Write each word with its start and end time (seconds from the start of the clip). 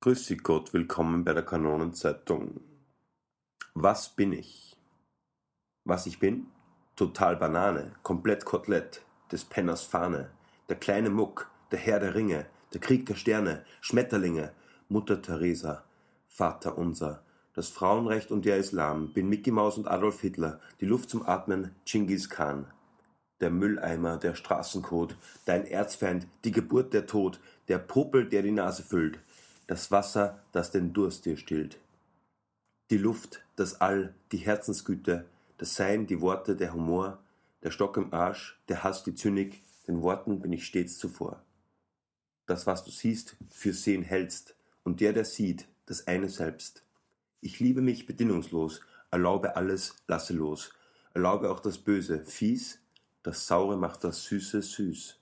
Grüß 0.00 0.26
Sie 0.26 0.36
Gott, 0.36 0.72
willkommen 0.72 1.24
bei 1.24 1.32
der 1.32 1.42
Kanonenzeitung. 1.42 2.60
Was 3.74 4.14
bin 4.14 4.32
ich? 4.32 4.76
Was 5.82 6.06
ich 6.06 6.20
bin? 6.20 6.46
Total 6.94 7.34
Banane, 7.34 7.96
komplett 8.04 8.44
Kotelett, 8.44 9.02
des 9.32 9.44
Penners 9.44 9.82
Fahne, 9.82 10.30
der 10.68 10.76
kleine 10.76 11.10
Muck, 11.10 11.50
der 11.72 11.80
Herr 11.80 11.98
der 11.98 12.14
Ringe, 12.14 12.46
der 12.72 12.80
Krieg 12.80 13.06
der 13.06 13.16
Sterne, 13.16 13.64
Schmetterlinge, 13.80 14.52
Mutter 14.88 15.20
Teresa, 15.20 15.82
Vater 16.28 16.78
unser, 16.78 17.24
das 17.54 17.68
Frauenrecht 17.68 18.30
und 18.30 18.44
der 18.44 18.58
Islam, 18.58 19.12
bin 19.12 19.28
Mickey 19.28 19.50
Maus 19.50 19.78
und 19.78 19.88
Adolf 19.88 20.20
Hitler, 20.20 20.60
die 20.80 20.86
Luft 20.86 21.10
zum 21.10 21.26
Atmen, 21.26 21.74
Genghis 21.84 22.30
Khan. 22.30 22.70
Der 23.40 23.50
Mülleimer, 23.50 24.16
der 24.16 24.36
Straßenkot, 24.36 25.16
dein 25.44 25.66
Erzfeind, 25.66 26.28
die 26.44 26.52
Geburt 26.52 26.92
der 26.92 27.06
Tod, 27.06 27.40
der 27.66 27.78
Popel, 27.78 28.28
der 28.28 28.42
die 28.42 28.52
Nase 28.52 28.84
füllt, 28.84 29.18
das 29.68 29.90
Wasser, 29.90 30.42
das 30.50 30.70
den 30.70 30.92
Durst 30.94 31.26
dir 31.26 31.36
stillt. 31.36 31.78
Die 32.90 32.96
Luft, 32.96 33.44
das 33.54 33.80
All, 33.80 34.14
die 34.32 34.38
Herzensgüte, 34.38 35.26
das 35.58 35.74
Sein, 35.74 36.06
die 36.06 36.22
Worte, 36.22 36.56
der 36.56 36.72
Humor, 36.72 37.18
der 37.62 37.70
Stock 37.70 37.98
im 37.98 38.12
Arsch, 38.14 38.58
der 38.68 38.82
Hass, 38.82 39.04
die 39.04 39.14
Zynik, 39.14 39.62
den 39.86 40.02
Worten 40.02 40.40
bin 40.40 40.52
ich 40.52 40.64
stets 40.64 40.96
zuvor. 40.98 41.42
Das, 42.46 42.66
was 42.66 42.82
du 42.82 42.90
siehst, 42.90 43.36
für 43.50 43.74
Sehen 43.74 44.02
hältst, 44.02 44.56
und 44.84 45.02
der, 45.02 45.12
der 45.12 45.26
sieht, 45.26 45.68
das 45.84 46.06
eine 46.06 46.30
selbst. 46.30 46.82
Ich 47.42 47.60
liebe 47.60 47.82
mich 47.82 48.06
bedingungslos, 48.06 48.80
erlaube 49.10 49.54
alles, 49.54 49.96
lasse 50.06 50.32
los, 50.32 50.72
erlaube 51.12 51.50
auch 51.50 51.60
das 51.60 51.76
Böse, 51.76 52.24
fies, 52.24 52.78
das 53.22 53.46
Saure 53.46 53.76
macht 53.76 54.02
das 54.02 54.24
Süße 54.24 54.62
süß. 54.62 55.20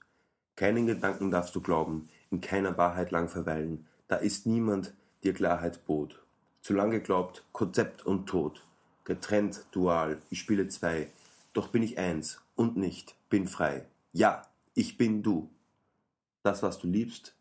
Keinen 0.55 0.87
Gedanken 0.87 1.33
darfst 1.33 1.57
du 1.57 1.61
glauben, 1.61 2.09
in 2.31 2.41
keiner 2.41 2.79
Wahrheit 2.79 3.11
lang 3.11 3.29
verweilen, 3.29 3.89
da 4.09 4.17
ist 4.17 4.47
niemand, 4.47 4.95
dir 5.23 5.35
Klarheit 5.35 5.85
bot. 5.87 6.23
Zu 6.63 6.75
lang 6.75 6.91
geglaubt, 6.91 7.45
Konzept 7.53 8.07
und 8.07 8.27
Tod. 8.27 8.65
Getrennt, 9.05 9.67
dual, 9.71 10.21
ich 10.31 10.41
spiele 10.41 10.69
zwei. 10.69 11.11
Doch 11.53 11.69
bin 11.69 11.83
ich 11.83 11.99
eins 11.99 12.41
und 12.55 12.77
nicht, 12.77 13.17
bin 13.29 13.47
frei. 13.47 13.87
Ja, 14.13 14.47
ich 14.75 14.97
bin 14.97 15.23
du. 15.23 15.49
Das, 16.43 16.63
was 16.63 16.79
du 16.79 16.87
liebst 16.87 17.35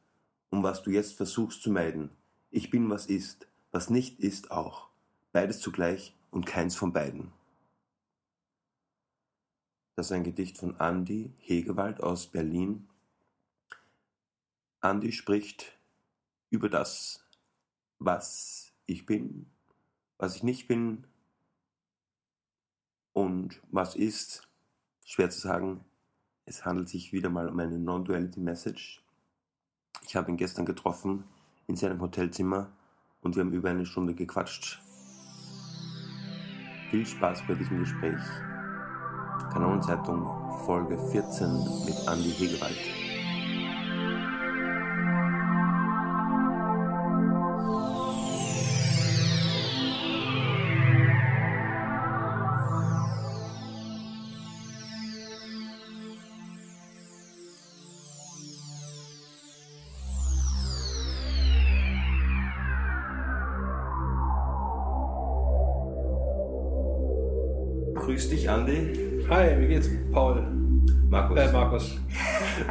und 0.49 0.63
was 0.63 0.83
du 0.83 0.91
jetzt 0.91 1.13
versuchst 1.13 1.61
zu 1.61 1.71
meiden. 1.71 2.09
Ich 2.51 2.69
bin, 2.69 2.89
was 2.89 3.07
ist, 3.07 3.47
was 3.71 3.89
nicht 3.89 4.19
ist 4.19 4.51
auch. 4.51 4.87
Beides 5.31 5.59
zugleich 5.59 6.15
und 6.31 6.45
keins 6.45 6.75
von 6.75 6.93
beiden. 6.93 7.31
Das 9.95 10.07
ist 10.07 10.11
ein 10.11 10.23
Gedicht 10.23 10.57
von 10.57 10.79
Andy 10.79 11.31
Hegewald 11.39 12.01
aus 12.01 12.27
Berlin. 12.27 12.87
Andy 14.81 15.11
spricht 15.11 15.77
über 16.55 16.69
das, 16.69 17.19
was 17.99 18.71
ich 18.85 19.05
bin, 19.05 19.51
was 20.17 20.37
ich 20.37 20.43
nicht 20.43 20.67
bin 20.67 21.05
und 23.11 23.61
was 23.71 23.95
ist. 23.95 24.47
Schwer 25.03 25.29
zu 25.29 25.39
sagen. 25.39 25.83
Es 26.45 26.65
handelt 26.65 26.89
sich 26.89 27.11
wieder 27.11 27.29
mal 27.29 27.49
um 27.49 27.59
eine 27.59 27.77
Non-Duality 27.77 28.39
Message. 28.39 29.03
Ich 30.07 30.15
habe 30.15 30.31
ihn 30.31 30.37
gestern 30.37 30.65
getroffen 30.65 31.25
in 31.67 31.75
seinem 31.75 31.99
Hotelzimmer 32.01 32.71
und 33.21 33.35
wir 33.35 33.43
haben 33.43 33.53
über 33.53 33.69
eine 33.69 33.85
Stunde 33.85 34.13
gequatscht. 34.13 34.81
Viel 36.89 37.05
Spaß 37.05 37.43
bei 37.47 37.55
diesem 37.55 37.79
Gespräch. 37.79 38.21
Kanonenzeitung 39.51 40.23
Folge 40.65 40.97
14 41.11 41.85
mit 41.85 41.95
Andy 42.07 42.31
Hegewald. 42.31 43.04
Markus. 71.15 71.39
Äh, 71.39 71.51
Markus. 71.51 71.95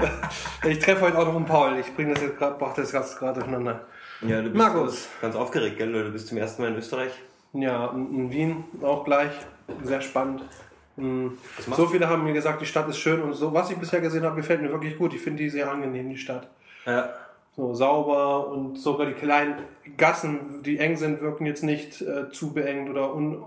ich 0.68 0.78
treffe 0.78 1.00
heute 1.00 1.18
auch 1.18 1.24
noch 1.24 1.36
einen 1.36 1.46
Paul. 1.46 1.78
Ich 1.78 1.94
bringe 1.94 2.12
das 2.12 2.22
jetzt 2.22 2.36
gerade, 2.36 2.58
brauche 2.58 2.78
das 2.78 2.92
gerade 2.92 3.06
gerade 3.18 3.40
durcheinander. 3.40 3.80
Ja, 4.20 4.42
du 4.42 4.50
bist 4.50 4.54
Markus. 4.56 5.08
ganz 5.22 5.34
aufgeregt, 5.34 5.78
gell? 5.78 5.90
Du 5.90 6.12
bist 6.12 6.28
zum 6.28 6.36
ersten 6.36 6.60
Mal 6.60 6.68
in 6.68 6.76
Österreich. 6.76 7.12
Ja, 7.54 7.90
in 7.92 8.14
in 8.14 8.30
Wien 8.30 8.64
auch 8.82 9.04
gleich. 9.04 9.32
Sehr 9.82 10.02
spannend. 10.02 10.42
Hm. 10.96 11.38
So 11.74 11.86
viele 11.86 12.06
haben 12.08 12.22
mir 12.22 12.34
gesagt, 12.34 12.60
die 12.60 12.66
Stadt 12.66 12.86
ist 12.88 12.98
schön 12.98 13.22
und 13.22 13.32
so, 13.32 13.54
was 13.54 13.70
ich 13.70 13.78
bisher 13.78 14.02
gesehen 14.02 14.24
habe, 14.24 14.36
gefällt 14.36 14.60
mir 14.60 14.70
wirklich 14.70 14.98
gut. 14.98 15.14
Ich 15.14 15.22
finde 15.22 15.42
die 15.42 15.48
sehr 15.48 15.70
angenehm, 15.70 16.10
die 16.10 16.18
Stadt. 16.18 16.46
Ja. 16.84 17.14
So 17.56 17.72
sauber 17.72 18.48
und 18.48 18.78
sogar 18.78 19.06
die 19.06 19.14
kleinen 19.14 19.54
Gassen, 19.96 20.62
die 20.62 20.78
eng 20.78 20.96
sind, 20.96 21.22
wirken 21.22 21.46
jetzt 21.46 21.62
nicht 21.62 22.02
äh, 22.02 22.30
zu 22.30 22.52
beengt 22.52 22.90
oder 22.90 23.14
un, 23.14 23.42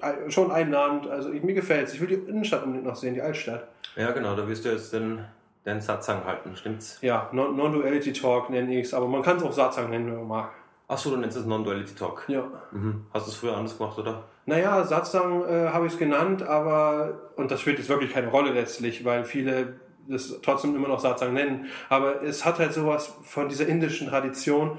äh, 0.00 0.30
schon 0.30 0.50
einnahmend. 0.50 1.06
Also 1.06 1.30
ich, 1.32 1.44
mir 1.44 1.54
gefällt's. 1.54 1.94
Ich 1.94 2.00
will 2.00 2.08
die 2.08 2.14
Innenstadt 2.14 2.64
unbedingt 2.64 2.86
noch 2.86 2.96
sehen, 2.96 3.14
die 3.14 3.22
Altstadt. 3.22 3.68
Ja, 3.96 4.10
genau, 4.12 4.34
da 4.34 4.46
wirst 4.48 4.64
du 4.64 4.70
jetzt 4.70 4.92
den, 4.92 5.24
den 5.66 5.80
Satzang 5.80 6.24
halten, 6.24 6.56
stimmt's? 6.56 6.98
Ja, 7.02 7.28
Non- 7.32 7.56
Non-Duality 7.56 8.12
Talk 8.12 8.50
nenne 8.50 8.74
ich 8.78 8.86
es, 8.86 8.94
aber 8.94 9.06
man 9.06 9.22
kann 9.22 9.36
es 9.36 9.42
auch 9.42 9.52
Satzang 9.52 9.90
nennen, 9.90 10.06
wenn 10.06 10.16
man 10.18 10.28
mag. 10.28 10.50
Achso, 10.88 11.10
du 11.10 11.16
nennst 11.16 11.36
es 11.36 11.44
Non-Duality 11.46 11.94
Talk. 11.94 12.24
Ja. 12.28 12.44
Mhm. 12.70 13.06
Hast 13.12 13.26
du 13.26 13.30
es 13.30 13.36
früher 13.36 13.56
anders 13.56 13.76
gemacht, 13.76 13.98
oder? 13.98 14.24
Naja, 14.46 14.84
Satzang 14.84 15.44
äh, 15.44 15.68
habe 15.68 15.86
ich 15.86 15.92
es 15.92 15.98
genannt, 15.98 16.42
aber, 16.42 17.30
und 17.36 17.50
das 17.50 17.60
spielt 17.60 17.78
jetzt 17.78 17.88
wirklich 17.88 18.12
keine 18.12 18.28
Rolle 18.28 18.52
letztlich, 18.52 19.04
weil 19.04 19.24
viele 19.24 19.74
das 20.12 20.40
trotzdem 20.42 20.76
immer 20.76 20.88
noch 20.88 21.00
Satsang 21.00 21.32
nennen, 21.32 21.66
aber 21.88 22.22
es 22.22 22.44
hat 22.44 22.58
halt 22.58 22.72
sowas 22.72 23.14
von 23.22 23.48
dieser 23.48 23.66
indischen 23.66 24.08
Tradition, 24.08 24.78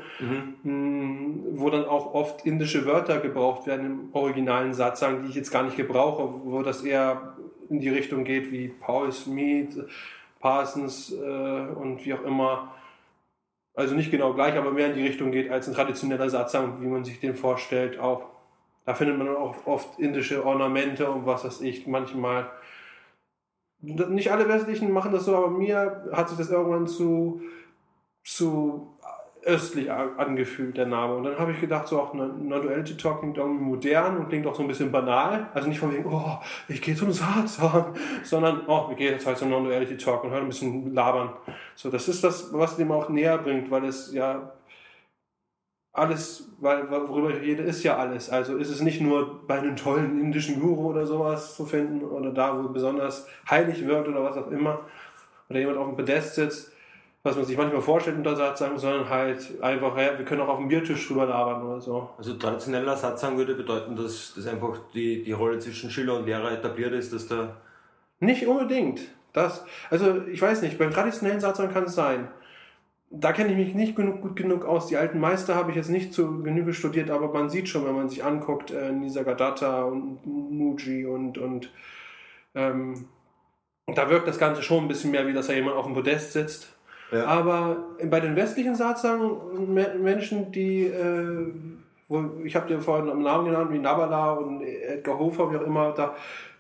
mh, 0.63 1.59
wo 1.59 1.69
dann 1.69 1.85
auch 1.85 2.13
oft 2.13 2.45
indische 2.45 2.85
Wörter 2.85 3.19
gebraucht 3.19 3.67
werden 3.67 3.85
im 3.85 4.09
originalen 4.13 4.73
Satsang, 4.73 5.23
die 5.23 5.29
ich 5.29 5.35
jetzt 5.35 5.51
gar 5.51 5.63
nicht 5.63 5.77
gebrauche, 5.77 6.29
wo 6.45 6.61
das 6.61 6.83
eher 6.83 7.33
in 7.69 7.79
die 7.79 7.89
Richtung 7.89 8.23
geht 8.23 8.51
wie 8.51 8.67
Paul's 8.67 9.25
Mead, 9.25 9.75
Parsons 10.39 11.11
äh, 11.13 11.21
und 11.21 12.05
wie 12.05 12.13
auch 12.13 12.23
immer. 12.23 12.73
Also 13.75 13.95
nicht 13.95 14.11
genau 14.11 14.33
gleich, 14.33 14.55
aber 14.55 14.71
mehr 14.71 14.87
in 14.87 14.95
die 14.95 15.07
Richtung 15.07 15.31
geht 15.31 15.49
als 15.49 15.67
ein 15.67 15.73
traditioneller 15.73 16.29
Satsang, 16.29 16.81
wie 16.81 16.85
man 16.85 17.03
sich 17.03 17.19
den 17.19 17.33
vorstellt. 17.33 17.97
Auch 17.97 18.25
da 18.85 18.93
findet 18.93 19.17
man 19.17 19.29
auch 19.29 19.65
oft 19.65 19.97
indische 19.97 20.45
Ornamente 20.45 21.09
und 21.09 21.25
was 21.25 21.45
weiß 21.45 21.61
ich, 21.61 21.87
manchmal. 21.87 22.51
Nicht 23.83 24.31
alle 24.31 24.47
westlichen 24.47 24.91
machen 24.91 25.11
das 25.11 25.25
so, 25.25 25.35
aber 25.35 25.49
mir 25.49 26.05
hat 26.13 26.29
sich 26.29 26.37
das 26.37 26.49
irgendwann 26.49 26.87
zu, 26.87 27.41
zu 28.23 28.95
östlich 29.45 29.91
angefühlt, 29.91 30.77
der 30.77 30.85
Name. 30.85 31.15
Und 31.15 31.25
dann 31.25 31.37
habe 31.37 31.51
ich 31.51 31.59
gedacht, 31.59 31.87
so 31.87 31.99
auch 31.99 32.13
Non-Duality 32.13 32.95
Talk 32.95 33.19
klingt 33.19 33.37
irgendwie 33.37 33.63
modern 33.63 34.17
und 34.17 34.29
klingt 34.29 34.47
auch 34.47 34.55
so 34.55 34.61
ein 34.61 34.69
bisschen 34.69 34.91
banal. 34.91 35.47
Also 35.53 35.67
nicht 35.67 35.79
von 35.79 35.93
wegen, 35.93 36.05
oh, 36.05 36.39
ich 36.69 36.81
gehe 36.81 36.95
zum 36.95 37.11
Satzang, 37.11 37.93
sondern, 38.23 38.61
oh, 38.67 38.87
wir 38.87 38.95
gehen 38.95 39.11
jetzt 39.11 39.27
halt 39.27 39.37
zum 39.37 39.49
Non-Duality 39.49 39.97
Talk 39.97 40.23
und 40.23 40.31
hören 40.31 40.43
ein 40.43 40.47
bisschen 40.47 40.93
labern. 40.93 41.33
So, 41.75 41.89
das 41.89 42.07
ist 42.07 42.23
das, 42.23 42.53
was 42.53 42.77
dem 42.77 42.91
auch 42.91 43.09
näher 43.09 43.37
bringt, 43.37 43.69
weil 43.69 43.83
es 43.83 44.13
ja 44.13 44.53
alles, 45.93 46.49
weil 46.59 46.89
worüber 46.89 47.29
ich 47.29 47.41
rede, 47.41 47.61
ist 47.63 47.83
ja 47.83 47.97
alles. 47.97 48.29
Also 48.29 48.57
ist 48.57 48.69
es 48.69 48.81
nicht 48.81 48.99
nur 48.99 49.45
bei 49.47 49.59
einem 49.59 49.75
tollen 49.75 50.19
indischen 50.19 50.59
Guru 50.59 50.89
oder 50.89 51.05
sowas 51.05 51.55
zu 51.55 51.65
finden 51.65 52.03
oder 52.03 52.31
da, 52.31 52.57
wo 52.57 52.67
besonders 52.69 53.27
heilig 53.49 53.85
wird 53.85 54.07
oder 54.07 54.23
was 54.23 54.35
auch 54.35 54.49
immer, 54.49 54.81
oder 55.49 55.59
jemand 55.59 55.77
auf 55.77 55.87
dem 55.87 55.95
Podest 55.95 56.33
sitzt, 56.33 56.71
was 57.21 57.35
man 57.35 57.45
sich 57.45 57.55
manchmal 57.55 57.81
vorstellt 57.81 58.17
unter 58.17 58.35
Satzang, 58.35 58.77
sondern 58.77 59.07
halt 59.07 59.61
einfach, 59.61 59.95
ja, 59.95 60.17
wir 60.17 60.25
können 60.25 60.41
auch 60.41 60.47
auf 60.47 60.57
dem 60.57 60.67
Biertisch 60.67 61.07
drüber 61.07 61.27
labern 61.27 61.61
oder 61.61 61.79
so. 61.79 62.09
Also 62.17 62.33
traditioneller 62.33 62.97
Satzang 62.97 63.37
würde 63.37 63.53
bedeuten, 63.53 63.95
dass, 63.95 64.33
dass 64.35 64.47
einfach 64.47 64.79
die, 64.95 65.23
die 65.23 65.31
Rolle 65.31 65.59
zwischen 65.59 65.91
Schüler 65.91 66.17
und 66.17 66.25
Lehrer 66.25 66.51
etabliert 66.51 66.93
ist, 66.93 67.13
dass 67.13 67.27
da. 67.27 67.55
Nicht 68.19 68.47
unbedingt. 68.47 69.01
Das, 69.31 69.63
also 69.91 70.23
ich 70.25 70.41
weiß 70.41 70.63
nicht, 70.63 70.77
beim 70.79 70.91
traditionellen 70.91 71.39
Satzang 71.39 71.71
kann 71.71 71.83
es 71.83 71.95
sein. 71.95 72.29
Da 73.15 73.31
kenne 73.31 73.51
ich 73.51 73.57
mich 73.57 73.75
nicht 73.75 73.95
genug, 73.95 74.21
gut 74.21 74.35
genug 74.35 74.65
aus. 74.65 74.87
Die 74.87 74.97
alten 74.97 75.19
Meister 75.19 75.53
habe 75.53 75.69
ich 75.69 75.77
jetzt 75.77 75.91
nicht 75.91 76.15
zu 76.15 76.41
Genüge 76.41 76.73
studiert, 76.73 77.11
aber 77.11 77.31
man 77.31 77.47
sieht 77.47 77.69
schon, 77.69 77.85
wenn 77.85 77.93
man 77.93 78.09
sich 78.09 78.23
anguckt, 78.23 78.71
äh, 78.71 78.91
Nisargadatta 78.91 79.83
und 79.83 80.25
Muji 80.25 81.05
und, 81.05 81.37
und 81.37 81.71
ähm, 82.55 83.05
da 83.85 84.09
wirkt 84.09 84.27
das 84.27 84.39
Ganze 84.39 84.63
schon 84.63 84.85
ein 84.85 84.87
bisschen 84.87 85.11
mehr, 85.11 85.27
wie 85.27 85.33
dass 85.33 85.45
da 85.45 85.53
jemand 85.53 85.77
auf 85.77 85.85
dem 85.85 85.93
Podest 85.93 86.33
sitzt. 86.33 86.75
Ja. 87.11 87.25
Aber 87.25 87.85
bei 88.03 88.19
den 88.19 88.35
westlichen 88.35 88.73
Satzang, 88.73 89.71
Me- 89.71 89.93
Menschen, 90.01 90.51
die, 90.51 90.85
äh, 90.85 91.51
wo, 92.07 92.43
ich 92.43 92.55
habe 92.55 92.67
dir 92.67 92.81
vorhin 92.81 93.11
einen 93.11 93.21
Namen 93.21 93.45
genannt, 93.45 93.71
wie 93.71 93.77
Nabala 93.77 94.31
und 94.33 94.63
Edgar 94.63 95.19
Hofer, 95.19 95.51
wie 95.51 95.57
auch 95.57 95.67
immer, 95.67 95.91
da, 95.91 96.15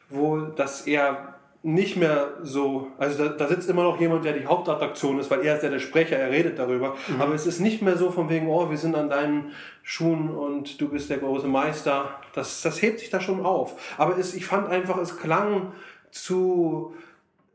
wo 0.09 0.37
das 0.37 0.85
eher 0.85 1.32
nicht 1.65 1.95
mehr 1.95 2.33
so, 2.43 2.91
also 2.97 3.23
da, 3.23 3.29
da, 3.29 3.47
sitzt 3.47 3.69
immer 3.69 3.83
noch 3.83 3.97
jemand, 3.97 4.25
der 4.25 4.33
die 4.33 4.45
Hauptattraktion 4.45 5.17
ist, 5.19 5.31
weil 5.31 5.45
er 5.45 5.55
ist 5.55 5.63
ja 5.63 5.69
der 5.69 5.79
Sprecher, 5.79 6.17
er 6.17 6.29
redet 6.29 6.59
darüber. 6.59 6.95
Mhm. 7.07 7.21
Aber 7.21 7.33
es 7.33 7.47
ist 7.47 7.61
nicht 7.61 7.81
mehr 7.81 7.95
so 7.95 8.11
von 8.11 8.29
wegen, 8.29 8.49
oh, 8.49 8.69
wir 8.69 8.77
sind 8.77 8.95
an 8.95 9.09
deinen 9.09 9.53
Schuhen 9.81 10.29
und 10.29 10.81
du 10.81 10.89
bist 10.89 11.09
der 11.09 11.19
große 11.19 11.47
Meister. 11.47 12.19
Das, 12.33 12.61
das 12.61 12.81
hebt 12.81 12.99
sich 12.99 13.09
da 13.09 13.21
schon 13.21 13.45
auf. 13.45 13.79
Aber 13.97 14.17
es, 14.17 14.35
ich 14.35 14.45
fand 14.45 14.67
einfach, 14.67 14.97
es 14.97 15.17
klang 15.17 15.71
zu, 16.11 16.95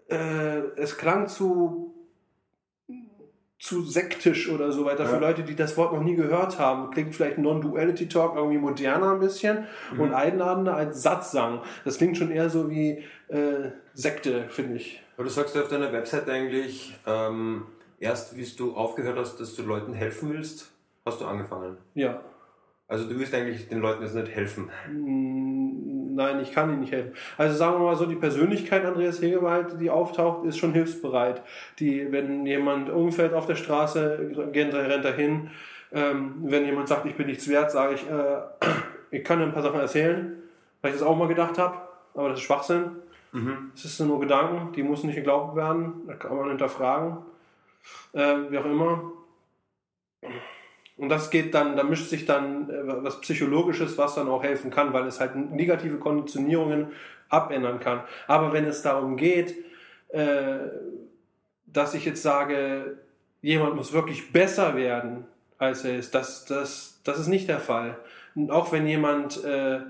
äh, 0.08 0.60
es 0.76 0.96
klang 0.96 1.28
zu 1.28 1.94
zu 3.58 3.82
sektisch 3.82 4.49
oder 4.49 4.70
so 4.70 4.84
weiter 4.84 5.05
ja. 5.05 5.08
für 5.08 5.19
Leute, 5.19 5.43
die 5.43 5.56
das 5.56 5.76
Wort 5.76 5.93
noch 5.93 6.02
nie 6.02 6.14
gehört 6.14 6.58
haben. 6.58 6.90
Klingt 6.90 7.14
vielleicht 7.14 7.38
Non-Duality 7.38 8.08
Talk 8.08 8.37
irgendwie 8.37 8.58
moderner 8.58 9.12
ein 9.12 9.20
bisschen 9.20 9.66
mhm. 9.93 10.00
und 10.00 10.14
einladender 10.14 10.75
als 10.75 11.02
Satzsang. 11.02 11.62
Das 11.84 11.99
klingt 11.99 12.16
schon 12.16 12.31
eher 12.31 12.50
so 12.50 12.70
wie 12.70 13.02
äh, 13.28 13.70
Sekte, 13.94 14.44
finde 14.49 14.76
ich. 14.76 15.02
Aber 15.16 15.25
du 15.25 15.31
sagst 15.31 15.56
ja 15.56 15.62
auf 15.62 15.69
deiner 15.69 15.93
Website 15.93 16.28
eigentlich, 16.28 16.96
ähm, 17.06 17.66
erst 17.99 18.37
wie 18.37 18.46
du 18.56 18.76
aufgehört 18.76 19.19
hast, 19.19 19.40
dass 19.40 19.56
du 19.56 19.62
Leuten 19.62 19.93
helfen 19.93 20.32
willst, 20.32 20.70
hast 21.05 21.20
du 21.20 21.26
angefangen. 21.26 21.78
Ja. 21.94 22.20
Also 22.88 23.06
du 23.06 23.19
willst 23.19 23.35
eigentlich 23.35 23.69
den 23.69 23.81
Leuten 23.81 24.02
jetzt 24.02 24.14
nicht 24.14 24.35
helfen. 24.35 24.70
Mm, 24.90 26.14
nein, 26.14 26.40
ich 26.40 26.52
kann 26.52 26.70
ihnen 26.70 26.81
nicht 26.81 26.93
helfen. 26.93 27.12
Also 27.37 27.55
sagen 27.55 27.75
wir 27.75 27.85
mal 27.85 27.96
so, 27.96 28.06
die 28.06 28.17
Persönlichkeit 28.17 28.85
Andreas 28.87 29.20
Hegewald, 29.20 29.79
die 29.79 29.90
auftaucht, 29.90 30.46
ist 30.46 30.56
schon 30.56 30.73
hilfsbereit. 30.73 31.43
Die, 31.79 32.11
wenn 32.11 32.46
jemand 32.46 32.88
umfällt 32.88 33.35
auf 33.35 33.46
der 33.46 33.56
Straße, 33.56 34.32
rennt 34.55 34.73
er, 34.73 35.12
hin. 35.12 35.50
Ähm, 35.93 36.37
wenn 36.40 36.64
jemand 36.64 36.88
sagt, 36.88 37.05
ich 37.05 37.14
bin 37.14 37.26
nichts 37.26 37.46
wert, 37.49 37.70
sage 37.70 37.94
ich, 37.94 38.08
äh, 38.08 38.40
ich 39.11 39.23
kann 39.23 39.38
dir 39.38 39.44
ein 39.44 39.52
paar 39.52 39.62
Sachen 39.62 39.81
erzählen, 39.81 40.43
weil 40.81 40.93
ich 40.93 40.99
das 40.99 41.06
auch 41.06 41.17
mal 41.17 41.29
gedacht 41.29 41.58
habe, 41.58 41.76
aber 42.14 42.31
das 42.31 42.38
ist 42.38 42.44
Schwachsinn. 42.44 42.96
Mhm. 43.32 43.73
Es 43.75 43.84
ist 43.84 44.00
nur 44.00 44.20
Gedanken, 44.20 44.73
die 44.73 44.82
müssen 44.82 45.06
nicht 45.06 45.17
geglaubt 45.17 45.56
werden, 45.56 46.06
da 46.06 46.14
kann 46.14 46.37
man 46.37 46.49
hinterfragen, 46.49 47.19
äh, 48.12 48.37
wie 48.49 48.58
auch 48.58 48.64
immer. 48.64 49.12
Und 50.98 51.08
das 51.08 51.30
geht 51.30 51.54
dann, 51.54 51.76
da 51.76 51.84
mischt 51.84 52.08
sich 52.08 52.26
dann 52.26 52.68
äh, 52.68 53.04
was 53.04 53.20
Psychologisches, 53.20 53.96
was 53.96 54.16
dann 54.16 54.28
auch 54.28 54.42
helfen 54.42 54.70
kann, 54.70 54.92
weil 54.92 55.06
es 55.06 55.20
halt 55.20 55.36
negative 55.36 55.96
Konditionierungen 55.96 56.88
abändern 57.28 57.78
kann. 57.78 58.02
Aber 58.26 58.52
wenn 58.52 58.64
es 58.64 58.82
darum 58.82 59.16
geht, 59.16 59.54
äh, 60.08 60.58
dass 61.66 61.94
ich 61.94 62.04
jetzt 62.04 62.22
sage, 62.22 62.98
jemand 63.42 63.76
muss 63.76 63.92
wirklich 63.92 64.32
besser 64.32 64.74
werden, 64.74 65.24
als 65.56 65.84
er 65.84 65.98
ist, 65.98 66.14
das, 66.14 66.44
das, 66.46 67.00
das 67.04 67.20
ist 67.20 67.28
nicht 67.28 67.48
der 67.48 67.60
Fall. 67.60 67.96
Und 68.34 68.50
auch 68.50 68.72
wenn 68.72 68.86
jemand 68.86 69.42
äh, 69.44 69.80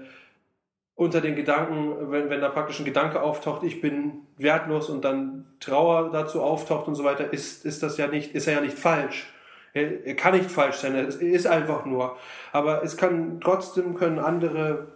unter 0.95 1.21
den 1.23 1.37
Gedanken, 1.37 2.11
wenn, 2.11 2.29
wenn 2.29 2.41
da 2.41 2.51
praktisch 2.51 2.81
ein 2.81 2.85
Gedanke 2.85 3.23
auftaucht, 3.23 3.63
ich 3.63 3.81
bin 3.81 4.27
wertlos 4.37 4.91
und 4.91 5.05
dann 5.05 5.47
Trauer 5.61 6.11
dazu 6.11 6.43
auftaucht 6.43 6.87
und 6.87 6.97
so 6.97 7.05
weiter, 7.05 7.33
ist, 7.33 7.65
ist 7.65 7.83
das 7.83 7.97
ja 7.97 8.09
nicht, 8.09 8.35
ist 8.35 8.47
er 8.47 8.55
ja 8.55 8.61
nicht 8.61 8.79
falsch 8.79 9.33
er, 9.73 10.15
kann 10.15 10.35
nicht 10.35 10.51
falsch 10.51 10.77
sein, 10.77 10.95
er 10.95 11.09
ist 11.09 11.47
einfach 11.47 11.85
nur. 11.85 12.17
Aber 12.53 12.83
es 12.83 12.97
kann 12.97 13.41
trotzdem 13.41 13.95
können 13.95 14.19
andere 14.19 14.89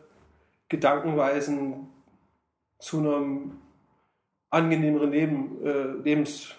Gedankenweisen 0.68 1.88
zu 2.78 2.98
einem 2.98 3.52
angenehmeren 4.50 5.12
Leben, 5.12 5.64
äh, 5.64 6.02
Lebens, 6.02 6.54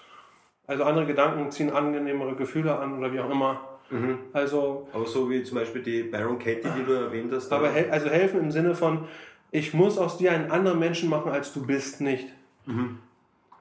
also 0.68 0.84
andere 0.84 1.06
Gedanken 1.06 1.52
ziehen 1.52 1.72
angenehmere 1.72 2.36
Gefühle 2.36 2.78
an 2.78 2.98
oder 2.98 3.12
wie 3.12 3.20
auch 3.20 3.30
immer. 3.30 3.62
Mhm. 3.90 4.20
Also, 4.32 4.88
aber 4.94 5.06
so 5.06 5.30
wie 5.30 5.44
zum 5.44 5.58
Beispiel 5.58 5.84
die 5.84 6.04
Baron 6.04 6.40
Katie, 6.40 6.70
die 6.78 6.84
du 6.86 6.94
erwähnt 6.94 7.32
hast. 7.32 7.52
Aber 7.52 7.70
hel 7.70 7.92
also 7.92 8.10
helfen 8.10 8.40
im 8.40 8.52
Sinne 8.52 8.74
von, 8.74 9.08
ich 9.52 9.74
muss 9.74 9.98
aus 9.98 10.18
dir 10.18 10.32
einen 10.32 10.50
anderen 10.50 10.80
Menschen 10.80 11.10
machen, 11.10 11.32
als 11.32 11.54
du 11.54 11.66
bist, 11.66 12.02
nicht. 12.02 12.28
Mhm. 12.66 13.00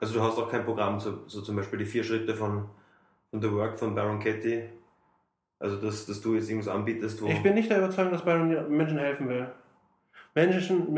Also 0.00 0.14
du 0.14 0.22
hast 0.22 0.38
auch 0.38 0.50
kein 0.50 0.64
Programm, 0.64 0.98
so, 1.00 1.18
so 1.26 1.42
zum 1.42 1.56
Beispiel 1.56 1.78
die 1.78 1.84
vier 1.84 2.02
Schritte 2.02 2.34
von 2.34 2.64
von 3.32 3.42
The 3.42 3.50
Work 3.50 3.78
von 3.78 3.94
Baron 3.94 4.20
Katie? 4.20 4.64
Also, 5.58 5.76
dass, 5.76 6.06
dass 6.06 6.20
du 6.20 6.34
jetzt 6.34 6.48
irgendwas 6.48 6.72
anbietest, 6.72 7.20
wo. 7.22 7.28
Ich 7.28 7.42
bin 7.42 7.54
nicht 7.54 7.70
der 7.70 7.78
Überzeugung, 7.78 8.12
dass 8.12 8.24
Baron 8.24 8.76
Menschen 8.76 8.98
helfen 8.98 9.28
will. 9.28 9.48
Menschen, 10.34 10.94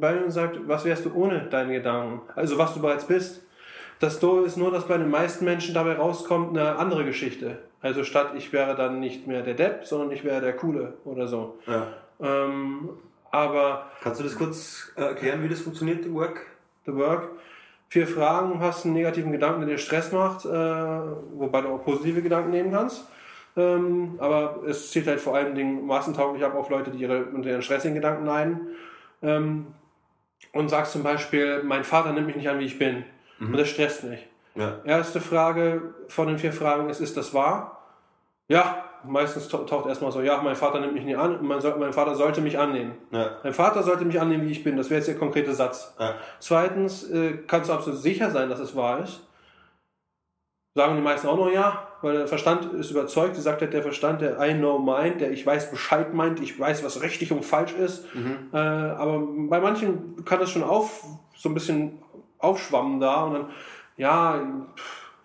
Byron 0.00 0.30
sagt, 0.30 0.58
was 0.66 0.84
wärst 0.84 1.04
du 1.04 1.14
ohne 1.14 1.48
deine 1.48 1.74
Gedanken? 1.74 2.22
Also, 2.34 2.58
was 2.58 2.74
du 2.74 2.80
bereits 2.80 3.06
bist. 3.06 3.44
Das 4.00 4.20
Do 4.20 4.42
ist 4.42 4.56
nur, 4.56 4.70
dass 4.70 4.86
bei 4.86 4.96
den 4.96 5.10
meisten 5.10 5.44
Menschen 5.44 5.74
dabei 5.74 5.94
rauskommt 5.94 6.56
eine 6.56 6.76
andere 6.76 7.04
Geschichte. 7.04 7.58
Also, 7.80 8.04
statt 8.04 8.32
ich 8.36 8.52
wäre 8.52 8.76
dann 8.76 9.00
nicht 9.00 9.26
mehr 9.26 9.42
der 9.42 9.54
Depp, 9.54 9.84
sondern 9.84 10.10
ich 10.10 10.24
wäre 10.24 10.40
der 10.40 10.54
Coole 10.56 10.94
oder 11.04 11.26
so. 11.26 11.58
Ja. 11.66 11.88
Ähm, 12.20 12.90
aber. 13.30 13.90
Kannst 14.02 14.20
du 14.20 14.24
das 14.24 14.36
kurz 14.36 14.92
erklären, 14.96 15.42
wie 15.42 15.48
das 15.48 15.60
funktioniert, 15.60 16.02
The 16.04 16.12
Work? 16.12 16.46
The 16.86 16.94
Work 16.94 17.30
vier 17.88 18.06
Fragen, 18.06 18.60
hast 18.60 18.84
einen 18.84 18.94
negativen 18.94 19.32
Gedanken, 19.32 19.60
der 19.60 19.70
dir 19.70 19.78
Stress 19.78 20.12
macht, 20.12 20.44
äh, 20.44 20.48
wobei 20.48 21.62
du 21.62 21.68
auch 21.68 21.84
positive 21.84 22.22
Gedanken 22.22 22.50
nehmen 22.50 22.70
kannst. 22.70 23.06
Ähm, 23.56 24.14
aber 24.18 24.58
es 24.66 24.90
zielt 24.90 25.06
halt 25.06 25.20
vor 25.20 25.34
allen 25.34 25.54
Dingen 25.54 25.86
massentauglich 25.86 26.44
ab 26.44 26.54
auf 26.54 26.70
Leute, 26.70 26.90
die 26.90 26.98
ihre, 26.98 27.24
unter 27.24 27.48
ihren 27.48 27.62
stressigen 27.62 27.94
Gedanken 27.94 28.26
leiden. 28.26 28.68
Ähm, 29.22 29.68
und 30.52 30.68
sagst 30.68 30.92
zum 30.92 31.02
Beispiel, 31.02 31.62
mein 31.64 31.84
Vater 31.84 32.12
nimmt 32.12 32.26
mich 32.26 32.36
nicht 32.36 32.48
an, 32.48 32.60
wie 32.60 32.64
ich 32.64 32.78
bin. 32.78 33.04
Mhm. 33.38 33.48
Und 33.48 33.56
das 33.56 33.68
stresst 33.68 34.04
mich. 34.04 34.26
Ja. 34.54 34.80
Erste 34.84 35.20
Frage 35.20 35.94
von 36.08 36.28
den 36.28 36.38
vier 36.38 36.52
Fragen 36.52 36.88
ist, 36.88 37.00
ist 37.00 37.16
das 37.16 37.34
wahr? 37.34 37.84
Ja, 38.48 38.87
meistens 39.04 39.48
taucht 39.48 39.86
erstmal 39.86 40.12
so, 40.12 40.20
ja, 40.20 40.40
mein 40.42 40.56
Vater 40.56 40.80
nimmt 40.80 40.94
mich 40.94 41.04
nicht 41.04 41.18
an, 41.18 41.38
mein, 41.42 41.60
mein 41.78 41.92
Vater 41.92 42.14
sollte 42.14 42.40
mich 42.40 42.58
annehmen. 42.58 42.94
Ja. 43.10 43.36
Mein 43.42 43.52
Vater 43.52 43.82
sollte 43.82 44.04
mich 44.04 44.20
annehmen, 44.20 44.46
wie 44.46 44.52
ich 44.52 44.64
bin. 44.64 44.76
Das 44.76 44.90
wäre 44.90 44.98
jetzt 44.98 45.08
der 45.08 45.16
konkrete 45.16 45.54
Satz. 45.54 45.94
Ja. 45.98 46.14
Zweitens, 46.38 47.10
äh, 47.10 47.38
kannst 47.46 47.70
du 47.70 47.74
absolut 47.74 48.00
sicher 48.00 48.30
sein, 48.30 48.48
dass 48.48 48.60
es 48.60 48.74
wahr 48.76 49.02
ist. 49.02 49.20
Sagen 50.74 50.96
die 50.96 51.02
meisten 51.02 51.26
auch 51.26 51.36
noch 51.36 51.50
ja, 51.50 51.88
weil 52.02 52.18
der 52.18 52.28
Verstand 52.28 52.72
ist 52.74 52.90
überzeugt. 52.90 53.34
Sie 53.34 53.42
sagt 53.42 53.60
halt 53.62 53.72
der 53.72 53.82
Verstand, 53.82 54.20
der 54.20 54.38
I 54.40 54.54
know 54.54 54.78
mind, 54.78 55.20
der 55.20 55.32
ich 55.32 55.44
weiß 55.44 55.70
Bescheid 55.70 56.14
meint, 56.14 56.40
ich 56.40 56.58
weiß, 56.58 56.84
was 56.84 57.02
richtig 57.02 57.32
und 57.32 57.44
falsch 57.44 57.72
ist. 57.72 58.14
Mhm. 58.14 58.50
Äh, 58.52 58.58
aber 58.58 59.20
bei 59.48 59.60
manchen 59.60 60.24
kann 60.24 60.38
das 60.38 60.50
schon 60.50 60.62
auf, 60.62 61.04
so 61.34 61.48
ein 61.48 61.54
bisschen 61.54 62.02
aufschwammen 62.38 63.00
da 63.00 63.24
und 63.24 63.32
dann, 63.34 63.46
ja, 63.96 64.40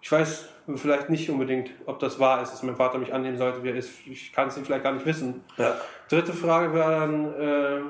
ich 0.01 0.11
weiß, 0.11 0.49
vielleicht 0.75 1.09
nicht 1.09 1.29
unbedingt, 1.29 1.71
ob 1.85 1.99
das 1.99 2.19
wahr 2.19 2.41
ist, 2.41 2.51
dass 2.51 2.63
mein 2.63 2.75
Vater 2.75 2.97
mich 2.97 3.13
annehmen 3.13 3.37
sollte, 3.37 3.63
wie 3.63 3.69
er 3.69 3.75
ist. 3.75 3.91
Ich 4.07 4.31
kann 4.31 4.47
es 4.47 4.57
ihm 4.57 4.65
vielleicht 4.65 4.83
gar 4.83 4.93
nicht 4.93 5.05
wissen. 5.05 5.43
Ja. 5.57 5.75
Dritte 6.09 6.33
Frage 6.33 6.73
wäre 6.73 6.91
dann, 6.91 7.33
äh, 7.33 7.81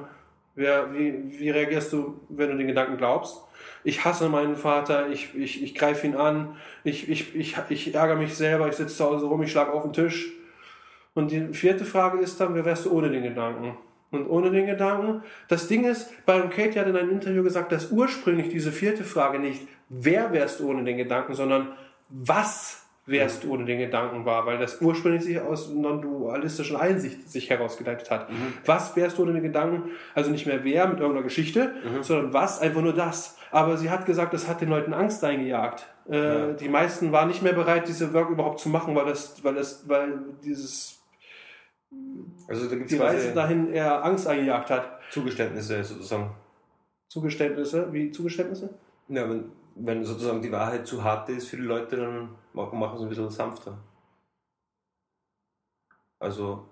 wer, 0.55 0.93
wie, 0.93 1.39
wie 1.39 1.49
reagierst 1.49 1.93
du, 1.93 2.19
wenn 2.29 2.49
du 2.49 2.57
den 2.57 2.67
Gedanken 2.67 2.97
glaubst? 2.97 3.41
Ich 3.83 4.05
hasse 4.05 4.29
meinen 4.29 4.55
Vater, 4.55 5.09
ich, 5.09 5.35
ich, 5.35 5.61
ich 5.61 5.75
greife 5.75 6.07
ihn 6.07 6.15
an, 6.15 6.55
ich, 6.83 7.09
ich, 7.09 7.35
ich, 7.35 7.57
ich 7.69 7.93
ärgere 7.93 8.15
mich 8.15 8.35
selber, 8.35 8.67
ich 8.67 8.75
sitze 8.75 8.95
zu 8.95 9.05
Hause 9.05 9.25
rum, 9.25 9.43
ich 9.43 9.51
schlage 9.51 9.71
auf 9.71 9.83
den 9.83 9.93
Tisch. 9.93 10.31
Und 11.13 11.31
die 11.31 11.53
vierte 11.53 11.85
Frage 11.85 12.19
ist 12.19 12.39
dann, 12.39 12.55
wer 12.55 12.65
wärst 12.65 12.85
du 12.85 12.91
ohne 12.91 13.09
den 13.09 13.23
Gedanken? 13.23 13.77
Und 14.11 14.27
ohne 14.27 14.51
den 14.51 14.67
Gedanken, 14.67 15.23
das 15.47 15.67
Ding 15.67 15.85
ist, 15.85 16.25
Byron 16.25 16.51
Kate 16.51 16.79
hat 16.79 16.87
in 16.87 16.95
einem 16.95 17.09
Interview 17.09 17.43
gesagt, 17.43 17.71
dass 17.71 17.91
ursprünglich 17.91 18.49
diese 18.49 18.71
vierte 18.71 19.03
Frage 19.03 19.39
nicht, 19.39 19.67
wer 19.89 20.31
wärst 20.31 20.59
du 20.59 20.69
ohne 20.69 20.83
den 20.83 20.97
Gedanken, 20.97 21.33
sondern 21.33 21.69
was 22.13 22.85
wärst 23.05 23.43
du 23.43 23.51
ohne 23.51 23.65
den 23.65 23.79
Gedanken 23.79 24.23
war, 24.23 24.45
weil 24.45 24.57
das 24.57 24.79
ursprünglich 24.79 25.23
sich 25.23 25.41
aus 25.41 25.69
non-dualistischen 25.69 26.77
Einsicht 26.77 27.29
sich 27.29 27.49
herausgeleitet 27.49 28.09
hat. 28.09 28.31
Mhm. 28.31 28.53
Was 28.65 28.95
wärst 28.95 29.17
du 29.17 29.23
ohne 29.23 29.33
den 29.33 29.43
Gedanken? 29.43 29.89
Also 30.15 30.31
nicht 30.31 30.45
mehr 30.45 30.63
wer 30.63 30.87
mit 30.87 30.99
irgendeiner 30.99 31.23
Geschichte, 31.23 31.73
mhm. 31.83 32.03
sondern 32.03 32.31
was, 32.31 32.61
einfach 32.61 32.81
nur 32.81 32.93
das. 32.93 33.37
Aber 33.51 33.75
sie 33.77 33.89
hat 33.89 34.05
gesagt, 34.05 34.33
das 34.33 34.47
hat 34.47 34.61
den 34.61 34.69
Leuten 34.69 34.93
Angst 34.93 35.23
eingejagt. 35.23 35.85
Äh, 36.09 36.17
ja. 36.17 36.53
Die 36.53 36.69
meisten 36.69 37.11
waren 37.11 37.27
nicht 37.27 37.41
mehr 37.41 37.53
bereit, 37.53 37.87
diese 37.87 38.13
Work 38.13 38.29
überhaupt 38.29 38.59
zu 38.59 38.69
machen, 38.69 38.95
weil 38.95 39.05
das, 39.05 39.43
weil 39.43 39.55
das, 39.55 39.87
weil 39.87 40.19
dieses 40.43 40.99
also 42.47 42.69
da 42.69 42.75
gibt's 42.75 42.91
die 42.91 42.97
Reise 42.97 43.33
dahin 43.33 43.71
eher 43.71 44.03
Angst 44.03 44.27
eingejagt 44.27 44.69
hat. 44.69 44.99
Zugeständnisse 45.11 45.83
sozusagen. 45.83 46.31
Zugeständnisse? 47.09 47.91
Wie 47.91 48.11
Zugeständnisse? 48.11 48.69
Ja, 49.09 49.29
wenn 49.29 49.51
wenn 49.75 50.03
sozusagen 50.03 50.41
die 50.41 50.51
Wahrheit 50.51 50.87
zu 50.87 51.03
hart 51.03 51.29
ist 51.29 51.47
für 51.47 51.57
die 51.57 51.63
Leute, 51.63 51.97
dann 51.97 52.35
machen, 52.53 52.97
sie 52.97 53.05
ein 53.05 53.09
bisschen 53.09 53.29
sanfter. 53.29 53.77
Also. 56.19 56.67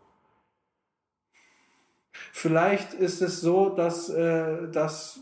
Vielleicht 2.31 2.93
ist 2.93 3.21
es 3.21 3.41
so, 3.41 3.69
dass, 3.69 4.09
äh, 4.09 4.69
dass 4.71 5.21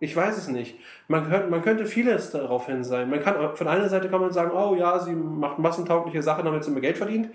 ich 0.00 0.14
weiß 0.14 0.36
es 0.36 0.48
nicht. 0.48 0.78
Man, 1.08 1.28
könnte, 1.28 1.48
man 1.48 1.62
könnte 1.62 1.86
vieles 1.86 2.30
darauf 2.30 2.66
hin 2.66 2.84
sein. 2.84 3.08
Man 3.08 3.22
kann, 3.22 3.56
von 3.56 3.68
einer 3.68 3.88
Seite 3.88 4.08
kann 4.08 4.20
man 4.20 4.32
sagen, 4.32 4.52
oh 4.52 4.74
ja, 4.74 4.98
sie 4.98 5.14
macht 5.14 5.58
massentaugliche 5.58 6.22
Sachen, 6.22 6.44
damit 6.44 6.64
sie 6.64 6.70
mehr 6.70 6.82
Geld 6.82 6.98
verdient. 6.98 7.30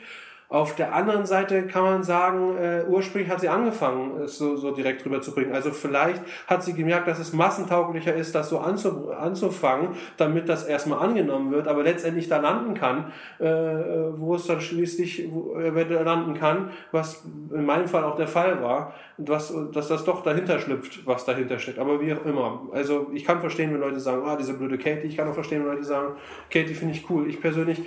Auf 0.53 0.75
der 0.75 0.93
anderen 0.93 1.25
Seite 1.25 1.65
kann 1.65 1.81
man 1.81 2.03
sagen, 2.03 2.55
äh, 2.57 2.83
ursprünglich 2.87 3.31
hat 3.31 3.41
sie 3.41 3.49
angefangen, 3.49 4.21
es 4.21 4.37
so, 4.37 4.55
so 4.55 4.69
direkt 4.69 5.03
rüberzubringen. 5.03 5.51
Also 5.51 5.71
vielleicht 5.71 6.21
hat 6.45 6.63
sie 6.63 6.73
gemerkt, 6.73 7.07
dass 7.07 7.17
es 7.17 7.33
massentauglicher 7.33 8.13
ist, 8.13 8.35
das 8.35 8.49
so 8.49 8.59
anzu, 8.59 9.09
anzufangen, 9.09 9.95
damit 10.17 10.47
das 10.47 10.65
erstmal 10.65 10.99
angenommen 10.99 11.51
wird, 11.51 11.67
aber 11.67 11.81
letztendlich 11.81 12.27
da 12.27 12.37
landen 12.37 12.75
kann, 12.75 13.11
äh, 13.39 13.47
wo 13.47 14.35
es 14.35 14.45
dann 14.45 14.61
schließlich 14.61 15.27
wo, 15.31 15.55
äh, 15.55 16.03
landen 16.03 16.35
kann, 16.35 16.69
was 16.91 17.23
in 17.51 17.65
meinem 17.65 17.87
Fall 17.87 18.03
auch 18.03 18.15
der 18.15 18.27
Fall 18.27 18.61
war, 18.61 18.93
was, 19.17 19.51
dass 19.71 19.87
das 19.87 20.03
doch 20.03 20.21
dahinter 20.21 20.59
schlüpft, 20.59 21.07
was 21.07 21.25
dahinter 21.25 21.57
steckt. 21.57 21.79
Aber 21.79 21.99
wie 21.99 22.13
auch 22.13 22.25
immer. 22.25 22.67
Also 22.73 23.07
ich 23.11 23.25
kann 23.25 23.39
verstehen, 23.39 23.73
wenn 23.73 23.81
Leute 23.81 23.99
sagen, 23.99 24.21
ah, 24.23 24.35
diese 24.35 24.53
blöde 24.53 24.77
Katie. 24.77 25.07
Ich 25.07 25.17
kann 25.17 25.27
auch 25.27 25.33
verstehen, 25.33 25.65
wenn 25.65 25.73
Leute 25.73 25.83
sagen, 25.83 26.13
Katie 26.51 26.75
finde 26.75 26.93
ich 26.93 27.09
cool. 27.09 27.27
Ich 27.27 27.41
persönlich 27.41 27.81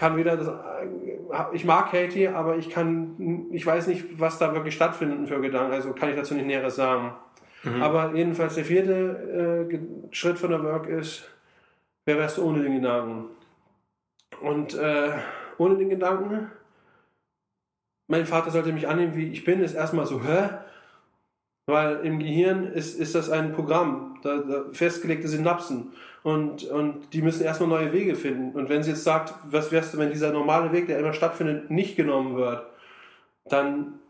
kann 0.00 0.16
wieder 0.16 0.38
das, 0.38 0.48
ich 1.52 1.66
mag 1.66 1.90
Katie, 1.90 2.28
aber 2.28 2.56
ich 2.56 2.70
kann, 2.70 3.48
ich 3.52 3.66
weiß 3.66 3.86
nicht, 3.86 4.18
was 4.18 4.38
da 4.38 4.54
wirklich 4.54 4.74
stattfindet 4.74 5.28
für 5.28 5.42
Gedanken, 5.42 5.74
also 5.74 5.92
kann 5.92 6.08
ich 6.08 6.16
dazu 6.16 6.32
nicht 6.32 6.46
Näheres 6.46 6.76
sagen. 6.76 7.12
Mhm. 7.64 7.82
Aber 7.82 8.14
jedenfalls 8.14 8.54
der 8.54 8.64
vierte 8.64 9.68
äh, 9.70 10.14
Schritt 10.14 10.38
von 10.38 10.48
der 10.48 10.64
Work 10.64 10.86
ist, 10.86 11.28
wer 12.06 12.16
wärst 12.16 12.38
du 12.38 12.44
ohne 12.44 12.62
den 12.62 12.76
Gedanken? 12.76 13.26
Und 14.40 14.72
äh, 14.72 15.10
ohne 15.58 15.76
den 15.76 15.90
Gedanken, 15.90 16.50
mein 18.08 18.24
Vater 18.24 18.50
sollte 18.50 18.72
mich 18.72 18.88
annehmen, 18.88 19.14
wie 19.16 19.30
ich 19.30 19.44
bin, 19.44 19.60
ist 19.60 19.74
erstmal 19.74 20.06
so, 20.06 20.22
hä? 20.22 20.48
Weil 21.66 21.96
im 22.06 22.20
Gehirn 22.20 22.64
ist, 22.72 22.98
ist 22.98 23.14
das 23.14 23.28
ein 23.28 23.52
Programm, 23.52 24.18
da, 24.22 24.38
da 24.38 24.64
festgelegte 24.72 25.28
Synapsen. 25.28 25.92
Und, 26.22 26.64
und 26.64 27.12
die 27.14 27.22
müssen 27.22 27.44
erstmal 27.44 27.68
neue 27.68 27.92
Wege 27.92 28.14
finden. 28.14 28.58
Und 28.58 28.68
wenn 28.68 28.82
sie 28.82 28.90
jetzt 28.90 29.04
sagt, 29.04 29.34
was 29.50 29.72
wärst 29.72 29.94
du, 29.94 29.98
wenn 29.98 30.10
dieser 30.10 30.32
normale 30.32 30.72
Weg, 30.72 30.86
der 30.86 30.98
immer 30.98 31.14
stattfindet, 31.14 31.70
nicht 31.70 31.96
genommen 31.96 32.36
wird, 32.36 32.66
dann 33.46 34.00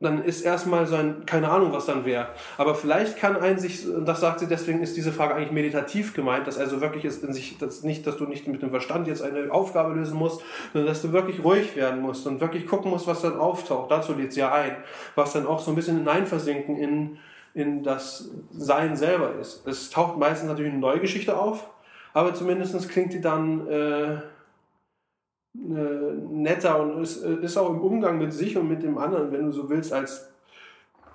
dann 0.00 0.24
ist 0.24 0.40
erstmal 0.40 0.86
so 0.86 0.96
ein, 0.96 1.26
keine 1.26 1.50
Ahnung, 1.50 1.72
was 1.72 1.84
dann 1.84 2.06
wäre. 2.06 2.28
Aber 2.56 2.74
vielleicht 2.74 3.18
kann 3.18 3.36
ein 3.36 3.58
sich, 3.58 3.86
und 3.86 4.06
das 4.06 4.20
sagt 4.20 4.40
sie, 4.40 4.46
deswegen 4.46 4.82
ist 4.82 4.96
diese 4.96 5.12
Frage 5.12 5.34
eigentlich 5.34 5.50
meditativ 5.50 6.14
gemeint, 6.14 6.46
dass 6.46 6.56
also 6.56 6.80
wirklich 6.80 7.04
ist 7.04 7.22
in 7.22 7.34
sich, 7.34 7.58
dass 7.58 7.82
nicht, 7.82 8.06
dass 8.06 8.16
du 8.16 8.24
nicht 8.24 8.48
mit 8.48 8.62
dem 8.62 8.70
Verstand 8.70 9.06
jetzt 9.08 9.20
eine 9.20 9.52
Aufgabe 9.52 9.92
lösen 9.92 10.16
musst, 10.16 10.40
sondern 10.72 10.88
dass 10.88 11.02
du 11.02 11.12
wirklich 11.12 11.44
ruhig 11.44 11.76
werden 11.76 12.00
musst 12.00 12.26
und 12.26 12.40
wirklich 12.40 12.66
gucken 12.66 12.90
musst, 12.90 13.06
was 13.06 13.20
dann 13.20 13.38
auftaucht. 13.38 13.90
Dazu 13.90 14.14
lädt 14.14 14.32
sie 14.32 14.40
ja 14.40 14.52
ein. 14.52 14.74
Was 15.16 15.34
dann 15.34 15.46
auch 15.46 15.60
so 15.60 15.70
ein 15.70 15.74
bisschen 15.74 15.98
hineinversinken 15.98 16.76
in, 16.76 17.18
in 17.54 17.82
das 17.82 18.30
Sein 18.52 18.96
selber 18.96 19.34
ist. 19.40 19.66
Es 19.66 19.90
taucht 19.90 20.18
meistens 20.18 20.48
natürlich 20.48 20.72
eine 20.72 20.80
neue 20.80 21.00
Geschichte 21.00 21.38
auf, 21.38 21.68
aber 22.12 22.34
zumindest 22.34 22.88
klingt 22.88 23.12
die 23.12 23.20
dann, 23.20 23.66
äh, 23.66 24.18
äh, 25.54 26.12
netter 26.30 26.80
und 26.80 27.02
ist, 27.02 27.24
ist 27.24 27.56
auch 27.56 27.70
im 27.70 27.80
Umgang 27.80 28.18
mit 28.18 28.32
sich 28.32 28.56
und 28.56 28.68
mit 28.68 28.82
dem 28.84 28.98
anderen, 28.98 29.32
wenn 29.32 29.46
du 29.46 29.52
so 29.52 29.68
willst, 29.68 29.92
als 29.92 30.30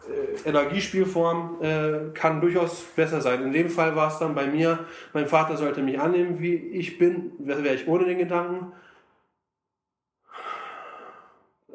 äh, 0.10 0.50
Energiespielform 0.50 1.62
äh, 1.62 2.14
kann 2.14 2.42
durchaus 2.42 2.84
besser 2.96 3.22
sein. 3.22 3.44
In 3.44 3.54
dem 3.54 3.70
Fall 3.70 3.96
war 3.96 4.10
es 4.10 4.20
dann 4.20 4.36
bei 4.36 4.46
mir, 4.46 4.80
mein 5.14 5.26
Vater 5.26 5.56
sollte 5.56 5.82
mich 5.82 6.00
annehmen, 6.00 6.40
wie 6.40 6.54
ich 6.54 6.98
bin, 6.98 7.32
wäre 7.40 7.74
ich 7.74 7.88
ohne 7.88 8.06
den 8.06 8.18
Gedanken. 8.18 8.74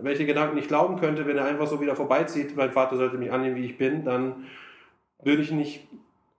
Wenn 0.03 0.13
ich 0.13 0.19
den 0.19 0.27
Gedanken 0.27 0.57
nicht 0.57 0.69
glauben 0.69 0.99
könnte, 0.99 1.27
wenn 1.27 1.37
er 1.37 1.45
einfach 1.45 1.67
so 1.67 1.81
wieder 1.81 1.97
vorbeizieht, 1.97 2.57
mein 2.57 2.73
Vater 2.73 2.97
sollte 2.97 3.19
mich 3.19 3.33
annehmen, 3.33 3.57
wie 3.57 3.67
ich 3.67 3.79
bin, 3.79 4.05
dann 4.05 4.47
würde 5.23 5.43
ich 5.43 5.51
nicht 5.51 5.87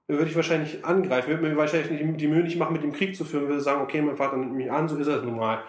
würde 0.08 0.30
ich 0.30 0.36
wahrscheinlich 0.36 0.84
angreifen, 0.84 1.30
würde 1.30 1.44
mir 1.44 1.56
wahrscheinlich 1.56 1.90
nicht 1.90 2.20
die 2.20 2.28
Mühe 2.28 2.44
nicht 2.44 2.58
machen, 2.58 2.74
mit 2.74 2.84
dem 2.84 2.92
Krieg 2.92 3.16
zu 3.16 3.24
führen, 3.24 3.48
würde 3.48 3.62
sagen, 3.62 3.82
okay, 3.82 4.02
mein 4.02 4.18
Vater 4.18 4.38
nimmt 4.38 4.54
mich 4.54 4.72
an, 4.72 4.88
so 4.90 4.98
ist 4.98 5.08
das 5.08 5.24
nun 5.24 5.38
mal. 5.38 5.60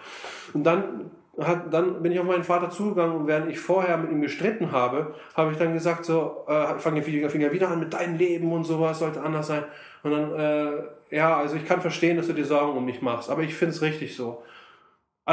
Und 0.53 0.65
dann 0.65 1.11
hat, 1.39 1.73
dann 1.73 2.03
bin 2.03 2.13
ich 2.13 2.21
auf 2.21 2.27
meinen 2.27 2.45
Vater 2.45 2.69
zugegangen 2.69 3.17
und 3.17 3.27
während 3.27 3.51
ich 3.51 3.59
vorher 3.59 3.97
mit 3.97 4.11
ihm 4.11 4.21
gestritten 4.21 4.73
habe, 4.73 5.15
habe 5.35 5.53
ich 5.53 5.59
dann 5.59 5.73
gesagt, 5.73 6.05
so, 6.05 6.45
äh, 6.47 6.79
fange 6.79 7.01
den 7.01 7.31
Finger 7.31 7.53
wieder 7.53 7.71
an 7.71 7.81
mit 7.81 7.95
deinem 7.95 8.19
Leben 8.19 8.53
und 8.53 8.65
sowas, 8.65 8.99
sollte 8.99 9.23
anders 9.23 9.47
sein. 9.47 9.65
Und 10.03 10.11
dann, 10.11 10.35
äh, 10.35 11.17
ja, 11.17 11.37
also 11.39 11.57
ich 11.57 11.65
kann 11.65 11.81
verstehen, 11.81 12.17
dass 12.17 12.27
du 12.27 12.35
dir 12.35 12.45
Sorgen 12.45 12.77
um 12.77 12.85
mich 12.85 13.01
machst, 13.01 13.31
aber 13.31 13.43
ich 13.43 13.55
finde 13.55 13.75
es 13.75 13.83
richtig 13.83 14.15
so. 14.15 14.43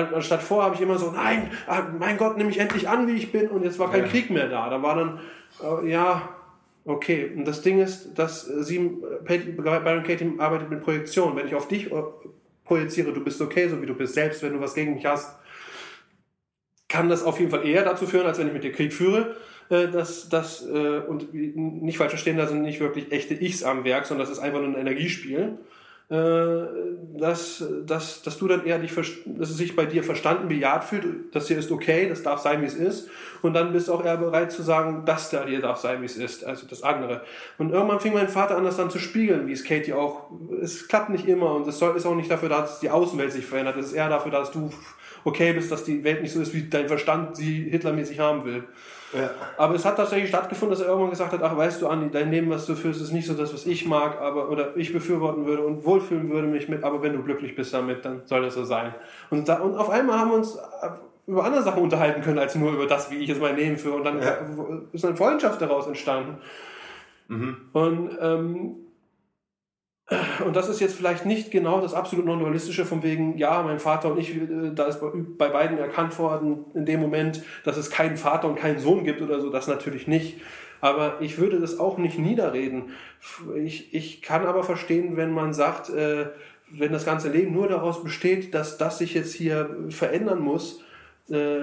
Anstatt 0.08 0.42
vor 0.42 0.64
habe 0.64 0.76
ich 0.76 0.82
immer 0.82 0.98
so, 0.98 1.12
nein, 1.12 1.52
ah, 1.68 1.84
mein 1.98 2.18
Gott, 2.18 2.38
nimm 2.38 2.48
mich 2.48 2.60
endlich 2.60 2.88
an, 2.88 3.08
wie 3.08 3.14
ich 3.14 3.32
bin 3.32 3.50
und 3.50 3.64
jetzt 3.64 3.80
war 3.80 3.92
kein 3.92 4.04
ja. 4.04 4.08
Krieg 4.08 4.30
mehr 4.30 4.50
da. 4.50 4.70
Da 4.70 4.82
war 4.82 4.96
dann, 4.96 5.20
äh, 5.62 5.90
ja, 5.90 6.30
Okay, 6.86 7.32
und 7.36 7.46
das 7.46 7.62
Ding 7.62 7.80
ist, 7.80 8.18
dass 8.18 8.46
sie, 8.46 8.80
Byron 8.80 10.04
Katie 10.04 10.34
arbeitet 10.40 10.72
mit 10.72 10.82
Projektion. 10.82 11.36
Wenn 11.36 11.46
ich 11.46 11.54
auf 11.54 11.68
dich 11.68 11.92
äh, 11.92 12.02
projiziere, 12.64 13.14
du 13.14 13.24
bist 13.24 13.42
okay, 13.42 13.68
so 13.68 13.80
wie 13.82 13.86
du 13.86 13.94
bist, 13.94 14.16
selbst 14.16 14.42
wenn 14.42 14.54
du 14.54 14.60
was 14.60 14.74
gegen 14.74 14.96
mich 14.96 15.06
hast, 15.06 15.38
kann 16.88 17.08
das 17.08 17.24
auf 17.24 17.40
jeden 17.40 17.52
Fall 17.52 17.68
eher 17.68 17.84
dazu 17.84 18.08
führen, 18.08 18.26
als 18.26 18.40
wenn 18.40 18.48
ich 18.48 18.54
mit 18.54 18.64
dir 18.64 18.72
Krieg 18.72 18.92
führe. 18.92 19.36
Äh, 19.70 19.90
dass 19.90 20.30
das, 20.30 20.66
äh, 20.68 21.00
und 21.00 21.32
nicht 21.32 22.00
falsch 22.00 22.10
verstehen, 22.10 22.38
da 22.38 22.48
sind 22.48 22.64
nicht 22.64 22.80
wirklich 22.80 23.12
echte 23.12 23.36
Ichs 23.36 23.62
am 23.62 23.84
Werk, 23.84 24.08
sondern 24.08 24.28
das 24.28 24.36
ist 24.36 24.42
einfach 24.44 24.60
nur 24.60 24.70
ein 24.70 24.76
Energiespiel. 24.76 25.60
Äh, 26.10 26.66
dass, 27.20 27.64
dass, 27.86 28.24
dass 28.24 28.38
du 28.40 28.48
dann 28.48 28.66
eher 28.66 28.80
dich, 28.80 28.96
dass 28.96 29.50
es 29.50 29.58
sich 29.58 29.76
bei 29.76 29.86
dir 29.86 30.04
verstanden, 30.04 30.48
bejaht 30.48 30.84
fühlt, 30.84 31.36
das 31.36 31.48
hier 31.48 31.60
ist 31.60 31.72
okay, 31.72 32.10
das 32.10 32.24
darf 32.24 32.40
sein, 32.40 32.62
wie 32.62 32.66
es 32.66 32.74
ist. 32.74 33.10
Und 33.44 33.54
dann 33.54 33.74
bist 33.74 33.90
du 33.90 33.94
auch 33.94 34.04
eher 34.04 34.18
bereit 34.18 34.52
zu 34.52 34.64
sagen, 34.64 35.04
das 35.06 35.30
da 35.30 35.46
hier 35.46 35.62
darf 35.62 35.78
sein, 35.78 36.02
wie 36.02 36.06
es 36.06 36.18
ist, 36.18 36.44
also 36.46 36.66
das 36.66 36.82
andere. 36.82 37.22
Und 37.60 37.72
irgendwann 37.72 38.00
fing 38.00 38.14
mein 38.14 38.28
Vater 38.30 38.58
an, 38.58 38.64
das 38.64 38.78
dann 38.78 38.90
zu 38.90 38.98
spiegeln, 38.98 39.46
wie 39.48 39.52
es 39.52 39.64
Katie 39.64 39.94
auch, 39.94 40.32
es 40.62 40.88
klappt 40.88 41.10
nicht 41.10 41.28
immer 41.28 41.54
und 41.54 41.68
es 41.68 41.78
soll, 41.78 41.96
ist 41.96 42.08
auch 42.08 42.16
nicht 42.16 42.32
dafür 42.32 42.50
da, 42.50 42.62
dass 42.62 42.80
die 42.80 42.90
Außenwelt 42.90 43.32
sich 43.32 43.46
verändert, 43.46 43.78
es 43.78 43.88
ist 43.88 43.94
eher 43.94 44.10
dafür 44.10 44.32
da, 44.32 44.40
dass 44.40 44.52
du 44.52 44.72
okay 45.24 45.54
bist, 45.54 45.72
dass 45.72 45.84
die 45.84 46.04
Welt 46.04 46.22
nicht 46.22 46.34
so 46.34 46.42
ist, 46.42 46.54
wie 46.54 46.70
dein 46.70 46.88
Verstand 46.88 47.36
sie 47.36 47.70
hitlermäßig 47.70 48.20
haben 48.20 48.46
will. 48.46 48.64
Ja. 49.14 49.32
Aber 49.58 49.74
es 49.76 49.86
hat 49.86 49.98
tatsächlich 49.98 50.30
stattgefunden, 50.30 50.78
dass 50.78 50.82
er 50.82 50.88
irgendwann 50.88 51.10
gesagt 51.10 51.34
hat, 51.34 51.42
ach 51.42 51.58
weißt 51.58 51.82
du, 51.82 51.88
Andi, 51.88 52.10
dein 52.12 52.30
Leben, 52.30 52.50
was 52.50 52.66
du 52.66 52.76
führst, 52.76 53.02
ist 53.02 53.12
nicht 53.12 53.26
so 53.26 53.34
das, 53.34 53.54
was 53.54 53.66
ich 53.66 53.88
mag, 53.88 54.22
aber 54.22 54.50
oder 54.50 54.78
ich 54.78 54.94
befürworten 54.94 55.46
würde 55.46 55.64
und 55.64 55.84
wohlfühlen 55.84 56.30
würde 56.30 56.48
mich 56.48 56.70
mit, 56.70 56.84
aber 56.84 57.02
wenn 57.02 57.14
du 57.14 57.24
glücklich 57.24 57.56
bist 57.56 57.74
damit, 57.74 58.06
dann 58.06 58.22
soll 58.26 58.44
das 58.44 58.54
so 58.54 58.64
sein. 58.64 58.94
Und, 59.30 59.50
da, 59.50 59.60
und 59.60 59.76
auf 59.76 59.90
einmal 59.90 60.20
haben 60.20 60.30
wir 60.30 60.38
uns 60.38 60.58
über 61.26 61.44
andere 61.44 61.64
Sachen 61.64 61.84
unterhalten 61.84 62.22
können, 62.22 62.40
als 62.40 62.56
nur 62.56 62.72
über 62.72 62.88
das, 62.88 63.12
wie 63.12 63.18
ich 63.18 63.28
jetzt 63.28 63.42
mein 63.42 63.56
Leben 63.56 63.78
führe. 63.78 63.96
Und 63.96 64.04
dann 64.04 64.22
ja. 64.22 64.38
ist 64.92 65.06
eine 65.06 65.16
Freundschaft 65.16 65.62
daraus 65.62 65.88
entstanden. 65.88 66.38
Mhm. 67.28 67.58
Und 67.74 68.18
ähm, 68.20 68.76
und 70.46 70.56
das 70.56 70.70
ist 70.70 70.80
jetzt 70.80 70.96
vielleicht 70.96 71.26
nicht 71.26 71.52
genau 71.52 71.82
das 71.82 71.94
absolut 71.94 72.26
non-dualistische 72.26 72.86
von 72.86 73.04
wegen, 73.04 73.38
ja, 73.38 73.62
mein 73.62 73.80
Vater 73.80 74.12
und 74.12 74.20
ich, 74.20 74.36
äh, 74.36 74.72
da 74.74 74.86
ist 74.86 75.00
bei 75.38 75.50
beiden 75.50 75.78
erkannt 75.78 76.18
worden 76.18 76.66
in 76.74 76.86
dem 76.86 77.00
Moment, 77.00 77.44
dass 77.64 77.78
es 77.78 77.90
keinen 77.90 78.18
Vater 78.18 78.48
und 78.48 78.56
keinen 78.56 78.80
Sohn 78.80 79.04
gibt 79.04 79.22
oder 79.22 79.40
so, 79.40 79.50
das 79.50 79.68
natürlich 79.68 80.08
nicht. 80.08 80.42
Aber 80.82 81.18
ich 81.20 81.38
würde 81.38 81.60
das 81.60 81.78
auch 81.80 81.98
nicht 81.98 82.18
niederreden. 82.18 82.92
Ich, 83.56 83.94
ich 83.94 84.22
kann 84.22 84.46
aber 84.46 84.64
verstehen, 84.64 85.18
wenn 85.18 85.32
man 85.32 85.54
sagt, 85.54 85.90
äh, 85.90 86.28
wenn 86.72 86.92
das 86.92 87.06
ganze 87.06 87.30
Leben 87.30 87.54
nur 87.54 87.68
daraus 87.68 88.04
besteht, 88.04 88.54
dass 88.54 88.78
das 88.78 89.00
sich 89.00 89.14
jetzt 89.14 89.34
hier 89.34 89.76
verändern 89.90 90.40
muss, 90.40 90.84
äh, 91.30 91.60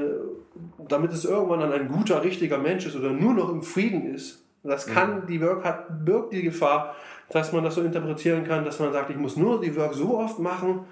damit 0.87 1.13
es 1.13 1.25
irgendwann 1.25 1.61
dann 1.61 1.73
ein 1.73 1.89
guter, 1.89 2.23
richtiger 2.23 2.59
Mensch 2.59 2.87
ist 2.87 2.97
oder 2.97 3.11
nur 3.11 3.35
noch 3.35 3.49
im 3.49 3.63
Frieden 3.63 4.15
ist. 4.15 4.45
Das 4.63 4.87
kann, 4.87 5.21
mhm. 5.21 5.27
die 5.27 5.41
Work 5.41 5.65
hat, 5.65 6.05
birgt 6.05 6.33
die 6.33 6.43
Gefahr, 6.43 6.97
dass 7.31 7.53
man 7.53 7.65
das 7.65 7.75
so 7.75 7.83
interpretieren 7.83 8.45
kann, 8.45 8.65
dass 8.65 8.79
man 8.79 8.93
sagt, 8.93 9.11
ich 9.11 9.17
muss 9.17 9.37
nur 9.37 9.61
die 9.61 9.75
Work 9.77 9.95
so 9.95 10.19
oft 10.19 10.39
machen, 10.39 10.87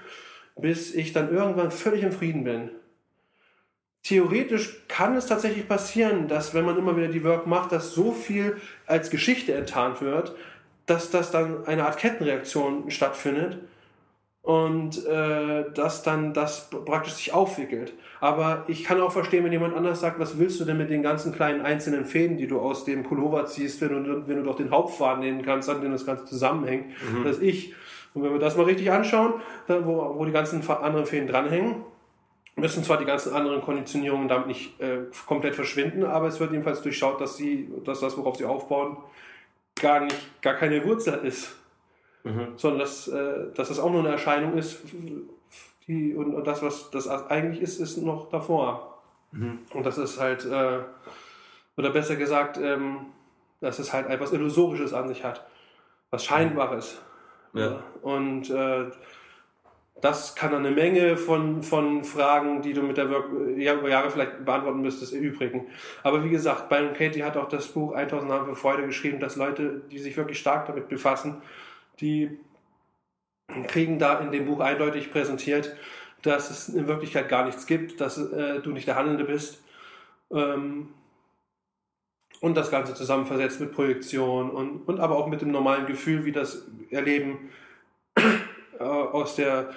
bis 0.57 0.95
ich 0.95 1.13
dann 1.13 1.33
irgendwann 1.33 1.71
völlig 1.71 2.03
im 2.03 2.13
Frieden 2.13 2.45
bin. 2.45 2.71
Theoretisch 4.03 4.87
kann 4.87 5.17
es 5.17 5.27
tatsächlich 5.27 5.67
passieren, 5.67 6.29
dass 6.29 6.53
wenn 6.53 6.67
man 6.67 6.77
immer 6.77 6.97
wieder 6.97 7.09
die 7.09 7.25
Work 7.25 7.47
macht, 7.47 7.73
dass 7.73 7.95
so 7.95 8.13
viel 8.13 8.59
als 8.87 9.11
Geschichte 9.11 9.55
enttarnt 9.55 10.03
wird, 10.03 10.35
dass 10.87 11.11
das 11.11 11.31
dann 11.31 11.67
eine 11.67 11.87
Art 11.87 11.97
Kettenreaktion 11.97 12.91
stattfindet 12.91 13.59
und 14.43 15.07
äh, 15.07 15.71
dass 15.73 16.03
dann 16.03 16.35
das 16.35 16.69
praktisch 16.69 17.15
sich 17.15 17.33
aufwickelt. 17.33 17.95
Aber 18.21 18.65
ich 18.69 18.85
kann 18.85 19.01
auch 19.01 19.13
verstehen, 19.13 19.45
wenn 19.45 19.53
jemand 19.53 19.77
anders 19.77 20.01
sagt, 20.01 20.19
was 20.19 20.39
willst 20.39 20.61
du 20.61 20.65
denn 20.65 20.79
mit 20.79 20.91
den 20.91 21.03
ganzen 21.03 21.33
kleinen 21.33 21.63
einzelnen 21.63 22.05
Fäden, 22.05 22.37
die 22.37 22.47
du 22.47 22.61
aus 22.61 22.85
dem 22.85 23.03
Pullover 23.03 23.47
ziehst, 23.47 23.81
wenn 23.81 24.05
du, 24.05 24.27
wenn 24.27 24.37
du 24.37 24.43
doch 24.43 24.57
den 24.57 24.71
Hauptfaden 24.71 25.21
nehmen 25.21 25.43
kannst, 25.43 25.69
an 25.69 25.81
dem 25.81 25.93
das 25.93 26.07
Ganze 26.07 26.25
zusammenhängt, 26.25 26.87
mhm. 27.13 27.25
dass 27.25 27.41
ich. 27.41 27.75
Und 28.15 28.23
wenn 28.23 28.33
wir 28.33 28.39
das 28.39 28.57
mal 28.57 28.65
richtig 28.65 28.91
anschauen, 28.93 29.35
dann, 29.67 29.85
wo, 29.87 30.15
wo 30.17 30.25
die 30.25 30.33
ganzen 30.33 30.67
anderen 30.69 31.07
Fäden 31.07 31.27
dranhängen, 31.27 31.83
müssen 32.57 32.85
zwar 32.85 32.99
die 32.99 33.05
ganzen 33.05 33.35
anderen 33.35 33.61
Konditionierungen 33.61 34.29
damit 34.29 34.47
nicht 34.47 34.81
äh, 34.81 34.99
komplett 35.27 35.57
verschwinden, 35.57 36.05
aber 36.05 36.29
es 36.29 36.39
wird 36.39 36.53
jedenfalls 36.53 36.81
durchschaut, 36.81 37.21
dass 37.21 37.37
sie, 37.37 37.69
dass 37.85 37.99
das, 37.99 38.17
worauf 38.17 38.37
sie 38.37 38.45
aufbauen, 38.45 38.97
gar 39.81 40.01
nicht, 40.01 40.41
gar 40.41 40.55
keine 40.55 40.85
Wurzel 40.85 41.15
ist 41.25 41.57
mhm. 42.25 42.55
sondern 42.57 42.81
dass, 42.81 43.09
äh, 43.09 43.53
dass 43.55 43.69
das 43.69 43.79
auch 43.79 43.91
nur 43.91 44.01
eine 44.01 44.11
Erscheinung 44.11 44.57
ist, 44.59 44.81
die, 45.87 46.15
und, 46.15 46.35
und 46.35 46.47
das, 46.47 46.63
was 46.63 46.91
das 46.91 47.09
eigentlich 47.09 47.61
ist, 47.61 47.81
ist 47.81 47.99
noch 47.99 48.31
davor. 48.31 49.03
Mhm. 49.33 49.59
Und 49.73 49.85
das 49.85 49.99
ist 49.99 50.19
halt, 50.19 50.45
äh, 50.45 50.81
oder 51.77 51.91
besser 51.91 52.17
gesagt, 52.17 52.59
ähm, 52.59 53.07
dass 53.61 53.79
es 53.79 53.93
halt 53.93 54.09
etwas 54.09 54.33
Illusorisches 54.33 54.93
an 54.93 55.09
sich 55.09 55.25
hat, 55.25 55.47
was 56.11 56.25
Scheinbares. 56.25 57.01
Ja. 57.53 57.83
Und 58.03 58.51
äh, 58.51 58.87
das 60.01 60.35
kann 60.35 60.55
eine 60.55 60.71
Menge 60.71 61.17
von, 61.17 61.63
von 61.63 62.05
Fragen, 62.05 62.63
die 62.63 62.73
du 62.73 62.83
mit 62.83 62.97
der 62.97 63.11
Work 63.11 63.31
ja, 63.57 63.75
über 63.75 63.89
Jahre 63.89 64.11
vielleicht 64.11 64.45
beantworten 64.45 64.83
müsstest, 64.83 65.15
erübrigen. 65.15 65.67
Aber 66.03 66.25
wie 66.25 66.31
gesagt, 66.31 66.69
Byron 66.69 66.95
Katie 66.95 67.23
hat 67.23 67.37
auch 67.37 67.49
das 67.49 67.69
Buch 67.69 67.95
1000 67.95 68.29
Namen 68.31 68.47
für 68.47 68.57
Freude 68.57 68.87
geschrieben, 68.87 69.21
dass 69.21 69.37
Leute, 69.37 69.83
die 69.91 69.99
sich 69.99 70.17
wirklich 70.17 70.39
stark 70.39 70.67
damit 70.67 70.89
befassen, 70.89 71.43
die 72.01 72.39
kriegen 73.67 73.99
da 73.99 74.19
in 74.21 74.33
dem 74.33 74.47
Buch 74.47 74.61
eindeutig 74.61 75.11
präsentiert, 75.11 75.77
dass 76.23 76.51
es 76.51 76.69
in 76.69 76.87
Wirklichkeit 76.87 77.29
gar 77.29 77.45
nichts 77.45 77.67
gibt, 77.67 78.01
dass 78.01 78.19
äh, 78.19 78.61
du 78.61 78.71
nicht 78.71 78.87
der 78.87 78.97
Handelnde 78.97 79.25
bist. 79.25 79.63
Ähm, 80.31 80.89
und 82.41 82.57
das 82.57 82.71
Ganze 82.71 82.95
zusammen 82.95 83.27
versetzt 83.27 83.61
mit 83.61 83.73
Projektion 83.73 84.51
und, 84.51 84.89
und 84.89 85.01
aber 85.01 85.17
auch 85.17 85.29
mit 85.29 85.41
dem 85.41 85.51
normalen 85.51 85.87
Gefühl, 85.87 86.25
wie 86.25 86.33
das 86.33 86.67
Erleben 86.91 87.51
äh, 88.79 88.83
aus 88.83 89.37
der 89.37 89.73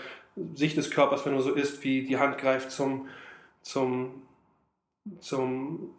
Sicht 0.54 0.78
des 0.78 0.92
Körpers, 0.92 1.26
wenn 1.26 1.34
du 1.34 1.42
so 1.42 1.54
ist, 1.54 1.84
wie 1.84 2.04
die 2.04 2.18
Hand 2.18 2.38
greift 2.38 2.72
zum, 2.72 3.08
zum, 3.62 4.22
zum, 5.20 5.96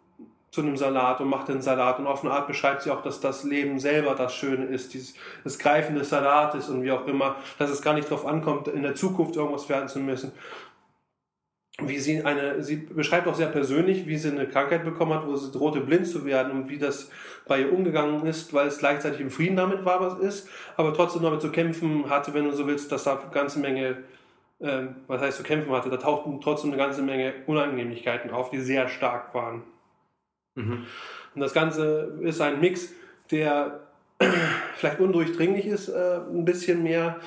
zu 0.51 0.61
einem 0.61 0.77
Salat 0.77 1.21
und 1.21 1.29
macht 1.29 1.47
den 1.47 1.61
Salat. 1.61 1.99
Und 1.99 2.07
auf 2.07 2.23
eine 2.23 2.33
Art 2.33 2.47
beschreibt 2.47 2.81
sie 2.81 2.91
auch, 2.91 3.01
dass 3.01 3.19
das 3.19 3.43
Leben 3.43 3.79
selber 3.79 4.15
das 4.15 4.33
Schöne 4.33 4.65
ist, 4.65 4.93
dieses, 4.93 5.13
das 5.43 5.59
Greifen 5.59 5.95
des 5.95 6.09
Salates 6.09 6.69
und 6.69 6.83
wie 6.83 6.91
auch 6.91 7.07
immer, 7.07 7.35
dass 7.57 7.69
es 7.69 7.81
gar 7.81 7.93
nicht 7.93 8.09
darauf 8.09 8.25
ankommt, 8.25 8.67
in 8.67 8.83
der 8.83 8.95
Zukunft 8.95 9.35
irgendwas 9.35 9.69
werden 9.69 9.87
zu 9.87 9.99
müssen. 9.99 10.31
Wie 11.81 11.97
sie 11.97 12.23
eine, 12.25 12.61
sie 12.61 12.75
beschreibt 12.75 13.27
auch 13.27 13.35
sehr 13.35 13.47
persönlich, 13.47 14.05
wie 14.05 14.17
sie 14.17 14.31
eine 14.31 14.47
Krankheit 14.47 14.83
bekommen 14.83 15.13
hat, 15.13 15.25
wo 15.25 15.35
sie 15.35 15.51
drohte, 15.51 15.79
blind 15.79 16.07
zu 16.07 16.25
werden 16.25 16.51
und 16.51 16.69
wie 16.69 16.77
das 16.77 17.09
bei 17.47 17.61
ihr 17.61 17.71
umgegangen 17.71 18.25
ist, 18.25 18.53
weil 18.53 18.67
es 18.67 18.79
gleichzeitig 18.79 19.21
im 19.21 19.31
Frieden 19.31 19.55
damit 19.55 19.85
war, 19.85 20.01
was 20.01 20.19
ist, 20.19 20.49
aber 20.75 20.93
trotzdem 20.93 21.21
damit 21.23 21.41
zu 21.41 21.51
kämpfen 21.51 22.09
hatte, 22.09 22.33
wenn 22.33 22.43
du 22.43 22.51
so 22.51 22.67
willst, 22.67 22.91
dass 22.91 23.05
da 23.05 23.17
eine 23.17 23.31
ganze 23.31 23.59
Menge 23.59 23.99
ähm, 24.61 24.95
was 25.07 25.21
heißt 25.21 25.37
zu 25.37 25.43
kämpfen 25.43 25.71
hatte, 25.71 25.89
da 25.89 25.97
tauchten 25.97 26.41
trotzdem 26.41 26.71
eine 26.71 26.77
ganze 26.77 27.01
Menge 27.01 27.33
Unannehmlichkeiten 27.47 28.31
auf, 28.31 28.49
die 28.49 28.59
sehr 28.59 28.89
stark 28.89 29.33
waren. 29.33 29.63
Mhm. 30.55 30.85
Und 31.35 31.41
das 31.41 31.53
Ganze 31.53 32.17
ist 32.21 32.41
ein 32.41 32.59
Mix, 32.59 32.93
der 33.31 33.81
vielleicht 34.75 34.99
undurchdringlich 34.99 35.65
ist, 35.65 35.89
äh, 35.89 36.19
ein 36.29 36.45
bisschen 36.45 36.83
mehr. 36.83 37.19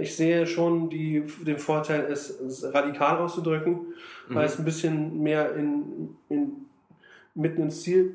Ich 0.00 0.16
sehe 0.16 0.46
schon 0.46 0.90
die, 0.90 1.24
den 1.42 1.58
Vorteil, 1.58 2.00
es, 2.10 2.30
es 2.40 2.64
radikal 2.74 3.18
auszudrücken, 3.18 3.94
mhm. 4.28 4.34
weil 4.34 4.46
es 4.46 4.58
ein 4.58 4.64
bisschen 4.64 5.22
mehr 5.22 5.54
in, 5.54 6.16
in, 6.28 6.66
mitten 7.34 7.62
ins 7.62 7.82
Ziel 7.82 8.14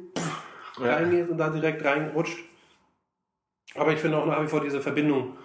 ja. 0.79 0.95
reingeht 0.95 1.29
und 1.29 1.37
da 1.37 1.49
direkt 1.49 1.83
reinrutscht. 1.83 2.39
Aber 3.75 3.93
ich 3.93 3.99
finde 3.99 4.17
auch 4.17 4.25
nach 4.25 4.41
wie 4.41 4.47
vor 4.47 4.61
diese 4.61 4.81
Verbindung 4.81 5.37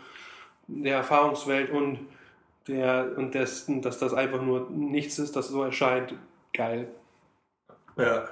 der 0.67 0.97
Erfahrungswelt 0.97 1.71
und 1.71 1.99
der 2.67 3.13
und 3.17 3.35
dessen, 3.35 3.83
dass 3.83 3.99
das 3.99 4.15
einfach 4.15 4.41
nur 4.41 4.71
nichts 4.71 5.19
ist, 5.19 5.37
das 5.37 5.49
so 5.49 5.63
erscheint, 5.63 6.15
geil. 6.53 6.89
Ja. 7.97 8.29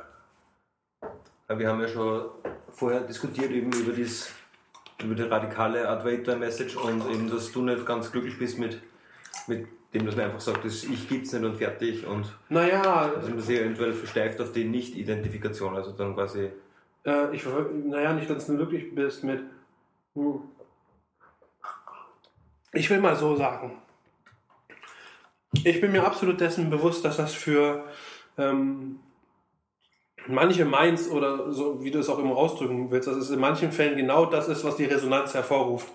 Wir 1.58 1.68
haben 1.68 1.80
ja 1.80 1.88
schon 1.88 2.30
vorher 2.72 3.00
diskutiert 3.00 3.50
eben 3.50 3.72
über 3.72 3.92
das 3.92 4.30
über 5.02 5.14
die 5.14 5.22
radikale 5.22 5.88
Advaita 5.88 6.36
Message 6.36 6.76
und 6.76 7.08
eben, 7.10 7.28
dass 7.28 7.52
du 7.52 7.62
nicht 7.62 7.84
ganz 7.84 8.12
glücklich 8.12 8.38
bist 8.38 8.58
mit, 8.58 8.80
mit 9.46 9.66
dem, 9.92 10.06
dass 10.06 10.16
man 10.16 10.26
einfach 10.26 10.40
sagt, 10.40 10.64
das 10.64 10.84
Ich 10.84 11.08
gibt's 11.08 11.32
nicht 11.32 11.44
und 11.44 11.56
fertig 11.56 12.06
und 12.06 12.32
naja, 12.48 13.12
also 13.14 13.30
man 13.30 13.40
sich 13.40 13.58
eventuell 13.58 13.92
versteift 13.92 14.40
auf 14.40 14.52
die 14.52 14.64
Nicht-Identifikation, 14.64 15.76
also 15.76 15.92
dann 15.92 16.14
quasi. 16.14 16.50
Äh, 17.04 17.34
ich, 17.34 17.44
naja, 17.84 18.12
nicht, 18.12 18.30
dass 18.30 18.46
du 18.46 18.56
glücklich 18.56 18.94
bist 18.94 19.24
mit. 19.24 19.40
Hm. 20.14 20.40
Ich 22.74 22.88
will 22.88 23.00
mal 23.00 23.16
so 23.16 23.36
sagen, 23.36 23.72
ich 25.64 25.80
bin 25.80 25.92
mir 25.92 26.04
absolut 26.04 26.40
dessen 26.40 26.70
bewusst, 26.70 27.04
dass 27.04 27.18
das 27.18 27.34
für 27.34 27.84
ähm, 28.38 28.98
manche 30.28 30.64
Minds 30.64 31.08
oder 31.08 31.52
so, 31.52 31.82
wie 31.82 31.90
du 31.90 31.98
es 31.98 32.08
auch 32.08 32.18
immer 32.18 32.36
ausdrücken 32.36 32.90
willst, 32.90 33.08
dass 33.08 33.16
es 33.16 33.30
in 33.30 33.40
manchen 33.40 33.72
Fällen 33.72 33.96
genau 33.96 34.26
das 34.26 34.48
ist, 34.48 34.64
was 34.64 34.76
die 34.76 34.84
Resonanz 34.84 35.34
hervorruft, 35.34 35.88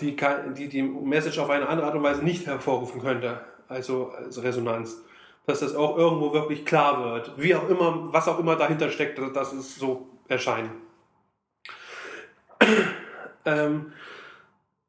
die 0.00 0.16
die, 0.56 0.68
die 0.68 0.82
Message 0.82 1.38
auf 1.38 1.50
eine 1.50 1.68
andere 1.68 1.86
Art 1.86 1.96
und 1.96 2.02
Weise 2.02 2.22
nicht 2.22 2.46
hervorrufen 2.46 3.00
könnte, 3.00 3.40
also 3.68 4.10
als 4.10 4.42
Resonanz. 4.42 5.02
Dass 5.46 5.60
das 5.60 5.74
auch 5.74 5.96
irgendwo 5.96 6.32
wirklich 6.32 6.66
klar 6.66 7.02
wird, 7.04 7.32
wie 7.36 7.54
auch 7.54 7.68
immer, 7.68 8.12
was 8.12 8.28
auch 8.28 8.38
immer 8.38 8.56
dahinter 8.56 8.90
steckt, 8.90 9.18
dass 9.34 9.52
es 9.52 9.76
so 9.76 10.08
erscheint. 10.28 10.70
ähm, 13.46 13.92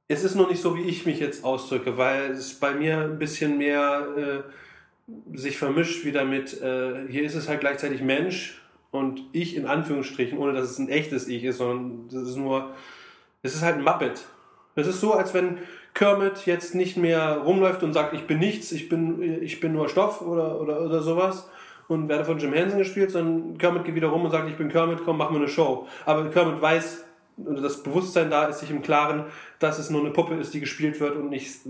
es 0.07 0.23
ist 0.23 0.35
noch 0.35 0.49
nicht 0.49 0.61
so, 0.61 0.75
wie 0.75 0.83
ich 0.83 1.05
mich 1.05 1.19
jetzt 1.19 1.45
ausdrücke, 1.45 1.97
weil 1.97 2.31
es 2.31 2.59
bei 2.59 2.73
mir 2.73 2.97
ein 2.97 3.19
bisschen 3.19 3.57
mehr 3.57 4.07
äh, 4.17 5.37
sich 5.37 5.57
vermischt 5.57 6.03
wieder 6.03 6.25
mit, 6.25 6.61
äh, 6.61 7.07
hier 7.07 7.23
ist 7.23 7.35
es 7.35 7.47
halt 7.47 7.61
gleichzeitig 7.61 8.01
Mensch 8.01 8.59
und 8.91 9.21
ich 9.31 9.55
in 9.55 9.65
Anführungsstrichen, 9.65 10.37
ohne 10.37 10.53
dass 10.53 10.71
es 10.71 10.79
ein 10.79 10.89
echtes 10.89 11.27
Ich 11.27 11.43
ist, 11.43 11.57
sondern 11.57 12.07
das 12.11 12.29
ist 12.29 12.37
nur, 12.37 12.71
es 13.43 13.55
ist 13.55 13.61
halt 13.61 13.77
ein 13.77 13.83
Muppet. 13.83 14.25
Es 14.75 14.87
ist 14.87 15.01
so, 15.01 15.13
als 15.13 15.33
wenn 15.33 15.59
Kermit 15.93 16.45
jetzt 16.45 16.75
nicht 16.75 16.97
mehr 16.97 17.37
rumläuft 17.43 17.83
und 17.83 17.93
sagt, 17.93 18.13
ich 18.13 18.25
bin 18.25 18.39
nichts, 18.39 18.71
ich 18.71 18.89
bin, 18.89 19.43
ich 19.43 19.59
bin 19.59 19.73
nur 19.73 19.89
Stoff 19.89 20.21
oder, 20.21 20.59
oder, 20.59 20.81
oder 20.81 21.01
sowas 21.01 21.49
und 21.87 22.07
werde 22.07 22.23
von 22.23 22.37
Jim 22.37 22.53
Henson 22.53 22.79
gespielt, 22.79 23.11
sondern 23.11 23.57
Kermit 23.57 23.83
geht 23.83 23.95
wieder 23.95 24.07
rum 24.07 24.23
und 24.23 24.31
sagt, 24.31 24.49
ich 24.49 24.55
bin 24.55 24.69
Kermit, 24.69 24.99
komm, 25.03 25.17
mach 25.17 25.31
mir 25.31 25.37
eine 25.37 25.47
Show. 25.47 25.87
Aber 26.05 26.29
Kermit 26.29 26.61
weiß, 26.61 27.05
und 27.37 27.61
das 27.61 27.83
Bewusstsein 27.83 28.29
da 28.29 28.45
ist 28.45 28.59
sich 28.59 28.69
im 28.69 28.81
Klaren, 28.81 29.25
dass 29.59 29.77
es 29.77 29.89
nur 29.89 30.01
eine 30.01 30.11
Puppe 30.11 30.35
ist, 30.35 30.53
die 30.53 30.61
gespielt 30.61 30.99
wird 30.99 31.15
und 31.17 31.29
nicht 31.29 31.61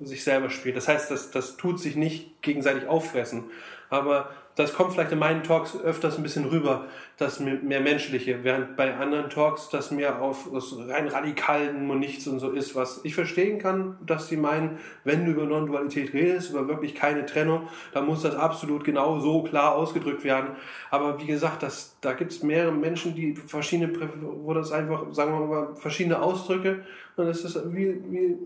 sich 0.00 0.24
selber 0.24 0.48
spielt. 0.48 0.76
Das 0.76 0.88
heißt, 0.88 1.10
das, 1.10 1.30
das 1.32 1.56
tut 1.56 1.80
sich 1.80 1.96
nicht 1.96 2.40
gegenseitig 2.40 2.86
auffressen. 2.86 3.44
Aber 3.90 4.30
das 4.54 4.74
kommt 4.74 4.92
vielleicht 4.92 5.12
in 5.12 5.18
meinen 5.18 5.42
Talks 5.42 5.76
öfters 5.82 6.18
ein 6.18 6.22
bisschen 6.22 6.44
rüber, 6.44 6.86
das 7.16 7.40
mehr 7.40 7.80
menschliche, 7.80 8.44
während 8.44 8.76
bei 8.76 8.94
anderen 8.94 9.30
Talks 9.30 9.70
das 9.70 9.90
mehr 9.90 10.20
auf 10.20 10.48
das 10.52 10.76
rein 10.88 11.08
radikalen 11.08 11.90
und 11.90 11.98
nichts 12.00 12.26
und 12.26 12.38
so 12.38 12.50
ist, 12.50 12.74
was 12.74 13.00
ich 13.04 13.14
verstehen 13.14 13.58
kann, 13.58 13.96
dass 14.04 14.28
sie 14.28 14.36
meinen, 14.36 14.78
wenn 15.04 15.24
du 15.24 15.32
über 15.32 15.44
Non-Dualität 15.44 16.12
redest, 16.12 16.50
über 16.50 16.68
wirklich 16.68 16.94
keine 16.94 17.24
Trennung, 17.24 17.68
dann 17.94 18.06
muss 18.06 18.22
das 18.22 18.34
absolut 18.34 18.84
genau 18.84 19.20
so 19.20 19.42
klar 19.42 19.74
ausgedrückt 19.74 20.22
werden. 20.24 20.50
Aber 20.90 21.18
wie 21.18 21.26
gesagt, 21.26 21.62
das, 21.62 21.96
da 22.02 22.12
gibt 22.12 22.32
es 22.32 22.42
mehrere 22.42 22.72
Menschen, 22.72 23.14
die 23.14 23.34
verschiedene, 23.34 23.90
wo 24.20 24.52
das 24.52 24.70
einfach, 24.70 25.10
sagen 25.12 25.32
wir 25.32 25.46
mal, 25.46 25.76
verschiedene 25.76 26.20
Ausdrücke, 26.20 26.84
und 27.16 27.26
es 27.26 27.44
ist 27.44 27.56
wie, 27.72 28.00
wie, 28.10 28.38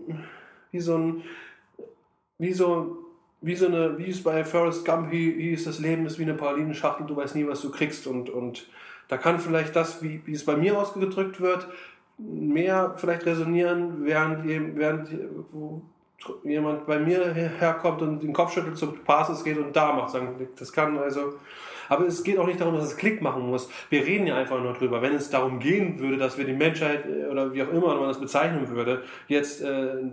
wie 0.71 0.79
so 0.79 0.97
ein, 0.97 1.23
wie 2.37 2.53
so 2.53 3.07
wie 3.41 3.55
so 3.55 3.67
eine, 3.67 3.97
wie 3.97 4.09
es 4.09 4.23
bei 4.23 4.43
Forrest 4.43 4.85
Gump 4.85 5.11
hieß, 5.11 5.65
das 5.65 5.79
Leben 5.79 6.05
ist 6.05 6.17
wie 6.17 6.23
eine 6.23 6.33
Pralinenschachtel, 6.33 7.05
du 7.05 7.15
weißt 7.15 7.35
nie, 7.35 7.47
was 7.47 7.61
du 7.61 7.71
kriegst. 7.71 8.07
Und, 8.07 8.29
und 8.29 8.67
da 9.07 9.17
kann 9.17 9.39
vielleicht 9.39 9.75
das, 9.75 10.01
wie, 10.01 10.21
wie 10.25 10.33
es 10.33 10.45
bei 10.45 10.55
mir 10.55 10.77
ausgedrückt 10.77 11.39
wird, 11.39 11.67
mehr 12.17 12.95
vielleicht 12.97 13.25
resonieren, 13.25 14.05
während, 14.05 14.45
während 14.45 15.09
jemand 16.43 16.87
bei 16.87 16.97
mir 16.99 17.31
herkommt 17.33 18.01
und 18.01 18.23
den 18.23 18.33
Kopf 18.33 18.53
schüttelt, 18.53 18.77
zum 18.77 18.97
Passes 19.03 19.43
geht 19.43 19.57
und 19.57 19.75
da 19.75 19.93
macht 19.93 20.15
das 20.59 20.73
kann 20.73 20.97
also. 20.97 21.35
Aber 21.89 22.05
es 22.05 22.23
geht 22.23 22.37
auch 22.37 22.47
nicht 22.47 22.59
darum, 22.59 22.75
dass 22.75 22.85
es 22.85 22.97
Klick 22.97 23.21
machen 23.21 23.47
muss. 23.47 23.69
Wir 23.89 24.05
reden 24.05 24.27
ja 24.27 24.35
einfach 24.35 24.61
nur 24.61 24.73
drüber. 24.73 25.01
Wenn 25.01 25.13
es 25.13 25.29
darum 25.29 25.59
gehen 25.59 25.99
würde, 25.99 26.17
dass 26.17 26.37
wir 26.37 26.45
die 26.45 26.53
Menschheit 26.53 27.05
äh, 27.05 27.27
oder 27.27 27.53
wie 27.53 27.63
auch 27.63 27.71
immer 27.71 27.95
man 27.95 28.07
das 28.07 28.19
bezeichnen 28.19 28.69
würde, 28.69 29.03
jetzt 29.27 29.61
äh, 29.61 30.03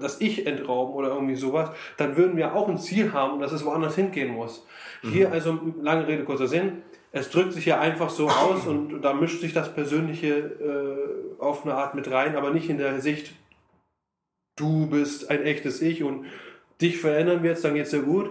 das 0.00 0.20
Ich 0.20 0.46
entrauben 0.46 0.94
oder 0.94 1.08
irgendwie 1.08 1.36
sowas, 1.36 1.70
dann 1.96 2.16
würden 2.16 2.36
wir 2.36 2.54
auch 2.54 2.68
ein 2.68 2.78
Ziel 2.78 3.12
haben 3.12 3.34
und 3.34 3.40
dass 3.40 3.52
es 3.52 3.64
woanders 3.64 3.94
hingehen 3.94 4.32
muss. 4.32 4.66
Mhm. 5.02 5.10
Hier 5.10 5.32
also, 5.32 5.58
lange 5.80 6.06
Rede, 6.06 6.24
kurzer 6.24 6.48
Sinn, 6.48 6.82
es 7.12 7.30
drückt 7.30 7.52
sich 7.52 7.66
ja 7.66 7.80
einfach 7.80 8.10
so 8.10 8.28
aus 8.28 8.66
und 8.66 9.00
da 9.00 9.14
mischt 9.14 9.40
sich 9.40 9.52
das 9.52 9.72
Persönliche 9.72 10.28
äh, 10.28 11.42
auf 11.42 11.64
eine 11.64 11.74
Art 11.74 11.94
mit 11.94 12.10
rein, 12.10 12.36
aber 12.36 12.50
nicht 12.50 12.68
in 12.68 12.78
der 12.78 13.00
Sicht, 13.00 13.32
du 14.56 14.86
bist 14.88 15.30
ein 15.30 15.42
echtes 15.42 15.80
Ich 15.80 16.02
und 16.02 16.26
dich 16.80 16.98
verändern 16.98 17.42
wir 17.42 17.50
jetzt, 17.50 17.64
dann 17.64 17.74
geht's 17.74 17.90
dir 17.90 18.02
gut, 18.02 18.30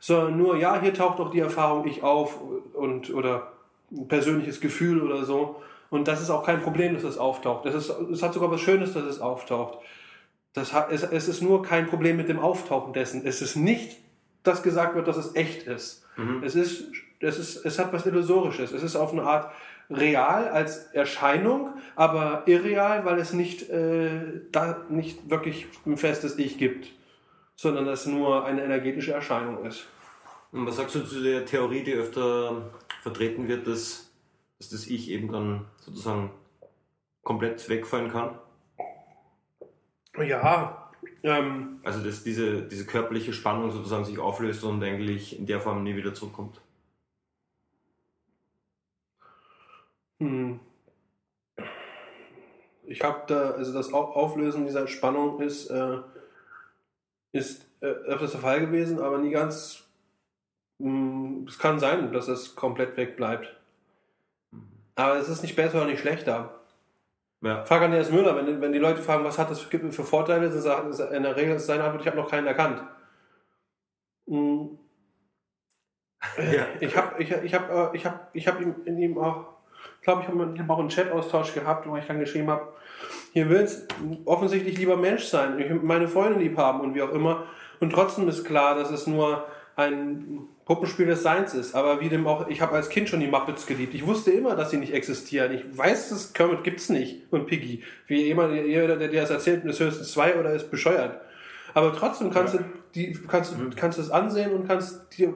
sondern 0.00 0.36
nur, 0.36 0.56
ja, 0.56 0.80
hier 0.80 0.94
taucht 0.94 1.20
auch 1.20 1.30
die 1.30 1.40
Erfahrung 1.40 1.86
Ich 1.86 2.02
auf 2.02 2.40
und 2.74 3.12
oder 3.12 3.52
ein 3.90 4.08
persönliches 4.08 4.60
Gefühl 4.60 5.02
oder 5.02 5.24
so. 5.24 5.62
Und 5.90 6.08
das 6.08 6.20
ist 6.20 6.30
auch 6.30 6.44
kein 6.44 6.62
Problem, 6.62 6.94
dass 6.94 7.04
es 7.04 7.18
auftaucht. 7.18 7.66
Es, 7.66 7.74
ist, 7.74 7.90
es 8.12 8.22
hat 8.22 8.34
sogar 8.34 8.50
was 8.50 8.60
Schönes, 8.60 8.94
dass 8.94 9.04
es 9.04 9.20
auftaucht. 9.20 9.78
Das 10.52 10.72
hat, 10.72 10.90
es, 10.90 11.02
es 11.02 11.28
ist 11.28 11.42
nur 11.42 11.62
kein 11.62 11.86
Problem 11.86 12.16
mit 12.16 12.28
dem 12.28 12.40
Auftauchen 12.40 12.92
dessen. 12.92 13.24
Es 13.24 13.42
ist 13.42 13.56
nicht, 13.56 13.98
dass 14.42 14.62
gesagt 14.62 14.94
wird, 14.94 15.06
dass 15.06 15.16
es 15.16 15.34
echt 15.34 15.66
ist. 15.66 16.04
Mhm. 16.16 16.42
Es, 16.42 16.54
ist 16.54 16.84
es, 17.20 17.38
ist 17.38 17.64
es 17.64 17.78
hat 17.78 17.92
was 17.92 18.06
Illusorisches. 18.06 18.72
Es 18.72 18.82
ist 18.82 18.96
auf 18.96 19.12
eine 19.12 19.22
Art 19.22 19.52
real 19.90 20.48
als 20.48 20.86
Erscheinung, 20.92 21.70
aber 21.94 22.42
irreal, 22.46 23.04
weil 23.04 23.18
es 23.18 23.32
nicht, 23.32 23.70
äh, 23.70 24.40
da 24.50 24.84
nicht 24.88 25.30
wirklich 25.30 25.66
ein 25.86 25.96
festes 25.96 26.38
Ich 26.38 26.58
gibt, 26.58 26.88
sondern 27.56 27.88
es 27.88 28.06
nur 28.06 28.44
eine 28.44 28.62
energetische 28.62 29.12
Erscheinung 29.12 29.64
ist. 29.64 29.86
Und 30.52 30.66
was 30.66 30.76
sagst 30.76 30.94
du 30.94 31.00
zu 31.04 31.22
der 31.22 31.44
Theorie, 31.44 31.82
die 31.82 31.94
öfter 31.94 32.70
vertreten 33.02 33.48
wird, 33.48 33.66
dass, 33.66 34.12
dass 34.58 34.68
das 34.68 34.86
Ich 34.86 35.10
eben 35.10 35.32
dann 35.32 35.64
sozusagen 35.76 36.30
komplett 37.22 37.68
wegfallen 37.68 38.10
kann? 38.10 38.38
Ja, 40.18 40.90
Ähm, 41.22 41.80
Also 41.84 42.02
dass 42.02 42.22
diese, 42.24 42.62
diese 42.62 42.86
körperliche 42.86 43.32
Spannung 43.32 43.70
sozusagen 43.70 44.04
sich 44.04 44.18
auflöst 44.18 44.64
und 44.64 44.82
eigentlich 44.82 45.38
in 45.38 45.46
der 45.46 45.60
Form 45.60 45.82
nie 45.82 45.96
wieder 45.96 46.14
zurückkommt. 46.14 46.60
hm. 50.20 50.60
Ich 52.86 53.02
habe 53.02 53.24
da, 53.26 53.50
also 53.50 53.72
das 53.72 53.92
Au- 53.92 54.12
Auflösen 54.12 54.64
dieser 54.64 54.86
Spannung 54.86 55.40
ist, 55.40 55.68
äh, 55.70 55.98
ist 57.36 57.66
äh, 57.80 57.86
öfters 57.86 58.32
der 58.32 58.40
Fall 58.40 58.60
gewesen, 58.60 59.00
aber 59.00 59.18
nie 59.18 59.30
ganz. 59.30 59.84
mh, 60.78 61.48
Es 61.48 61.58
kann 61.58 61.80
sein, 61.80 62.12
dass 62.12 62.28
es 62.28 62.56
komplett 62.56 62.96
wegbleibt. 62.96 63.54
Aber 64.96 65.16
es 65.16 65.28
ist 65.28 65.42
nicht 65.42 65.56
besser 65.56 65.78
oder 65.78 65.86
nicht 65.86 66.00
schlechter. 66.00 66.60
Ja. 67.42 67.64
Frag 67.64 67.82
Andreas 67.82 68.10
Müller, 68.10 68.34
wenn, 68.36 68.60
wenn 68.60 68.72
die 68.72 68.78
Leute 68.78 69.02
fragen, 69.02 69.24
was 69.24 69.38
hat 69.38 69.50
das 69.50 69.60
für, 69.60 69.92
für 69.92 70.04
Vorteile, 70.04 70.48
dann 70.50 70.60
sagt 70.60 70.88
ist 70.90 71.00
in 71.00 71.22
der 71.22 71.36
Regel 71.36 71.56
ist 71.56 71.66
seine 71.66 71.84
Antwort, 71.84 72.02
ich 72.02 72.08
habe 72.08 72.16
noch 72.16 72.30
keinen 72.30 72.46
erkannt. 72.46 72.82
Mhm. 74.26 74.78
Ja. 76.38 76.66
Ich 76.80 76.96
habe 76.96 77.22
ich, 77.22 77.30
ich 77.30 77.54
hab, 77.54 77.70
äh, 77.70 77.96
ich 77.96 78.04
hab, 78.06 78.30
ich 78.34 78.48
hab 78.48 78.60
ihm, 78.60 78.74
in 78.84 78.98
ihm 78.98 79.18
auch, 79.18 79.55
ich 79.98 80.04
glaube, 80.04 80.22
ich 80.22 80.28
habe 80.28 80.54
hab 80.58 80.70
auch 80.70 80.78
einen 80.78 80.88
Chat-Austausch 80.88 81.54
gehabt, 81.54 81.88
wo 81.88 81.96
ich 81.96 82.06
dann 82.06 82.20
geschrieben 82.20 82.50
habe, 82.50 82.68
hier 83.32 83.48
willst 83.48 83.88
offensichtlich 84.24 84.78
lieber 84.78 84.96
Mensch 84.96 85.24
sein, 85.24 85.58
ich 85.58 85.70
meine 85.82 86.08
Freunde 86.08 86.38
lieb 86.38 86.56
haben 86.56 86.80
und 86.80 86.94
wie 86.94 87.02
auch 87.02 87.12
immer. 87.12 87.44
Und 87.80 87.92
trotzdem 87.92 88.28
ist 88.28 88.44
klar, 88.44 88.74
dass 88.74 88.90
es 88.90 89.06
nur 89.06 89.44
ein 89.76 90.48
Puppenspiel 90.64 91.06
des 91.06 91.22
Seins 91.22 91.54
ist. 91.54 91.74
Aber 91.74 92.00
wie 92.00 92.08
dem 92.08 92.26
auch, 92.26 92.48
ich 92.48 92.60
habe 92.60 92.74
als 92.74 92.88
Kind 92.88 93.08
schon 93.08 93.20
die 93.20 93.28
Muppets 93.28 93.66
geliebt. 93.66 93.94
Ich 93.94 94.06
wusste 94.06 94.32
immer, 94.32 94.56
dass 94.56 94.70
sie 94.70 94.78
nicht 94.78 94.92
existieren. 94.92 95.52
Ich 95.52 95.78
weiß, 95.78 96.08
dass 96.08 96.32
Kermit 96.32 96.64
gibt's 96.64 96.88
nicht 96.88 97.22
und 97.30 97.46
Piggy. 97.46 97.82
Wie 98.06 98.24
jemand, 98.24 98.54
jeder, 98.54 98.96
der 98.96 99.08
dir 99.08 99.20
das 99.20 99.30
erzählt, 99.30 99.64
ist 99.64 99.80
höchstens 99.80 100.12
zwei 100.12 100.38
oder 100.38 100.52
ist 100.52 100.70
bescheuert. 100.70 101.20
Aber 101.74 101.94
trotzdem 101.94 102.30
kannst 102.30 102.54
du 102.54 102.58
die, 102.94 103.12
kannst 103.28 103.54
kannst 103.76 103.98
du 103.98 104.02
es 104.02 104.10
ansehen 104.10 104.52
und 104.52 104.66
kannst 104.66 105.18
dir, 105.18 105.34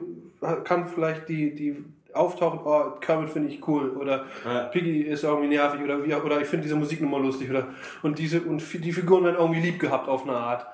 kann 0.63 0.87
vielleicht 0.87 1.29
die, 1.29 1.53
die 1.53 1.85
auftauchen, 2.13 2.59
oh, 2.63 2.91
Kermit 2.99 3.29
finde 3.29 3.49
ich 3.49 3.67
cool 3.67 3.91
oder 3.91 4.25
Ja. 4.45 4.63
Piggy 4.65 5.01
ist 5.01 5.23
irgendwie 5.23 5.49
nervig 5.49 5.81
oder 5.81 6.03
wie, 6.03 6.13
oder 6.13 6.41
ich 6.41 6.47
finde 6.47 6.63
diese 6.63 6.75
Musiknummer 6.75 7.19
lustig 7.19 7.49
oder 7.49 7.67
und 8.01 8.19
diese 8.19 8.41
und 8.41 8.61
die 8.73 8.91
Figuren 8.93 9.23
werden 9.23 9.37
irgendwie 9.39 9.61
lieb 9.61 9.79
gehabt 9.79 10.07
auf 10.07 10.23
eine 10.23 10.37
Art 10.37 10.65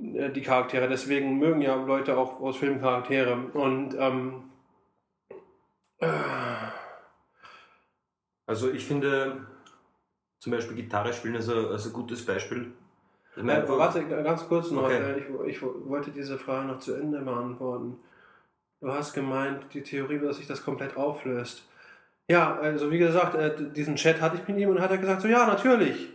äh, 0.00 0.30
die 0.30 0.42
Charaktere 0.42 0.88
deswegen 0.88 1.38
mögen 1.38 1.60
ja 1.62 1.74
Leute 1.74 2.16
auch 2.16 2.40
aus 2.40 2.56
Filmen 2.56 2.80
Charaktere 2.80 3.36
und 3.54 3.94
ähm, 3.98 4.42
Also 8.46 8.70
ich 8.70 8.84
finde 8.84 9.46
zum 10.38 10.52
Beispiel 10.52 10.76
Gitarre 10.76 11.12
spielen 11.12 11.34
ist 11.34 11.48
ein, 11.48 11.66
ist 11.74 11.86
ein 11.86 11.92
gutes 11.92 12.24
Beispiel. 12.24 12.72
Ich 13.34 13.42
äh, 13.42 13.44
meine, 13.44 13.68
warte 13.68 14.06
ganz 14.06 14.46
kurz 14.46 14.70
noch 14.70 14.84
Okay. 14.84 15.00
äh, 15.00 15.18
ich, 15.18 15.56
ich 15.56 15.62
wollte 15.62 16.10
diese 16.10 16.38
Frage 16.38 16.68
noch 16.68 16.78
zu 16.78 16.94
Ende 16.94 17.20
beantworten 17.20 17.98
du 18.80 18.92
hast 18.92 19.14
gemeint 19.14 19.72
die 19.74 19.82
Theorie 19.82 20.18
dass 20.18 20.36
sich 20.38 20.46
das 20.46 20.64
komplett 20.64 20.96
auflöst 20.96 21.62
ja 22.28 22.56
also 22.56 22.90
wie 22.90 22.98
gesagt 22.98 23.34
äh, 23.34 23.70
diesen 23.72 23.96
Chat 23.96 24.20
hatte 24.20 24.36
ich 24.36 24.48
mit 24.48 24.58
ihm 24.58 24.70
und 24.70 24.80
hat 24.80 24.90
er 24.90 24.98
gesagt 24.98 25.22
so 25.22 25.28
ja 25.28 25.46
natürlich 25.46 26.08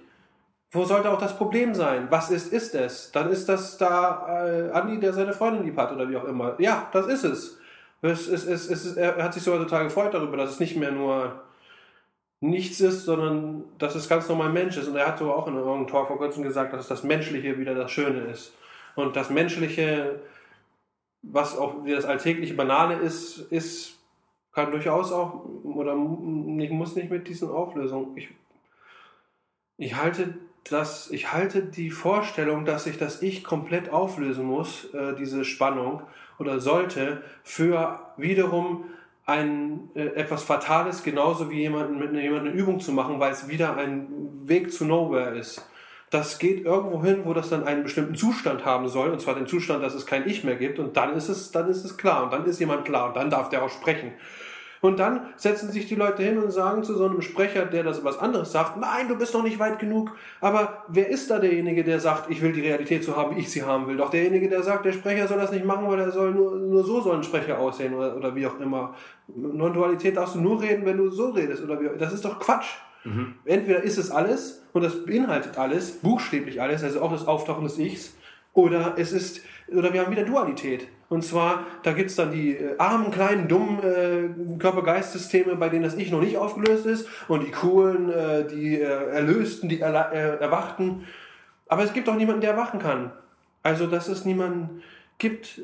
Wo 0.73 0.85
sollte 0.85 1.09
auch 1.11 1.19
das 1.19 1.35
Problem 1.35 1.75
sein? 1.75 2.07
Was 2.09 2.31
ist, 2.31 2.53
ist 2.53 2.75
es? 2.75 3.11
Dann 3.11 3.29
ist 3.29 3.49
das 3.49 3.77
da 3.77 4.45
äh, 4.45 4.71
Andi, 4.71 4.99
der 5.01 5.11
seine 5.11 5.33
Freundin 5.33 5.65
lieb 5.65 5.77
hat 5.77 5.91
oder 5.91 6.09
wie 6.09 6.15
auch 6.15 6.23
immer. 6.23 6.55
Ja, 6.59 6.87
das 6.93 7.07
ist 7.07 7.25
es. 7.25 7.59
es, 8.01 8.27
es, 8.29 8.45
es 8.45 8.67
ist, 8.67 8.97
er 8.97 9.21
hat 9.21 9.33
sich 9.33 9.43
sogar 9.43 9.59
total 9.59 9.83
gefreut 9.83 10.13
darüber, 10.13 10.37
dass 10.37 10.51
es 10.51 10.59
nicht 10.61 10.77
mehr 10.77 10.91
nur 10.91 11.43
nichts 12.39 12.79
ist, 12.79 13.03
sondern 13.03 13.65
dass 13.79 13.95
es 13.95 14.07
ganz 14.07 14.29
normal 14.29 14.49
Mensch 14.49 14.77
ist. 14.77 14.87
Und 14.87 14.95
er 14.95 15.07
hat 15.07 15.17
sogar 15.19 15.35
auch 15.35 15.47
in 15.47 15.55
irgendeinem 15.55 15.87
Talk 15.87 16.07
vor 16.07 16.17
kurzem 16.17 16.43
gesagt, 16.43 16.73
dass 16.73 16.87
das 16.87 17.03
Menschliche 17.03 17.57
wieder 17.59 17.75
das 17.75 17.91
Schöne 17.91 18.21
ist. 18.31 18.53
Und 18.95 19.17
das 19.17 19.29
Menschliche, 19.29 20.21
was 21.21 21.57
auch 21.57 21.85
wie 21.85 21.91
das 21.91 22.05
alltägliche 22.05 22.53
Banale 22.53 22.95
ist, 22.95 23.39
ist 23.51 23.97
kann 24.53 24.71
durchaus 24.71 25.11
auch 25.11 25.45
oder 25.63 25.95
muss 25.95 26.95
nicht 26.95 27.09
mit 27.09 27.27
diesen 27.27 27.49
Auflösungen. 27.49 28.17
Ich, 28.17 28.29
ich 29.77 29.95
halte 29.95 30.35
das, 30.65 31.09
ich 31.09 31.31
halte 31.31 31.63
die 31.63 31.89
Vorstellung, 31.89 32.65
dass 32.65 32.83
sich 32.83 32.97
das 32.97 33.21
Ich 33.21 33.43
komplett 33.43 33.89
auflösen 33.89 34.45
muss, 34.45 34.93
äh, 34.93 35.15
diese 35.15 35.43
Spannung 35.45 36.01
oder 36.37 36.59
sollte, 36.59 37.23
für 37.43 37.99
wiederum 38.17 38.85
ein 39.25 39.89
äh, 39.95 40.07
etwas 40.15 40.43
Fatales, 40.43 41.03
genauso 41.03 41.49
wie 41.49 41.61
jemanden 41.61 41.97
mit 41.97 42.09
einer, 42.09 42.21
jemand 42.21 42.41
eine 42.41 42.51
Übung 42.51 42.79
zu 42.79 42.91
machen, 42.91 43.19
weil 43.19 43.31
es 43.31 43.47
wieder 43.47 43.77
ein 43.77 44.07
Weg 44.43 44.71
zu 44.71 44.85
Nowhere 44.85 45.37
ist. 45.37 45.65
Das 46.11 46.37
geht 46.37 46.65
irgendwo 46.65 47.01
hin, 47.03 47.21
wo 47.23 47.33
das 47.33 47.49
dann 47.49 47.63
einen 47.63 47.83
bestimmten 47.83 48.15
Zustand 48.15 48.65
haben 48.65 48.87
soll, 48.87 49.09
und 49.09 49.21
zwar 49.21 49.33
den 49.33 49.47
Zustand, 49.47 49.83
dass 49.83 49.95
es 49.95 50.05
kein 50.05 50.27
Ich 50.27 50.43
mehr 50.43 50.57
gibt, 50.57 50.77
und 50.77 50.95
dann 50.95 51.15
ist 51.15 51.29
es, 51.29 51.51
dann 51.51 51.69
ist 51.69 51.83
es 51.83 51.97
klar, 51.97 52.23
und 52.23 52.33
dann 52.33 52.45
ist 52.45 52.59
jemand 52.59 52.85
klar, 52.85 53.07
und 53.07 53.15
dann 53.15 53.29
darf 53.29 53.49
der 53.49 53.63
auch 53.63 53.69
sprechen. 53.69 54.11
Und 54.81 54.97
dann 54.97 55.27
setzen 55.37 55.71
sich 55.71 55.85
die 55.85 55.95
Leute 55.95 56.23
hin 56.23 56.39
und 56.39 56.51
sagen 56.51 56.83
zu 56.83 56.95
so 56.95 57.05
einem 57.05 57.21
Sprecher, 57.21 57.67
der 57.67 57.83
das 57.83 58.03
was 58.03 58.17
anderes 58.17 58.51
sagt, 58.51 58.77
nein, 58.77 59.07
du 59.07 59.15
bist 59.15 59.33
noch 59.35 59.43
nicht 59.43 59.59
weit 59.59 59.77
genug. 59.77 60.11
Aber 60.41 60.85
wer 60.87 61.07
ist 61.07 61.29
da 61.29 61.37
derjenige, 61.37 61.83
der 61.83 61.99
sagt, 61.99 62.31
ich 62.31 62.41
will 62.41 62.51
die 62.51 62.61
Realität 62.61 63.03
so 63.03 63.15
haben, 63.15 63.35
wie 63.35 63.41
ich 63.41 63.51
sie 63.51 63.61
haben 63.61 63.85
will? 63.85 63.95
Doch 63.95 64.09
derjenige, 64.09 64.49
der 64.49 64.63
sagt, 64.63 64.85
der 64.85 64.93
Sprecher 64.93 65.27
soll 65.27 65.37
das 65.37 65.51
nicht 65.51 65.65
machen, 65.65 65.87
weil 65.87 65.99
er 65.99 66.11
soll 66.11 66.31
nur, 66.31 66.55
nur 66.55 66.83
so 66.83 66.99
soll 66.99 67.17
ein 67.17 67.23
Sprecher 67.23 67.59
aussehen 67.59 67.93
oder, 67.93 68.17
oder 68.17 68.35
wie 68.35 68.47
auch 68.47 68.59
immer. 68.59 68.95
Non-Dualität 69.27 70.17
darfst 70.17 70.33
du 70.33 70.41
nur 70.41 70.59
reden, 70.59 70.83
wenn 70.83 70.97
du 70.97 71.11
so 71.11 71.29
redest. 71.29 71.63
Oder 71.63 71.79
wie, 71.79 71.97
das 71.99 72.11
ist 72.11 72.25
doch 72.25 72.39
Quatsch. 72.39 72.73
Entweder 73.45 73.83
ist 73.83 73.97
es 73.97 74.11
alles 74.11 74.63
und 74.73 74.83
das 74.83 75.05
beinhaltet 75.05 75.57
alles, 75.57 75.91
buchstäblich 75.91 76.61
alles, 76.61 76.83
also 76.83 77.01
auch 77.01 77.11
das 77.11 77.27
Auftauchen 77.27 77.63
des 77.63 77.77
Ichs, 77.79 78.15
oder 78.53 78.95
es 78.97 79.11
ist, 79.11 79.41
oder 79.69 79.93
wir 79.93 80.01
haben 80.01 80.11
wieder 80.11 80.25
Dualität. 80.25 80.87
Und 81.09 81.23
zwar, 81.23 81.65
da 81.83 81.93
gibt 81.93 82.09
es 82.09 82.15
dann 82.15 82.31
die 82.31 82.55
äh, 82.55 82.77
armen, 82.77 83.11
kleinen, 83.11 83.47
dummen 83.47 83.79
äh, 83.79 84.57
Körper-Geist-Systeme, 84.59 85.55
bei 85.55 85.69
denen 85.69 85.83
das 85.83 85.95
Ich 85.95 86.11
noch 86.11 86.21
nicht 86.21 86.37
aufgelöst 86.37 86.85
ist, 86.85 87.07
und 87.27 87.43
die 87.45 87.51
coolen, 87.51 88.09
äh, 88.09 88.45
die 88.47 88.79
äh, 88.79 88.83
Erlösten, 88.83 89.67
die 89.67 89.81
Erla 89.81 90.11
äh, 90.11 90.37
Erwachten. 90.37 91.05
Aber 91.67 91.83
es 91.83 91.93
gibt 91.93 92.07
auch 92.07 92.15
niemanden, 92.15 92.41
der 92.41 92.51
erwachen 92.51 92.79
kann. 92.79 93.11
Also, 93.63 93.87
dass 93.87 94.07
es 94.07 94.25
niemanden 94.25 94.81
gibt 95.17 95.61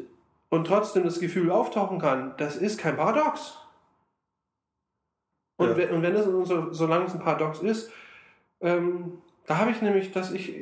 und 0.50 0.68
trotzdem 0.68 1.04
das 1.04 1.20
Gefühl 1.20 1.52
auftauchen 1.52 2.00
kann, 2.00 2.34
das 2.38 2.56
ist 2.56 2.78
kein 2.78 2.96
Paradox. 2.96 3.58
Und, 5.58 5.70
Ja. 5.70 5.78
wenn, 5.78 5.90
und 5.92 6.02
wenn 6.02 6.16
es 6.16 6.26
so, 6.26 6.72
solange 6.72 7.06
es 7.06 7.14
ein 7.14 7.20
Paradox 7.20 7.60
ist, 7.60 7.92
ähm, 8.62 9.20
da 9.46 9.58
habe 9.58 9.72
ich 9.72 9.82
nämlich, 9.82 10.12
dass 10.12 10.32
ich, 10.32 10.54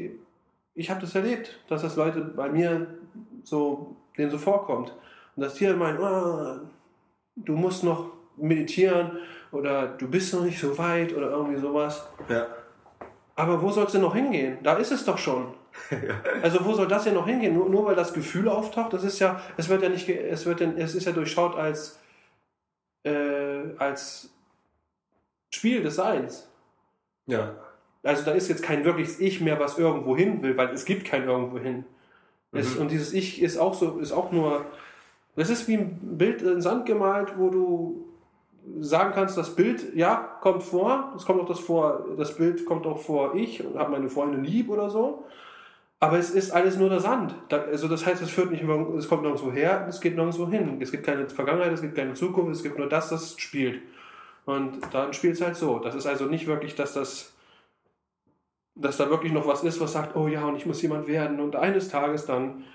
ich 0.73 0.89
habe 0.89 1.01
das 1.01 1.15
erlebt, 1.15 1.59
dass 1.69 1.81
das 1.81 1.95
Leute 1.95 2.21
bei 2.21 2.49
mir 2.49 2.87
so, 3.43 3.95
denen 4.17 4.31
so 4.31 4.37
vorkommt. 4.37 4.93
Und 5.35 5.43
dass 5.43 5.55
die 5.55 5.67
meinen, 5.73 5.99
oh, 5.99 6.59
du 7.35 7.53
musst 7.53 7.83
noch 7.83 8.11
meditieren 8.37 9.17
oder 9.51 9.87
du 9.87 10.07
bist 10.09 10.33
noch 10.33 10.43
nicht 10.43 10.59
so 10.59 10.77
weit 10.77 11.15
oder 11.15 11.29
irgendwie 11.31 11.59
sowas. 11.59 12.07
Ja. 12.29 12.47
Aber 13.35 13.61
wo 13.61 13.69
soll 13.69 13.85
es 13.85 13.91
denn 13.91 14.01
noch 14.01 14.15
hingehen? 14.15 14.57
Da 14.63 14.73
ist 14.75 14.91
es 14.91 15.05
doch 15.05 15.17
schon. 15.17 15.53
Also 16.41 16.63
wo 16.63 16.73
soll 16.73 16.87
das 16.87 17.03
denn 17.03 17.15
noch 17.15 17.27
hingehen? 17.27 17.53
Nur, 17.53 17.67
nur 17.69 17.85
weil 17.85 17.95
das 17.95 18.13
Gefühl 18.13 18.47
auftaucht, 18.47 18.93
das 18.93 19.03
ist 19.03 19.19
ja, 19.19 19.41
es 19.57 19.67
wird 19.67 19.81
ja 19.83 19.89
nicht, 19.89 20.07
es 20.07 20.45
wird 20.45 20.61
ja, 20.61 20.71
es 20.77 20.95
ist 20.95 21.05
ja 21.05 21.11
durchschaut 21.11 21.55
als, 21.57 21.99
äh, 23.03 23.75
als 23.77 24.33
Spiel 25.51 25.83
des 25.83 25.95
Seins. 25.95 26.49
Ja. 27.27 27.55
Also 28.03 28.23
da 28.23 28.31
ist 28.31 28.49
jetzt 28.49 28.61
kein 28.63 28.85
wirkliches 28.85 29.19
Ich 29.19 29.41
mehr, 29.41 29.59
was 29.59 29.77
irgendwo 29.77 30.15
hin 30.15 30.41
will, 30.41 30.55
weil 30.57 30.69
es 30.69 30.85
gibt 30.85 31.05
kein 31.05 31.23
irgendwo 31.23 31.57
hin. 31.57 31.85
Es, 32.51 32.75
Mhm. 32.75 32.81
und 32.81 32.91
dieses 32.91 33.13
Ich 33.13 33.41
ist 33.41 33.57
auch 33.57 33.73
so, 33.73 33.99
ist 33.99 34.11
auch 34.11 34.31
nur, 34.31 34.65
das 35.35 35.49
ist 35.49 35.67
wie 35.67 35.75
ein 35.77 35.99
Bild 36.17 36.41
in 36.41 36.61
Sand 36.61 36.85
gemalt, 36.85 37.33
wo 37.37 37.49
du 37.49 38.05
sagen 38.79 39.11
kannst, 39.13 39.37
das 39.37 39.55
Bild, 39.55 39.95
ja, 39.95 40.37
kommt 40.41 40.63
vor, 40.63 41.13
es 41.15 41.25
kommt 41.25 41.41
auch 41.41 41.47
das 41.47 41.59
vor, 41.59 42.05
das 42.17 42.35
Bild 42.35 42.65
kommt 42.65 42.85
auch 42.85 42.99
vor 42.99 43.35
ich 43.35 43.63
und 43.63 43.77
habe 43.77 43.91
meine 43.91 44.09
Freundin 44.09 44.43
lieb 44.43 44.69
oder 44.69 44.89
so. 44.89 45.23
Aber 45.99 46.19
es 46.19 46.29
ist 46.29 46.51
alles 46.51 46.77
nur 46.77 46.89
der 46.89 46.99
Sand. 46.99 47.33
Also 47.51 47.87
das 47.87 48.05
heißt, 48.05 48.21
es 48.21 48.29
führt 48.29 48.51
nicht, 48.51 48.63
es 48.63 49.07
kommt 49.07 49.23
nirgendwo 49.23 49.51
her, 49.51 49.85
es 49.89 50.01
geht 50.01 50.15
nirgendwo 50.15 50.47
hin. 50.47 50.77
Es 50.79 50.91
gibt 50.91 51.05
keine 51.05 51.27
Vergangenheit, 51.29 51.71
es 51.73 51.81
gibt 51.81 51.95
keine 51.95 52.13
Zukunft, 52.13 52.51
es 52.51 52.63
gibt 52.63 52.77
nur 52.77 52.89
das, 52.89 53.09
das 53.09 53.35
spielt. 53.39 53.81
Und 54.45 54.79
dann 54.93 55.13
spielt 55.13 55.35
es 55.35 55.41
halt 55.41 55.55
so. 55.55 55.79
Das 55.79 55.95
ist 55.95 56.05
also 56.05 56.25
nicht 56.25 56.47
wirklich, 56.47 56.75
dass 56.75 56.93
das 56.93 57.35
dass 58.75 58.97
da 58.97 59.09
wirklich 59.09 59.31
noch 59.31 59.47
was 59.47 59.63
ist, 59.63 59.79
was 59.79 59.93
sagt, 59.93 60.15
oh 60.15 60.27
ja, 60.27 60.45
und 60.45 60.57
ich 60.57 60.65
muss 60.65 60.81
jemand 60.81 61.07
werden 61.07 61.39
und 61.39 61.55
eines 61.55 61.89
Tages 61.89 62.25
dann, 62.25 62.65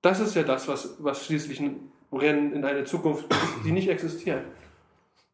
das 0.00 0.20
ist 0.20 0.34
ja 0.36 0.44
das, 0.44 0.68
was, 0.68 0.96
was 1.00 1.26
schließlich 1.26 1.60
ein 1.60 1.92
Rennen 2.12 2.52
in 2.52 2.64
eine 2.64 2.84
Zukunft 2.84 3.30
ist, 3.30 3.64
die 3.64 3.72
nicht 3.72 3.88
existiert. 3.88 4.44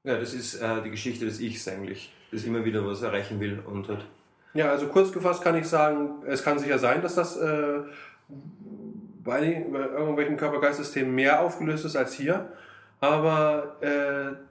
Ja, 0.04 0.18
das 0.18 0.32
ist 0.32 0.54
äh, 0.54 0.82
die 0.82 0.90
Geschichte 0.90 1.26
des 1.26 1.40
Ichs 1.40 1.68
eigentlich, 1.68 2.12
das 2.32 2.44
immer 2.44 2.64
wieder 2.64 2.86
was 2.86 3.02
erreichen 3.02 3.40
will 3.40 3.62
und 3.66 3.88
hat. 3.88 4.04
Ja, 4.54 4.70
also 4.70 4.86
kurz 4.86 5.12
gefasst 5.12 5.42
kann 5.42 5.56
ich 5.56 5.66
sagen, 5.66 6.22
es 6.26 6.42
kann 6.42 6.58
sicher 6.58 6.78
sein, 6.78 7.02
dass 7.02 7.14
das 7.14 7.36
äh, 7.36 7.80
bei, 9.22 9.66
bei 9.70 9.80
irgendwelchen 9.80 10.38
Körper-Geist-Systemen 10.38 11.14
mehr 11.14 11.42
aufgelöst 11.42 11.84
ist 11.84 11.96
als 11.96 12.14
hier, 12.14 12.50
aber 13.00 13.76
äh, 13.82 14.47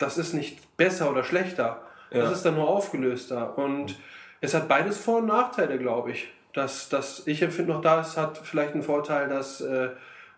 das 0.00 0.18
ist 0.18 0.32
nicht 0.34 0.76
besser 0.76 1.10
oder 1.10 1.22
schlechter. 1.22 1.82
Ja. 2.10 2.22
Das 2.22 2.32
ist 2.32 2.44
dann 2.44 2.56
nur 2.56 2.68
aufgelöster 2.68 3.56
und 3.56 3.96
es 4.40 4.54
hat 4.54 4.66
beides 4.66 4.98
Vor- 4.98 5.18
und 5.18 5.26
Nachteile, 5.26 5.78
glaube 5.78 6.10
ich. 6.10 6.28
das, 6.52 6.88
das 6.88 7.26
ich 7.26 7.42
empfinde 7.42 7.72
noch 7.72 7.80
da 7.80 8.00
ist, 8.00 8.16
hat 8.16 8.38
vielleicht 8.38 8.74
einen 8.74 8.82
Vorteil, 8.82 9.28
dass 9.28 9.60
äh, 9.60 9.90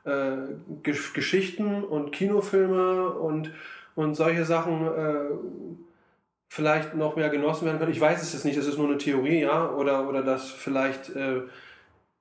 äh, 0.04 0.36
Geschichten 0.82 1.84
und 1.84 2.12
Kinofilme 2.12 3.08
und, 3.10 3.52
und 3.94 4.14
solche 4.14 4.44
Sachen 4.44 4.86
äh, 4.86 5.24
vielleicht 6.48 6.94
noch 6.94 7.16
mehr 7.16 7.30
genossen 7.30 7.64
werden 7.64 7.78
können. 7.78 7.92
Ich 7.92 8.00
weiß 8.00 8.22
es 8.22 8.32
jetzt 8.34 8.44
nicht, 8.44 8.58
es 8.58 8.66
ist 8.66 8.78
nur 8.78 8.88
eine 8.88 8.98
Theorie, 8.98 9.40
ja, 9.40 9.70
oder, 9.70 10.08
oder 10.08 10.22
dass 10.22 10.50
vielleicht 10.50 11.08
äh, 11.16 11.42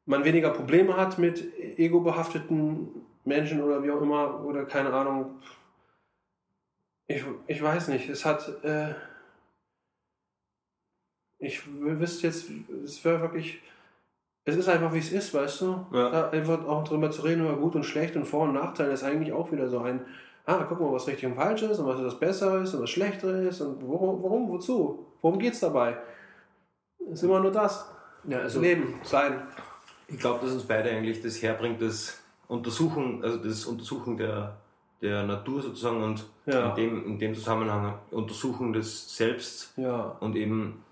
man 0.05 0.23
weniger 0.23 0.51
Probleme 0.51 0.95
hat 0.95 1.17
mit 1.17 1.43
ego-behafteten 1.59 2.87
Menschen 3.25 3.61
oder 3.61 3.83
wie 3.83 3.91
auch 3.91 4.01
immer, 4.01 4.43
oder 4.45 4.65
keine 4.65 4.93
Ahnung. 4.93 5.41
Ich, 7.15 7.23
ich 7.47 7.61
weiß 7.61 7.89
nicht, 7.89 8.09
es 8.09 8.25
hat. 8.25 8.63
Äh, 8.63 8.93
ich 11.39 11.61
wüsste 11.67 12.27
jetzt, 12.27 12.45
es 12.85 13.03
wäre 13.03 13.21
wirklich. 13.21 13.61
Es 14.43 14.55
ist 14.55 14.69
einfach 14.69 14.91
wie 14.93 14.99
es 14.99 15.11
ist, 15.11 15.33
weißt 15.33 15.61
du? 15.61 15.85
Ja. 15.91 16.09
Da 16.09 16.29
einfach 16.29 16.65
auch 16.65 16.83
drüber 16.83 17.11
zu 17.11 17.21
reden 17.21 17.45
über 17.45 17.57
gut 17.57 17.75
und 17.75 17.83
schlecht 17.83 18.15
und 18.15 18.25
Vor- 18.25 18.43
und 18.43 18.53
Nachteile 18.53 18.91
ist 18.91 19.03
eigentlich 19.03 19.33
auch 19.33 19.51
wieder 19.51 19.69
so 19.69 19.79
ein. 19.79 20.01
Ah, 20.45 20.65
guck 20.67 20.79
mal, 20.79 20.91
was 20.91 21.05
richtig 21.07 21.27
und 21.27 21.35
falsch 21.35 21.61
ist 21.61 21.77
und 21.77 21.85
was 21.85 22.01
das 22.01 22.19
Bessere 22.19 22.63
ist 22.63 22.73
und 22.73 22.81
was 22.81 22.89
Schlechtere 22.89 23.43
ist 23.47 23.61
und 23.61 23.87
worum, 23.87 24.23
warum 24.23 24.49
wozu? 24.49 25.05
Worum 25.21 25.37
geht 25.37 25.53
es 25.53 25.59
dabei? 25.59 25.97
Es 27.05 27.19
ist 27.19 27.23
immer 27.23 27.39
nur 27.39 27.51
das. 27.51 27.85
Ja, 28.27 28.39
also 28.39 28.59
Leben, 28.59 28.99
sein. 29.03 29.43
Ich 30.07 30.17
glaube, 30.17 30.43
dass 30.43 30.53
uns 30.53 30.63
beide 30.63 30.89
eigentlich 30.89 31.21
das 31.21 31.41
herbringt, 31.41 31.81
das 31.81 32.19
Untersuchen, 32.47 33.23
also 33.23 33.37
das 33.37 33.65
Untersuchen 33.65 34.17
der, 34.17 34.57
der 35.01 35.23
Natur 35.23 35.61
sozusagen 35.61 36.03
und 36.03 36.25
ja. 36.45 36.69
in, 36.69 36.75
dem, 36.75 37.05
in 37.05 37.19
dem 37.19 37.33
Zusammenhang 37.33 37.95
Untersuchen 38.11 38.73
des 38.73 39.15
Selbst 39.15 39.73
ja. 39.77 40.15
und 40.19 40.35
eben 40.35 40.83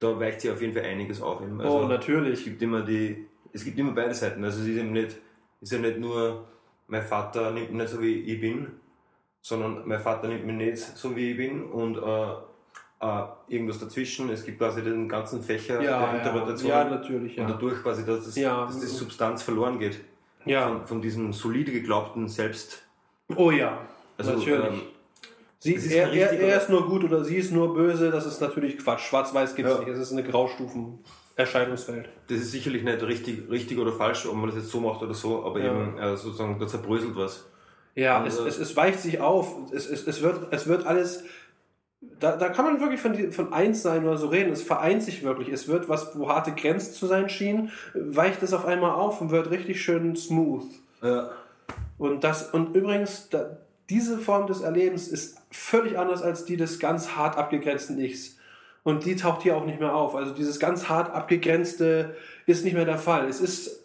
da 0.00 0.18
weicht 0.18 0.40
sich 0.40 0.50
auf 0.50 0.60
jeden 0.60 0.74
Fall 0.74 0.84
einiges 0.84 1.20
auf. 1.20 1.40
Also 1.40 1.80
oh, 1.80 1.86
natürlich. 1.86 2.40
Es 2.40 2.44
gibt 2.44 2.62
immer 2.62 2.82
die, 2.82 3.26
es 3.52 3.64
gibt 3.64 3.78
immer 3.78 3.92
beide 3.92 4.14
Seiten. 4.14 4.44
Also 4.44 4.60
es 4.60 4.68
ist 4.68 4.76
eben 4.76 4.92
nicht, 4.92 5.16
ist 5.60 5.72
ja 5.72 5.78
nicht 5.78 5.98
nur, 5.98 6.46
mein 6.86 7.02
Vater 7.02 7.50
nimmt 7.50 7.72
mich 7.72 7.82
nicht 7.82 7.88
so 7.88 8.00
wie 8.00 8.20
ich 8.20 8.40
bin, 8.40 8.68
sondern 9.40 9.86
mein 9.86 10.00
Vater 10.00 10.28
nimmt 10.28 10.46
mich 10.46 10.56
nicht 10.56 10.78
so 10.78 11.16
wie 11.16 11.32
ich 11.32 11.36
bin 11.36 11.64
und 11.64 11.96
äh, 11.96 12.32
äh, 13.00 13.24
irgendwas 13.48 13.78
dazwischen. 13.78 14.30
Es 14.30 14.44
gibt 14.44 14.58
quasi 14.58 14.82
den 14.82 15.08
ganzen 15.08 15.42
Fächer 15.42 15.82
ja, 15.82 16.00
der 16.00 16.18
Interpretation. 16.18 16.70
Ja, 16.70 16.84
natürlich. 16.84 17.36
Ja. 17.36 17.44
Und 17.44 17.50
dadurch 17.50 17.82
quasi, 17.82 18.04
dass, 18.04 18.24
das, 18.24 18.34
dass 18.34 18.80
die 18.80 18.86
Substanz 18.86 19.42
verloren 19.42 19.78
geht. 19.78 20.00
Ja. 20.44 20.68
Von, 20.68 20.86
von 20.86 21.02
diesem 21.02 21.32
solide 21.32 21.72
geglaubten 21.72 22.28
Selbst. 22.28 22.84
Oh 23.36 23.50
ja, 23.50 23.78
also, 24.16 24.32
natürlich. 24.32 24.66
Ähm, 24.66 24.82
Sie, 25.60 25.74
er, 25.74 26.12
er, 26.12 26.32
er, 26.32 26.56
ist 26.56 26.70
nur 26.70 26.86
gut 26.86 27.02
oder 27.02 27.24
sie 27.24 27.36
ist 27.36 27.50
nur 27.50 27.74
böse, 27.74 28.12
das 28.12 28.26
ist 28.26 28.40
natürlich 28.40 28.78
Quatsch. 28.78 29.00
Schwarz-Weiß 29.00 29.56
gibt 29.56 29.68
es 29.68 29.74
ja. 29.74 29.80
nicht, 29.80 29.88
es 29.88 29.98
ist 29.98 30.12
eine 30.12 30.22
Graustufen-Erscheinungswelt. 30.22 32.08
Das 32.28 32.38
ist 32.38 32.52
sicherlich 32.52 32.84
nicht 32.84 33.02
richtig, 33.02 33.50
richtig 33.50 33.76
oder 33.78 33.92
falsch, 33.92 34.24
ob 34.26 34.36
man 34.36 34.46
das 34.46 34.54
jetzt 34.54 34.70
so 34.70 34.78
macht 34.78 35.02
oder 35.02 35.14
so, 35.14 35.44
aber 35.44 35.58
ja. 35.58 35.72
eben 35.72 35.98
äh, 35.98 36.16
sozusagen, 36.16 36.60
da 36.60 36.68
zerbröselt 36.68 37.16
was. 37.16 37.44
Ja, 37.96 38.24
es, 38.24 38.38
es, 38.38 38.56
es, 38.58 38.76
weicht 38.76 39.00
sich 39.00 39.20
auf, 39.20 39.52
es, 39.72 39.90
es, 39.90 40.06
es, 40.06 40.22
wird, 40.22 40.52
es 40.52 40.68
wird 40.68 40.86
alles, 40.86 41.24
da, 42.00 42.36
da 42.36 42.50
kann 42.50 42.64
man 42.64 42.80
wirklich 42.80 43.00
von, 43.00 43.32
von 43.32 43.52
eins 43.52 43.82
sein 43.82 44.04
oder 44.04 44.16
so 44.16 44.28
reden, 44.28 44.52
es 44.52 44.62
vereint 44.62 45.02
sich 45.02 45.24
wirklich, 45.24 45.48
es 45.48 45.66
wird 45.66 45.88
was, 45.88 46.16
wo 46.16 46.28
harte 46.28 46.52
Grenzen 46.52 46.94
zu 46.94 47.06
sein 47.06 47.28
schienen, 47.28 47.72
weicht 47.94 48.44
es 48.44 48.52
auf 48.52 48.64
einmal 48.64 48.92
auf 48.92 49.20
und 49.20 49.32
wird 49.32 49.50
richtig 49.50 49.82
schön 49.82 50.14
smooth. 50.14 50.62
Ja. 51.02 51.30
Und 51.98 52.24
das, 52.24 52.50
und 52.50 52.74
übrigens, 52.74 53.28
da, 53.28 53.58
diese 53.90 54.18
Form 54.18 54.46
des 54.46 54.60
Erlebens 54.60 55.08
ist 55.08 55.38
völlig 55.50 55.98
anders 55.98 56.22
als 56.22 56.44
die 56.44 56.56
des 56.56 56.78
ganz 56.78 57.16
hart 57.16 57.36
abgegrenzten 57.36 57.98
Ichs. 57.98 58.36
Und 58.84 59.04
die 59.04 59.16
taucht 59.16 59.42
hier 59.42 59.56
auch 59.56 59.64
nicht 59.64 59.80
mehr 59.80 59.94
auf. 59.94 60.14
Also 60.14 60.32
dieses 60.32 60.60
ganz 60.60 60.88
hart 60.88 61.12
abgegrenzte 61.12 62.16
ist 62.46 62.64
nicht 62.64 62.74
mehr 62.74 62.84
der 62.84 62.98
Fall. 62.98 63.28
Es 63.28 63.40
ist, 63.40 63.84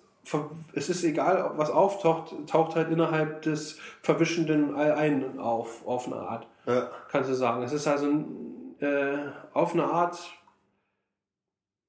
es 0.74 0.90
ist 0.90 1.04
egal, 1.04 1.52
was 1.56 1.72
auftaucht, 1.72 2.34
taucht 2.48 2.76
halt 2.76 2.90
innerhalb 2.90 3.42
des 3.42 3.80
verwischenden 4.02 4.76
All-Einen 4.76 5.40
auf, 5.40 5.86
auf 5.86 6.08
eine 6.08 6.16
Art. 6.18 6.48
Ja. 6.66 6.90
Kannst 7.10 7.30
du 7.30 7.34
sagen. 7.34 7.64
Es 7.64 7.74
ist 7.74 7.88
also 7.88 8.08
äh, 8.80 9.18
auf 9.54 9.74
eine 9.74 9.86
Art 9.86 10.18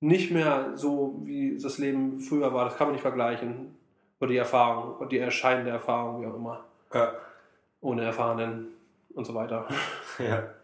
nicht 0.00 0.30
mehr 0.30 0.72
so, 0.74 1.20
wie 1.24 1.58
das 1.58 1.78
Leben 1.78 2.20
früher 2.20 2.52
war. 2.52 2.64
Das 2.64 2.76
kann 2.76 2.88
man 2.88 2.94
nicht 2.94 3.02
vergleichen. 3.02 3.73
Oder 4.24 4.32
die 4.32 4.38
Erfahrung, 4.38 4.96
oder 4.96 5.08
die 5.08 5.18
erscheinende 5.18 5.70
Erfahrung, 5.70 6.22
wie 6.22 6.26
auch 6.26 6.34
immer. 6.34 6.64
Ja 6.94 7.12
ohne 7.84 8.02
Erfahrenen 8.02 8.68
und 9.14 9.24
so 9.24 9.34
weiter. 9.34 9.68
Ja. 10.18 10.54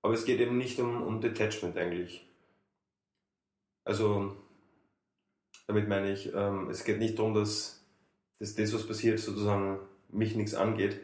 Aber 0.00 0.14
es 0.14 0.24
geht 0.24 0.40
eben 0.40 0.56
nicht 0.56 0.80
um, 0.80 1.02
um 1.02 1.20
Detachment 1.20 1.76
eigentlich. 1.76 2.26
Also, 3.84 4.36
damit 5.66 5.86
meine 5.86 6.10
ich, 6.10 6.32
ähm, 6.34 6.70
es 6.70 6.84
geht 6.84 6.98
nicht 6.98 7.18
darum, 7.18 7.34
dass, 7.34 7.84
dass 8.38 8.54
das, 8.54 8.72
was 8.72 8.86
passiert, 8.86 9.18
sozusagen 9.18 9.80
mich 10.08 10.34
nichts 10.34 10.54
angeht. 10.54 10.98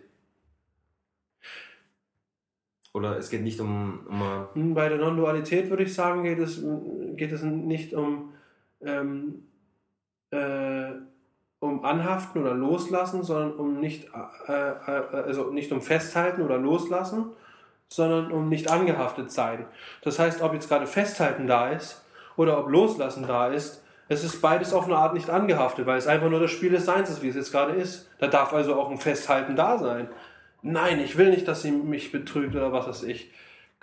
Oder 2.94 3.18
es 3.18 3.28
geht 3.28 3.42
nicht 3.42 3.60
um. 3.60 4.06
um 4.54 4.72
Bei 4.72 4.88
der 4.88 4.96
Non-Dualität 4.96 5.68
würde 5.68 5.82
ich 5.82 5.92
sagen, 5.92 6.22
geht 6.22 6.38
es, 6.38 6.64
geht 7.14 7.32
es 7.32 7.42
nicht 7.42 7.92
um. 7.92 8.32
Ähm, 8.80 9.48
äh, 10.30 10.92
um 11.60 11.84
Anhaften 11.84 12.42
oder 12.42 12.54
Loslassen, 12.54 13.22
sondern 13.22 13.52
um 13.52 13.80
nicht, 13.80 14.08
äh, 14.48 14.52
äh, 14.52 15.22
also 15.24 15.50
nicht 15.50 15.72
um 15.72 15.80
Festhalten 15.80 16.42
oder 16.42 16.58
Loslassen, 16.58 17.26
sondern 17.88 18.32
um 18.32 18.48
nicht 18.48 18.70
angehaftet 18.70 19.30
sein. 19.30 19.66
Das 20.02 20.18
heißt, 20.18 20.42
ob 20.42 20.52
jetzt 20.52 20.68
gerade 20.68 20.86
Festhalten 20.86 21.46
da 21.46 21.68
ist 21.68 22.04
oder 22.36 22.58
ob 22.58 22.68
Loslassen 22.68 23.26
da 23.26 23.48
ist, 23.48 23.82
es 24.08 24.22
ist 24.22 24.42
beides 24.42 24.74
auf 24.74 24.84
eine 24.84 24.96
Art 24.96 25.14
nicht 25.14 25.30
angehaftet, 25.30 25.86
weil 25.86 25.96
es 25.96 26.06
einfach 26.06 26.28
nur 26.28 26.40
das 26.40 26.50
Spiel 26.50 26.70
des 26.70 26.84
Seins 26.84 27.08
ist, 27.08 27.22
wie 27.22 27.28
es 27.28 27.36
jetzt 27.36 27.52
gerade 27.52 27.72
ist. 27.72 28.10
Da 28.18 28.26
darf 28.26 28.52
also 28.52 28.74
auch 28.74 28.90
ein 28.90 28.98
Festhalten 28.98 29.56
da 29.56 29.78
sein. 29.78 30.08
Nein, 30.60 31.00
ich 31.00 31.16
will 31.16 31.30
nicht, 31.30 31.48
dass 31.48 31.62
sie 31.62 31.70
mich 31.70 32.12
betrügt 32.12 32.54
oder 32.54 32.72
was 32.72 32.86
weiß 32.86 33.02
ich 33.04 33.30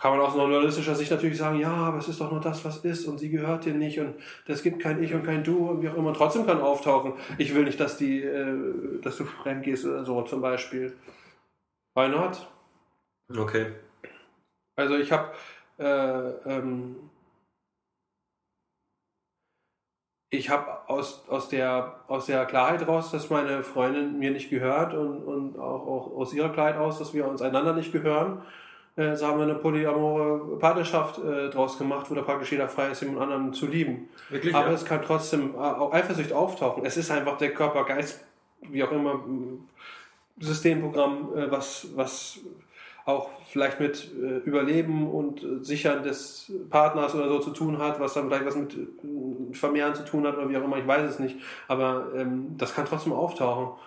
kann 0.02 0.18
man 0.18 0.26
aus 0.26 0.34
journalistischer 0.34 0.96
Sicht 0.96 1.12
natürlich 1.12 1.38
sagen, 1.38 1.60
ja, 1.60 1.72
aber 1.72 2.00
es 2.00 2.08
ist 2.08 2.20
doch 2.20 2.32
nur 2.32 2.42
das, 2.42 2.66
was 2.66 2.78
ist 2.80 3.06
und 3.06 3.20
sie 3.20 3.30
gehört 3.30 3.66
dir 3.66 3.76
nicht 3.76 4.00
und 4.00 4.16
es 4.48 4.64
gibt 4.64 4.82
kein 4.82 5.02
Ich 5.04 5.14
und 5.14 5.24
kein 5.24 5.44
Du 5.44 5.70
und 5.70 5.84
wie 5.84 5.90
auch 5.90 5.96
immer. 5.96 6.12
Trotzdem 6.12 6.48
kann 6.48 6.60
auftauchen, 6.60 7.14
ich 7.38 7.54
will 7.54 7.66
nicht, 7.66 7.80
dass, 7.80 7.98
die, 7.98 8.24
äh, 8.24 9.00
dass 9.04 9.18
du 9.18 9.26
fremd 9.26 9.64
gehst 9.64 9.86
oder 9.86 10.04
so 10.04 10.24
zum 10.24 10.42
Beispiel. 10.42 10.98
Why 11.96 12.10
not? 12.10 12.48
Okay. 13.38 13.74
Also 14.76 14.96
ich 14.96 15.12
habe 15.12 15.34
äh, 15.78 16.30
ähm, 16.50 16.96
ich 20.32 20.50
habe 20.50 20.90
aus, 20.90 21.30
aus, 21.30 21.50
der, 21.50 22.00
aus 22.08 22.26
der 22.26 22.46
Klarheit 22.46 22.88
raus, 22.88 23.12
dass 23.12 23.30
meine 23.30 23.62
Freundin 23.62 24.18
mir 24.18 24.32
nicht 24.32 24.50
gehört 24.50 24.96
und, 24.96 25.24
und 25.24 25.60
auch, 25.60 25.86
auch 25.86 26.18
aus 26.18 26.34
ihrer 26.34 26.50
Klarheit 26.50 26.78
aus, 26.78 26.98
dass 26.98 27.14
wir 27.14 27.28
uns 27.28 27.44
einander 27.44 27.74
nicht 27.74 27.92
gehören, 27.92 28.42
äh, 28.96 29.16
so 29.16 29.28
haben 29.28 29.38
wir 29.38 29.46
eine 29.46 29.56
polyamore 29.56 30.58
Partnerschaft 30.58 31.20
äh, 31.20 31.50
draus 31.50 31.78
gemacht, 31.78 32.10
wo 32.10 32.16
da 32.16 32.22
praktisch 32.22 32.52
jeder 32.52 32.68
frei 32.68 32.92
ist, 32.92 33.02
jemand 33.02 33.22
anderen 33.22 33.54
zu 33.54 33.68
lieben. 33.68 34.10
Wirklich, 34.30 34.54
Aber 34.54 34.68
ja? 34.68 34.74
es 34.74 34.86
kann 34.86 35.02
trotzdem 35.02 35.56
auch 35.56 35.94
Eifersucht 35.94 36.34
auftauchen. 36.34 36.86
Es 36.86 36.98
ist 36.98 37.12
einfach 37.12 37.38
der 37.38 37.54
Körper, 37.54 37.86
Geist, 37.86 38.24
wie 38.62 38.84
auch 38.84 38.92
immer, 38.92 39.24
Systemprogramm, 40.40 41.30
äh, 41.36 41.52
was, 41.52 41.88
was 41.96 42.40
auch 43.06 43.30
vielleicht 43.48 43.80
mit 43.80 44.12
äh, 44.22 44.38
Überleben 44.48 45.10
und 45.10 45.44
äh, 45.44 45.64
Sichern 45.64 46.04
des 46.04 46.52
Partners 46.70 47.16
oder 47.16 47.28
so 47.30 47.40
zu 47.40 47.52
tun 47.52 47.80
hat, 47.80 48.00
was 48.00 48.14
dann 48.14 48.28
vielleicht 48.28 48.46
was 48.46 48.56
mit 48.56 48.74
äh, 48.74 49.54
Vermehren 49.54 49.96
zu 49.96 50.06
tun 50.06 50.26
hat 50.28 50.38
oder 50.38 50.50
wie 50.50 50.58
auch 50.58 50.64
immer, 50.64 50.78
ich 50.78 50.88
weiß 50.88 51.10
es 51.10 51.20
nicht. 51.20 51.38
Aber 51.68 52.08
ähm, 52.16 52.56
das 52.58 52.76
kann 52.76 52.86
trotzdem 52.86 53.14
auftauchen. 53.14 53.80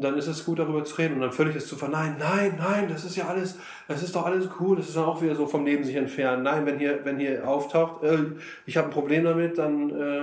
Und 0.00 0.04
dann 0.04 0.16
ist 0.16 0.28
es 0.28 0.46
gut, 0.46 0.58
darüber 0.58 0.82
zu 0.82 0.96
reden 0.96 1.16
und 1.16 1.20
dann 1.20 1.30
völlig 1.30 1.54
es 1.56 1.68
zu 1.68 1.76
verneinen. 1.76 2.16
Nein, 2.18 2.54
nein, 2.56 2.88
das 2.88 3.04
ist 3.04 3.16
ja 3.16 3.26
alles, 3.26 3.58
das 3.86 4.02
ist 4.02 4.16
doch 4.16 4.24
alles 4.24 4.48
cool. 4.58 4.78
Das 4.78 4.88
ist 4.88 4.96
dann 4.96 5.04
auch 5.04 5.20
wieder 5.20 5.34
so 5.34 5.46
vom 5.46 5.66
Leben 5.66 5.84
sich 5.84 5.94
entfernen. 5.94 6.42
Nein, 6.42 6.64
wenn 6.64 6.78
hier, 6.78 7.04
wenn 7.04 7.18
hier 7.18 7.46
auftaucht, 7.46 8.02
äh, 8.02 8.16
ich 8.64 8.78
habe 8.78 8.88
ein 8.88 8.94
Problem 8.94 9.24
damit, 9.24 9.58
dann 9.58 9.90
äh, 9.90 10.22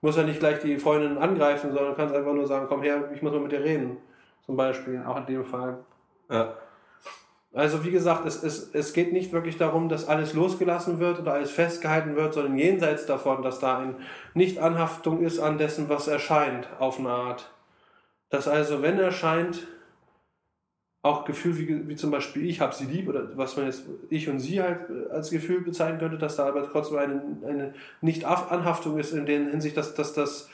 muss 0.00 0.16
er 0.16 0.22
nicht 0.22 0.40
gleich 0.40 0.58
die 0.60 0.78
Freundin 0.78 1.18
angreifen, 1.18 1.70
sondern 1.70 1.94
kannst 1.94 2.14
einfach 2.14 2.32
nur 2.32 2.46
sagen, 2.46 2.64
komm 2.66 2.80
her, 2.80 3.10
ich 3.14 3.20
muss 3.20 3.30
mal 3.30 3.42
mit 3.42 3.52
dir 3.52 3.62
reden. 3.62 3.98
Zum 4.46 4.56
Beispiel, 4.56 5.02
auch 5.06 5.18
in 5.18 5.26
dem 5.26 5.44
Fall. 5.44 5.76
Ja. 6.30 6.54
Also 7.52 7.84
wie 7.84 7.90
gesagt, 7.90 8.24
es, 8.24 8.42
es, 8.42 8.70
es 8.72 8.94
geht 8.94 9.12
nicht 9.12 9.34
wirklich 9.34 9.58
darum, 9.58 9.90
dass 9.90 10.08
alles 10.08 10.32
losgelassen 10.32 10.98
wird 10.98 11.20
oder 11.20 11.34
alles 11.34 11.50
festgehalten 11.50 12.16
wird, 12.16 12.32
sondern 12.32 12.56
jenseits 12.56 13.04
davon, 13.04 13.42
dass 13.42 13.58
da 13.58 13.80
eine 13.80 13.96
Nichtanhaftung 14.32 15.20
ist 15.20 15.40
an 15.40 15.58
dessen, 15.58 15.90
was 15.90 16.08
erscheint, 16.08 16.70
auf 16.78 16.98
eine 16.98 17.10
Art. 17.10 17.50
Dass 18.30 18.48
also, 18.48 18.82
wenn 18.82 18.98
er 18.98 19.12
scheint, 19.12 19.66
auch 21.02 21.24
Gefühl 21.24 21.56
wie, 21.56 21.88
wie 21.88 21.96
zum 21.96 22.10
Beispiel 22.10 22.48
ich 22.48 22.60
habe 22.60 22.74
sie 22.74 22.84
lieb 22.84 23.08
oder 23.08 23.36
was 23.36 23.56
man 23.56 23.66
jetzt 23.66 23.84
ich 24.10 24.28
und 24.28 24.38
sie 24.38 24.60
halt 24.60 24.90
äh, 24.90 25.10
als 25.10 25.30
Gefühl 25.30 25.62
bezeichnen 25.62 25.98
könnte, 25.98 26.18
dass 26.18 26.36
da 26.36 26.46
aber 26.46 26.70
trotzdem 26.70 26.98
eine, 26.98 27.22
eine 27.46 27.74
Nicht-Anhaftung 28.02 28.98
ist 28.98 29.12
in 29.12 29.24
der 29.24 29.38
Hinsicht, 29.38 29.76
dass, 29.76 29.94
dass, 29.94 30.12
dass, 30.12 30.50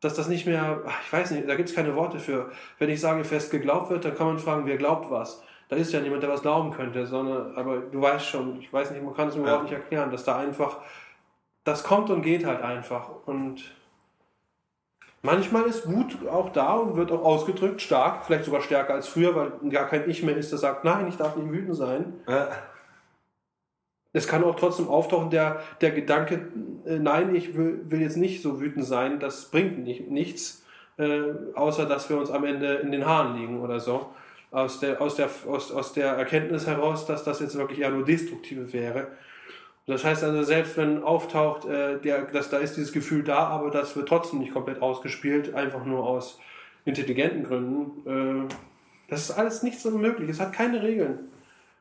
dass 0.00 0.14
das 0.14 0.28
nicht 0.28 0.46
mehr, 0.46 0.82
ich 1.04 1.12
weiß 1.12 1.30
nicht, 1.30 1.48
da 1.48 1.54
gibt 1.54 1.70
es 1.70 1.74
keine 1.74 1.96
Worte 1.96 2.18
für. 2.18 2.50
Wenn 2.78 2.90
ich 2.90 3.00
sage, 3.00 3.24
fest 3.24 3.50
geglaubt 3.50 3.90
wird, 3.90 4.04
dann 4.04 4.14
kann 4.14 4.26
man 4.26 4.38
fragen, 4.38 4.66
wer 4.66 4.76
glaubt 4.76 5.10
was. 5.10 5.42
Da 5.68 5.76
ist 5.76 5.92
ja 5.92 6.00
niemand, 6.00 6.22
der 6.22 6.30
was 6.30 6.42
glauben 6.42 6.72
könnte, 6.72 7.06
sondern, 7.06 7.56
aber 7.56 7.78
du 7.78 8.00
weißt 8.00 8.26
schon, 8.26 8.60
ich 8.60 8.72
weiß 8.72 8.90
nicht, 8.90 9.02
man 9.02 9.14
kann 9.14 9.28
es 9.28 9.34
mir 9.34 9.42
ja. 9.42 9.48
überhaupt 9.48 9.64
nicht 9.64 9.72
erklären, 9.72 10.10
dass 10.10 10.24
da 10.24 10.38
einfach 10.38 10.78
das 11.64 11.82
kommt 11.82 12.10
und 12.10 12.22
geht 12.22 12.44
halt 12.44 12.62
einfach. 12.62 13.08
Und 13.26 13.75
manchmal 15.22 15.64
ist 15.64 15.90
Wut 15.90 16.26
auch 16.28 16.50
da 16.50 16.74
und 16.74 16.96
wird 16.96 17.12
auch 17.12 17.24
ausgedrückt, 17.24 17.82
stark, 17.82 18.24
vielleicht 18.24 18.44
sogar 18.44 18.60
stärker 18.60 18.94
als 18.94 19.08
früher, 19.08 19.34
weil 19.34 19.70
gar 19.70 19.88
kein 19.88 20.08
Ich 20.08 20.22
mehr 20.22 20.36
ist, 20.36 20.52
der 20.52 20.58
sagt, 20.58 20.84
nein, 20.84 21.08
ich 21.08 21.16
darf 21.16 21.36
nicht 21.36 21.50
wütend 21.50 21.76
sein. 21.76 22.14
Ja. 22.28 22.48
Es 24.12 24.26
kann 24.26 24.44
auch 24.44 24.56
trotzdem 24.56 24.88
auftauchen, 24.88 25.28
der, 25.28 25.60
der 25.82 25.90
Gedanke, 25.90 26.48
äh, 26.86 26.98
nein, 26.98 27.34
ich 27.34 27.54
will, 27.54 27.82
will 27.84 28.00
jetzt 28.00 28.16
nicht 28.16 28.40
so 28.40 28.60
wütend 28.60 28.86
sein, 28.86 29.20
das 29.20 29.50
bringt 29.50 29.84
nicht, 29.84 30.10
nichts, 30.10 30.64
äh, 30.96 31.20
außer 31.54 31.84
dass 31.84 32.08
wir 32.08 32.16
uns 32.16 32.30
am 32.30 32.44
Ende 32.44 32.76
in 32.76 32.92
den 32.92 33.04
Haaren 33.04 33.36
liegen 33.36 33.60
oder 33.60 33.78
so. 33.78 34.06
Aus 34.50 34.80
der, 34.80 35.02
aus, 35.02 35.16
der, 35.16 35.28
aus, 35.46 35.70
aus 35.70 35.92
der 35.92 36.12
Erkenntnis 36.12 36.66
heraus, 36.66 37.04
dass 37.04 37.24
das 37.24 37.40
jetzt 37.40 37.58
wirklich 37.58 37.80
eher 37.80 37.90
nur 37.90 38.06
destruktive 38.06 38.72
wäre. 38.72 39.08
Das 39.86 40.04
heißt 40.04 40.24
also, 40.24 40.42
selbst 40.42 40.76
wenn 40.76 41.02
auftaucht, 41.02 41.64
äh, 41.66 41.98
der, 42.00 42.22
dass 42.22 42.50
da 42.50 42.58
ist 42.58 42.76
dieses 42.76 42.92
Gefühl 42.92 43.22
da, 43.22 43.46
aber 43.46 43.70
das 43.70 43.94
wird 43.96 44.08
trotzdem 44.08 44.40
nicht 44.40 44.52
komplett 44.52 44.82
ausgespielt, 44.82 45.54
einfach 45.54 45.84
nur 45.84 46.04
aus 46.04 46.40
intelligenten 46.84 47.44
Gründen. 47.44 48.48
Äh, 48.48 48.54
das 49.08 49.22
ist 49.22 49.30
alles 49.32 49.62
nicht 49.62 49.80
so 49.80 49.90
möglich. 49.92 50.28
Es 50.28 50.40
hat 50.40 50.52
keine 50.52 50.82
Regeln. 50.82 51.20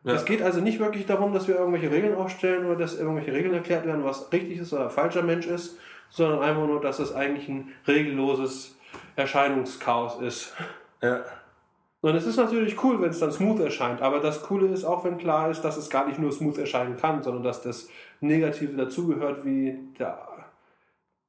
Ja. 0.03 0.13
Es 0.13 0.25
geht 0.25 0.43
also 0.43 0.61
nicht 0.61 0.79
wirklich 0.79 1.07
darum, 1.07 1.33
dass 1.33 1.47
wir 1.47 1.55
irgendwelche 1.55 1.89
Regeln 1.89 2.13
aufstellen 2.13 2.65
oder 2.67 2.75
dass 2.75 2.97
irgendwelche 2.99 3.33
Regeln 3.33 3.55
erklärt 3.55 3.87
werden, 3.87 4.03
was 4.03 4.31
richtig 4.31 4.59
ist 4.59 4.71
oder 4.71 4.91
falscher 4.91 5.23
Mensch 5.23 5.47
ist, 5.47 5.79
sondern 6.11 6.43
einfach 6.43 6.67
nur, 6.67 6.79
dass 6.79 6.99
es 6.99 7.11
eigentlich 7.11 7.49
ein 7.49 7.71
regelloses 7.87 8.75
Erscheinungschaos 9.15 10.21
ist. 10.21 10.53
Ja. 11.01 11.23
Und 12.05 12.13
es 12.13 12.27
ist 12.27 12.37
natürlich 12.37 12.83
cool, 12.83 13.01
wenn 13.01 13.09
es 13.09 13.17
dann 13.17 13.31
smooth 13.31 13.61
erscheint, 13.61 13.99
aber 14.03 14.19
das 14.19 14.43
Coole 14.43 14.67
ist 14.67 14.85
auch, 14.85 15.03
wenn 15.03 15.17
klar 15.17 15.49
ist, 15.49 15.61
dass 15.61 15.75
es 15.75 15.89
gar 15.89 16.05
nicht 16.05 16.19
nur 16.19 16.31
smooth 16.31 16.59
erscheinen 16.59 16.95
kann, 16.97 17.23
sondern 17.23 17.41
dass 17.41 17.63
das 17.63 17.89
Negative 18.21 18.77
dazugehört, 18.77 19.43
wie 19.43 19.79
der, 19.97 20.27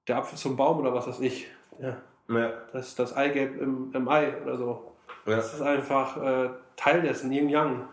der 0.06 0.18
Apfel 0.18 0.36
zum 0.36 0.54
Baum 0.54 0.80
oder 0.80 0.92
was 0.92 1.08
weiß 1.08 1.20
ich. 1.20 1.46
Ja. 1.80 1.96
Ja. 2.28 2.52
Das, 2.74 2.94
das 2.94 3.16
Eigelb 3.16 3.58
im, 3.58 3.90
im 3.94 4.06
Ei 4.06 4.34
oder 4.42 4.54
so. 4.58 4.92
Ja. 5.24 5.36
Das 5.36 5.54
ist 5.54 5.62
einfach 5.62 6.18
äh, 6.22 6.50
Teil 6.76 7.00
dessen, 7.00 7.32
Yin 7.32 7.48
Yang. 7.48 7.88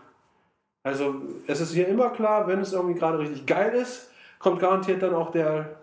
Also 0.82 1.22
es 1.46 1.62
ist 1.62 1.72
hier 1.72 1.88
immer 1.88 2.10
klar, 2.10 2.46
wenn 2.48 2.60
es 2.60 2.74
irgendwie 2.74 2.98
gerade 2.98 3.18
richtig 3.18 3.46
geil 3.46 3.72
ist, 3.72 4.10
kommt 4.38 4.60
garantiert 4.60 5.02
dann 5.02 5.14
auch 5.14 5.30
der 5.30 5.76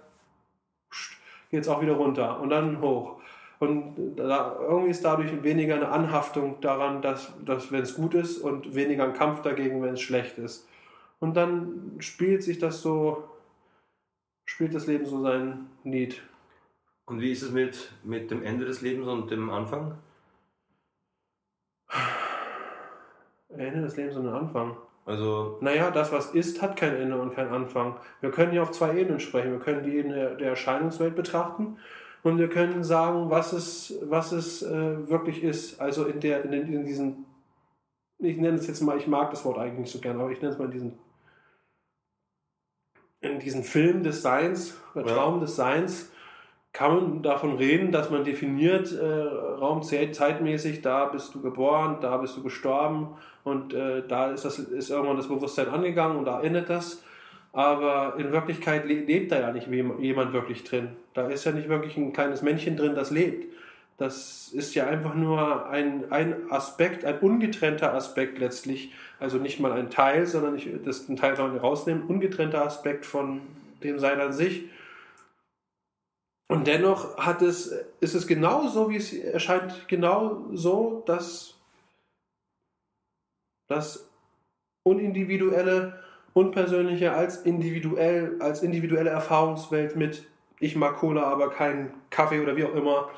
geht 1.50 1.62
es 1.62 1.68
auch 1.68 1.82
wieder 1.82 1.94
runter 1.94 2.40
und 2.40 2.52
dann 2.52 2.80
hoch. 2.80 3.20
Und 3.62 4.15
da, 4.15 4.58
irgendwie 4.60 4.89
ist 4.89 5.06
dadurch 5.06 5.43
weniger 5.43 5.76
eine 5.76 5.89
Anhaftung 5.89 6.60
daran, 6.62 7.04
dass, 7.04 7.32
dass 7.45 7.71
wenn 7.71 7.84
es 7.84 7.93
gut 7.93 8.15
ist 8.15 8.39
und 8.39 8.74
weniger 8.74 9.04
ein 9.04 9.13
Kampf 9.13 9.43
dagegen, 9.43 9.84
wenn 9.84 9.93
es 9.93 10.02
schlecht 10.02 10.39
ist. 10.39 10.67
Und 11.19 11.38
dann 11.38 11.97
spielt 12.00 12.41
sich 12.41 12.58
das 12.58 12.82
so, 12.82 13.24
spielt 14.45 14.74
das 14.74 14.88
Leben 14.88 15.06
so 15.06 15.21
sein 15.21 15.67
Lied. 15.84 16.24
Und 17.06 17.21
wie 17.21 17.32
ist 17.32 17.43
es 17.43 17.52
mit, 17.52 17.91
mit 18.04 18.32
dem 18.32 18.41
Ende 18.41 18.65
des 18.65 18.82
Lebens 18.82 19.08
und 19.08 19.30
dem 19.30 19.52
Anfang? 19.52 19.95
Ende 23.50 23.82
des 23.82 23.95
Lebens 23.95 24.15
und 24.15 24.28
ein 24.28 24.34
Anfang. 24.34 24.76
Also, 25.06 25.60
Naja, 25.62 25.91
das, 25.91 26.12
was 26.12 26.34
ist, 26.34 26.63
hat 26.63 26.78
kein 26.78 26.95
Ende 26.95 27.21
und 27.21 27.36
kein 27.36 27.50
Anfang. 27.50 28.00
Wir 28.21 28.32
können 28.32 28.54
hier 28.54 28.63
auf 28.63 28.71
zwei 28.71 28.97
Ebenen 28.97 29.19
sprechen. 29.19 29.52
Wir 29.52 29.60
können 29.60 29.84
die 29.84 29.97
Ebene 29.97 30.36
der 30.36 30.50
Erscheinungswelt 30.50 31.15
betrachten 31.15 31.78
und 32.23 32.38
wir 32.38 32.49
können 32.49 32.84
sagen, 32.84 33.29
was 33.29 33.53
es, 33.53 33.95
was 34.03 34.31
es 34.31 34.62
äh, 34.62 35.10
wirklich 35.10 35.43
ist. 35.43 35.79
Also 35.81 36.05
in, 36.05 36.19
der, 36.19 36.43
in, 36.43 36.51
den, 36.51 36.73
in 36.73 36.86
diesen, 36.86 37.25
ich 38.19 38.38
nenne 38.38 38.57
es 38.57 38.67
jetzt 38.67 38.81
mal, 38.81 38.97
ich 38.97 39.07
mag 39.07 39.31
das 39.31 39.43
Wort 39.45 39.57
eigentlich 39.57 39.79
nicht 39.79 39.91
so 39.91 39.99
gerne, 39.99 40.21
aber 40.21 40.31
ich 40.31 40.41
nenne 40.41 40.53
es 40.53 40.60
mal 40.60 40.65
in 40.65 40.71
diesen, 40.71 40.99
in 43.21 43.39
diesen 43.39 43.63
Film 43.63 44.03
des 44.03 44.21
Seins, 44.21 44.77
oder 44.93 45.07
Ja. 45.07 45.15
Traum 45.15 45.39
des 45.39 45.55
Seins, 45.55 46.12
kann 46.73 46.95
man 46.95 47.23
davon 47.23 47.57
reden, 47.57 47.91
dass 47.91 48.10
man 48.10 48.23
definiert, 48.23 48.93
äh, 48.93 49.03
Raum 49.03 49.84
zeitmäßig, 49.84 50.81
da 50.81 51.05
bist 51.05 51.36
du 51.36 51.41
geboren, 51.41 51.97
da 52.01 52.17
bist 52.17 52.38
du 52.38 52.43
gestorben 52.43 53.17
und 53.43 53.73
äh, 53.73 54.07
da 54.07 54.31
ist, 54.31 54.45
das, 54.45 54.57
ist 54.57 54.89
irgendwann 54.89 55.17
das 55.17 55.27
Bewusstsein 55.27 55.67
angegangen 55.67 56.17
und 56.17 56.25
da 56.25 56.41
endet 56.41 56.69
das. 56.69 57.03
Aber 57.54 58.16
in 58.18 58.32
Wirklichkeit 58.32 58.86
le 58.86 59.02
lebt 59.02 59.32
da 59.32 59.40
ja 59.40 59.52
nicht 59.52 59.68
jemand 59.68 60.34
wirklich 60.34 60.64
drin. 60.64 60.90
Da 61.14 61.28
ist 61.28 61.44
ja 61.44 61.52
nicht 61.52 61.68
wirklich 61.68 61.98
ein 61.98 62.14
kleines 62.14 62.42
Männchen 62.42 62.78
drin, 62.78 62.96
das 62.96 63.12
lebt. 63.12 63.52
Das 63.98 64.50
ist 64.54 64.74
ja 64.74 64.88
einfach 64.88 65.14
nur 65.14 65.70
ein, 65.70 66.12
ein 66.12 66.50
Aspekt, 66.52 67.06
ein 67.06 67.20
ungetrennter 67.20 67.94
Aspekt 67.94 68.40
letztlich. 68.40 68.94
Also 69.20 69.38
nicht 69.38 69.60
mal 69.60 69.74
ein 69.74 69.90
Teil, 69.90 70.26
sondern 70.26 70.56
ich, 70.56 70.70
das 70.84 71.08
ein 71.08 71.18
Teil 71.18 71.36
kann 71.36 71.52
man 71.52 71.60
rausnehmen, 71.60 72.04
ungetrennter 72.08 72.66
Aspekt 72.66 73.06
von 73.06 73.42
dem 73.84 74.00
Sein 74.00 74.20
an 74.20 74.34
sich. 74.34 74.64
Und 76.48 76.68
dennoch 76.68 77.18
hat 77.18 77.42
es, 77.42 77.68
ist 78.00 78.16
es 78.16 78.28
genau 78.28 78.68
so, 78.68 78.90
wie 78.90 78.98
es 78.98 79.14
erscheint, 79.14 79.88
genau 79.88 80.48
so, 80.52 81.04
dass 81.06 81.56
das 83.68 84.10
unindividuelle, 84.84 86.04
unpersönliche 86.34 87.13
als 87.13 87.38
individuell, 87.38 88.38
als 88.39 88.63
individuelle 88.63 89.10
Erfahrungswelt 89.10 89.96
mit 89.96 90.26
ich 90.62 90.76
mag 90.76 90.98
Cola, 90.98 91.24
aber 91.24 91.50
keinen 91.50 91.91
Kaffee 92.12 92.39
oder 92.39 92.56
wie 92.56 92.63
auch 92.63 92.76
immer. 92.76 93.10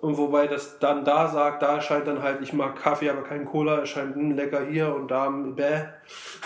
Und 0.00 0.16
wobei 0.18 0.46
das 0.46 0.78
dann 0.78 1.04
da 1.04 1.26
sagt, 1.28 1.62
da 1.62 1.74
erscheint 1.74 2.06
dann 2.06 2.22
halt, 2.22 2.40
ich 2.42 2.52
mag 2.52 2.76
Kaffee, 2.76 3.10
aber 3.10 3.24
keinen 3.24 3.44
Cola, 3.44 3.80
erscheint 3.80 4.14
hm, 4.14 4.36
lecker 4.36 4.64
hier 4.66 4.94
und 4.94 5.10
da 5.10 5.28
bäh. 5.28 5.86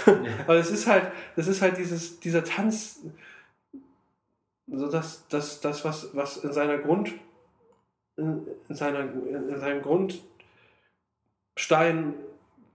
Aber 0.46 0.56
es 0.56 0.70
ist 0.70 0.86
halt, 0.86 1.12
das 1.36 1.46
ist 1.46 1.60
halt 1.60 1.76
dieses, 1.76 2.20
dieser 2.20 2.42
Tanz, 2.42 3.00
so 4.66 4.90
das, 4.90 5.28
das, 5.28 5.60
das 5.60 5.84
was, 5.84 6.16
was 6.16 6.38
in 6.38 6.54
seiner 6.54 6.78
Grund, 6.78 7.12
in, 8.16 8.46
in 8.70 8.74
seiner, 8.74 9.00
in 9.00 9.60
seinem 9.60 9.82
Grundstein 9.82 12.14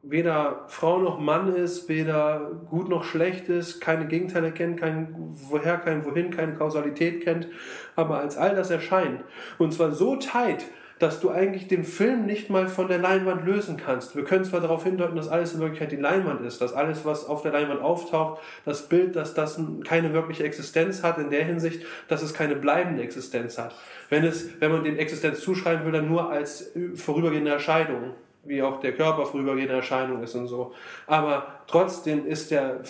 weder 0.02 0.66
Frau 0.68 1.00
noch 1.00 1.20
Mann 1.20 1.54
ist, 1.54 1.90
weder 1.90 2.52
gut 2.70 2.90
noch 2.90 3.04
schlecht 3.04 3.50
ist, 3.50 3.82
keine 3.82 4.08
Gegenteile 4.08 4.52
kennt, 4.52 4.80
kein 4.80 5.14
Woher, 5.50 5.78
kein 5.78 6.06
Wohin, 6.06 6.32
keine 6.32 6.54
Kausalität 6.54 7.24
kennt, 7.24 7.48
aber 7.96 8.20
als 8.20 8.38
all 8.38 8.56
das 8.56 8.70
erscheint. 8.70 9.24
Und 9.58 9.74
zwar 9.74 9.92
so 9.92 10.16
tight, 10.16 10.66
dass 11.00 11.22
du 11.22 11.30
eigentlich 11.30 11.68
den 11.68 11.86
Film 11.86 12.26
nicht 12.26 12.50
mal 12.50 12.68
von 12.68 12.90
der 12.90 12.98
Leinwand 12.98 13.46
lösen 13.46 13.78
kannst. 13.78 14.18
Wir 14.18 14.26
können 14.26 14.44
zwar 14.44 14.60
darauf 14.60 14.84
hindeuten, 14.84 15.16
dass 15.16 15.30
alles 15.30 15.54
in 15.54 15.62
Wirklichkeit 15.62 15.94
die 15.94 15.98
Leinwand 15.98 16.46
ist, 16.46 16.60
dass 16.60 16.74
alles, 16.74 17.06
was 17.06 17.26
auf 17.26 17.42
der 17.42 17.54
Leinwand 17.54 17.82
auftaucht, 17.82 18.42
das 18.66 18.90
Bild, 18.90 19.16
dass 19.16 19.34
das 19.34 19.60
keine 19.86 20.14
wirkliche 20.14 20.44
Existenz 20.44 21.02
hat, 21.02 21.18
in 21.18 21.30
der 21.30 21.46
Hinsicht, 21.46 21.86
dass 22.10 22.22
es 22.22 22.34
keine 22.34 22.58
bleibende 22.58 23.02
Existenz 23.02 23.58
hat. 23.58 23.74
Wenn, 24.10 24.26
es, 24.26 24.50
wenn 24.60 24.72
man 24.72 24.84
dem 24.84 24.98
Existenz 24.98 25.40
zuschreiben 25.40 25.86
will, 25.86 25.94
dann 25.94 26.10
nur 26.10 26.30
als 26.30 26.72
vorübergehende 26.96 27.52
Erscheinung 27.52 28.14
wie 28.44 28.62
auch 28.62 28.80
der 28.80 28.94
Körper 28.94 29.26
vorübergehende 29.26 29.76
Erscheinung 29.76 30.24
ist 30.24 30.36
und 30.36 30.48
so. 30.48 30.74
Aber 31.08 31.62
trotzdem 31.68 32.26
ist 32.26 32.52
der, 32.52 32.82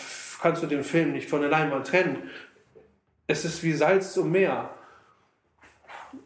kannst 0.42 0.64
du 0.64 0.68
den 0.68 0.84
Film 0.84 1.14
nicht 1.14 1.30
von 1.30 1.42
der 1.42 1.50
Leinwand 1.50 1.88
trennen. 1.88 2.30
Es 3.28 3.46
ist 3.46 3.64
wie 3.64 3.74
Salz 3.74 4.14
zum 4.14 4.32
Meer. 4.32 4.70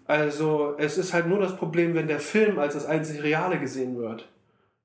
Also 0.06 0.76
es 0.78 0.98
ist 0.98 1.14
halt 1.14 1.28
nur 1.28 1.40
das 1.40 1.58
Problem, 1.58 1.96
wenn 1.96 2.08
der 2.08 2.20
Film 2.20 2.60
als 2.60 2.74
das 2.74 2.86
einzig 2.86 3.24
Reale 3.24 3.60
gesehen 3.60 3.98
wird. 3.98 4.30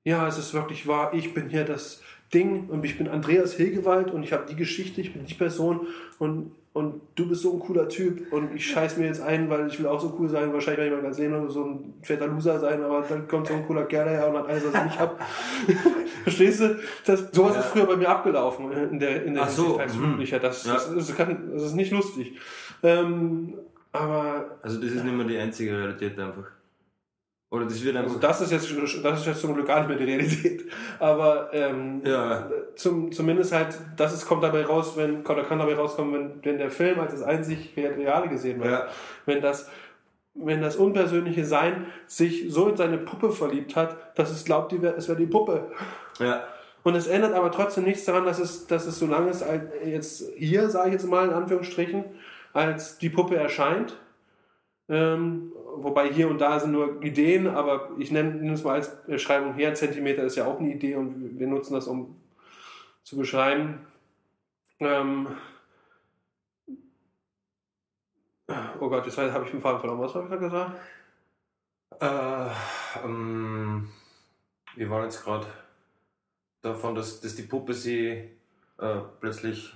Ja, 0.04 0.26
es 0.26 0.38
ist 0.38 0.54
wirklich 0.54 0.86
wahr, 0.86 1.12
ich 1.12 1.34
bin 1.34 1.48
hier 1.48 1.64
das 1.64 2.02
Ding 2.34 2.68
und 2.68 2.84
ich 2.84 2.98
bin 2.98 3.08
Andreas 3.08 3.54
Hilgewald 3.54 4.10
und 4.10 4.22
ich 4.22 4.32
habe 4.32 4.44
die 4.48 4.56
Geschichte, 4.56 5.00
ich 5.00 5.12
bin 5.14 5.24
die 5.24 5.34
Person 5.34 5.86
und, 6.18 6.52
und 6.74 7.00
du 7.14 7.26
bist 7.28 7.40
so 7.42 7.54
ein 7.54 7.58
cooler 7.60 7.88
Typ 7.88 8.30
und 8.32 8.54
ich 8.54 8.66
scheiß 8.70 8.98
mir 8.98 9.06
jetzt 9.06 9.22
ein, 9.22 9.48
weil 9.48 9.66
ich 9.68 9.78
will 9.78 9.86
auch 9.86 9.98
so 10.00 10.14
cool 10.18 10.28
sein, 10.28 10.52
wahrscheinlich 10.52 10.78
werde 10.80 10.88
ich 10.90 10.94
mein 10.96 11.02
ganzes 11.04 11.20
Leben 11.22 11.32
lang 11.34 11.48
so 11.48 11.64
ein 11.64 11.94
fetter 12.02 12.26
Loser 12.26 12.60
sein, 12.60 12.82
aber 12.82 13.00
dann 13.08 13.26
kommt 13.26 13.46
so 13.46 13.54
ein 13.54 13.66
cooler 13.66 13.84
Kerl 13.86 14.08
her 14.10 14.28
und 14.28 14.36
hat 14.36 14.46
alles, 14.48 14.64
was 14.66 14.74
ich 14.74 14.84
nicht 14.84 14.98
hab. 14.98 15.18
Verstehst 16.24 16.60
du? 16.60 16.76
Das, 17.06 17.28
sowas 17.32 17.54
Ja. 17.54 17.60
ist 17.60 17.66
früher 17.68 17.86
bei 17.86 17.96
mir 17.96 18.08
abgelaufen 18.10 18.70
in 18.72 18.98
der, 18.98 19.24
in 19.24 19.32
der 19.34 19.44
Ach 19.44 19.48
so. 19.48 19.80
Jugendlicher. 19.80 20.38
Das, 20.38 20.64
das, 20.64 20.94
das, 20.94 21.16
kann, 21.16 21.50
das 21.54 21.62
ist 21.62 21.74
nicht 21.74 21.90
lustig. 21.92 22.34
Ähm, 22.82 23.54
aber 23.92 24.58
also 24.60 24.78
das 24.80 24.90
ist 24.92 25.02
nicht 25.04 25.16
mehr 25.16 25.26
die 25.26 25.38
einzige 25.38 25.72
Realität 25.78 26.18
einfach. 26.18 26.44
Oder 27.50 27.64
das 27.64 27.82
wird 27.82 27.96
einfach. 27.96 28.10
Also 28.10 28.20
das 28.20 28.40
ist 28.42 28.52
jetzt 28.52 29.04
das 29.04 29.20
ist 29.20 29.26
jetzt 29.26 29.40
zum 29.40 29.54
Glück 29.54 29.66
gar 29.66 29.78
nicht 29.80 29.88
mehr 29.88 29.96
die 29.96 30.04
Realität. 30.04 30.64
Aber 30.98 31.48
ähm, 31.52 32.02
Ja. 32.04 32.50
zum, 32.76 33.10
zumindest 33.10 33.52
halt, 33.52 33.78
das 33.96 34.12
ist, 34.12 34.26
kommt 34.26 34.42
dabei 34.42 34.66
raus, 34.66 34.92
wenn, 34.96 35.24
oder 35.24 35.44
kann 35.44 35.58
dabei 35.58 35.74
rauskommen, 35.74 36.12
wenn, 36.12 36.44
wenn 36.44 36.58
der 36.58 36.70
Film 36.70 37.00
als 37.00 37.12
das 37.12 37.22
einzig 37.22 37.72
Reale 37.76 38.28
gesehen 38.28 38.60
wird. 38.60 38.70
Ja. 38.70 38.86
Wenn 39.24 39.40
das, 39.40 39.70
wenn 40.34 40.60
das 40.60 40.76
unpersönliche 40.76 41.44
Sein 41.46 41.86
sich 42.06 42.46
so 42.52 42.68
in 42.68 42.76
seine 42.76 42.98
Puppe 42.98 43.30
verliebt 43.32 43.76
hat, 43.76 43.96
dass 44.18 44.30
es 44.30 44.44
glaubt, 44.44 44.72
die 44.72 44.82
wär, 44.82 44.96
es 44.96 45.08
wäre 45.08 45.18
die 45.18 45.26
Puppe. 45.26 45.70
ja. 46.18 46.44
Und 46.84 46.94
es 46.94 47.06
ändert 47.08 47.34
aber 47.34 47.50
trotzdem 47.50 47.84
nichts 47.84 48.04
daran, 48.04 48.24
dass 48.24 48.38
es, 48.38 48.66
dass 48.66 48.86
es 48.86 48.98
solange 48.98 49.30
es 49.30 49.44
halt 49.44 49.72
jetzt 49.84 50.22
hier, 50.36 50.70
sage 50.70 50.88
ich 50.88 50.92
jetzt 50.94 51.06
mal 51.06 51.26
in 51.26 51.34
Anführungsstrichen, 51.34 52.04
als 52.52 52.98
die 52.98 53.10
Puppe 53.10 53.36
erscheint, 53.36 53.96
ähm, 54.88 55.52
wobei 55.82 56.12
hier 56.12 56.28
und 56.28 56.40
da 56.40 56.58
sind 56.60 56.72
nur 56.72 57.02
Ideen, 57.02 57.46
aber 57.46 57.90
ich 57.98 58.10
nenne 58.10 58.52
es 58.52 58.64
mal 58.64 58.74
als 58.74 59.04
Beschreibung 59.06 59.54
her, 59.54 59.74
Zentimeter 59.74 60.24
ist 60.24 60.36
ja 60.36 60.46
auch 60.46 60.58
eine 60.58 60.72
Idee 60.72 60.96
und 60.96 61.38
wir 61.38 61.46
nutzen 61.46 61.74
das, 61.74 61.86
um 61.86 62.16
zu 63.02 63.16
beschreiben. 63.16 63.86
Ähm, 64.80 65.28
Oh 68.80 68.88
Gott, 68.88 69.04
jetzt 69.04 69.18
habe 69.18 69.44
ich 69.44 69.50
den 69.50 69.60
Faden 69.60 69.80
verloren. 69.80 70.00
Was 70.00 70.14
habe 70.14 70.24
ich 70.24 70.30
da 70.30 70.36
gesagt? 70.36 70.76
Äh, 72.00 73.04
ähm, 73.04 73.88
wir 74.74 74.90
waren 74.90 75.04
jetzt 75.04 75.22
gerade 75.22 75.46
davon, 76.62 76.94
dass, 76.94 77.20
dass 77.20 77.34
die 77.34 77.42
Puppe 77.42 77.74
sie 77.74 78.30
äh, 78.78 79.00
plötzlich. 79.20 79.74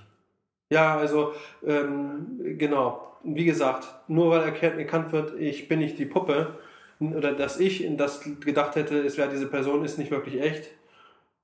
Ja, 0.71 0.97
also 0.97 1.33
ähm, 1.63 2.57
genau. 2.57 3.12
Wie 3.23 3.45
gesagt, 3.45 3.87
nur 4.07 4.31
weil 4.31 4.41
erkannt, 4.41 5.11
wird, 5.11 5.39
ich 5.39 5.67
bin 5.67 5.79
nicht 5.79 5.97
die 5.97 6.05
Puppe 6.05 6.59
oder 6.99 7.33
dass 7.33 7.59
ich 7.59 7.85
das 7.97 8.21
gedacht 8.41 8.75
hätte, 8.75 8.99
es 8.99 9.17
wäre 9.17 9.29
diese 9.29 9.47
Person, 9.47 9.83
ist 9.83 9.97
nicht 9.97 10.11
wirklich 10.11 10.41
echt, 10.41 10.69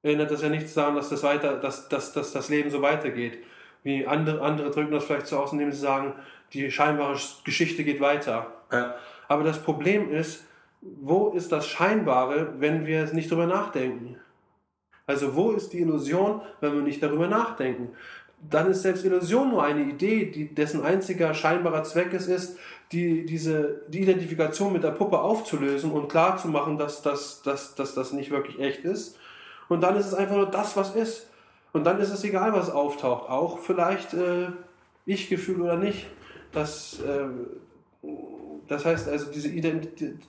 erinnert 0.04 0.32
das 0.32 0.42
ja 0.42 0.50
nichts 0.50 0.74
daran, 0.74 0.96
dass 0.96 1.10
das 1.10 1.24
weiter, 1.24 1.58
dass, 1.58 1.90
dass, 1.90 2.14
dass 2.14 2.32
das 2.32 2.50
Leben 2.50 2.70
so 2.70 2.82
weitergeht. 2.82 3.40
Wie 3.84 4.06
andere, 4.06 4.42
andere 4.42 4.72
drücken 4.72 4.92
das 4.92 5.06
vielleicht 5.06 5.28
so 5.28 5.40
aus, 5.40 5.54
indem 5.54 5.72
sie 5.72 5.80
sagen, 5.80 6.14
die 6.54 6.70
scheinbare 6.72 7.18
Geschichte 7.44 7.84
geht 7.84 8.02
weiter. 8.02 8.48
Ja. 8.72 8.96
Aber 9.28 9.44
das 9.44 9.62
Problem 9.62 10.12
ist, 10.12 10.46
wo 10.82 11.30
ist 11.30 11.52
das 11.52 11.68
Scheinbare, 11.68 12.54
wenn 12.60 12.86
wir 12.86 13.06
nicht 13.14 13.32
drüber 13.32 13.46
nachdenken? 13.46 14.18
Also 15.06 15.36
wo 15.36 15.52
ist 15.52 15.74
die 15.74 15.80
Illusion, 15.80 16.42
wenn 16.62 16.74
wir 16.74 16.82
nicht 16.82 17.02
darüber 17.02 17.28
nachdenken? 17.28 17.90
Dann 18.42 18.72
ist 18.72 18.84
selbst 18.84 19.04
Illusion 19.04 19.50
nur 19.50 19.64
eine 19.64 19.84
Idee, 19.84 20.26
die, 20.26 20.54
dessen 20.54 20.84
einziger 20.84 21.34
scheinbarer 21.34 21.84
Zweck 21.84 22.14
es 22.14 22.28
ist, 22.28 22.58
die, 22.92 23.26
diese, 23.26 23.82
die 23.88 24.02
Identifikation 24.02 24.74
mit 24.74 24.84
der 24.84 24.92
Puppe 24.92 25.20
aufzulösen 25.20 25.92
und 25.92 26.10
klarzumachen, 26.10 26.78
dass, 26.78 27.02
dass, 27.02 27.42
dass, 27.42 27.76
dass 27.76 27.94
das 27.94 28.14
nicht 28.14 28.32
wirklich 28.32 28.60
echt 28.60 28.84
ist. 28.84 29.18
Und 29.68 29.82
dann 29.82 29.96
ist 29.96 30.08
es 30.08 30.14
einfach 30.14 30.36
nur 30.36 30.50
das, 30.50 30.76
was 30.76 30.96
ist. 30.96 31.28
Und 31.74 31.84
dann 31.84 32.00
ist 32.00 32.10
es 32.10 32.24
egal, 32.24 32.54
was 32.54 32.72
auftaucht. 32.72 33.30
Auch 33.30 33.60
vielleicht 33.60 34.14
äh, 34.14 34.48
Ich-Gefühl 35.06 35.62
oder 35.62 35.78
nicht. 35.78 36.08
Das, 36.52 37.00
äh, 37.02 38.08
das 38.68 38.86
heißt 38.86 39.08
also, 39.08 39.32
diese 39.32 39.50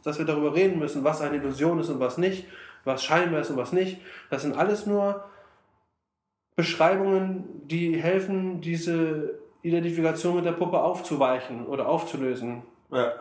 dass 0.04 0.18
wir 0.18 0.26
darüber 0.26 0.54
reden 0.54 0.78
müssen, 0.78 1.02
was 1.04 1.22
eine 1.22 1.36
Illusion 1.36 1.78
ist 1.80 1.88
und 1.88 2.00
was 2.00 2.18
nicht, 2.18 2.46
was 2.84 3.02
scheinbar 3.02 3.40
ist 3.40 3.50
und 3.50 3.56
was 3.56 3.72
nicht. 3.72 3.98
Das 4.28 4.42
sind 4.42 4.56
alles 4.56 4.84
nur 4.84 5.24
Beschreibungen, 6.60 7.66
die 7.68 7.96
helfen, 7.96 8.60
diese 8.60 9.38
Identifikation 9.62 10.36
mit 10.36 10.44
der 10.44 10.52
Puppe 10.52 10.78
aufzuweichen 10.78 11.66
oder 11.66 11.88
aufzulösen. 11.88 12.64
Ja. 12.92 13.14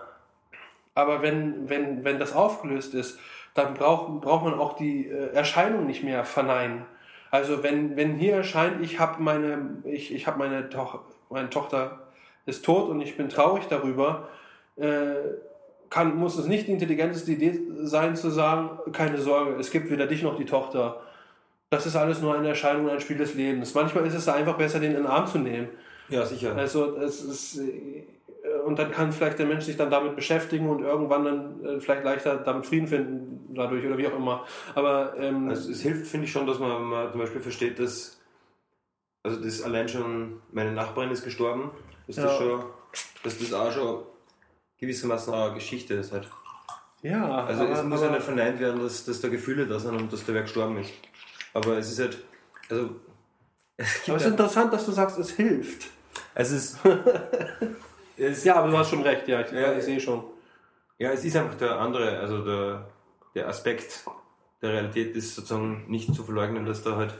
Aber 0.93 1.21
wenn, 1.21 1.69
wenn, 1.69 2.03
wenn 2.03 2.19
das 2.19 2.33
aufgelöst 2.33 2.93
ist, 2.95 3.17
dann 3.53 3.75
braucht, 3.75 4.19
braucht 4.19 4.43
man 4.43 4.55
auch 4.55 4.73
die 4.73 5.07
äh, 5.07 5.31
Erscheinung 5.33 5.85
nicht 5.87 6.03
mehr 6.03 6.25
verneinen. 6.25 6.83
Also 7.31 7.63
wenn, 7.63 7.95
wenn 7.95 8.15
hier 8.15 8.35
erscheint, 8.35 8.83
ich 8.83 8.99
habe 8.99 9.23
meine, 9.23 9.77
ich, 9.85 10.13
ich 10.13 10.27
hab 10.27 10.35
meine, 10.37 10.69
Toch 10.69 10.99
meine 11.29 11.49
Tochter 11.49 11.99
ist 12.45 12.65
tot 12.65 12.89
und 12.89 12.99
ich 12.99 13.15
bin 13.15 13.29
traurig 13.29 13.67
darüber, 13.69 14.27
äh, 14.75 15.13
kann, 15.89 16.17
muss 16.17 16.37
es 16.37 16.47
nicht 16.47 16.67
die 16.67 16.73
intelligenteste 16.73 17.31
Idee 17.31 17.57
sein 17.83 18.17
zu 18.17 18.31
sagen, 18.31 18.91
keine 18.91 19.19
Sorge, 19.19 19.55
es 19.57 19.71
gibt 19.71 19.89
weder 19.89 20.07
dich 20.07 20.23
noch 20.23 20.35
die 20.35 20.45
Tochter. 20.45 20.99
Das 21.69 21.85
ist 21.85 21.95
alles 21.95 22.19
nur 22.21 22.35
eine 22.35 22.49
Erscheinung, 22.49 22.89
ein 22.89 22.99
Spiel 22.99 23.17
des 23.17 23.35
Lebens. 23.35 23.73
Manchmal 23.75 24.05
ist 24.07 24.15
es 24.15 24.27
einfach 24.27 24.57
besser, 24.57 24.79
den 24.79 24.91
in 24.91 24.97
den 24.97 25.05
Arm 25.07 25.27
zu 25.27 25.37
nehmen. 25.37 25.69
Ja, 26.09 26.25
sicher. 26.25 26.55
Also 26.55 26.97
es 26.97 27.21
ist 27.21 27.59
äh, 27.59 28.05
und 28.65 28.79
dann 28.79 28.89
kann 28.91 29.11
vielleicht 29.11 29.37
der 29.37 29.45
Mensch 29.45 29.65
sich 29.65 29.77
dann 29.77 29.91
damit 29.91 30.15
beschäftigen 30.15 30.67
und 30.67 30.81
irgendwann 30.81 31.25
dann 31.25 31.65
äh, 31.65 31.79
vielleicht 31.79 32.03
leichter 32.03 32.37
damit 32.37 32.65
Frieden 32.65 32.87
finden 32.87 33.53
dadurch 33.53 33.85
oder 33.85 33.97
wie 33.97 34.07
auch 34.07 34.15
immer. 34.15 34.45
Aber 34.73 35.13
ähm, 35.17 35.49
also 35.49 35.69
es 35.71 35.81
hilft, 35.81 36.07
finde 36.07 36.25
ich 36.25 36.31
schon, 36.31 36.47
dass 36.47 36.57
man, 36.57 36.81
man 36.83 37.11
zum 37.11 37.19
Beispiel 37.19 37.41
versteht, 37.41 37.77
dass 37.77 38.19
also 39.21 39.39
das 39.43 39.61
allein 39.61 39.87
schon 39.87 40.41
meine 40.51 40.71
Nachbarin 40.71 41.11
ist 41.11 41.23
gestorben, 41.23 41.69
dass 42.07 42.15
Ja. 42.15 42.23
das 42.23 42.37
schon, 42.37 42.63
dass 43.23 43.37
das 43.37 43.53
auch 43.53 43.71
schon 43.71 44.03
gewissermaßen 44.79 45.33
eine 45.33 45.53
Geschichte 45.53 45.93
ist 45.95 46.13
halt. 46.13 46.27
ja, 47.03 47.43
Also 47.45 47.65
es 47.65 47.83
muss 47.83 48.01
ja 48.01 48.09
nicht 48.09 48.23
verneint 48.23 48.59
werden, 48.59 48.81
dass, 48.81 49.05
dass 49.05 49.21
da 49.21 49.27
Gefühle 49.27 49.67
da 49.67 49.77
sind 49.77 49.95
und 49.95 50.11
dass 50.11 50.25
der 50.25 50.33
Wer 50.33 50.41
gestorben 50.43 50.77
ist. 50.77 50.91
Aber 51.53 51.77
es 51.77 51.91
ist 51.91 51.99
halt, 51.99 52.17
also 52.69 52.89
es 53.77 54.01
aber 54.07 54.17
es 54.17 54.23
ist 54.23 54.31
interessant, 54.31 54.73
dass 54.73 54.85
du 54.85 54.91
sagst, 54.91 55.17
es 55.17 55.31
hilft. 55.31 55.89
es 56.35 56.51
ist, 56.51 56.77
es, 58.17 58.43
Ja, 58.43 58.55
aber 58.55 58.69
du 58.69 58.77
hast 58.77 58.89
schon 58.89 59.01
recht, 59.01 59.27
ja, 59.27 59.41
ich, 59.41 59.51
Ja, 59.51 59.73
ich 59.73 59.83
sehe 59.83 59.99
schon. 59.99 60.23
Ja, 60.97 61.11
es 61.11 61.23
ist 61.23 61.35
einfach 61.37 61.55
der 61.55 61.79
andere, 61.79 62.19
also 62.19 62.43
der, 62.43 62.89
der 63.35 63.47
Aspekt 63.47 64.03
der 64.61 64.73
Realität 64.73 65.15
ist 65.15 65.35
sozusagen 65.35 65.85
nicht 65.87 66.13
zu 66.13 66.23
verleugnen, 66.23 66.65
dass 66.65 66.83
da 66.83 66.97
halt. 66.97 67.13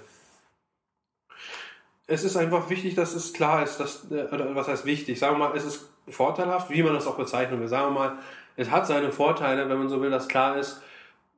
Es 2.07 2.23
ist 2.23 2.35
einfach 2.35 2.69
wichtig, 2.69 2.95
dass 2.95 3.13
es 3.13 3.33
klar 3.33 3.63
ist, 3.63 3.79
dass, 3.79 4.11
äh, 4.11 4.27
oder 4.31 4.53
was 4.55 4.67
heißt 4.67 4.85
wichtig? 4.85 5.17
Sagen 5.19 5.35
wir 5.37 5.47
mal, 5.47 5.55
es 5.55 5.63
ist 5.63 5.89
vorteilhaft, 6.09 6.69
wie 6.69 6.83
man 6.83 6.93
das 6.93 7.07
auch 7.07 7.17
bezeichnen 7.17 7.61
will. 7.61 7.67
Sagen 7.67 7.93
wir 7.93 7.99
mal, 7.99 8.17
es 8.57 8.69
hat 8.71 8.87
seine 8.87 9.11
Vorteile, 9.11 9.69
wenn 9.69 9.77
man 9.77 9.89
so 9.89 10.01
will, 10.01 10.09
dass 10.09 10.27
klar 10.27 10.57
ist, 10.57 10.81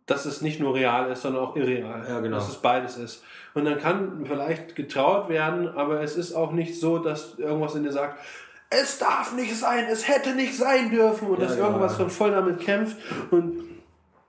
dass 0.06 0.26
es 0.26 0.42
nicht 0.42 0.60
nur 0.60 0.74
real 0.74 1.12
ist, 1.12 1.22
sondern 1.22 1.44
auch 1.44 1.56
irreal. 1.56 2.06
Ja, 2.08 2.20
genau. 2.20 2.38
Dass 2.38 2.50
es 2.50 2.58
beides 2.58 2.98
ist. 2.98 3.24
Und 3.54 3.66
dann 3.66 3.80
kann 3.80 4.26
vielleicht 4.26 4.76
getraut 4.76 5.30
werden, 5.30 5.68
aber 5.70 6.02
es 6.02 6.16
ist 6.16 6.34
auch 6.34 6.52
nicht 6.52 6.80
so, 6.80 7.00
dass 7.00 7.38
irgendwas 7.38 7.76
in 7.76 7.84
dir 7.84 7.92
sagt, 7.92 8.20
es 8.70 8.98
darf 8.98 9.36
nicht 9.36 9.54
sein, 9.56 9.86
es 9.92 10.08
hätte 10.08 10.34
nicht 10.34 10.56
sein 10.56 10.90
dürfen 10.92 11.28
und 11.28 11.40
Ja, 11.40 11.46
dass 11.46 11.56
genau, 11.56 11.68
irgendwas 11.68 11.94
ja. 11.94 11.98
schon 12.00 12.10
voll 12.10 12.32
damit 12.32 12.60
kämpft 12.62 12.96
und 13.30 13.64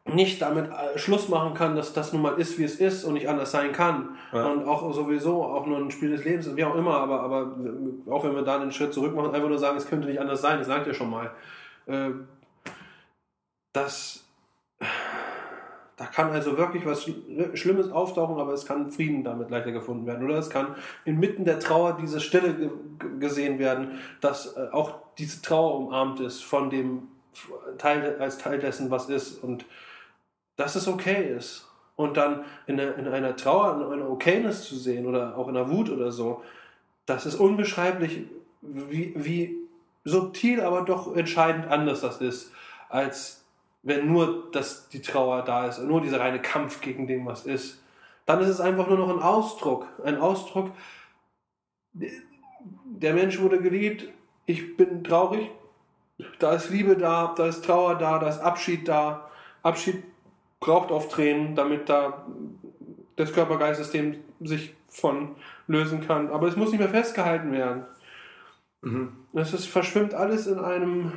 nicht 0.04 0.42
damit 0.42 0.68
äh, 0.68 0.98
Schluss 0.98 1.28
machen 1.28 1.54
kann, 1.54 1.76
dass 1.76 1.92
das 1.92 2.12
nun 2.12 2.22
mal 2.22 2.40
ist, 2.40 2.58
wie 2.58 2.64
es 2.64 2.74
ist 2.76 3.04
und 3.04 3.14
nicht 3.14 3.28
anders 3.28 3.52
sein 3.52 3.70
kann. 3.70 4.16
Ja. 4.32 4.46
Und 4.46 4.66
auch 4.66 4.92
sowieso 4.92 5.44
auch 5.44 5.64
nur 5.66 5.78
ein 5.78 5.92
Spiel 5.92 6.10
des 6.10 6.24
Lebens 6.24 6.54
wie 6.56 6.64
auch 6.64 6.74
immer, 6.74 6.96
aber, 6.96 7.20
aber 7.20 7.56
auch 8.10 8.24
wenn 8.24 8.34
wir 8.34 8.42
da 8.42 8.60
einen 8.60 8.72
Schritt 8.72 8.92
zurück 8.92 9.14
machen, 9.14 9.32
einfach 9.32 9.48
nur 9.48 9.58
sagen, 9.60 9.76
es 9.76 9.86
könnte 9.86 10.08
nicht 10.08 10.20
anders 10.20 10.40
sein, 10.40 10.58
das 10.58 10.66
sagt 10.66 10.88
ihr 10.88 10.94
schon 10.94 11.10
mal. 11.10 11.30
Äh, 11.86 12.10
Das, 13.72 14.24
da 16.02 16.08
kann 16.08 16.30
also 16.32 16.58
wirklich 16.58 16.84
was 16.84 17.06
Schl- 17.06 17.56
Schlimmes 17.56 17.92
auftauchen, 17.92 18.40
aber 18.40 18.52
es 18.52 18.66
kann 18.66 18.90
Frieden 18.90 19.22
damit 19.22 19.50
leichter 19.50 19.70
gefunden 19.70 20.04
werden. 20.04 20.24
Oder 20.24 20.38
es 20.38 20.50
kann 20.50 20.74
inmitten 21.04 21.44
der 21.44 21.60
Trauer 21.60 21.96
diese 22.00 22.18
Stille 22.20 22.54
ge- 22.54 22.70
ge- 22.98 23.18
gesehen 23.20 23.60
werden, 23.60 24.00
dass 24.20 24.56
äh, 24.56 24.66
auch 24.72 24.98
diese 25.16 25.40
Trauer 25.42 25.76
umarmt 25.76 26.18
ist 26.18 26.42
von 26.42 26.70
dem 26.70 27.04
Teil, 27.78 28.16
als 28.18 28.38
Teil 28.38 28.58
dessen, 28.58 28.90
was 28.90 29.08
ist. 29.08 29.44
Und 29.44 29.64
dass 30.56 30.74
es 30.74 30.88
okay 30.88 31.22
ist. 31.38 31.68
Und 31.94 32.16
dann 32.16 32.44
in, 32.66 32.80
einer- 32.80 32.96
in 32.96 33.06
einer 33.06 33.36
Trauer, 33.36 33.76
in 33.86 33.92
einer 33.92 34.10
Okayness 34.10 34.64
zu 34.64 34.74
sehen 34.74 35.06
oder 35.06 35.36
auch 35.38 35.46
in 35.46 35.56
einer 35.56 35.70
Wut 35.70 35.88
oder 35.88 36.10
so, 36.10 36.42
das 37.06 37.26
ist 37.26 37.36
unbeschreiblich, 37.36 38.22
wie, 38.60 39.12
wie 39.14 39.56
subtil, 40.04 40.62
aber 40.62 40.82
doch 40.82 41.14
entscheidend 41.14 41.68
anders 41.68 42.00
das 42.00 42.20
ist, 42.20 42.50
als 42.88 43.41
wenn 43.82 44.10
nur 44.10 44.50
das, 44.52 44.88
die 44.88 45.02
Trauer 45.02 45.42
da 45.42 45.66
ist, 45.66 45.78
nur 45.80 46.00
dieser 46.00 46.20
reine 46.20 46.40
Kampf 46.40 46.80
gegen 46.80 47.06
dem, 47.06 47.26
was 47.26 47.46
ist. 47.46 47.82
Dann 48.26 48.40
ist 48.40 48.48
es 48.48 48.60
einfach 48.60 48.88
nur 48.88 48.98
noch 48.98 49.10
ein 49.10 49.22
Ausdruck. 49.22 49.88
Ein 50.04 50.18
Ausdruck, 50.18 50.70
der 51.92 53.14
Mensch 53.14 53.40
wurde 53.40 53.60
geliebt, 53.60 54.08
ich 54.46 54.76
bin 54.76 55.02
traurig, 55.02 55.50
da 56.38 56.54
ist 56.54 56.70
Liebe 56.70 56.96
da, 56.96 57.34
da 57.36 57.46
ist 57.46 57.64
Trauer 57.64 57.96
da, 57.96 58.18
da 58.18 58.28
ist 58.28 58.38
Abschied 58.38 58.86
da. 58.86 59.28
Abschied 59.62 60.02
braucht 60.60 60.90
auf 60.90 61.08
Tränen, 61.08 61.54
damit 61.54 61.88
da 61.88 62.24
das 63.16 63.32
Körper-Geist-System 63.32 64.16
sich 64.40 64.74
von 64.88 65.36
lösen 65.66 66.06
kann. 66.06 66.30
Aber 66.30 66.46
es 66.46 66.56
muss 66.56 66.70
nicht 66.70 66.80
mehr 66.80 66.88
festgehalten 66.88 67.52
werden. 67.52 67.84
Mhm. 68.82 69.12
Es 69.32 69.52
ist, 69.52 69.66
verschwimmt 69.66 70.14
alles 70.14 70.46
in 70.46 70.58
einem 70.58 71.12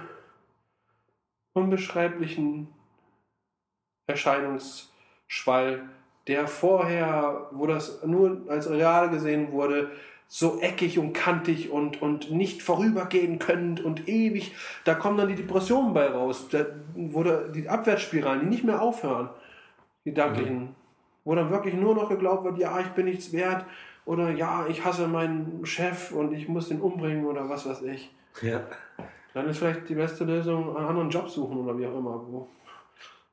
unbeschreiblichen 1.55 2.67
Erscheinungsschwall, 4.07 5.89
der 6.27 6.47
vorher, 6.47 7.47
wo 7.51 7.65
das 7.65 8.03
nur 8.05 8.41
als 8.49 8.69
real 8.69 9.09
gesehen 9.09 9.51
wurde, 9.51 9.91
so 10.27 10.59
eckig 10.59 10.97
und 10.97 11.13
kantig 11.13 11.69
und, 11.69 12.01
und 12.01 12.31
nicht 12.31 12.63
vorübergehen 12.63 13.39
können 13.39 13.79
und 13.79 14.07
ewig, 14.07 14.55
da 14.83 14.95
kommen 14.95 15.17
dann 15.17 15.29
die 15.29 15.35
Depressionen 15.35 15.93
bei 15.93 16.07
raus, 16.07 16.47
da, 16.49 16.65
wo 16.95 17.23
die 17.23 17.69
Abwärtsspiralen, 17.69 18.41
die 18.41 18.47
nicht 18.47 18.63
mehr 18.63 18.81
aufhören, 18.81 19.29
die 20.03 20.09
gedanklichen, 20.09 20.75
wo 21.23 21.35
dann 21.35 21.51
wirklich 21.51 21.75
nur 21.75 21.95
noch 21.95 22.09
geglaubt 22.09 22.43
wird, 22.43 22.57
ja, 22.57 22.79
ich 22.79 22.89
bin 22.89 23.05
nichts 23.05 23.33
wert 23.33 23.65
oder 24.05 24.31
ja, 24.31 24.65
ich 24.67 24.83
hasse 24.83 25.07
meinen 25.07 25.65
Chef 25.65 26.11
und 26.11 26.33
ich 26.33 26.47
muss 26.47 26.69
den 26.69 26.81
umbringen 26.81 27.25
oder 27.25 27.47
was 27.47 27.67
weiß 27.67 27.83
ich. 27.83 28.11
Ja. 28.41 28.61
Dann 29.35 29.49
ist 29.49 29.57
vielleicht 29.57 29.89
die 29.89 29.95
beste 29.95 30.23
Lösung, 30.23 30.77
einen 30.77 30.87
anderen 30.87 31.09
Job 31.09 31.27
suchen 31.29 31.57
oder 31.57 31.77
wie 31.77 31.85
auch 31.85 31.97
immer. 31.97 32.25
Wo. 32.25 32.47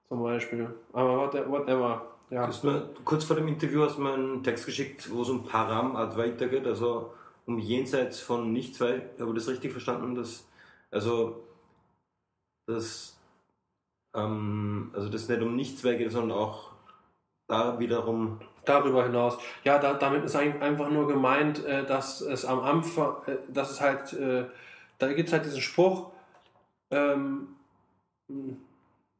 Zum 0.08 0.20
Beispiel. 0.20 0.68
Aber 0.92 1.16
what- 1.16 1.48
whatever. 1.48 2.06
Ja. 2.28 2.50
Mir, 2.64 2.90
kurz 3.04 3.22
vor 3.22 3.36
dem 3.36 3.46
Interview 3.46 3.82
hast 3.82 3.98
du 3.98 4.02
mir 4.02 4.14
einen 4.14 4.42
Text 4.42 4.66
geschickt, 4.66 5.08
wo 5.12 5.22
es 5.22 5.28
um 5.28 5.44
Param 5.44 5.94
Advaita 5.94 6.46
geht, 6.46 6.66
also 6.66 7.12
um 7.46 7.56
jenseits 7.60 8.18
von 8.18 8.52
nichts, 8.52 8.80
weil, 8.80 9.10
habe 9.20 9.30
ich 9.30 9.36
das 9.36 9.48
richtig 9.48 9.70
verstanden, 9.70 10.16
dass, 10.16 10.44
also, 10.90 11.44
dass, 12.66 13.16
ähm, 14.16 14.90
also 14.94 15.08
das 15.08 15.28
nicht 15.28 15.40
um 15.40 15.54
nichts 15.54 15.82
geht, 15.82 16.10
sondern 16.10 16.36
auch 16.36 16.70
da 17.46 17.78
wiederum, 17.78 18.40
Darüber 18.64 19.04
hinaus. 19.04 19.38
Ja, 19.62 19.78
da, 19.78 19.94
damit 19.94 20.24
ist 20.24 20.34
eigentlich 20.34 20.62
einfach 20.62 20.88
nur 20.90 21.06
gemeint, 21.06 21.64
äh, 21.64 21.84
dass 21.86 22.20
es 22.22 22.44
am 22.44 22.58
Anfang, 22.60 23.16
äh, 23.26 23.36
dass 23.52 23.70
es 23.70 23.80
halt, 23.80 24.12
äh, 24.14 24.46
da 25.02 25.12
gibt 25.12 25.28
es 25.28 25.32
halt 25.32 25.44
diesen 25.44 25.60
Spruch, 25.60 26.12
ähm, 26.92 27.48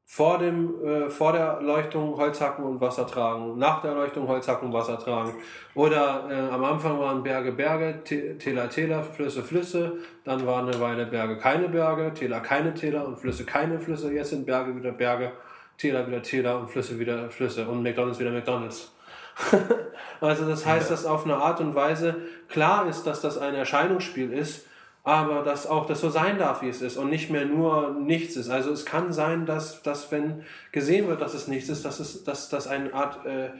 vor, 0.05 0.39
dem, 0.39 0.85
äh, 0.85 1.11
vor 1.11 1.33
der 1.33 1.47
Erleuchtung 1.47 2.16
Holz 2.16 2.41
hacken 2.41 2.64
und 2.64 2.80
Wasser 2.80 3.05
tragen, 3.07 3.59
nach 3.59 3.80
der 3.80 3.91
Erleuchtung 3.91 4.28
Holz 4.28 4.47
hacken 4.47 4.68
und 4.68 4.74
Wasser 4.74 4.99
tragen. 4.99 5.35
Oder 5.74 6.28
äh, 6.30 6.53
am 6.53 6.62
Anfang 6.64 7.01
waren 7.01 7.22
Berge 7.22 7.51
Berge, 7.51 8.05
Täler 8.05 8.70
Täler, 8.70 9.03
Flüsse 9.03 9.43
Flüsse, 9.43 9.95
dann 10.24 10.47
waren 10.47 10.68
eine 10.68 10.80
Weile 10.80 11.07
Berge 11.07 11.37
keine 11.37 11.68
Berge, 11.68 12.14
Täler 12.14 12.41
keine 12.41 12.74
Täler 12.74 13.05
und 13.05 13.18
Flüsse 13.18 13.45
keine 13.45 13.80
Flüsse, 13.80 14.12
jetzt 14.12 14.30
sind 14.30 14.47
Berge 14.47 14.76
wieder 14.76 14.93
Berge, 14.93 15.33
Täler 15.78 16.07
wieder 16.07 16.22
Täler 16.22 16.61
und 16.61 16.70
Flüsse 16.70 16.99
wieder 16.99 17.28
Flüsse 17.28 17.66
und 17.66 17.83
McDonalds 17.83 18.20
wieder 18.20 18.30
McDonalds. 18.30 18.93
also 20.20 20.47
das 20.47 20.64
heißt, 20.64 20.91
dass 20.93 21.07
auf 21.07 21.24
eine 21.24 21.37
Art 21.37 21.61
und 21.61 21.74
Weise 21.74 22.16
klar 22.49 22.87
ist, 22.87 23.05
dass 23.05 23.20
das 23.20 23.39
ein 23.39 23.55
Erscheinungsspiel 23.55 24.33
ist, 24.33 24.66
aber 25.05 25.43
dass 25.43 25.67
auch 25.67 25.87
das 25.87 26.01
so 26.01 26.11
sein 26.11 26.39
darf, 26.39 26.63
wie 26.63 26.69
es 26.69 26.81
ist 26.81 26.97
und 26.97 27.11
nicht 27.11 27.31
mehr 27.31 27.45
nur 27.45 27.95
nichts 28.01 28.37
ist. 28.37 28.51
Also 28.51 28.71
es 28.71 28.85
kann 28.85 29.13
sein, 29.13 29.47
dass, 29.47 29.83
dass 29.83 30.13
wenn 30.13 30.45
gesehen 30.71 31.09
wird, 31.09 31.21
dass 31.21 31.35
es 31.35 31.49
nichts 31.49 31.69
ist, 31.69 31.85
dass, 31.85 31.99
es, 31.99 32.23
dass, 32.25 32.49
dass 32.49 32.69
eine 32.69 32.95
Art 32.95 33.27
äh, 33.27 33.51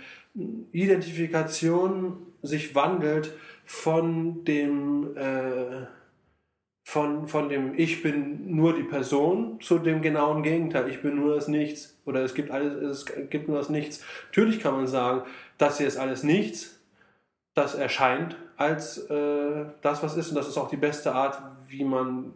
Identifikation 0.71 2.19
sich 2.43 2.75
wandelt 2.75 3.35
von 3.65 4.45
dem, 4.45 5.17
äh, 5.17 5.87
von, 6.85 7.27
von 7.27 7.49
dem 7.49 7.77
Ich 7.77 8.03
bin 8.03 8.55
nur 8.55 8.75
die 8.75 8.85
Person 8.85 9.61
zu 9.61 9.79
dem 9.79 10.01
genauen 10.01 10.43
Gegenteil. 10.45 10.89
Ich 10.89 11.03
bin 11.03 11.17
nur 11.17 11.35
das 11.35 11.49
Nichts 11.49 12.01
oder 12.05 12.23
es 12.23 12.35
gibt, 12.35 12.53
alles, 12.53 13.05
es 13.05 13.31
gibt 13.31 13.49
nur 13.49 13.59
das 13.59 13.69
Nichts. 13.69 14.05
Natürlich 14.29 14.61
kann 14.61 14.75
man 14.75 14.87
sagen, 14.87 15.23
das 15.59 15.79
hier 15.79 15.89
ist 15.89 15.97
alles 15.97 16.23
nichts, 16.23 16.81
das 17.55 17.75
erscheint 17.75 18.37
als 18.57 18.99
äh, 19.11 19.65
das, 19.81 20.03
was 20.03 20.17
ist. 20.17 20.31
Und 20.31 20.37
das 20.37 20.49
ist 20.49 20.59
auch 20.59 20.69
die 20.69 20.77
beste 20.77 21.13
Art, 21.15 21.41
wie 21.69 21.85
man 21.85 22.35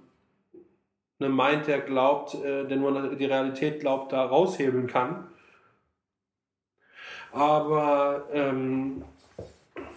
eine 1.19 1.29
Mind, 1.29 1.67
der 1.67 1.81
glaubt, 1.81 2.35
äh, 2.35 2.67
der 2.67 2.77
nur 2.77 3.15
die 3.17 3.25
Realität 3.25 3.81
glaubt, 3.81 4.13
da 4.13 4.25
raushebeln 4.25 4.87
kann. 4.87 5.29
Aber 7.33 8.25
ähm, 8.33 9.05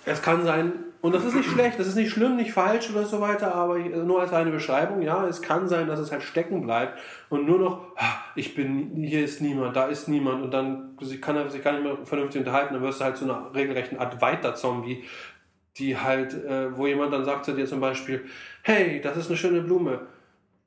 es 0.05 0.21
kann 0.21 0.43
sein, 0.43 0.73
und 1.01 1.13
das 1.13 1.23
ist 1.23 1.35
nicht 1.35 1.49
schlecht, 1.49 1.79
das 1.79 1.87
ist 1.87 1.95
nicht 1.95 2.11
schlimm, 2.11 2.35
nicht 2.35 2.51
falsch 2.51 2.89
oder 2.89 3.05
so 3.05 3.21
weiter, 3.21 3.55
aber 3.55 3.79
nur 3.79 4.19
als 4.19 4.33
eine 4.33 4.51
Beschreibung, 4.51 5.01
ja, 5.01 5.25
es 5.27 5.41
kann 5.41 5.69
sein, 5.69 5.87
dass 5.87 5.99
es 5.99 6.11
halt 6.11 6.23
stecken 6.23 6.61
bleibt 6.61 6.99
und 7.29 7.45
nur 7.45 7.59
noch, 7.59 7.81
ich 8.35 8.55
bin, 8.55 8.95
hier 8.95 9.23
ist 9.23 9.41
niemand, 9.41 9.75
da 9.75 9.85
ist 9.85 10.09
niemand 10.09 10.43
und 10.43 10.51
dann 10.51 10.97
kann 11.21 11.37
er 11.37 11.49
sich 11.49 11.63
gar 11.63 11.71
nicht 11.71 11.83
mehr 11.83 11.97
vernünftig 12.03 12.39
unterhalten, 12.39 12.73
dann 12.73 12.83
wirst 12.83 12.99
du 12.99 13.05
halt 13.05 13.15
zu 13.15 13.23
einer 13.23 13.53
regelrechten 13.55 13.97
Art 13.97 14.19
Weiter-Zombie, 14.21 15.05
die 15.77 15.97
halt, 15.97 16.33
äh, 16.33 16.75
wo 16.77 16.87
jemand 16.87 17.13
dann 17.13 17.25
sagt 17.25 17.45
zu 17.45 17.53
dir 17.53 17.65
zum 17.65 17.79
Beispiel, 17.79 18.25
hey, 18.63 19.01
das 19.01 19.17
ist 19.17 19.27
eine 19.27 19.37
schöne 19.37 19.61
Blume. 19.61 20.01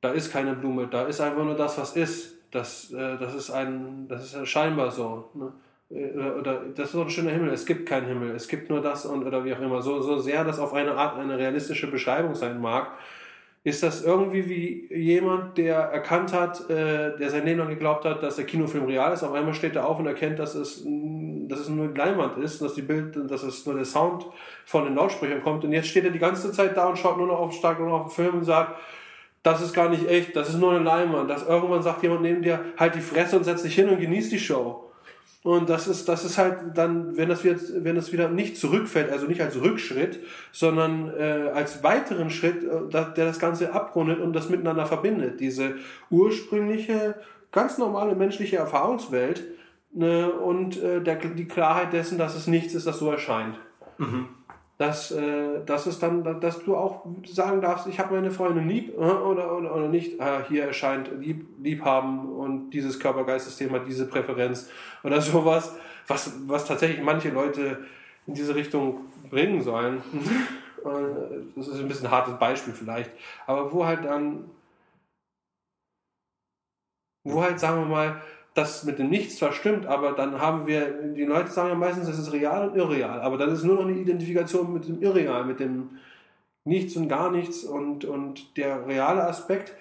Da 0.01 0.11
ist 0.11 0.31
keine 0.31 0.53
Blume, 0.53 0.87
da 0.87 1.03
ist 1.03 1.21
einfach 1.21 1.43
nur 1.43 1.55
das, 1.55 1.77
was 1.77 1.95
ist. 1.95 2.33
Das, 2.51 2.91
äh, 2.91 3.17
das 3.17 3.33
ist 3.33 3.49
ein, 3.49 4.07
das 4.07 4.33
ist 4.33 4.47
scheinbar 4.47 4.91
so. 4.91 5.31
Ne? 5.33 5.53
Äh, 5.89 6.17
oder, 6.17 6.37
oder, 6.37 6.65
das 6.75 6.87
ist 6.89 6.95
doch 6.95 7.05
ein 7.05 7.09
schöner 7.09 7.31
Himmel. 7.31 7.51
Es 7.51 7.65
gibt 7.65 7.87
keinen 7.87 8.07
Himmel. 8.07 8.31
Es 8.31 8.47
gibt 8.47 8.69
nur 8.69 8.81
das 8.81 9.05
und 9.05 9.23
oder 9.25 9.43
wie 9.45 9.53
auch 9.53 9.59
immer. 9.59 9.81
So, 9.81 10.01
so 10.01 10.19
sehr 10.19 10.43
das 10.43 10.59
auf 10.59 10.73
eine 10.73 10.93
Art 10.95 11.17
eine 11.17 11.37
realistische 11.37 11.87
Beschreibung 11.89 12.35
sein 12.35 12.59
mag, 12.61 12.91
ist 13.65 13.81
das 13.81 14.03
irgendwie 14.03 14.49
wie 14.49 14.93
jemand, 14.93 15.57
der 15.57 15.77
erkannt 15.77 16.33
hat, 16.33 16.69
äh, 16.69 17.17
der 17.17 17.29
sein 17.29 17.45
Leben 17.45 17.59
lang 17.59 17.69
geglaubt 17.69 18.03
hat, 18.03 18.21
dass 18.21 18.35
der 18.35 18.45
Kinofilm 18.45 18.85
real 18.85 19.13
ist. 19.13 19.23
Auf 19.23 19.31
einmal 19.31 19.53
steht 19.53 19.75
er 19.77 19.87
auf 19.87 19.99
und 19.99 20.05
erkennt, 20.05 20.37
dass 20.37 20.53
es, 20.53 20.83
dass 20.85 21.59
es 21.59 21.69
nur 21.69 21.95
Leinwand 21.95 22.37
ist, 22.39 22.61
dass 22.61 22.73
die 22.73 22.81
Bild, 22.81 23.15
dass 23.31 23.43
es 23.43 23.65
nur 23.65 23.75
der 23.75 23.85
Sound 23.85 24.25
von 24.65 24.83
den 24.83 24.95
Lautsprechern 24.95 25.41
kommt. 25.41 25.63
Und 25.63 25.71
jetzt 25.71 25.87
steht 25.87 26.03
er 26.03 26.11
die 26.11 26.19
ganze 26.19 26.51
Zeit 26.51 26.75
da 26.75 26.87
und 26.87 26.97
schaut 26.97 27.17
nur 27.17 27.27
noch 27.27 27.39
auf 27.39 27.53
stark 27.53 27.79
nur 27.79 27.87
noch 27.87 28.01
auf 28.01 28.13
den 28.13 28.23
Film 28.23 28.39
und 28.39 28.43
sagt, 28.43 28.77
das 29.43 29.61
ist 29.61 29.73
gar 29.73 29.89
nicht 29.89 30.09
echt, 30.09 30.35
das 30.35 30.49
ist 30.49 30.59
nur 30.59 30.73
eine 30.73 30.83
Leinwand. 30.83 31.29
Dass 31.29 31.47
irgendwann 31.47 31.81
sagt 31.81 32.03
jemand 32.03 32.21
neben 32.21 32.41
dir, 32.41 32.59
halt 32.77 32.95
die 32.95 33.01
Fresse 33.01 33.37
und 33.37 33.45
setz 33.45 33.63
dich 33.63 33.75
hin 33.75 33.87
und 33.87 33.99
genieß 33.99 34.29
die 34.29 34.39
Show. 34.39 34.92
Und 35.43 35.69
das 35.69 35.87
ist, 35.87 36.07
das 36.07 36.23
ist 36.23 36.37
halt 36.37 36.57
dann, 36.75 37.17
wenn 37.17 37.27
das, 37.27 37.43
wieder, 37.43 37.57
wenn 37.79 37.95
das 37.95 38.13
wieder 38.13 38.29
nicht 38.29 38.57
zurückfällt, 38.57 39.11
also 39.11 39.27
nicht 39.27 39.41
als 39.41 39.59
Rückschritt, 39.59 40.19
sondern 40.53 41.11
äh, 41.13 41.49
als 41.53 41.83
weiteren 41.83 42.29
Schritt, 42.29 42.63
äh, 42.63 42.89
der 42.89 43.25
das 43.25 43.39
Ganze 43.39 43.73
abrundet 43.73 44.19
und 44.19 44.33
das 44.33 44.49
miteinander 44.49 44.85
verbindet. 44.85 45.41
Diese 45.41 45.75
ursprüngliche, 46.09 47.15
ganz 47.51 47.77
normale 47.77 48.15
menschliche 48.15 48.55
Erfahrungswelt 48.55 49.43
ne, 49.91 50.31
und 50.31 50.81
äh, 50.81 51.01
der, 51.01 51.15
die 51.15 51.47
Klarheit 51.47 51.91
dessen, 51.91 52.17
dass 52.17 52.35
es 52.35 52.47
nichts 52.47 52.73
ist, 52.73 52.87
das 52.87 52.99
so 52.99 53.11
erscheint. 53.11 53.59
Mhm 53.97 54.29
dass, 54.83 55.11
äh, 55.11 55.63
dass 55.65 55.85
es 55.85 55.97
dann, 55.99 56.41
dass 56.41 56.61
du 56.61 56.75
auch 56.75 57.05
sagen 57.25 57.61
darfst, 57.61 57.87
ich 57.87 57.99
habe 57.99 58.15
meine 58.15 58.31
Freundin 58.31 58.67
lieb 58.67 58.89
äh, 58.89 58.99
oder, 58.99 59.55
oder, 59.55 59.73
oder 59.73 59.87
nicht. 59.87 60.19
Äh, 60.19 60.43
hier 60.49 60.65
erscheint 60.65 61.09
lieb, 61.21 61.45
lieb 61.61 61.85
haben 61.85 62.27
und 62.33 62.71
dieses 62.71 62.99
Körpergeistsystem 62.99 63.71
hat 63.71 63.87
diese 63.87 64.05
Präferenz 64.07 64.69
oder 65.05 65.21
sowas, 65.21 65.73
was, 66.07 66.33
was 66.47 66.65
tatsächlich 66.65 67.01
manche 67.01 67.29
Leute 67.29 67.85
in 68.27 68.33
diese 68.33 68.55
Richtung 68.55 69.05
bringen 69.29 69.61
sollen. 69.61 70.01
Äh, 70.83 70.89
das 71.55 71.69
ist 71.69 71.79
ein 71.79 71.87
bisschen 71.87 72.07
ein 72.07 72.11
hartes 72.11 72.37
Beispiel 72.37 72.73
vielleicht, 72.73 73.09
aber 73.47 73.71
wo 73.71 73.85
halt 73.85 74.03
dann, 74.03 74.49
wo 77.23 77.41
halt 77.41 77.57
sagen 77.57 77.83
wir 77.83 77.85
mal, 77.85 78.21
das 78.53 78.83
mit 78.83 78.99
dem 78.99 79.09
Nichts 79.09 79.37
zwar 79.37 79.51
stimmt, 79.51 79.85
aber 79.85 80.11
dann 80.11 80.39
haben 80.39 80.67
wir, 80.67 81.13
die 81.13 81.25
Leute 81.25 81.49
sagen 81.49 81.69
ja 81.69 81.75
meistens, 81.75 82.07
es 82.07 82.19
ist 82.19 82.31
real 82.31 82.69
und 82.69 82.75
irreal, 82.75 83.21
aber 83.21 83.37
dann 83.37 83.49
ist 83.49 83.63
nur 83.63 83.75
noch 83.75 83.85
eine 83.85 83.97
Identifikation 83.97 84.71
mit 84.73 84.87
dem 84.87 85.01
Irreal, 85.01 85.45
mit 85.45 85.59
dem 85.59 85.97
Nichts 86.65 86.95
und 86.95 87.09
gar 87.09 87.29
nichts 87.31 87.63
und, 87.63 88.05
und 88.05 88.55
der 88.55 88.87
reale 88.87 89.23
Aspekt, 89.23 89.75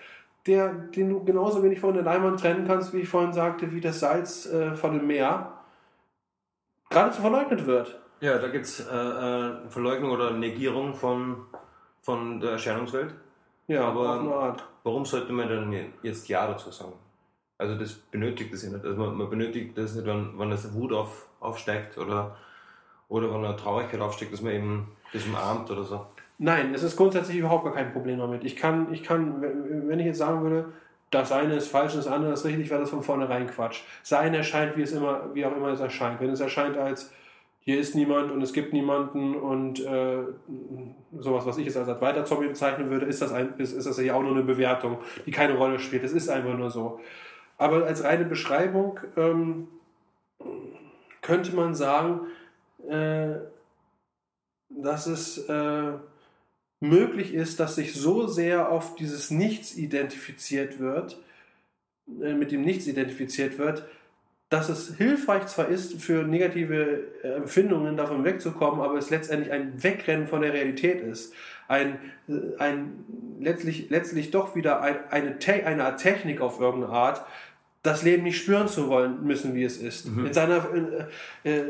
der, 0.47 0.73
den 0.73 1.11
du 1.11 1.25
genauso 1.25 1.63
wenig 1.63 1.79
von 1.79 1.95
der 1.95 2.03
Leinwand 2.03 2.41
trennen 2.41 2.67
kannst, 2.67 2.93
wie 2.93 3.01
ich 3.01 3.09
vorhin 3.09 3.33
sagte, 3.33 3.73
wie 3.73 3.81
das 3.81 4.01
Salz 4.01 4.47
äh, 4.47 4.75
von 4.75 4.93
dem 4.93 5.07
Meer 5.07 5.53
geradezu 6.91 7.21
verleugnet 7.21 7.67
wird. 7.67 8.01
Ja, 8.21 8.39
da 8.39 8.49
gibt 8.49 8.65
es 8.65 8.81
äh, 8.81 8.95
äh, 8.95 9.69
Verleugnung 9.69 10.11
oder 10.11 10.33
Negierung 10.33 10.95
von, 10.95 11.47
von 12.03 12.41
der 12.41 12.53
Erscheinungswelt. 12.53 13.15
Ja, 13.69 13.85
aber 13.85 14.15
auf 14.15 14.21
eine 14.21 14.35
Art. 14.35 14.69
Warum 14.83 15.05
sollte 15.05 15.33
man 15.33 15.49
dann 15.49 15.73
jetzt 16.03 16.29
Ja 16.29 16.47
dazu 16.47 16.71
sagen? 16.71 16.95
Also 17.63 17.77
das 17.77 17.93
benötigt 17.93 18.53
es 18.53 18.65
ja 18.65 18.71
nicht. 18.71 18.85
Also 18.85 18.97
man, 18.97 19.15
man 19.17 19.31
benötigt 19.31 19.79
das 19.79 19.95
nicht, 19.95 20.05
wenn, 20.05 20.37
wenn 20.37 20.51
das 20.51 20.75
Wut 20.75 20.93
auf, 20.93 21.27
aufsteigt 21.39 21.97
oder, 21.97 22.37
oder 23.09 23.33
wenn 23.33 23.45
eine 23.45 23.57
Traurigkeit 23.57 24.01
aufsteigt, 24.01 24.33
dass 24.33 24.43
man 24.43 24.53
eben 24.53 24.89
das 25.13 25.25
umarmt 25.25 25.71
oder 25.71 25.85
so. 25.85 26.05
Nein, 26.39 26.75
es 26.75 26.83
ist 26.83 26.97
grundsätzlich 26.97 27.39
überhaupt 27.39 27.65
gar 27.65 27.75
kein 27.75 27.93
Problem 27.93 28.19
damit. 28.19 28.43
Ich 28.43 28.57
kann, 28.57 28.93
ich 28.93 29.05
kann, 29.05 29.41
wenn 29.41 30.01
ich 30.01 30.07
jetzt 30.07 30.19
sagen 30.19 30.43
würde, 30.43 30.73
das 31.13 31.31
eine 31.31 31.55
ist 31.55 31.69
falsch, 31.69 31.95
das 31.95 32.09
andere 32.09 32.33
ist 32.33 32.45
richtig, 32.45 32.69
wäre 32.69 32.81
das 32.81 32.91
von 32.91 33.05
vornherein 33.05 33.47
Quatsch. 33.47 33.83
Sein 34.03 34.35
erscheint, 34.35 34.77
wie 34.77 34.83
es 34.83 34.91
immer, 34.91 35.33
wie 35.33 35.47
auch 35.47 35.57
immer 35.57 35.69
es 35.69 35.79
erscheint. 35.79 36.21
Wenn 36.21 36.31
es 36.31 36.41
erscheint 36.41 36.77
als 36.77 37.13
hier 37.61 37.79
ist 37.79 37.95
niemand 37.95 38.33
und 38.33 38.43
es 38.43 38.53
gibt 38.53 38.73
niemanden 38.73 39.37
und 39.37 39.79
äh, 39.79 40.17
sowas, 41.17 41.47
was 41.47 41.59
ich 41.59 41.67
jetzt 41.67 41.77
als 41.77 42.01
weiter 42.01 42.25
Zombie 42.25 42.49
bezeichnen 42.49 42.91
würde, 42.91 43.07
ist 43.07 43.23
das, 43.23 43.31
ein, 43.31 43.55
ist, 43.59 43.73
ist 43.73 43.87
das 43.87 44.01
ja 44.01 44.15
auch 44.15 44.23
nur 44.23 44.33
eine 44.33 44.43
Bewertung, 44.43 44.99
die 45.27 45.31
keine 45.31 45.57
Rolle 45.57 45.79
spielt. 45.79 46.03
Es 46.03 46.13
ist 46.13 46.29
einfach 46.29 46.57
nur 46.59 46.71
so. 46.71 46.99
Aber 47.59 47.87
als 47.87 48.03
reine 48.05 48.25
Beschreibung 48.25 49.01
ähm, 49.17 49.69
könnte 51.21 51.55
man 51.55 51.75
sagen, 51.75 52.27
äh, 52.89 53.37
dass 54.69 55.07
es 55.07 55.39
äh, 55.49 55.93
möglich 56.81 57.33
ist, 57.33 57.61
dass 57.61 57.77
sich 57.77 57.95
so 57.95 58.27
sehr 58.27 58.71
auf 58.71 58.97
dieses 58.97 59.31
Nichts 59.31 59.77
identifiziert 59.77 60.81
wird, 60.81 61.21
äh, 62.21 62.35
mit 62.35 62.51
dem 62.51 62.63
Nichts 62.63 62.87
identifiziert 62.87 63.59
wird, 63.59 63.87
dass 64.53 64.69
es 64.69 64.97
hilfreich 64.97 65.47
zwar 65.47 65.69
ist, 65.69 66.03
für 66.03 66.25
negative 66.25 67.05
äh, 67.23 67.29
Empfindungen 67.37 67.97
davon 67.97 68.23
wegzukommen, 68.23 68.83
aber 68.83 68.99
es 68.99 69.09
letztendlich 69.09 69.51
ein 69.51 69.83
Wegrennen 69.83 70.27
von 70.27 70.43
der 70.43 70.53
Realität 70.53 71.01
ist. 71.01 71.33
Ein, 71.69 71.99
äh, 72.29 72.59
ein 72.59 73.05
letztlich, 73.41 73.89
letztlich 73.89 74.31
doch 74.31 74.55
wieder 74.55 74.83
ein, 74.83 74.97
eine, 75.11 75.39
eine 75.65 75.85
Art 75.85 76.01
Technik 76.01 76.43
auf 76.43 76.61
irgendeine 76.61 76.93
Art, 76.93 77.25
das 77.83 78.03
Leben 78.03 78.25
nicht 78.25 78.37
spüren 78.37 78.69
zu 78.69 78.89
wollen 78.89 79.25
müssen, 79.25 79.55
wie 79.55 79.65
es 79.65 79.79
ist. 79.79 80.11
Mhm. 80.11 80.27
In 80.27 80.33
seiner, 80.35 80.67
äh, 81.45 81.51
äh, 81.51 81.65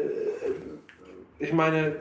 ich 1.39 1.53
meine, 1.53 1.95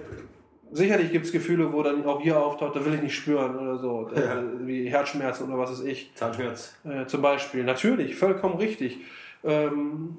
sicherlich 0.71 1.11
gibt 1.11 1.27
es 1.27 1.32
Gefühle, 1.32 1.71
wo 1.71 1.84
dann 1.84 2.03
auch 2.05 2.21
hier 2.21 2.39
auftaucht, 2.39 2.75
da 2.75 2.84
will 2.84 2.95
ich 2.95 3.03
nicht 3.03 3.15
spüren 3.15 3.55
oder 3.55 3.77
so, 3.77 4.09
ja. 4.15 4.39
äh, 4.39 4.43
wie 4.61 4.89
Herzschmerzen 4.89 5.47
oder 5.47 5.59
was 5.59 5.79
ist 5.79 5.86
ich. 5.86 6.11
Zahnschmerz. 6.15 6.75
Zum 7.05 7.21
Beispiel. 7.21 7.63
Natürlich, 7.63 8.15
vollkommen 8.15 8.55
richtig. 8.55 8.97
Ähm, 9.43 10.17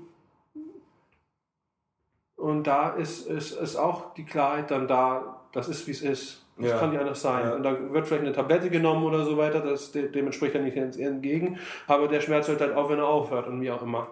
und 2.43 2.66
da 2.66 2.90
ist, 2.90 3.28
ist, 3.28 3.53
ist 3.53 3.76
auch 3.76 4.14
die 4.14 4.24
Klarheit 4.24 4.72
dann 4.72 4.88
da, 4.88 5.36
das 5.53 5.68
ist 5.68 5.86
wie 5.86 5.93
es 5.93 6.03
ist. 6.03 6.45
Das 6.59 6.70
ja. 6.70 6.78
kann 6.78 6.90
nicht 6.90 7.01
anders 7.01 7.22
sein. 7.22 7.47
Ja. 7.47 7.55
Und 7.55 7.62
dann 7.62 7.93
wird 7.93 8.07
vielleicht 8.07 8.24
eine 8.24 8.32
Tablette 8.32 8.68
genommen 8.68 9.05
oder 9.05 9.24
so 9.24 9.36
weiter, 9.36 9.61
das, 9.61 9.93
dem 9.93 10.26
entspricht 10.26 10.55
ja 10.55 10.61
nicht 10.61 10.76
entgegen, 10.76 11.59
aber 11.86 12.09
der 12.09 12.20
Schmerz 12.20 12.49
hört 12.49 12.61
halt 12.61 12.74
auf, 12.74 12.90
wenn 12.90 12.99
er 12.99 13.07
aufhört 13.07 13.47
und 13.47 13.61
wie 13.61 13.70
auch 13.70 13.82
immer. 13.82 14.09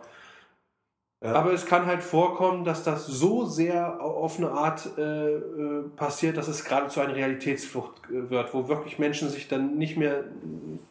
Ja. 1.23 1.35
Aber 1.35 1.53
es 1.53 1.67
kann 1.67 1.85
halt 1.85 2.03
vorkommen, 2.03 2.65
dass 2.65 2.83
das 2.83 3.07
so 3.07 3.45
sehr 3.45 4.01
auf 4.01 4.39
eine 4.39 4.53
Art 4.53 4.89
äh, 4.97 5.35
äh, 5.35 5.83
passiert, 5.95 6.39
dass 6.39 6.49
es 6.49 6.65
geradezu 6.65 7.01
eine 7.01 7.15
Realitätsflucht 7.15 8.09
äh, 8.09 8.31
wird, 8.31 8.55
wo 8.55 8.69
wirklich 8.69 8.99
Menschen 8.99 9.29
sich 9.29 9.47
dann 9.47 9.77
nicht 9.77 9.99
mehr 9.99 10.25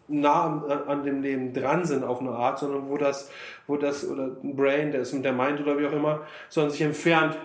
nah 0.07 0.43
an, 0.43 0.71
an, 0.87 1.03
dem 1.03 1.23
Leben 1.23 1.51
dran 1.51 1.83
sind 1.83 2.03
auf 2.03 2.19
eine 2.19 2.29
Art, 2.29 2.59
sondern 2.59 2.89
wo 2.89 2.97
das, 2.97 3.31
wo 3.65 3.77
das, 3.77 4.07
oder 4.07 4.37
ein 4.43 4.55
Brain, 4.55 4.91
der 4.91 5.01
ist 5.01 5.13
mit 5.13 5.25
der 5.25 5.33
Mind 5.33 5.61
oder 5.61 5.79
wie 5.79 5.87
auch 5.87 5.93
immer, 5.93 6.21
sondern 6.49 6.71
sich 6.71 6.81
entfernt 6.81 7.35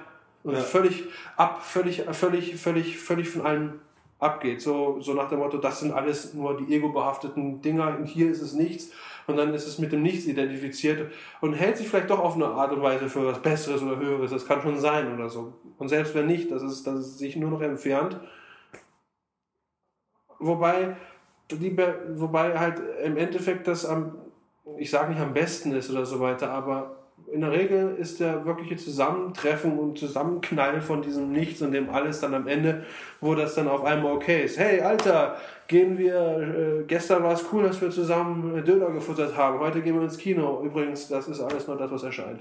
und 0.43 0.53
ja. 0.53 0.61
völlig 0.61 1.05
ab, 1.39 1.63
völlig, 1.65 2.03
völlig, 2.13 2.57
völlig, 2.57 2.99
völlig 2.99 3.31
von 3.31 3.47
allem 3.47 3.81
abgeht. 4.19 4.61
So, 4.61 5.01
so 5.01 5.15
nach 5.15 5.31
dem 5.31 5.39
Motto, 5.39 5.57
das 5.57 5.81
sind 5.81 5.93
alles 5.93 6.35
nur 6.35 6.59
die 6.59 6.75
ego-behafteten 6.75 7.63
Dinger 7.63 7.97
und 7.99 8.05
hier 8.05 8.31
ist 8.31 8.43
es 8.43 8.53
nichts 8.53 8.91
und 9.27 9.37
dann 9.37 9.55
ist 9.55 9.67
es 9.67 9.79
mit 9.79 9.93
dem 9.93 10.03
Nichts 10.03 10.27
identifiziert 10.27 11.11
und 11.41 11.55
hält 11.55 11.77
sich 11.77 11.89
vielleicht 11.89 12.11
doch 12.11 12.19
auf 12.19 12.35
eine 12.35 12.47
Art 12.47 12.73
und 12.73 12.83
Weise 12.83 13.09
für 13.09 13.27
was 13.27 13.41
Besseres 13.41 13.83
oder 13.83 13.97
Höheres. 13.97 14.31
Das 14.31 14.47
kann 14.47 14.63
schon 14.63 14.79
sein 14.79 15.13
oder 15.15 15.29
so. 15.29 15.55
Und 15.79 15.89
selbst 15.89 16.15
wenn 16.15 16.27
nicht, 16.27 16.51
dass 16.51 16.63
es, 16.63 16.83
dass 16.83 16.97
es 16.97 17.19
sich 17.19 17.37
nur 17.37 17.51
noch 17.51 17.61
entfernt. 17.61 18.21
Wobei, 20.39 20.97
die, 21.51 21.77
wobei 22.15 22.59
halt 22.59 22.81
im 23.03 23.17
Endeffekt 23.17 23.67
das 23.67 23.87
am, 23.87 24.19
ich 24.79 24.91
sage 24.91 25.13
nicht 25.13 25.21
am 25.21 25.33
besten 25.33 25.73
ist 25.73 25.91
oder 25.91 26.05
so 26.05 26.21
weiter, 26.21 26.51
aber 26.51 27.04
in 27.33 27.41
der 27.41 27.53
Regel 27.53 27.97
ist 27.99 28.21
der 28.21 28.45
wirkliche 28.45 28.77
Zusammentreffen 28.77 29.79
und 29.79 29.99
Zusammenknall 29.99 30.81
von 30.81 31.03
diesem 31.03 31.33
Nichts 31.33 31.63
und 31.63 31.73
dem 31.73 31.91
alles 31.91 32.21
dann 32.21 32.35
am 32.35 32.47
Ende, 32.47 32.85
wo 33.21 33.35
das 33.35 33.55
dann 33.55 33.69
auf 33.69 33.85
einmal 33.85 34.13
okay 34.13 34.45
ist. 34.45 34.59
Hey, 34.59 34.81
Alter, 34.81 35.37
gehen 35.67 35.99
wir, 35.99 36.81
äh, 36.81 36.85
gestern 36.87 37.23
war 37.23 37.33
es 37.33 37.45
cool, 37.53 37.65
dass 37.65 37.81
wir 37.81 37.91
zusammen 37.91 38.65
Döner 38.65 38.91
gefuttert 38.91 39.37
haben, 39.37 39.59
heute 39.59 39.81
gehen 39.81 39.97
wir 39.97 40.03
ins 40.03 40.19
Kino. 40.19 40.63
Übrigens, 40.65 41.09
das 41.09 41.29
ist 41.29 41.41
alles 41.41 41.67
nur 41.67 41.77
das, 41.77 41.91
was 41.91 42.03
erscheint. 42.03 42.41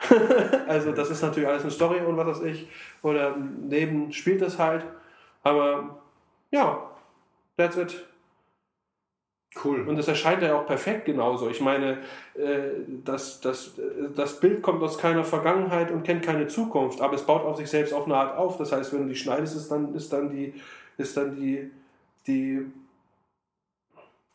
also 0.68 0.92
das 0.92 1.10
ist 1.10 1.22
natürlich 1.22 1.48
alles 1.48 1.62
eine 1.62 1.70
Story 1.70 2.00
und 2.00 2.16
was 2.16 2.26
weiß 2.26 2.42
ich. 2.42 2.68
Oder 3.02 3.36
neben 3.36 4.12
spielt 4.12 4.42
das 4.42 4.58
halt. 4.58 4.84
Aber 5.42 5.98
ja, 6.50 6.90
that's 7.56 7.76
it. 7.76 8.04
Cool. 9.64 9.88
Und 9.88 9.98
es 9.98 10.06
erscheint 10.06 10.42
ja 10.42 10.54
auch 10.54 10.66
perfekt 10.66 11.06
genauso. 11.06 11.48
Ich 11.48 11.60
meine, 11.60 11.98
äh, 12.34 12.72
das, 13.04 13.40
das, 13.40 13.72
das 14.14 14.38
Bild 14.38 14.60
kommt 14.60 14.82
aus 14.82 14.98
keiner 14.98 15.24
Vergangenheit 15.24 15.90
und 15.90 16.02
kennt 16.02 16.22
keine 16.22 16.46
Zukunft, 16.46 17.00
aber 17.00 17.14
es 17.14 17.22
baut 17.22 17.42
auf 17.42 17.56
sich 17.56 17.70
selbst 17.70 17.94
auf 17.94 18.04
eine 18.04 18.16
Art 18.16 18.36
auf. 18.36 18.58
Das 18.58 18.72
heißt, 18.72 18.92
wenn 18.92 19.02
du 19.02 19.08
die 19.08 19.16
schneidest, 19.16 19.56
ist 19.56 19.70
dann, 19.70 19.94
ist 19.94 20.12
dann 20.12 20.30
die, 20.30 20.54
ist 20.98 21.16
dann 21.16 21.36
die, 21.36 21.70
die, 22.26 22.66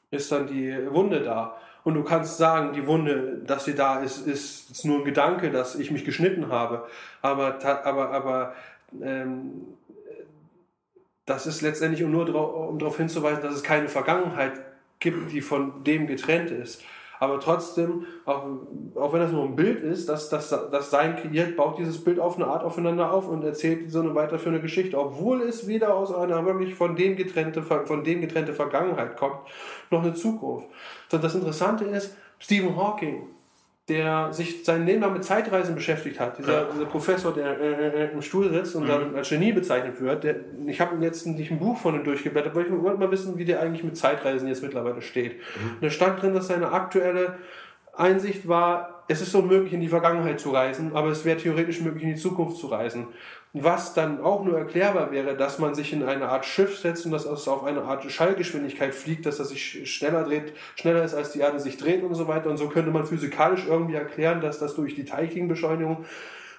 ist 0.09 0.31
dann 0.31 0.47
die 0.47 0.75
Wunde 0.91 1.21
da. 1.21 1.57
Und 1.83 1.95
du 1.95 2.03
kannst 2.03 2.37
sagen, 2.37 2.73
die 2.73 2.85
Wunde, 2.87 3.41
dass 3.45 3.65
sie 3.65 3.75
da 3.75 4.01
ist, 4.01 4.25
ist, 4.27 4.85
nur 4.85 4.99
ein 4.99 5.05
Gedanke, 5.05 5.51
dass 5.51 5.75
ich 5.75 5.91
mich 5.91 6.05
geschnitten 6.05 6.49
habe. 6.49 6.87
Aber, 7.21 7.59
aber, 7.63 8.11
aber 8.11 8.53
ähm, 9.01 9.67
das 11.25 11.45
ist 11.45 11.61
letztendlich 11.61 12.05
nur 12.07 12.27
um 12.69 12.79
darauf 12.79 12.97
hinzuweisen, 12.97 13.41
dass 13.41 13.55
es 13.55 13.63
keine 13.63 13.87
Vergangenheit 13.87 14.70
gibt 15.01 15.33
die 15.33 15.41
von 15.41 15.83
dem 15.83 16.07
getrennt 16.07 16.51
ist. 16.51 16.81
Aber 17.19 17.39
trotzdem, 17.39 18.07
auch, 18.25 18.47
auch 18.95 19.13
wenn 19.13 19.19
das 19.19 19.31
nur 19.31 19.43
ein 19.43 19.55
Bild 19.55 19.83
ist, 19.83 20.09
dass 20.09 20.29
das, 20.29 20.49
das 20.49 20.89
Sein 20.89 21.17
kreiert, 21.17 21.55
baut 21.55 21.77
dieses 21.77 22.03
Bild 22.03 22.19
auf 22.19 22.35
eine 22.35 22.47
Art 22.47 22.63
aufeinander 22.63 23.13
auf 23.13 23.27
und 23.27 23.43
erzählt 23.43 23.91
so 23.91 23.99
eine 23.99 24.15
weiterführende 24.15 24.59
Geschichte, 24.59 24.97
obwohl 24.97 25.43
es 25.43 25.67
wieder 25.67 25.93
aus 25.93 26.11
einer 26.11 26.43
wirklich 26.47 26.73
von 26.73 26.95
dem 26.95 27.15
getrennte, 27.15 27.61
von 27.61 28.03
dem 28.03 28.21
getrennte 28.21 28.53
Vergangenheit 28.53 29.17
kommt, 29.17 29.35
noch 29.91 30.01
eine 30.01 30.15
Zukunft. 30.15 30.65
Das 31.09 31.35
Interessante 31.35 31.85
ist, 31.85 32.17
Stephen 32.39 32.75
Hawking 32.75 33.27
der 33.89 34.31
sich 34.31 34.63
sein 34.63 34.85
Leben 34.85 35.01
lang 35.01 35.13
mit 35.13 35.23
Zeitreisen 35.23 35.75
beschäftigt 35.75 36.19
hat. 36.19 36.37
Dieser, 36.37 36.61
ja. 36.61 36.67
dieser 36.73 36.85
Professor, 36.85 37.33
der 37.33 37.59
äh, 37.59 38.03
äh, 38.03 38.11
im 38.11 38.21
Stuhl 38.21 38.49
sitzt 38.51 38.75
und 38.75 38.83
mhm. 38.83 38.87
dann 38.87 39.15
als 39.15 39.29
Genie 39.29 39.51
bezeichnet 39.51 39.99
wird. 39.99 40.23
Der, 40.23 40.35
ich 40.67 40.79
habe 40.79 41.03
jetzt 41.03 41.25
nicht 41.25 41.51
ein 41.51 41.59
Buch 41.59 41.77
von 41.77 41.95
ihm 41.95 42.03
durchgeblättert, 42.03 42.51
aber 42.51 42.61
ich 42.61 42.71
wollte 42.71 42.99
mal 42.99 43.11
wissen, 43.11 43.37
wie 43.37 43.45
der 43.45 43.59
eigentlich 43.59 43.83
mit 43.83 43.97
Zeitreisen 43.97 44.47
jetzt 44.47 44.61
mittlerweile 44.61 45.01
steht. 45.01 45.33
Mhm. 45.33 45.71
Und 45.75 45.83
da 45.83 45.89
stand 45.89 46.21
drin, 46.21 46.33
dass 46.33 46.47
seine 46.47 46.71
aktuelle 46.71 47.39
Einsicht 47.93 48.47
war, 48.47 49.03
es 49.07 49.21
ist 49.21 49.31
so 49.31 49.41
möglich, 49.41 49.73
in 49.73 49.81
die 49.81 49.89
Vergangenheit 49.89 50.39
zu 50.39 50.51
reisen, 50.51 50.95
aber 50.95 51.09
es 51.09 51.25
wäre 51.25 51.37
theoretisch 51.37 51.81
möglich, 51.81 52.03
in 52.03 52.09
die 52.09 52.15
Zukunft 52.15 52.57
zu 52.57 52.67
reisen. 52.67 53.07
Was 53.53 53.93
dann 53.93 54.21
auch 54.21 54.45
nur 54.45 54.57
erklärbar 54.57 55.11
wäre, 55.11 55.35
dass 55.35 55.59
man 55.59 55.75
sich 55.75 55.91
in 55.91 56.03
eine 56.03 56.29
Art 56.29 56.45
Schiff 56.45 56.79
setzt 56.79 57.05
und 57.05 57.11
dass 57.11 57.25
es 57.25 57.49
auf 57.49 57.65
eine 57.65 57.81
Art 57.81 58.09
Schallgeschwindigkeit 58.09 58.95
fliegt, 58.95 59.25
dass 59.25 59.37
das 59.37 59.49
sich 59.49 59.93
schneller 59.93 60.23
dreht, 60.23 60.53
schneller 60.75 61.03
ist, 61.03 61.13
als 61.13 61.33
die 61.33 61.39
Erde 61.39 61.59
sich 61.59 61.75
dreht 61.75 62.01
und 62.03 62.15
so 62.15 62.29
weiter. 62.29 62.49
Und 62.49 62.55
so 62.55 62.69
könnte 62.69 62.91
man 62.91 63.05
physikalisch 63.05 63.65
irgendwie 63.67 63.95
erklären, 63.95 64.39
dass 64.39 64.59
das 64.59 64.75
durch 64.75 64.95
die 64.95 65.03
Teilchenbeschleunigung 65.03 66.05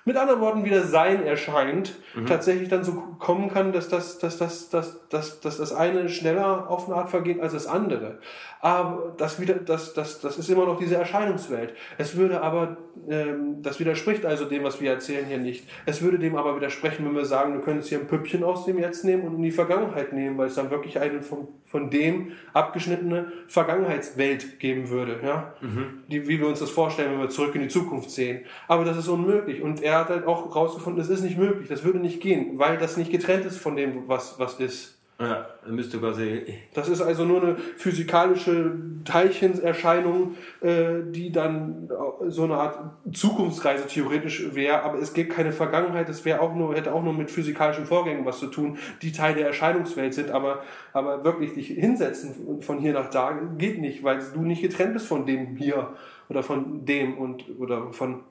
mit 0.04 0.16
anderen 0.16 0.40
Worten 0.40 0.64
wieder 0.64 0.82
Sein 0.82 1.24
erscheint, 1.24 1.94
mhm. 2.14 2.26
tatsächlich 2.26 2.68
dann 2.68 2.84
so 2.84 2.92
kommen 3.18 3.48
kann, 3.50 3.72
dass 3.72 3.88
das, 3.88 4.18
dass, 4.18 4.36
das, 4.36 4.68
dass, 4.68 5.08
dass, 5.08 5.40
dass 5.40 5.58
das 5.58 5.72
eine 5.72 6.08
schneller 6.08 6.68
auf 6.68 6.86
eine 6.86 6.96
Art 6.96 7.10
vergeht 7.10 7.40
als 7.40 7.52
das 7.52 7.66
andere. 7.66 8.18
Aber 8.64 9.12
das, 9.16 9.40
wieder, 9.40 9.54
das, 9.54 9.92
das, 9.92 10.20
das 10.20 10.38
ist 10.38 10.48
immer 10.48 10.64
noch 10.66 10.78
diese 10.78 10.94
Erscheinungswelt. 10.94 11.74
Es 11.98 12.16
würde 12.16 12.42
aber, 12.42 12.76
ähm, 13.08 13.60
das 13.60 13.80
widerspricht 13.80 14.24
also 14.24 14.44
dem, 14.44 14.62
was 14.62 14.80
wir 14.80 14.92
erzählen 14.92 15.26
hier 15.26 15.38
nicht. 15.38 15.68
Es 15.84 16.00
würde 16.00 16.20
dem 16.20 16.36
aber 16.36 16.54
widersprechen, 16.54 17.04
wenn 17.04 17.16
wir 17.16 17.24
sagen, 17.24 17.54
wir 17.54 17.60
können 17.60 17.80
jetzt 17.80 17.88
hier 17.88 17.98
ein 17.98 18.06
Püppchen 18.06 18.44
aus 18.44 18.64
dem 18.64 18.78
Jetzt 18.78 19.04
nehmen 19.04 19.24
und 19.24 19.34
in 19.34 19.42
die 19.42 19.50
Vergangenheit 19.50 20.12
nehmen, 20.12 20.38
weil 20.38 20.46
es 20.46 20.54
dann 20.54 20.70
wirklich 20.70 21.00
eine 21.00 21.22
von, 21.22 21.48
von 21.66 21.90
dem 21.90 22.34
abgeschnittene 22.52 23.32
Vergangenheitswelt 23.48 24.60
geben 24.60 24.90
würde. 24.90 25.18
Ja? 25.24 25.54
Mhm. 25.60 26.04
Die, 26.06 26.28
wie 26.28 26.38
wir 26.38 26.46
uns 26.46 26.60
das 26.60 26.70
vorstellen, 26.70 27.10
wenn 27.10 27.20
wir 27.20 27.30
zurück 27.30 27.56
in 27.56 27.62
die 27.62 27.68
Zukunft 27.68 28.12
sehen. 28.12 28.44
Aber 28.68 28.84
das 28.84 28.96
ist 28.96 29.08
unmöglich. 29.08 29.60
Und 29.60 29.82
er 29.82 29.98
hat 29.98 30.08
halt 30.08 30.24
auch 30.24 30.54
herausgefunden, 30.54 31.02
es 31.02 31.08
ist 31.08 31.22
nicht 31.22 31.36
möglich, 31.36 31.68
das 31.68 31.82
würde 31.82 31.98
nicht 31.98 32.20
gehen, 32.20 32.60
weil 32.60 32.78
das 32.78 32.96
nicht 32.96 33.10
getrennt 33.10 33.44
ist 33.44 33.58
von 33.58 33.74
dem, 33.74 34.06
was, 34.06 34.38
was 34.38 34.60
ist. 34.60 35.01
Ja, 35.22 35.46
müsste 35.66 35.98
quasi. 35.98 36.42
Das 36.74 36.88
ist 36.88 37.00
also 37.00 37.24
nur 37.24 37.40
eine 37.40 37.56
physikalische 37.76 38.72
Teilchenserscheinung, 39.04 40.34
äh, 40.60 41.02
die 41.10 41.30
dann 41.30 41.88
so 42.26 42.42
eine 42.42 42.54
Art 42.54 42.78
Zukunftsreise 43.12 43.86
theoretisch 43.86 44.52
wäre, 44.52 44.82
aber 44.82 44.98
es 44.98 45.14
gibt 45.14 45.32
keine 45.32 45.52
Vergangenheit, 45.52 46.08
es 46.08 46.24
wäre 46.24 46.40
auch 46.40 46.56
nur, 46.56 46.74
hätte 46.74 46.92
auch 46.92 47.04
nur 47.04 47.12
mit 47.12 47.30
physikalischen 47.30 47.86
Vorgängen 47.86 48.26
was 48.26 48.40
zu 48.40 48.48
tun, 48.48 48.78
die 49.00 49.12
Teil 49.12 49.36
der 49.36 49.46
Erscheinungswelt 49.46 50.12
sind, 50.12 50.32
aber, 50.32 50.64
aber 50.92 51.22
wirklich 51.22 51.54
dich 51.54 51.68
hinsetzen 51.68 52.60
von 52.60 52.78
hier 52.78 52.92
nach 52.92 53.10
da 53.10 53.38
geht 53.58 53.80
nicht, 53.80 54.02
weil 54.02 54.18
du 54.34 54.42
nicht 54.42 54.62
getrennt 54.62 54.94
bist 54.94 55.06
von 55.06 55.24
dem 55.24 55.54
hier 55.56 55.92
oder 56.28 56.42
von 56.42 56.84
dem 56.84 57.16
und 57.16 57.44
oder 57.60 57.92
von 57.92 58.24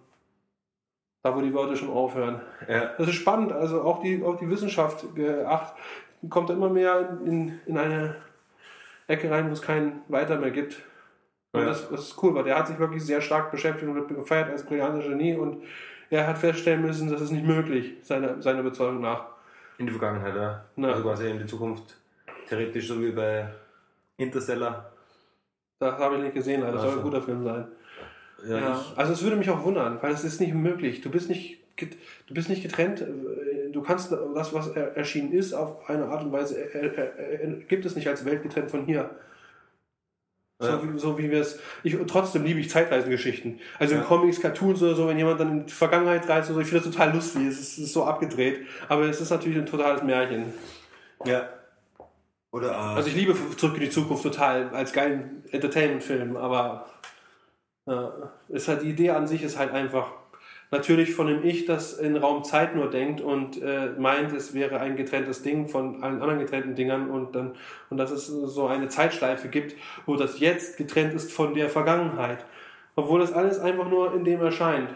da 1.23 1.35
wo 1.35 1.41
die 1.41 1.53
Wörter 1.53 1.75
schon 1.75 1.91
aufhören. 1.91 2.41
Ja. 2.67 2.93
Das 2.97 3.07
ist 3.07 3.13
spannend, 3.13 3.51
also 3.51 3.83
auch 3.83 4.01
die, 4.01 4.23
auch 4.23 4.37
die 4.37 4.49
Wissenschaft 4.49 5.15
geacht, 5.15 5.75
kommt 6.29 6.49
immer 6.49 6.69
mehr 6.69 7.17
in, 7.25 7.59
in 7.65 7.77
eine 7.77 8.15
Ecke 9.07 9.29
rein, 9.29 9.49
wo 9.49 9.53
es 9.53 9.61
keinen 9.61 10.01
weiter 10.07 10.37
mehr 10.37 10.51
gibt. 10.51 10.81
Und 11.51 11.61
ja. 11.61 11.67
das, 11.67 11.89
das, 11.89 12.01
ist 12.01 12.23
cool, 12.23 12.33
weil 12.33 12.45
der 12.45 12.57
hat 12.57 12.67
sich 12.67 12.79
wirklich 12.79 13.03
sehr 13.03 13.21
stark 13.21 13.51
beschäftigt 13.51 13.89
und 13.89 14.07
gefeiert 14.07 14.49
als 14.49 14.65
brillanter 14.65 15.07
Genie 15.07 15.35
und 15.35 15.63
er 16.09 16.27
hat 16.27 16.37
feststellen 16.37 16.81
müssen, 16.81 17.09
das 17.09 17.21
ist 17.21 17.31
nicht 17.31 17.45
möglich, 17.45 17.95
seiner 18.03 18.41
seine 18.41 18.59
Überzeugung 18.59 19.01
nach. 19.01 19.25
In 19.77 19.85
die 19.85 19.91
Vergangenheit, 19.91 20.35
ja. 20.35 20.65
Na. 20.75 20.89
Also 20.89 21.03
quasi 21.03 21.29
in 21.29 21.39
die 21.39 21.45
Zukunft. 21.45 21.97
Theoretisch 22.47 22.87
so 22.87 23.01
wie 23.01 23.11
bei 23.11 23.47
Interstellar. 24.17 24.91
Das 25.79 25.97
habe 25.97 26.17
ich 26.17 26.23
nicht 26.23 26.35
gesehen, 26.35 26.61
leider. 26.61 26.73
Das 26.73 26.83
soll 26.83 26.97
ein 26.97 27.03
guter 27.03 27.21
Film 27.21 27.43
sein. 27.43 27.67
Ja, 28.45 28.57
ja. 28.59 28.85
Also 28.95 29.13
es 29.13 29.23
würde 29.23 29.35
mich 29.35 29.49
auch 29.49 29.63
wundern, 29.63 29.97
weil 30.01 30.11
es 30.11 30.23
ist 30.23 30.39
nicht 30.39 30.53
möglich. 30.53 31.01
Du 31.01 31.09
bist 31.09 31.29
nicht, 31.29 31.59
du 31.77 32.33
bist 32.33 32.49
nicht 32.49 32.61
getrennt. 32.61 33.03
Du 33.71 33.81
kannst 33.81 34.11
das, 34.11 34.53
was 34.53 34.67
erschienen 34.69 35.31
ist, 35.33 35.53
auf 35.53 35.89
eine 35.89 36.05
Art 36.05 36.23
und 36.23 36.31
Weise 36.31 36.57
gibt 37.67 37.85
es 37.85 37.95
nicht 37.95 38.07
als 38.07 38.25
Welt 38.25 38.43
getrennt 38.43 38.71
von 38.71 38.85
hier. 38.85 39.09
So, 40.59 40.83
wie, 40.83 40.99
so 40.99 41.17
wie 41.17 41.31
wir 41.31 41.41
es. 41.41 41.59
Ich, 41.81 41.97
trotzdem 42.05 42.43
liebe 42.43 42.59
ich 42.59 42.69
Zeitreisengeschichten. 42.69 43.59
Also 43.79 43.95
in 43.95 44.03
Comics, 44.03 44.39
Cartoons 44.39 44.83
oder 44.83 44.93
so, 44.93 45.07
wenn 45.07 45.17
jemand 45.17 45.39
dann 45.39 45.51
in 45.51 45.65
die 45.65 45.73
Vergangenheit 45.73 46.29
reist 46.29 46.51
oder 46.51 46.57
so, 46.57 46.61
ich 46.61 46.67
finde 46.67 46.85
das 46.85 46.93
total 46.93 47.15
lustig. 47.15 47.47
Es 47.47 47.59
ist, 47.59 47.77
es 47.79 47.85
ist 47.85 47.93
so 47.93 48.05
abgedreht. 48.05 48.67
Aber 48.87 49.05
es 49.05 49.19
ist 49.19 49.31
natürlich 49.31 49.57
ein 49.57 49.65
totales 49.65 50.03
Märchen. 50.03 50.53
Ja. 51.25 51.49
Oder, 52.51 52.71
äh, 52.71 52.75
also 52.75 53.09
ich 53.09 53.15
liebe 53.15 53.35
Zurück 53.57 53.75
in 53.75 53.81
die 53.81 53.89
Zukunft 53.89 54.21
total 54.23 54.69
als 54.69 54.93
geilen 54.93 55.43
Entertainment-Film, 55.51 56.37
aber 56.37 56.85
ja, 57.87 58.31
ist 58.49 58.67
halt, 58.67 58.83
die 58.83 58.89
Idee 58.89 59.11
an 59.11 59.25
sich 59.25 59.41
ist 59.41 59.57
halt 59.57 59.71
einfach 59.71 60.13
natürlich 60.71 61.13
von 61.13 61.27
dem 61.27 61.43
Ich, 61.43 61.65
das 61.65 61.93
in 61.99 62.15
Raum 62.15 62.43
Zeit 62.43 62.75
nur 62.75 62.89
denkt 62.89 63.19
und 63.21 63.61
äh, 63.61 63.89
meint, 63.97 64.31
es 64.33 64.53
wäre 64.53 64.79
ein 64.79 64.95
getrenntes 64.95 65.43
Ding 65.43 65.67
von 65.67 66.01
allen 66.01 66.21
anderen 66.21 66.39
getrennten 66.39 66.75
Dingern 66.75 67.09
und 67.09 67.35
dann 67.35 67.53
und 67.89 67.97
dass 67.97 68.09
es 68.11 68.27
so 68.27 68.67
eine 68.67 68.87
Zeitschleife 68.87 69.49
gibt, 69.49 69.75
wo 70.05 70.15
das 70.15 70.39
Jetzt 70.39 70.77
getrennt 70.77 71.13
ist 71.13 71.31
von 71.31 71.53
der 71.53 71.69
Vergangenheit, 71.69 72.45
obwohl 72.95 73.19
das 73.19 73.33
alles 73.33 73.59
einfach 73.59 73.89
nur 73.89 74.15
in 74.15 74.23
dem 74.23 74.41
erscheint 74.41 74.89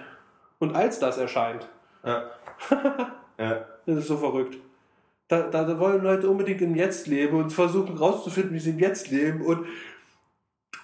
und 0.59 0.75
als 0.75 0.99
das 0.99 1.17
erscheint. 1.17 1.67
Ja. 2.05 2.31
ja. 3.37 3.65
Das 3.85 3.97
ist 3.97 4.07
so 4.07 4.17
verrückt. 4.17 4.57
Da, 5.27 5.49
da 5.49 5.79
wollen 5.79 6.03
Leute 6.03 6.29
unbedingt 6.29 6.61
im 6.61 6.75
Jetzt 6.75 7.07
leben 7.07 7.37
und 7.37 7.49
versuchen 7.49 7.97
rauszufinden, 7.97 8.53
wie 8.53 8.59
sie 8.59 8.69
im 8.71 8.79
Jetzt 8.79 9.09
leben 9.09 9.41
und 9.41 9.65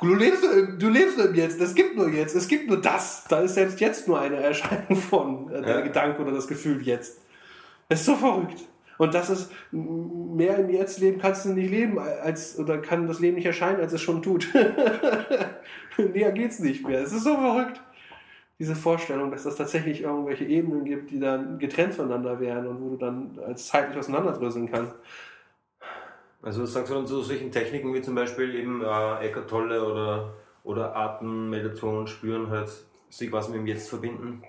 Du 0.01 0.15
lebst, 0.15 0.43
du 0.79 0.89
lebst 0.89 1.17
nur 1.17 1.27
im 1.27 1.35
Jetzt, 1.35 1.61
es 1.61 1.75
gibt 1.75 1.95
nur 1.95 2.09
jetzt, 2.09 2.35
es 2.35 2.47
gibt 2.47 2.67
nur 2.67 2.81
das. 2.81 3.25
Da 3.29 3.41
ist 3.41 3.53
selbst 3.53 3.79
jetzt 3.79 4.07
nur 4.07 4.19
eine 4.19 4.37
Erscheinung 4.37 4.95
von, 4.95 5.51
äh, 5.51 5.61
der 5.61 5.75
Ja. 5.75 5.81
Gedanke 5.81 6.23
oder 6.23 6.31
das 6.31 6.47
Gefühl 6.47 6.81
jetzt. 6.81 7.21
Das 7.87 7.99
ist 7.99 8.05
so 8.07 8.15
verrückt. 8.15 8.67
Und 8.97 9.13
das 9.13 9.29
ist, 9.29 9.51
mehr 9.71 10.57
im 10.59 10.69
Jetzt 10.69 10.99
leben 10.99 11.19
kannst 11.19 11.45
du 11.45 11.49
nicht 11.49 11.71
leben, 11.71 11.97
als, 11.97 12.57
oder 12.59 12.77
kann 12.79 13.07
das 13.07 13.19
Leben 13.19 13.35
nicht 13.35 13.45
erscheinen, 13.45 13.79
als 13.79 13.93
es 13.93 14.01
schon 14.01 14.21
tut. 14.21 14.47
Näher 15.97 16.31
geht's 16.31 16.59
nicht 16.59 16.87
mehr. 16.87 17.01
Es 17.01 17.11
ist 17.11 17.23
so 17.23 17.35
verrückt. 17.35 17.81
Diese 18.59 18.75
Vorstellung, 18.75 19.31
dass 19.31 19.45
es 19.45 19.55
tatsächlich 19.55 20.01
irgendwelche 20.03 20.45
Ebenen 20.45 20.85
gibt, 20.85 21.09
die 21.09 21.19
dann 21.19 21.57
getrennt 21.57 21.95
voneinander 21.95 22.39
wären 22.39 22.67
und 22.67 22.79
wo 22.79 22.89
du 22.89 22.97
dann 22.97 23.39
als 23.45 23.67
zeitlich 23.67 23.97
auseinanderdröseln 23.97 24.69
kannst. 24.71 24.93
Also 26.43 26.63
was 26.63 26.73
sagst 26.73 26.91
du 26.91 26.95
dann 26.95 27.07
zu 27.07 27.21
solchen 27.21 27.51
Techniken 27.51 27.93
wie 27.93 28.01
zum 28.01 28.15
Beispiel 28.15 28.55
eben 28.55 28.83
äh, 28.83 29.25
Eckart 29.25 29.49
Tolle 29.49 29.83
oder, 29.83 30.33
oder 30.63 30.95
Atemmeditation 30.95 32.07
spüren, 32.07 32.49
halt 32.49 32.69
sich 33.09 33.29
quasi 33.29 33.51
mit 33.51 33.59
dem 33.59 33.67
Jetzt 33.67 33.89
verbinden? 33.89 34.43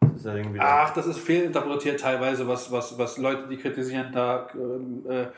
Das 0.00 0.24
irgendwie 0.24 0.60
Ach, 0.60 0.92
das 0.92 1.06
ist 1.06 1.18
fehlinterpretiert 1.18 2.00
teilweise, 2.00 2.46
was, 2.46 2.70
was, 2.70 2.98
was 2.98 3.16
Leute, 3.16 3.48
die 3.48 3.56
kritisieren, 3.56 4.12
da. 4.12 4.48
Ähm, 4.54 5.04
äh, 5.08 5.28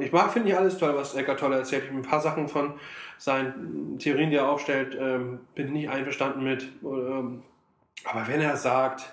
ich 0.00 0.10
mag, 0.10 0.32
finde 0.32 0.48
nicht 0.48 0.58
alles 0.58 0.78
toll, 0.78 0.96
was 0.96 1.14
Eckart 1.14 1.38
Tolle 1.38 1.56
erzählt. 1.56 1.84
Ich 1.84 1.90
ein 1.90 2.02
paar 2.02 2.20
Sachen 2.20 2.48
von 2.48 2.74
seinen 3.18 3.98
Theorien, 4.00 4.30
die 4.30 4.36
er 4.36 4.48
aufstellt, 4.48 4.96
ähm, 4.98 5.40
bin 5.54 5.72
nicht 5.72 5.88
einverstanden 5.88 6.42
mit. 6.42 6.66
Ähm, 6.82 7.42
aber 8.04 8.26
wenn 8.26 8.40
er 8.40 8.56
sagt, 8.56 9.12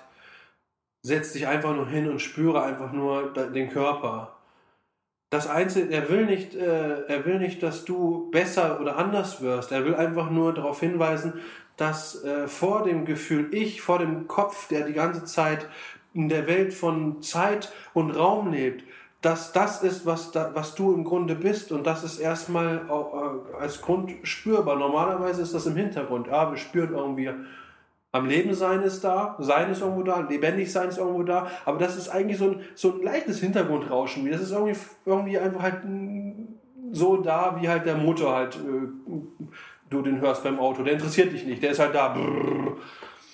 setz 1.02 1.32
dich 1.32 1.46
einfach 1.46 1.74
nur 1.76 1.86
hin 1.86 2.08
und 2.08 2.20
spüre 2.20 2.62
einfach 2.64 2.92
nur 2.92 3.32
den 3.32 3.70
Körper. 3.70 4.33
Das 5.34 5.48
Einzige, 5.48 5.92
er 5.92 6.08
will 6.10 6.26
nicht, 6.26 6.54
äh, 6.54 7.08
er 7.08 7.24
will 7.24 7.40
nicht, 7.40 7.60
dass 7.60 7.84
du 7.84 8.30
besser 8.30 8.80
oder 8.80 8.96
anders 8.96 9.42
wirst. 9.42 9.72
Er 9.72 9.84
will 9.84 9.96
einfach 9.96 10.30
nur 10.30 10.54
darauf 10.54 10.78
hinweisen, 10.78 11.32
dass 11.76 12.22
äh, 12.22 12.46
vor 12.46 12.84
dem 12.84 13.04
Gefühl 13.04 13.48
ich, 13.50 13.82
vor 13.82 13.98
dem 13.98 14.28
Kopf, 14.28 14.68
der 14.68 14.86
die 14.86 14.92
ganze 14.92 15.24
Zeit 15.24 15.66
in 16.12 16.28
der 16.28 16.46
Welt 16.46 16.72
von 16.72 17.20
Zeit 17.20 17.72
und 17.94 18.12
Raum 18.12 18.52
lebt, 18.52 18.84
dass 19.22 19.52
das 19.52 19.82
ist, 19.82 20.06
was, 20.06 20.30
da, 20.30 20.52
was 20.54 20.76
du 20.76 20.94
im 20.94 21.02
Grunde 21.02 21.34
bist 21.34 21.72
und 21.72 21.84
das 21.84 22.04
ist 22.04 22.20
erstmal 22.20 22.88
auch, 22.88 23.14
äh, 23.14 23.56
als 23.60 23.82
Grund 23.82 24.12
spürbar. 24.22 24.76
Normalerweise 24.76 25.42
ist 25.42 25.52
das 25.52 25.66
im 25.66 25.74
Hintergrund. 25.74 26.28
Ja, 26.28 26.48
wir 26.48 26.58
spüren 26.58 26.94
irgendwie, 26.94 27.32
am 28.14 28.26
Leben 28.26 28.54
sein 28.54 28.80
ist 28.82 29.02
da, 29.02 29.34
sein 29.40 29.72
ist 29.72 29.80
irgendwo 29.80 30.04
da, 30.04 30.20
lebendig 30.20 30.70
sein 30.70 30.88
ist 30.88 30.98
irgendwo 30.98 31.24
da, 31.24 31.48
aber 31.64 31.78
das 31.78 31.96
ist 31.96 32.08
eigentlich 32.08 32.38
so 32.38 32.50
ein, 32.50 32.60
so 32.76 32.92
ein 32.92 33.02
leichtes 33.02 33.40
Hintergrundrauschen. 33.40 34.30
Das 34.30 34.40
ist 34.40 34.52
irgendwie, 34.52 34.76
irgendwie 35.04 35.36
einfach 35.36 35.62
halt 35.62 35.82
so 36.92 37.16
da, 37.16 37.58
wie 37.60 37.68
halt 37.68 37.86
der 37.86 37.96
Motor 37.96 38.36
halt, 38.36 38.54
äh, 38.54 38.86
du 39.90 40.00
den 40.00 40.20
hörst 40.20 40.44
beim 40.44 40.60
Auto. 40.60 40.84
Der 40.84 40.92
interessiert 40.92 41.32
dich 41.32 41.44
nicht, 41.44 41.60
der 41.60 41.72
ist 41.72 41.80
halt 41.80 41.92
da. 41.92 42.10
Brrr. 42.10 42.76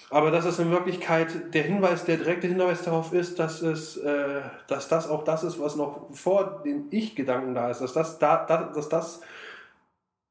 Aber 0.09 0.31
dass 0.31 0.47
es 0.47 0.59
in 0.59 0.71
Wirklichkeit 0.71 1.53
der 1.53 1.65
Hinweis, 1.65 2.07
der 2.07 2.17
direkte 2.17 2.47
Hinweis 2.47 2.81
darauf 2.83 3.13
ist, 3.13 3.39
dass 3.39 3.61
es, 3.61 3.99
äh, 3.99 4.41
dass 4.67 4.89
das 4.89 5.11
auch 5.11 5.25
das 5.25 5.45
ist, 5.45 5.61
was 5.61 5.77
noch 5.77 6.07
vor 6.15 6.63
dem 6.65 6.87
Ich-Gedanken 6.91 7.55
da 7.55 7.69
ist, 7.69 7.83
dass 7.83 7.93
das 7.93 8.19
da, 8.19 8.47
da 8.47 8.73
dass 8.75 8.89
das 8.89 9.21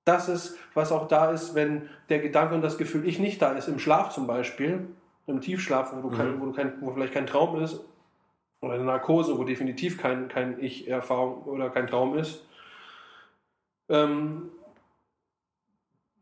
das 0.10 0.28
ist, 0.28 0.57
was 0.74 0.91
auch 0.91 1.07
da 1.07 1.32
ist, 1.32 1.53
wenn 1.53 1.88
der 2.10 2.20
Gedanke 2.20 2.55
und 2.55 2.62
das 2.62 2.78
Gefühl 2.78 3.07
ich 3.07 3.20
nicht 3.20 3.41
da 3.41 3.51
ist, 3.53 3.68
im 3.68 3.78
Schlaf 3.78 4.10
zum 4.10 4.26
Beispiel, 4.26 4.88
im 5.28 5.39
Tiefschlaf, 5.39 5.93
wo, 5.93 6.10
du 6.10 6.18
kein, 6.18 6.41
wo, 6.41 6.45
du 6.45 6.53
kein, 6.53 6.74
wo 6.82 6.91
vielleicht 6.91 7.14
kein 7.14 7.28
Traum 7.28 7.62
ist, 7.62 7.80
oder 8.62 8.74
in 8.74 8.86
der 8.86 8.93
Narkose, 8.93 9.38
wo 9.38 9.43
definitiv 9.43 9.97
kein, 9.97 10.28
kein 10.28 10.60
Ich-Erfahrung 10.60 11.43
oder 11.43 11.70
kein 11.70 11.88
Traum 11.88 12.18
ist. 12.18 12.43
Ähm, 13.88 14.49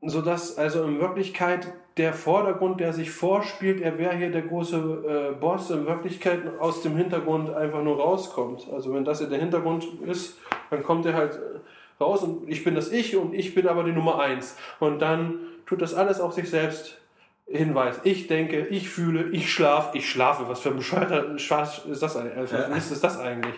sodass 0.01 0.57
also 0.57 0.83
in 0.83 0.99
Wirklichkeit 0.99 1.73
der 1.95 2.13
Vordergrund, 2.13 2.79
der 2.79 2.93
sich 2.93 3.09
vorspielt, 3.09 3.81
er 3.81 3.97
wäre 3.97 4.15
hier 4.15 4.31
der 4.31 4.43
große 4.43 5.31
äh, 5.33 5.39
Boss, 5.39 5.71
in 5.71 5.88
Wirklichkeit 5.88 6.41
aus 6.59 6.83
dem 6.83 6.95
Hintergrund 6.95 7.49
einfach 7.49 7.81
nur 7.81 7.97
rauskommt. 7.97 8.67
Also 8.71 8.93
wenn 8.93 9.05
das 9.05 9.19
hier 9.19 9.29
der 9.29 9.39
Hintergrund 9.39 9.85
ist, 10.05 10.38
dann 10.69 10.83
kommt 10.83 11.05
er 11.05 11.13
halt 11.13 11.39
raus 11.99 12.23
und 12.23 12.49
ich 12.49 12.63
bin 12.63 12.75
das 12.75 12.91
Ich 12.91 13.15
und 13.15 13.33
ich 13.33 13.55
bin 13.55 13.67
aber 13.67 13.83
die 13.83 13.91
Nummer 13.91 14.19
eins. 14.19 14.57
Und 14.79 14.99
dann 14.99 15.39
tut 15.65 15.81
das 15.81 15.93
alles 15.93 16.19
auf 16.19 16.33
sich 16.33 16.49
selbst 16.49 16.97
Hinweis. 17.49 17.99
Ich 18.03 18.27
denke, 18.27 18.67
ich 18.67 18.89
fühle, 18.89 19.29
ich 19.31 19.51
schlafe, 19.51 19.97
ich 19.97 20.09
schlafe. 20.09 20.49
Was 20.49 20.59
für 20.59 20.69
ein 20.69 20.77
bescheuerter 20.77 21.39
Spaß 21.39 21.85
ist 21.85 22.03
das 22.03 22.17
eigentlich? 22.17 22.37
Also. 22.37 22.57
Was 22.69 22.91
ist 22.91 23.03
das 23.03 23.19
eigentlich? 23.19 23.55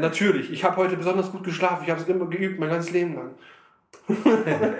Natürlich, 0.00 0.50
ich 0.50 0.64
habe 0.64 0.76
heute 0.76 0.96
besonders 0.96 1.30
gut 1.30 1.44
geschlafen. 1.44 1.84
Ich 1.84 1.90
habe 1.90 2.00
es 2.00 2.08
immer 2.08 2.26
geübt, 2.26 2.58
mein 2.58 2.70
ganzes 2.70 2.92
Leben 2.92 3.14
lang. 3.14 3.34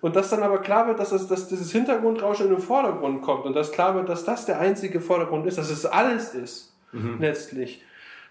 Und 0.00 0.16
dass 0.16 0.30
dann 0.30 0.42
aber 0.42 0.58
klar 0.58 0.86
wird, 0.86 0.98
dass, 0.98 1.12
es, 1.12 1.26
dass 1.26 1.48
dieses 1.48 1.72
Hintergrundrauschen 1.72 2.46
in 2.46 2.52
den 2.52 2.62
Vordergrund 2.62 3.22
kommt 3.22 3.44
und 3.46 3.56
dass 3.56 3.72
klar 3.72 3.94
wird, 3.94 4.08
dass 4.08 4.24
das 4.24 4.44
der 4.44 4.60
einzige 4.60 5.00
Vordergrund 5.00 5.46
ist, 5.46 5.58
dass 5.58 5.70
es 5.70 5.86
alles 5.86 6.34
ist, 6.34 6.76
letztlich. 7.18 7.82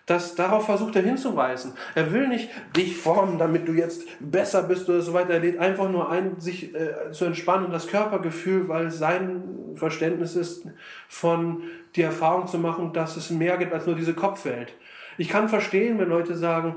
Das, 0.06 0.36
darauf 0.36 0.68
versucht 0.68 0.96
er 0.96 1.02
hinzuweisen. 1.02 1.74
Er 1.96 2.14
will 2.14 2.28
nicht 2.28 2.50
dich 2.76 2.96
formen, 2.96 3.40
damit 3.40 3.68
du 3.68 3.72
jetzt 3.72 4.04
besser 4.20 4.62
bist 4.62 4.88
oder 4.88 5.02
so 5.02 5.14
weiter. 5.14 5.34
Er 5.34 5.40
lädt 5.40 5.58
einfach 5.58 5.90
nur 5.90 6.12
ein, 6.12 6.40
sich 6.40 6.76
äh, 6.76 7.12
zu 7.12 7.26
entspannen 7.26 7.66
und 7.66 7.72
das 7.72 7.88
Körpergefühl, 7.88 8.68
weil 8.68 8.92
sein 8.92 9.44
Verständnis 9.74 10.36
ist, 10.36 10.68
von 11.08 11.64
die 11.96 12.04
Erfahrung 12.04 12.46
zu 12.46 12.60
machen, 12.60 12.94
dass 12.94 13.18
es 13.18 13.32
mehr 13.32 13.58
gibt 13.58 13.74
als 13.74 13.88
nur 13.88 13.96
diese 13.96 14.14
Kopfwelt. 14.14 14.74
Ich 15.18 15.30
kann 15.30 15.50
verstehen, 15.50 15.98
wenn 15.98 16.10
Leute 16.10 16.36
sagen, 16.36 16.76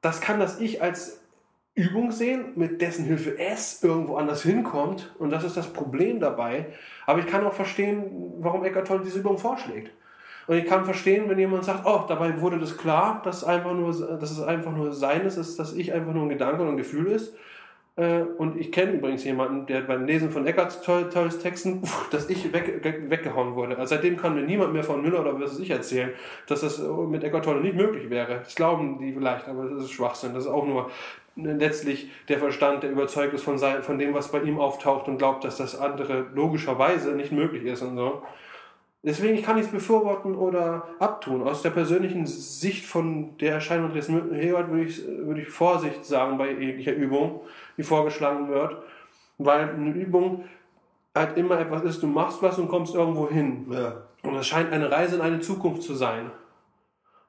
das 0.00 0.22
kann 0.22 0.40
das 0.40 0.60
Ich 0.60 0.80
als 0.80 1.20
Übung 1.74 2.12
sehen, 2.12 2.52
mit 2.54 2.80
dessen 2.80 3.04
Hilfe 3.04 3.38
es 3.38 3.82
irgendwo 3.82 4.16
anders 4.16 4.42
hinkommt. 4.42 5.12
Und 5.18 5.30
das 5.30 5.44
ist 5.44 5.56
das 5.56 5.72
Problem 5.72 6.20
dabei. 6.20 6.66
Aber 7.04 7.18
ich 7.18 7.26
kann 7.26 7.44
auch 7.44 7.52
verstehen, 7.52 8.32
warum 8.38 8.64
Eckart 8.64 8.86
Tolle 8.86 9.02
diese 9.04 9.18
Übung 9.18 9.38
vorschlägt. 9.38 9.90
Und 10.46 10.56
ich 10.56 10.66
kann 10.66 10.84
verstehen, 10.84 11.28
wenn 11.28 11.38
jemand 11.38 11.64
sagt, 11.64 11.86
oh, 11.86 12.04
dabei 12.06 12.40
wurde 12.40 12.58
das 12.58 12.76
klar, 12.76 13.22
dass, 13.24 13.44
einfach 13.44 13.72
nur, 13.72 13.92
dass 13.92 14.30
es 14.30 14.42
einfach 14.42 14.72
nur 14.72 14.92
sein 14.92 15.22
ist, 15.22 15.38
dass 15.38 15.56
das 15.56 15.72
Ich 15.74 15.92
einfach 15.92 16.12
nur 16.12 16.24
ein 16.24 16.28
Gedanke 16.28 16.62
und 16.62 16.68
ein 16.68 16.76
Gefühl 16.76 17.06
ist. 17.06 17.34
Äh, 17.96 18.22
Und 18.38 18.58
ich 18.58 18.72
kenne 18.72 18.92
übrigens 18.92 19.22
jemanden, 19.24 19.66
der 19.66 19.82
beim 19.82 20.04
Lesen 20.04 20.30
von 20.30 20.46
Eckarts 20.46 20.82
toll, 20.82 21.08
tolles 21.10 21.38
Texten, 21.38 21.78
uff, 21.82 22.08
das 22.10 22.28
Ich 22.28 22.52
weg, 22.52 22.80
weggehauen 23.08 23.54
wurde. 23.54 23.78
Also 23.78 23.94
seitdem 23.94 24.16
kann 24.16 24.34
mir 24.34 24.42
niemand 24.42 24.72
mehr 24.72 24.84
von 24.84 25.00
Müller 25.00 25.20
oder 25.20 25.34
was 25.40 25.52
weiß 25.52 25.60
ich 25.60 25.70
erzählen, 25.70 26.10
dass 26.46 26.60
das 26.62 26.78
mit 26.80 27.22
Eckart 27.22 27.44
Tolle 27.44 27.60
nicht 27.60 27.76
möglich 27.76 28.10
wäre. 28.10 28.40
Das 28.44 28.54
glauben 28.54 28.98
die 28.98 29.12
vielleicht, 29.12 29.48
aber 29.48 29.68
das 29.68 29.84
ist 29.84 29.92
Schwachsinn. 29.92 30.34
Das 30.34 30.44
ist 30.44 30.50
auch 30.50 30.66
nur 30.66 30.90
letztlich 31.36 32.10
der 32.28 32.38
Verstand, 32.38 32.82
der 32.82 32.90
überzeugt 32.90 33.34
ist 33.34 33.44
von, 33.44 33.58
sein, 33.58 33.82
von 33.82 33.98
dem, 33.98 34.14
was 34.14 34.30
bei 34.30 34.40
ihm 34.40 34.58
auftaucht 34.58 35.08
und 35.08 35.18
glaubt, 35.18 35.44
dass 35.44 35.56
das 35.56 35.78
andere 35.78 36.26
logischerweise 36.34 37.12
nicht 37.12 37.32
möglich 37.32 37.64
ist 37.64 37.82
und 37.82 37.96
so. 37.96 38.22
Deswegen 39.06 39.42
kann 39.42 39.58
ich 39.58 39.66
es 39.66 39.70
befürworten 39.70 40.34
oder 40.34 40.88
abtun. 40.98 41.42
Aus 41.42 41.60
der 41.60 41.70
persönlichen 41.70 42.26
Sicht 42.26 42.86
von 42.86 43.36
der 43.36 43.52
Erscheinung 43.52 43.92
des 43.92 44.08
Hewart 44.08 44.70
würde 44.70 44.84
ich, 44.84 45.06
würde 45.06 45.42
ich 45.42 45.48
Vorsicht 45.48 46.06
sagen 46.06 46.38
bei 46.38 46.50
jeglicher 46.52 46.94
Übung, 46.94 47.42
die 47.76 47.82
vorgeschlagen 47.82 48.48
wird, 48.48 48.78
weil 49.36 49.68
eine 49.68 49.90
Übung 49.90 50.44
halt 51.14 51.36
immer 51.36 51.60
etwas 51.60 51.82
ist, 51.82 52.02
du 52.02 52.06
machst 52.06 52.42
was 52.42 52.58
und 52.58 52.68
kommst 52.68 52.94
irgendwo 52.94 53.28
hin. 53.28 53.66
Ja. 53.70 54.04
Und 54.22 54.36
es 54.36 54.46
scheint 54.46 54.72
eine 54.72 54.90
Reise 54.90 55.16
in 55.16 55.20
eine 55.20 55.40
Zukunft 55.40 55.82
zu 55.82 55.94
sein. 55.94 56.30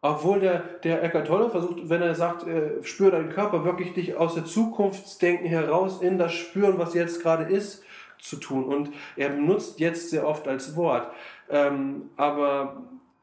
Obwohl 0.02 0.40
der, 0.40 0.60
der 0.84 1.04
Eckart 1.04 1.28
Tolle 1.28 1.50
versucht, 1.50 1.90
wenn 1.90 2.02
er 2.02 2.16
sagt, 2.16 2.48
äh, 2.48 2.84
spür 2.84 3.12
deinen 3.12 3.30
Körper, 3.30 3.66
wirklich 3.66 3.94
dich 3.94 4.16
aus 4.16 4.36
der 4.36 4.46
Zukunftsdenken 4.46 5.48
heraus 5.48 6.02
in 6.02 6.18
das 6.18 6.32
Spüren, 6.32 6.78
was 6.78 6.94
jetzt 6.94 7.22
gerade 7.22 7.44
ist, 7.44 7.84
zu 8.20 8.38
tun. 8.38 8.64
Und 8.66 8.92
er 9.16 9.30
benutzt 9.30 9.80
jetzt 9.80 10.10
sehr 10.10 10.28
oft 10.28 10.48
als 10.48 10.76
Wort. 10.76 11.12
Ähm, 11.50 12.10
aber 12.18 12.78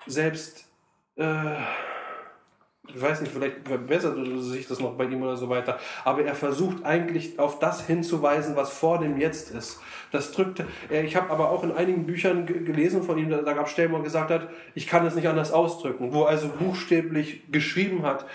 selbst, 0.06 0.66
äh, 1.16 1.56
ich 2.88 3.00
weiß 3.00 3.20
nicht, 3.20 3.32
vielleicht 3.32 3.66
verbessert 3.66 4.16
sich 4.42 4.66
das 4.66 4.80
noch 4.80 4.94
bei 4.94 5.04
ihm 5.04 5.22
oder 5.22 5.36
so 5.36 5.48
weiter, 5.48 5.78
aber 6.04 6.24
er 6.24 6.34
versucht 6.34 6.84
eigentlich 6.84 7.38
auf 7.38 7.58
das 7.58 7.86
hinzuweisen, 7.86 8.56
was 8.56 8.72
vor 8.72 8.98
dem 8.98 9.18
Jetzt 9.18 9.50
ist. 9.52 9.80
Das 10.10 10.32
drückt, 10.32 10.62
er- 10.90 11.04
ich 11.04 11.16
habe 11.16 11.30
aber 11.30 11.50
auch 11.50 11.62
in 11.62 11.72
einigen 11.72 12.06
Büchern 12.06 12.44
ge- 12.44 12.62
gelesen 12.64 13.02
von 13.02 13.18
ihm, 13.18 13.30
da, 13.30 13.40
gab 13.52 13.66
es 13.66 13.72
Stellen, 13.72 13.92
wo 13.92 13.96
er 13.96 14.02
gesagt 14.02 14.30
hat, 14.30 14.48
ich 14.74 14.86
kann 14.86 15.06
es 15.06 15.14
nicht 15.14 15.28
anders 15.28 15.52
ausdrücken, 15.52 16.12
wo 16.12 16.22
er 16.24 16.30
also 16.30 16.48
buchstäblich 16.48 17.50
geschrieben 17.50 18.02
hat, 18.02 18.26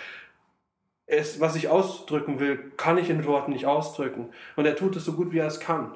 es, 1.06 1.40
was 1.40 1.56
ich 1.56 1.70
ausdrücken 1.70 2.40
will, 2.40 2.72
kann 2.78 2.98
ich 2.98 3.10
in 3.10 3.26
Worten 3.26 3.52
nicht 3.52 3.66
ausdrücken. 3.66 4.30
Und 4.58 4.66
er 4.66 4.76
tut 4.76 4.96
es 4.98 5.06
so 5.06 5.14
gut, 5.14 5.32
wie 5.32 5.40
er 5.40 5.48
es 5.48 5.60
kann. 5.62 5.96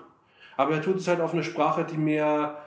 Aber 0.56 0.74
er 0.76 0.82
tut 0.82 0.98
es 0.98 1.08
halt 1.08 1.20
auf 1.20 1.34
eine 1.34 1.44
Sprache, 1.44 1.84
die 1.86 1.98
mehr 1.98 2.58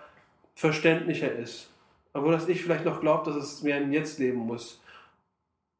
verständlicher 0.55 1.33
ist. 1.33 1.71
Obwohl 2.13 2.33
das 2.33 2.49
Ich 2.49 2.63
vielleicht 2.63 2.85
noch 2.85 3.01
glaubt, 3.01 3.27
dass 3.27 3.37
es 3.37 3.63
mehr 3.63 3.79
im 3.81 3.93
Jetzt 3.93 4.19
leben 4.19 4.39
muss. 4.39 4.81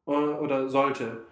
Oder- 0.05 0.41
Oder 0.41 0.69
sollte. 0.69 1.23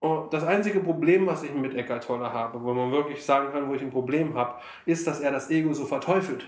Und 0.00 0.32
das 0.32 0.44
einzige 0.44 0.80
Problem, 0.80 1.26
was 1.26 1.42
ich 1.42 1.54
mit 1.54 1.74
Eckhart 1.74 2.04
Tolle 2.04 2.32
habe, 2.32 2.62
wo 2.62 2.74
man 2.74 2.92
wirklich 2.92 3.24
sagen 3.24 3.52
kann, 3.52 3.68
wo 3.68 3.74
ich 3.74 3.82
ein 3.82 3.90
Problem 3.90 4.34
habe, 4.34 4.60
ist, 4.84 5.06
dass 5.06 5.20
er 5.20 5.32
das 5.32 5.50
Ego 5.50 5.72
so 5.72 5.86
verteufelt. 5.86 6.46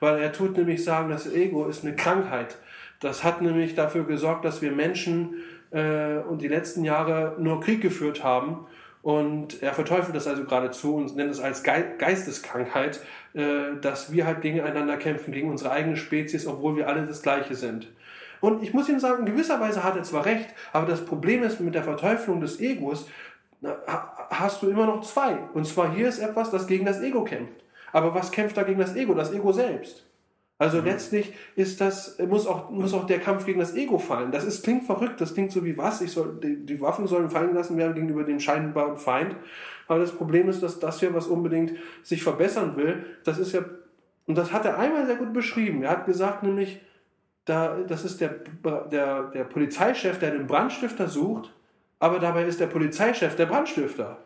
Weil 0.00 0.20
er 0.20 0.32
tut 0.32 0.56
nämlich 0.56 0.82
sagen, 0.82 1.08
das 1.08 1.32
Ego 1.32 1.66
ist 1.66 1.84
eine 1.84 1.94
Krankheit. 1.94 2.58
Das 3.00 3.22
hat 3.22 3.40
nämlich 3.40 3.74
dafür 3.74 4.04
gesorgt, 4.04 4.44
dass 4.44 4.62
wir 4.62 4.72
Menschen 4.72 5.36
äh, 5.70 6.18
und 6.18 6.42
die 6.42 6.48
letzten 6.48 6.84
Jahre 6.84 7.36
nur 7.38 7.60
Krieg 7.60 7.80
geführt 7.80 8.24
haben 8.24 8.66
Und 9.02 9.62
er 9.62 9.74
verteufelt 9.74 10.14
das 10.14 10.28
also 10.28 10.44
geradezu 10.44 10.94
und 10.94 11.16
nennt 11.16 11.30
es 11.30 11.40
als 11.40 11.64
Geisteskrankheit, 11.64 13.00
äh, 13.34 13.76
dass 13.80 14.12
wir 14.12 14.26
halt 14.26 14.42
gegeneinander 14.42 14.96
kämpfen, 14.96 15.32
gegen 15.32 15.50
unsere 15.50 15.72
eigene 15.72 15.96
Spezies, 15.96 16.46
obwohl 16.46 16.76
wir 16.76 16.86
alle 16.88 17.04
das 17.04 17.22
Gleiche 17.22 17.56
sind. 17.56 17.88
Und 18.40 18.62
ich 18.62 18.72
muss 18.72 18.88
Ihnen 18.88 19.00
sagen, 19.00 19.20
in 19.20 19.32
gewisser 19.32 19.60
Weise 19.60 19.82
hat 19.84 19.96
er 19.96 20.02
zwar 20.02 20.24
recht, 20.24 20.48
aber 20.72 20.86
das 20.86 21.04
Problem 21.04 21.42
ist 21.42 21.60
mit 21.60 21.74
der 21.74 21.84
Verteufelung 21.84 22.40
des 22.40 22.60
Egos, 22.60 23.08
hast 24.30 24.62
du 24.62 24.68
immer 24.68 24.86
noch 24.86 25.02
zwei. 25.02 25.38
Und 25.54 25.66
zwar 25.66 25.94
hier 25.94 26.08
ist 26.08 26.18
etwas, 26.18 26.50
das 26.50 26.66
gegen 26.66 26.84
das 26.84 27.00
Ego 27.00 27.24
kämpft. 27.24 27.62
Aber 27.92 28.14
was 28.14 28.32
kämpft 28.32 28.56
da 28.56 28.62
gegen 28.62 28.80
das 28.80 28.96
Ego? 28.96 29.14
Das 29.14 29.32
Ego 29.32 29.52
selbst. 29.52 30.04
Also 30.62 30.78
mhm. 30.78 30.84
letztlich 30.84 31.32
ist 31.56 31.80
das, 31.80 32.16
muss 32.20 32.46
auch, 32.46 32.70
muss 32.70 32.94
auch 32.94 33.04
der 33.04 33.18
Kampf 33.18 33.44
gegen 33.46 33.58
das 33.58 33.74
Ego 33.74 33.98
fallen. 33.98 34.30
Das 34.30 34.44
ist, 34.44 34.62
klingt 34.62 34.84
verrückt, 34.84 35.20
das 35.20 35.34
klingt 35.34 35.50
so 35.50 35.64
wie 35.64 35.76
was, 35.76 36.00
ich 36.00 36.12
soll, 36.12 36.38
die, 36.40 36.64
die 36.64 36.80
Waffen 36.80 37.08
sollen 37.08 37.30
fallen 37.30 37.52
lassen 37.52 37.76
werden 37.76 37.94
gegenüber 37.94 38.22
dem 38.22 38.38
scheinbaren 38.38 38.96
Feind. 38.96 39.34
Aber 39.88 39.98
das 39.98 40.12
Problem 40.12 40.48
ist, 40.48 40.62
dass 40.62 40.78
das 40.78 41.00
hier, 41.00 41.12
was 41.14 41.26
unbedingt 41.26 41.72
sich 42.04 42.22
verbessern 42.22 42.76
will, 42.76 43.04
das 43.24 43.38
ist 43.38 43.50
ja, 43.50 43.64
und 44.26 44.38
das 44.38 44.52
hat 44.52 44.64
er 44.64 44.78
einmal 44.78 45.04
sehr 45.04 45.16
gut 45.16 45.32
beschrieben. 45.32 45.82
Er 45.82 45.90
hat 45.90 46.06
gesagt, 46.06 46.44
nämlich, 46.44 46.80
da, 47.44 47.78
das 47.88 48.04
ist 48.04 48.20
der, 48.20 48.36
der, 48.92 49.24
der 49.30 49.42
Polizeichef, 49.42 50.20
der 50.20 50.30
einen 50.30 50.46
Brandstifter 50.46 51.08
sucht, 51.08 51.52
aber 51.98 52.20
dabei 52.20 52.44
ist 52.44 52.60
der 52.60 52.68
Polizeichef 52.68 53.34
der 53.34 53.46
Brandstifter. 53.46 54.18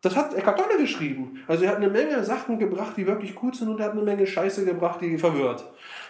Das 0.00 0.14
hat 0.14 0.34
Eckhart 0.34 0.58
Tolle 0.58 0.78
geschrieben. 0.78 1.40
Also 1.48 1.64
er 1.64 1.70
hat 1.70 1.78
eine 1.78 1.88
Menge 1.88 2.22
Sachen 2.22 2.58
gebracht, 2.58 2.94
die 2.96 3.06
wirklich 3.06 3.34
gut 3.34 3.56
sind 3.56 3.68
und 3.68 3.80
er 3.80 3.86
hat 3.86 3.92
eine 3.92 4.02
Menge 4.02 4.26
Scheiße 4.26 4.64
gebracht, 4.64 5.00
die 5.00 5.18
verwirrt. 5.18 5.64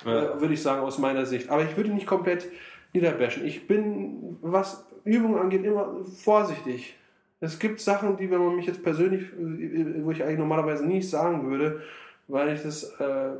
Ja. 0.04 0.34
Äh, 0.34 0.40
würde 0.40 0.54
ich 0.54 0.62
sagen, 0.62 0.82
aus 0.82 0.98
meiner 0.98 1.24
Sicht. 1.24 1.48
Aber 1.48 1.62
ich 1.62 1.76
würde 1.76 1.90
nicht 1.90 2.06
komplett 2.06 2.48
niederbashen. 2.92 3.46
Ich 3.46 3.66
bin, 3.66 4.36
was 4.42 4.86
Übungen 5.04 5.38
angeht, 5.38 5.64
immer 5.64 5.96
vorsichtig. 6.22 6.96
Es 7.40 7.58
gibt 7.58 7.80
Sachen, 7.80 8.16
die, 8.16 8.30
wenn 8.30 8.44
man 8.44 8.56
mich 8.56 8.66
jetzt 8.66 8.82
persönlich, 8.82 9.22
wo 9.36 10.10
ich 10.10 10.22
eigentlich 10.22 10.38
normalerweise 10.38 10.84
nie 10.84 11.00
sagen 11.00 11.48
würde, 11.50 11.82
weil 12.26 12.52
ich 12.52 12.62
das, 12.62 12.84
äh, 13.00 13.30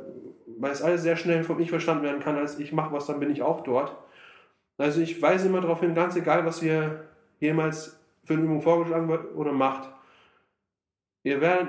weil 0.57 0.71
es 0.71 0.81
alles 0.81 1.03
sehr 1.03 1.15
schnell 1.15 1.43
von 1.43 1.57
mich 1.57 1.69
verstanden 1.69 2.03
werden 2.03 2.21
kann, 2.21 2.37
als 2.37 2.57
ich 2.59 2.71
mache 2.71 2.91
was, 2.93 3.05
dann 3.05 3.19
bin 3.19 3.29
ich 3.29 3.43
auch 3.43 3.61
dort. 3.61 3.95
Also 4.77 5.01
ich 5.01 5.21
weise 5.21 5.47
immer 5.47 5.61
darauf 5.61 5.81
hin, 5.81 5.93
ganz 5.93 6.15
egal, 6.15 6.45
was 6.45 6.63
ihr 6.63 7.05
jemals 7.39 7.99
für 8.23 8.33
eine 8.33 8.43
Übung 8.43 8.61
vorgeschlagen 8.61 9.09
wird 9.09 9.35
oder 9.35 9.51
macht, 9.51 9.89
Ihr 11.23 11.41
werdet 11.41 11.67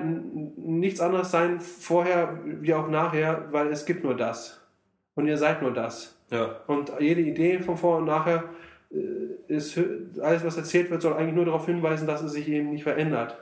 nichts 0.57 1.01
anderes 1.01 1.31
sein 1.31 1.59
vorher 1.59 2.39
wie 2.43 2.73
auch 2.73 2.87
nachher, 2.87 3.51
weil 3.51 3.67
es 3.67 3.85
gibt 3.85 4.03
nur 4.03 4.15
das. 4.15 4.61
Und 5.15 5.27
ihr 5.27 5.37
seid 5.37 5.61
nur 5.61 5.73
das. 5.73 6.17
Ja. 6.29 6.61
Und 6.67 6.93
jede 6.99 7.21
Idee 7.21 7.59
von 7.59 7.75
vor 7.75 7.97
und 7.97 8.05
nachher 8.05 8.45
äh, 8.91 9.53
ist, 9.53 9.77
alles 10.21 10.45
was 10.45 10.57
erzählt 10.57 10.89
wird, 10.89 11.01
soll 11.01 11.13
eigentlich 11.13 11.35
nur 11.35 11.45
darauf 11.45 11.65
hinweisen, 11.65 12.07
dass 12.07 12.21
es 12.21 12.31
sich 12.31 12.47
eben 12.47 12.69
nicht 12.69 12.83
verändert. 12.83 13.37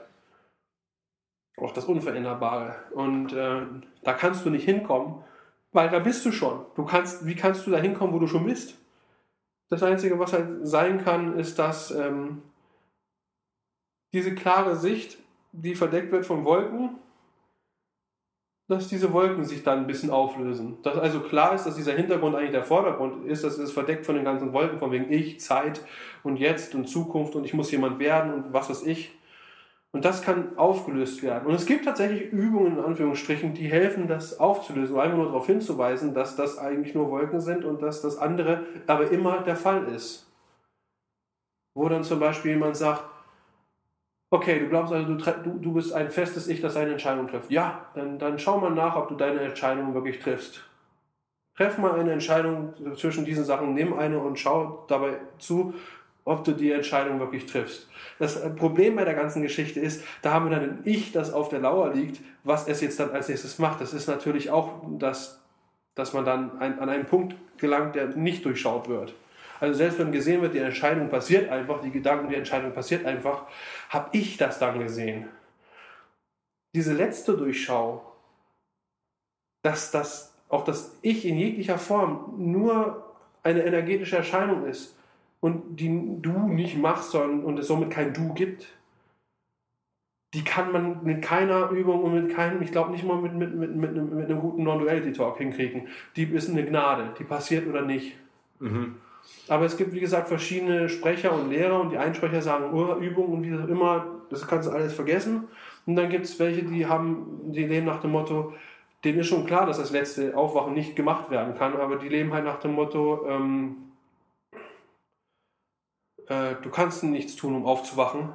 Auch 1.56 1.72
das 1.72 1.84
Unveränderbare. 1.84 2.74
Und 2.92 3.32
äh, 3.32 3.62
da 4.02 4.12
kannst 4.12 4.44
du 4.44 4.50
nicht 4.50 4.64
hinkommen, 4.64 5.22
weil 5.72 5.90
da 5.90 6.00
bist 6.00 6.24
du 6.26 6.32
schon. 6.32 6.66
Du 6.74 6.84
kannst, 6.84 7.26
wie 7.26 7.36
kannst 7.36 7.66
du 7.66 7.70
da 7.70 7.78
hinkommen, 7.78 8.12
wo 8.12 8.18
du 8.18 8.26
schon 8.26 8.46
bist? 8.46 8.76
Das 9.68 9.84
Einzige, 9.84 10.18
was 10.18 10.32
halt 10.32 10.66
sein 10.66 11.04
kann, 11.04 11.38
ist, 11.38 11.60
dass 11.60 11.92
ähm, 11.92 12.42
diese 14.12 14.34
klare 14.34 14.74
Sicht 14.74 15.18
die 15.52 15.74
verdeckt 15.74 16.12
wird 16.12 16.26
von 16.26 16.44
Wolken, 16.44 16.98
dass 18.68 18.86
diese 18.86 19.12
Wolken 19.12 19.44
sich 19.44 19.64
dann 19.64 19.80
ein 19.80 19.86
bisschen 19.88 20.10
auflösen. 20.10 20.78
Dass 20.82 20.96
also 20.96 21.20
klar 21.20 21.54
ist, 21.54 21.66
dass 21.66 21.74
dieser 21.74 21.92
Hintergrund 21.92 22.36
eigentlich 22.36 22.52
der 22.52 22.62
Vordergrund 22.62 23.26
ist, 23.26 23.42
dass 23.42 23.58
es 23.58 23.72
verdeckt 23.72 24.06
von 24.06 24.14
den 24.14 24.24
ganzen 24.24 24.52
Wolken, 24.52 24.78
von 24.78 24.92
wegen 24.92 25.10
Ich, 25.10 25.40
Zeit 25.40 25.80
und 26.22 26.36
Jetzt 26.36 26.76
und 26.76 26.86
Zukunft 26.86 27.34
und 27.34 27.44
ich 27.44 27.52
muss 27.52 27.72
jemand 27.72 27.98
werden 27.98 28.32
und 28.32 28.52
was 28.52 28.70
weiß 28.70 28.86
ich. 28.86 29.18
Und 29.92 30.04
das 30.04 30.22
kann 30.22 30.56
aufgelöst 30.56 31.20
werden. 31.24 31.48
Und 31.48 31.54
es 31.54 31.66
gibt 31.66 31.84
tatsächlich 31.84 32.30
Übungen, 32.30 32.78
in 32.78 32.84
Anführungsstrichen, 32.84 33.54
die 33.54 33.66
helfen, 33.66 34.06
das 34.06 34.38
aufzulösen, 34.38 34.96
einfach 34.96 35.16
nur 35.16 35.26
darauf 35.26 35.46
hinzuweisen, 35.46 36.14
dass 36.14 36.36
das 36.36 36.58
eigentlich 36.58 36.94
nur 36.94 37.10
Wolken 37.10 37.40
sind 37.40 37.64
und 37.64 37.82
dass 37.82 38.00
das 38.00 38.18
andere 38.18 38.64
aber 38.86 39.10
immer 39.10 39.40
der 39.40 39.56
Fall 39.56 39.88
ist. 39.88 40.30
Wo 41.74 41.88
dann 41.88 42.04
zum 42.04 42.20
Beispiel 42.20 42.52
jemand 42.52 42.76
sagt, 42.76 43.02
Okay, 44.32 44.60
du 44.60 44.68
glaubst 44.68 44.92
also, 44.92 45.14
du, 45.14 45.58
du 45.58 45.72
bist 45.74 45.92
ein 45.92 46.08
festes 46.08 46.46
Ich, 46.46 46.60
das 46.60 46.76
eine 46.76 46.92
Entscheidung 46.92 47.26
trifft. 47.26 47.50
Ja, 47.50 47.86
dann, 47.94 48.18
dann 48.18 48.38
schau 48.38 48.58
mal 48.58 48.70
nach, 48.70 48.94
ob 48.94 49.08
du 49.08 49.16
deine 49.16 49.40
Entscheidung 49.40 49.92
wirklich 49.92 50.20
triffst. 50.20 50.60
Treff 51.56 51.78
mal 51.78 51.98
eine 51.98 52.12
Entscheidung 52.12 52.72
zwischen 52.96 53.24
diesen 53.24 53.44
Sachen, 53.44 53.74
nimm 53.74 53.92
eine 53.92 54.20
und 54.20 54.38
schau 54.38 54.84
dabei 54.88 55.18
zu, 55.38 55.74
ob 56.24 56.44
du 56.44 56.52
die 56.52 56.70
Entscheidung 56.70 57.18
wirklich 57.18 57.46
triffst. 57.46 57.88
Das 58.20 58.40
Problem 58.54 58.94
bei 58.94 59.04
der 59.04 59.14
ganzen 59.14 59.42
Geschichte 59.42 59.80
ist, 59.80 60.04
da 60.22 60.32
haben 60.32 60.48
wir 60.48 60.56
dann 60.56 60.70
ein 60.70 60.80
Ich, 60.84 61.10
das 61.10 61.32
auf 61.32 61.48
der 61.48 61.58
Lauer 61.58 61.92
liegt, 61.92 62.20
was 62.44 62.68
es 62.68 62.80
jetzt 62.80 63.00
dann 63.00 63.10
als 63.10 63.28
nächstes 63.28 63.58
macht. 63.58 63.80
Das 63.80 63.92
ist 63.92 64.06
natürlich 64.06 64.50
auch, 64.50 64.84
das, 64.98 65.42
dass 65.96 66.12
man 66.12 66.24
dann 66.24 66.56
ein, 66.60 66.78
an 66.78 66.88
einen 66.88 67.06
Punkt 67.06 67.34
gelangt, 67.58 67.96
der 67.96 68.06
nicht 68.08 68.44
durchschaut 68.44 68.88
wird. 68.88 69.12
Also 69.60 69.74
selbst 69.74 69.98
wenn 69.98 70.10
gesehen 70.10 70.40
wird, 70.40 70.54
die 70.54 70.58
Entscheidung 70.58 71.10
passiert 71.10 71.50
einfach, 71.50 71.80
die 71.82 71.90
Gedanken, 71.90 72.30
die 72.30 72.34
Entscheidung 72.34 72.72
passiert 72.72 73.04
einfach, 73.04 73.44
habe 73.90 74.08
ich 74.16 74.38
das 74.38 74.58
dann 74.58 74.78
gesehen. 74.78 75.28
Diese 76.74 76.94
letzte 76.94 77.36
Durchschau, 77.36 78.02
dass 79.62 79.90
das 79.90 80.34
auch 80.48 80.64
das 80.64 80.98
Ich 81.02 81.26
in 81.26 81.36
jeglicher 81.36 81.78
Form 81.78 82.34
nur 82.38 83.14
eine 83.42 83.64
energetische 83.64 84.16
Erscheinung 84.16 84.66
ist 84.66 84.96
und 85.40 85.76
die 85.76 85.88
du 86.20 86.48
nicht 86.48 86.76
machst 86.76 87.10
sondern, 87.10 87.44
und 87.44 87.58
es 87.58 87.66
somit 87.66 87.90
kein 87.90 88.14
Du 88.14 88.32
gibt, 88.34 88.66
die 90.32 90.44
kann 90.44 90.72
man 90.72 91.04
mit 91.04 91.22
keiner 91.22 91.70
Übung 91.70 92.02
und 92.04 92.14
mit 92.14 92.34
keinem, 92.34 92.62
ich 92.62 92.70
glaube 92.72 92.92
nicht 92.92 93.04
mal 93.04 93.20
mit, 93.20 93.34
mit, 93.34 93.54
mit, 93.54 93.74
mit, 93.74 93.90
einem, 93.90 94.16
mit 94.16 94.30
einem 94.30 94.40
guten 94.40 94.62
Non-Duality-Talk 94.62 95.38
hinkriegen. 95.38 95.88
Die 96.16 96.24
ist 96.24 96.48
eine 96.48 96.64
Gnade, 96.64 97.14
die 97.18 97.24
passiert 97.24 97.66
oder 97.66 97.82
nicht. 97.82 98.16
Mhm. 98.60 98.96
Aber 99.48 99.64
es 99.64 99.76
gibt, 99.76 99.92
wie 99.92 100.00
gesagt, 100.00 100.28
verschiedene 100.28 100.88
Sprecher 100.88 101.32
und 101.32 101.50
Lehrer 101.50 101.80
und 101.80 101.90
die 101.90 101.98
einen 101.98 102.14
Sprecher 102.14 102.42
sagen 102.42 102.72
Urübung 102.72 103.28
und 103.32 103.42
wie 103.42 103.54
auch 103.54 103.68
immer, 103.68 104.06
das 104.30 104.46
kannst 104.46 104.68
du 104.68 104.72
alles 104.72 104.94
vergessen. 104.94 105.48
Und 105.86 105.96
dann 105.96 106.08
gibt 106.08 106.24
es 106.24 106.38
welche, 106.38 106.62
die 106.62 106.86
haben, 106.86 107.52
die 107.52 107.64
leben 107.64 107.86
nach 107.86 108.00
dem 108.00 108.12
Motto, 108.12 108.54
denen 109.04 109.20
ist 109.20 109.28
schon 109.28 109.46
klar, 109.46 109.66
dass 109.66 109.78
das 109.78 109.90
letzte 109.90 110.36
Aufwachen 110.36 110.74
nicht 110.74 110.94
gemacht 110.94 111.30
werden 111.30 111.54
kann, 111.56 111.76
aber 111.76 111.96
die 111.96 112.08
leben 112.08 112.32
halt 112.32 112.44
nach 112.44 112.60
dem 112.60 112.74
Motto, 112.74 113.26
ähm, 113.26 113.92
äh, 116.28 116.54
du 116.62 116.70
kannst 116.70 117.02
nichts 117.02 117.34
tun, 117.34 117.56
um 117.56 117.66
aufzuwachen, 117.66 118.32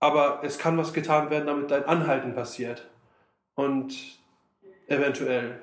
aber 0.00 0.40
es 0.42 0.58
kann 0.58 0.76
was 0.76 0.92
getan 0.92 1.30
werden, 1.30 1.46
damit 1.46 1.70
dein 1.70 1.84
Anhalten 1.84 2.34
passiert. 2.34 2.90
Und 3.54 4.18
eventuell. 4.86 5.62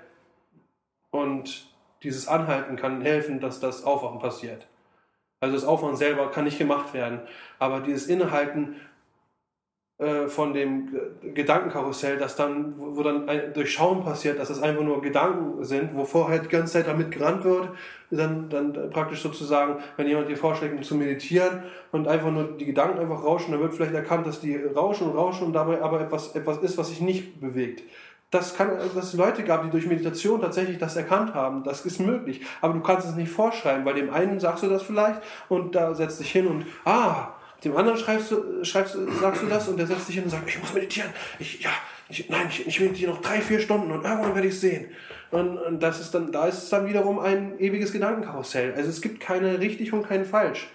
Und 1.11 1.70
dieses 2.03 2.27
Anhalten 2.27 2.75
kann 2.75 3.01
helfen, 3.01 3.39
dass 3.39 3.59
das 3.59 3.83
Aufwachen 3.83 4.19
passiert. 4.19 4.67
Also 5.39 5.55
das 5.55 5.65
Aufwachen 5.65 5.95
selber 5.95 6.29
kann 6.29 6.43
nicht 6.43 6.59
gemacht 6.59 6.93
werden, 6.93 7.21
aber 7.57 7.79
dieses 7.79 8.07
Innehalten 8.07 8.75
äh, 9.97 10.27
von 10.27 10.53
dem 10.53 10.89
Gedankenkarussell, 11.33 12.17
das 12.17 12.35
dann, 12.35 12.73
wo 12.77 13.03
dann 13.03 13.29
ein 13.29 13.53
Durchschauen 13.53 14.03
passiert, 14.03 14.39
dass 14.39 14.47
das 14.47 14.61
einfach 14.61 14.83
nur 14.83 15.01
Gedanken 15.01 15.63
sind, 15.63 15.95
wo 15.95 16.05
vorher 16.05 16.39
die 16.39 16.47
ganze 16.47 16.73
Zeit 16.73 16.87
damit 16.87 17.11
gerannt 17.11 17.43
wird, 17.43 17.69
dann, 18.11 18.49
dann 18.49 18.89
praktisch 18.89 19.21
sozusagen, 19.21 19.81
wenn 19.97 20.07
jemand 20.07 20.29
dir 20.29 20.37
vorschlägt, 20.37 20.83
zu 20.85 20.95
meditieren 20.95 21.63
und 21.91 22.07
einfach 22.07 22.31
nur 22.31 22.57
die 22.57 22.65
Gedanken 22.65 22.99
einfach 22.99 23.23
rauschen, 23.23 23.51
dann 23.51 23.61
wird 23.61 23.73
vielleicht 23.73 23.93
erkannt, 23.93 24.25
dass 24.25 24.39
die 24.39 24.55
rauschen 24.55 25.07
und 25.07 25.15
rauschen 25.15 25.47
und 25.47 25.53
dabei 25.53 25.81
aber 25.81 26.01
etwas, 26.01 26.35
etwas 26.35 26.57
ist, 26.59 26.77
was 26.77 26.89
sich 26.89 27.01
nicht 27.01 27.39
bewegt 27.39 27.83
das 28.31 28.55
kann, 28.55 28.69
dass 28.95 29.07
es 29.07 29.13
Leute 29.13 29.43
gab, 29.43 29.63
die 29.63 29.69
durch 29.69 29.85
Meditation 29.85 30.41
tatsächlich 30.41 30.77
das 30.77 30.95
erkannt 30.95 31.33
haben. 31.33 31.63
Das 31.63 31.85
ist 31.85 31.99
möglich. 31.99 32.41
Aber 32.61 32.73
du 32.73 32.79
kannst 32.79 33.07
es 33.07 33.15
nicht 33.15 33.31
vorschreiben, 33.31 33.85
weil 33.85 33.93
dem 33.93 34.11
einen 34.11 34.39
sagst 34.39 34.63
du 34.63 34.69
das 34.69 34.83
vielleicht 34.83 35.21
und 35.49 35.75
da 35.75 35.93
setzt 35.93 36.21
dich 36.21 36.31
hin 36.31 36.47
und, 36.47 36.65
ah, 36.85 37.33
dem 37.65 37.75
anderen 37.75 37.99
schreibst 37.99 38.31
du, 38.31 38.63
schreibst, 38.63 38.97
sagst 39.19 39.43
du 39.43 39.47
das 39.47 39.67
und 39.67 39.77
der 39.77 39.85
setzt 39.85 40.07
sich 40.07 40.15
hin 40.15 40.23
und 40.23 40.29
sagt, 40.29 40.47
ich 40.47 40.59
muss 40.59 40.73
meditieren. 40.73 41.11
Ich, 41.39 41.61
ja, 41.61 41.69
ich, 42.09 42.29
nein, 42.29 42.47
ich, 42.49 42.65
ich 42.65 42.79
meditiere 42.79 43.11
noch 43.11 43.21
drei, 43.21 43.41
vier 43.41 43.59
Stunden 43.59 43.91
und 43.91 44.05
irgendwann 44.05 44.33
werde 44.33 44.47
ich 44.47 44.55
es 44.55 44.61
sehen. 44.61 44.87
Und, 45.29 45.57
und 45.57 45.83
das 45.83 45.99
ist 45.99 46.11
dann, 46.13 46.31
da 46.31 46.47
ist 46.47 46.63
es 46.63 46.69
dann 46.69 46.87
wiederum 46.87 47.19
ein 47.19 47.59
ewiges 47.59 47.91
Gedankenkarussell. 47.91 48.73
Also 48.75 48.89
es 48.89 49.01
gibt 49.01 49.19
keine 49.19 49.59
richtig 49.59 49.91
und 49.91 50.07
kein 50.07 50.25
falsch. 50.25 50.69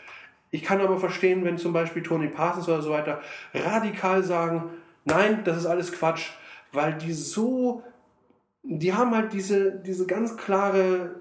Ich 0.51 0.63
kann 0.63 0.81
aber 0.81 0.99
verstehen, 0.99 1.45
wenn 1.45 1.57
zum 1.57 1.73
Beispiel 1.73 2.03
Tony 2.03 2.29
Parsons 2.29 2.69
oder 2.69 2.83
so 2.83 2.91
weiter 2.91 3.21
radikal 3.55 4.23
sagen, 4.23 4.65
nein, 5.07 5.41
das 5.45 5.57
ist 5.57 5.67
alles 5.67 5.93
Quatsch 5.93 6.31
weil 6.73 6.95
die 6.95 7.13
so, 7.13 7.83
die 8.63 8.93
haben 8.93 9.15
halt 9.15 9.33
diese, 9.33 9.73
diese 9.73 10.07
ganz 10.07 10.37
klare, 10.37 11.17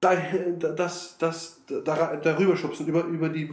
das, 0.00 1.16
das, 1.18 1.62
darüber 1.66 2.56
schubsen, 2.56 2.86
über, 2.86 3.04
über 3.04 3.28
die, 3.28 3.52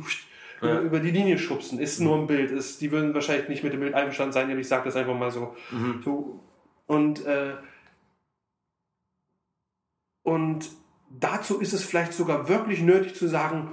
ja. 0.62 0.82
über, 0.82 0.99
die 0.99 1.12
Linie 1.12 1.38
schubsen, 1.38 1.80
ist 1.80 1.99
nur 1.99 2.18
ein 2.18 2.28
Bild. 2.28 2.51
Ist, 2.51 2.82
die 2.82 2.91
würden 2.91 3.14
wahrscheinlich 3.14 3.49
nicht 3.49 3.64
mit 3.64 3.74
dem 3.74 3.82
Bild 3.82 3.93
einverstanden 3.93 4.34
sein, 4.34 4.49
aber 4.49 4.60
ich 4.60 4.68
sage 4.68 4.86
das 4.86 4.95
einfach 4.95 5.18
mal 5.18 5.32
so. 5.32 5.55
Mhm. 5.72 6.01
so 6.03 6.39
und, 6.88 7.24
äh, 7.26 7.53
und 10.24 10.70
dazu 11.10 11.60
ist 11.60 11.74
es 11.74 11.84
vielleicht 11.84 12.14
sogar 12.14 12.49
wirklich 12.49 12.82
nötig 12.82 13.16
zu 13.16 13.28
sagen, 13.28 13.72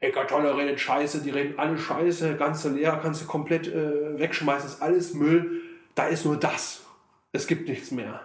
Eckart 0.00 0.30
Tolle 0.30 0.56
redet 0.56 0.80
Scheiße, 0.80 1.22
die 1.22 1.30
reden 1.30 1.58
alle 1.58 1.78
Scheiße, 1.78 2.36
ganze 2.36 2.70
Lehrer 2.70 2.98
kannst 3.00 3.22
du 3.22 3.26
komplett 3.26 3.68
äh, 3.68 4.18
wegschmeißen, 4.18 4.68
ist 4.68 4.82
alles 4.82 5.14
Müll. 5.14 5.62
Da 5.94 6.06
ist 6.06 6.24
nur 6.24 6.36
das. 6.36 6.84
Es 7.32 7.46
gibt 7.46 7.68
nichts 7.68 7.90
mehr. 7.90 8.20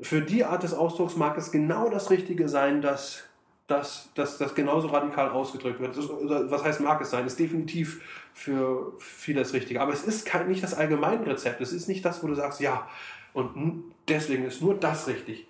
Für 0.00 0.20
die 0.20 0.44
Art 0.44 0.62
des 0.62 0.74
Ausdrucks 0.74 1.16
mag 1.16 1.36
es 1.38 1.50
genau 1.50 1.88
das 1.88 2.10
Richtige 2.10 2.48
sein, 2.48 2.82
dass 2.82 3.24
das, 3.66 4.10
dass 4.14 4.36
das 4.36 4.54
genauso 4.54 4.88
radikal 4.88 5.30
ausgedrückt 5.30 5.80
wird. 5.80 5.96
Das, 5.96 6.08
was 6.08 6.64
heißt 6.64 6.80
mag 6.80 7.00
es 7.00 7.10
sein? 7.10 7.26
Ist 7.26 7.38
definitiv 7.38 8.02
für 8.34 8.92
viele 8.98 9.40
das 9.40 9.54
Richtige. 9.54 9.80
Aber 9.80 9.92
es 9.92 10.04
ist 10.04 10.26
kein, 10.26 10.48
nicht 10.48 10.62
das 10.62 10.74
Allgemeinrezept. 10.74 11.60
Es 11.60 11.72
ist 11.72 11.88
nicht 11.88 12.04
das, 12.04 12.22
wo 12.22 12.26
du 12.26 12.34
sagst, 12.34 12.60
ja, 12.60 12.86
und 13.32 13.84
deswegen 14.08 14.44
ist 14.44 14.60
nur 14.60 14.74
das 14.74 15.08
richtig. 15.08 15.46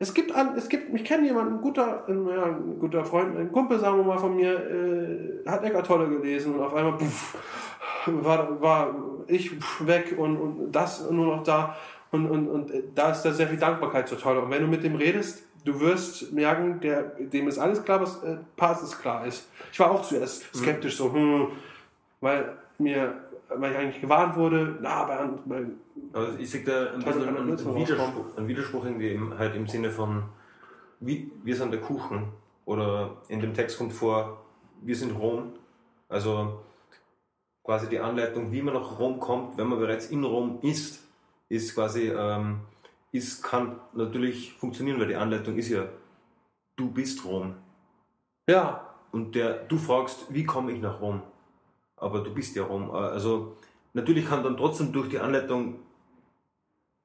Es 0.00 0.14
gibt, 0.14 0.32
es 0.56 0.68
gibt 0.68 0.94
ich 0.94 1.04
kenne 1.04 1.26
jemanden, 1.26 1.56
ein 1.56 1.60
guter, 1.60 2.04
ja, 2.08 2.44
ein 2.44 2.78
guter 2.78 3.04
Freund, 3.04 3.36
ein 3.36 3.50
Kumpel, 3.50 3.80
sagen 3.80 3.96
wir 3.98 4.04
mal, 4.04 4.18
von 4.18 4.36
mir, 4.36 4.52
äh, 4.52 5.48
hat 5.48 5.64
Eckart 5.64 5.86
Tolle 5.86 6.08
gelesen 6.08 6.54
und 6.54 6.62
auf 6.62 6.72
einmal 6.72 6.96
puff, 6.96 7.36
war, 8.06 8.60
war 8.60 8.94
ich 9.26 9.52
weg 9.86 10.14
und, 10.16 10.36
und 10.36 10.72
das 10.72 11.08
nur 11.10 11.36
noch 11.36 11.42
da. 11.42 11.76
Und, 12.10 12.30
und, 12.30 12.48
und 12.48 12.72
da 12.94 13.10
ist 13.10 13.22
da 13.22 13.32
sehr 13.32 13.48
viel 13.48 13.58
Dankbarkeit 13.58 14.08
so 14.08 14.16
toll. 14.16 14.38
Und 14.38 14.50
wenn 14.50 14.62
du 14.62 14.68
mit 14.68 14.82
dem 14.82 14.94
redest, 14.94 15.42
du 15.64 15.78
wirst 15.80 16.32
merken, 16.32 16.80
der, 16.80 17.02
dem 17.02 17.48
ist 17.48 17.58
alles 17.58 17.84
klar, 17.84 18.00
was 18.00 18.22
äh, 18.22 18.38
Basis 18.56 18.98
klar 18.98 19.26
ist. 19.26 19.48
Ich 19.72 19.78
war 19.78 19.90
auch 19.90 20.02
zuerst 20.02 20.44
skeptisch, 20.54 20.96
so, 20.96 21.12
hm, 21.12 21.48
weil 22.20 22.56
mir, 22.78 23.14
weil 23.54 23.72
ich 23.72 23.78
eigentlich 23.78 24.00
gewarnt 24.00 24.36
wurde, 24.36 24.78
na, 24.80 25.04
bei, 25.04 25.28
bei 25.44 25.66
also 26.12 26.38
ich 26.38 26.50
sehe 26.50 26.64
da 26.64 26.92
ein 26.92 27.00
bisschen 27.00 27.28
einen, 27.28 27.36
einen, 27.36 27.76
Widerspruch, 27.76 28.36
einen 28.36 28.48
Widerspruch 28.48 28.84
irgendwie 28.84 29.20
halt 29.36 29.54
im 29.54 29.66
Sinne 29.66 29.90
von, 29.90 30.24
wie, 31.00 31.30
wir 31.42 31.56
sind 31.56 31.72
der 31.72 31.80
Kuchen 31.80 32.28
oder 32.64 33.16
in 33.28 33.40
dem 33.40 33.52
Text 33.52 33.78
kommt 33.78 33.92
vor, 33.92 34.44
wir 34.82 34.96
sind 34.96 35.18
Rom. 35.18 35.52
Also 36.08 36.60
quasi 37.68 37.86
die 37.86 37.98
Anleitung, 37.98 38.50
wie 38.50 38.62
man 38.62 38.72
nach 38.72 38.98
Rom 38.98 39.20
kommt, 39.20 39.58
wenn 39.58 39.66
man 39.66 39.78
bereits 39.78 40.06
in 40.06 40.24
Rom 40.24 40.58
ist, 40.62 41.04
ist 41.50 41.74
quasi, 41.74 42.08
ähm, 42.08 42.60
ist, 43.12 43.42
kann 43.42 43.78
natürlich 43.92 44.54
funktionieren, 44.54 44.98
weil 44.98 45.08
die 45.08 45.16
Anleitung 45.16 45.54
ist 45.58 45.68
ja, 45.68 45.84
du 46.76 46.90
bist 46.90 47.22
Rom. 47.26 47.56
Ja. 48.48 48.86
Und 49.12 49.34
der, 49.34 49.64
du 49.64 49.76
fragst, 49.76 50.32
wie 50.32 50.44
komme 50.44 50.72
ich 50.72 50.80
nach 50.80 51.02
Rom? 51.02 51.20
Aber 51.96 52.20
du 52.20 52.32
bist 52.32 52.56
ja 52.56 52.62
Rom. 52.64 52.90
Also 52.90 53.58
natürlich 53.92 54.26
kann 54.26 54.42
dann 54.42 54.56
trotzdem 54.56 54.90
durch 54.90 55.10
die 55.10 55.18
Anleitung 55.18 55.74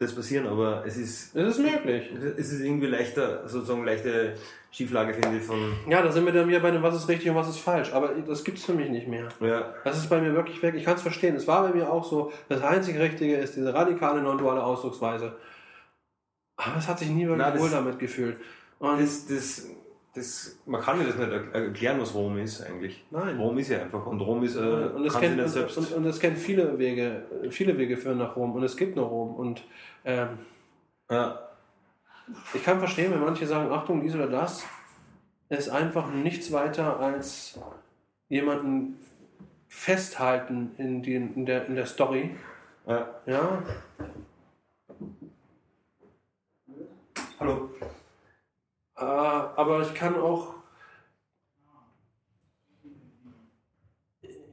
das 0.03 0.15
passieren, 0.15 0.47
aber 0.47 0.83
es 0.85 0.97
ist. 0.97 1.35
Es 1.35 1.57
ist 1.57 1.59
möglich. 1.59 2.11
Es 2.37 2.51
ist 2.51 2.61
irgendwie 2.61 2.87
leichter, 2.87 3.47
sozusagen 3.47 3.85
leichte 3.85 4.35
Schieflage, 4.71 5.13
finde 5.13 5.37
ich, 5.37 5.43
von. 5.43 5.73
Ja, 5.87 6.01
da 6.01 6.11
sind 6.11 6.25
wir 6.25 6.33
dann 6.33 6.47
wieder 6.47 6.59
bei 6.59 6.71
dem, 6.71 6.81
was 6.81 6.95
ist 6.95 7.07
richtig 7.07 7.29
und 7.29 7.35
was 7.35 7.47
ist 7.47 7.59
falsch. 7.59 7.93
Aber 7.93 8.09
das 8.27 8.43
gibt 8.43 8.57
es 8.57 8.65
für 8.65 8.73
mich 8.73 8.89
nicht 8.89 9.07
mehr. 9.07 9.29
Ja. 9.39 9.73
Das 9.83 9.97
ist 9.97 10.09
bei 10.09 10.19
mir 10.19 10.33
wirklich 10.33 10.61
weg. 10.63 10.73
Ich 10.75 10.83
kann 10.83 10.95
es 10.95 11.01
verstehen. 11.01 11.35
Es 11.35 11.47
war 11.47 11.63
bei 11.67 11.75
mir 11.75 11.91
auch 11.91 12.03
so, 12.03 12.31
das 12.49 12.61
einzige 12.61 12.99
Richtige 12.99 13.35
ist 13.35 13.55
diese 13.55 13.73
radikale 13.73 14.21
non-duale 14.21 14.63
Ausdrucksweise. 14.63 15.35
Aber 16.57 16.77
es 16.77 16.87
hat 16.87 16.99
sich 16.99 17.09
nie 17.09 17.27
wirklich 17.27 17.47
Na, 17.53 17.59
wohl 17.59 17.69
damit 17.69 17.99
gefühlt. 17.99 18.37
Und 18.79 18.99
das, 18.99 19.27
das, 19.27 19.67
das, 20.15 20.59
man 20.65 20.81
kann 20.81 20.99
ja 20.99 21.07
das 21.07 21.17
nicht 21.17 21.31
erklären, 21.53 21.99
was 21.99 22.13
Rom 22.13 22.37
ist 22.37 22.61
eigentlich. 22.61 23.03
Nein. 23.11 23.37
Rom 23.37 23.57
ist 23.57 23.69
ja 23.69 23.81
einfach. 23.81 24.05
Und 24.05 24.21
Rom 24.21 24.43
ist, 24.43 24.55
äh, 24.55 24.59
und 24.59 25.05
es 25.05 25.19
kennt. 25.19 25.39
Und, 25.39 25.91
und, 25.93 26.05
es 26.05 26.19
kennt 26.19 26.37
viele 26.37 26.77
Wege, 26.77 27.23
viele 27.49 27.77
Wege 27.77 27.97
führen 27.97 28.17
nach 28.17 28.35
Rom. 28.35 28.53
Und 28.53 28.63
es 28.63 28.77
gibt 28.77 28.95
nur 28.95 29.05
Rom. 29.05 29.35
Und 29.35 29.63
ähm, 30.05 30.39
ja. 31.09 31.49
ich 32.53 32.63
kann 32.63 32.79
verstehen, 32.79 33.11
wenn 33.11 33.21
manche 33.21 33.47
sagen, 33.47 33.71
Achtung, 33.71 34.01
dies 34.01 34.15
oder 34.15 34.27
das, 34.27 34.65
ist 35.49 35.69
einfach 35.69 36.09
nichts 36.11 36.51
weiter 36.51 36.99
als 36.99 37.59
jemanden 38.29 38.97
festhalten 39.67 40.71
in, 40.77 41.03
den, 41.03 41.33
in, 41.35 41.45
der, 41.45 41.65
in 41.65 41.75
der 41.75 41.85
Story. 41.85 42.35
Ja. 42.85 43.07
ja. 43.25 43.63
Hallo. 47.39 47.69
Äh, 48.97 49.03
aber 49.03 49.81
ich 49.81 49.93
kann 49.93 50.15
auch. 50.15 50.55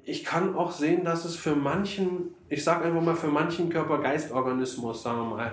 Ich 0.03 0.24
kann 0.24 0.57
auch 0.57 0.72
sehen, 0.72 1.05
dass 1.05 1.24
es 1.24 1.36
für 1.36 1.55
manchen, 1.55 2.34
ich 2.51 2.62
sage 2.62 2.84
einfach 2.84 3.01
mal 3.01 3.14
für 3.14 3.28
manchen 3.28 3.70
Körper-Geist-Organismus, 3.70 5.03
sagen 5.03 5.18
wir 5.18 5.36
mal, 5.36 5.53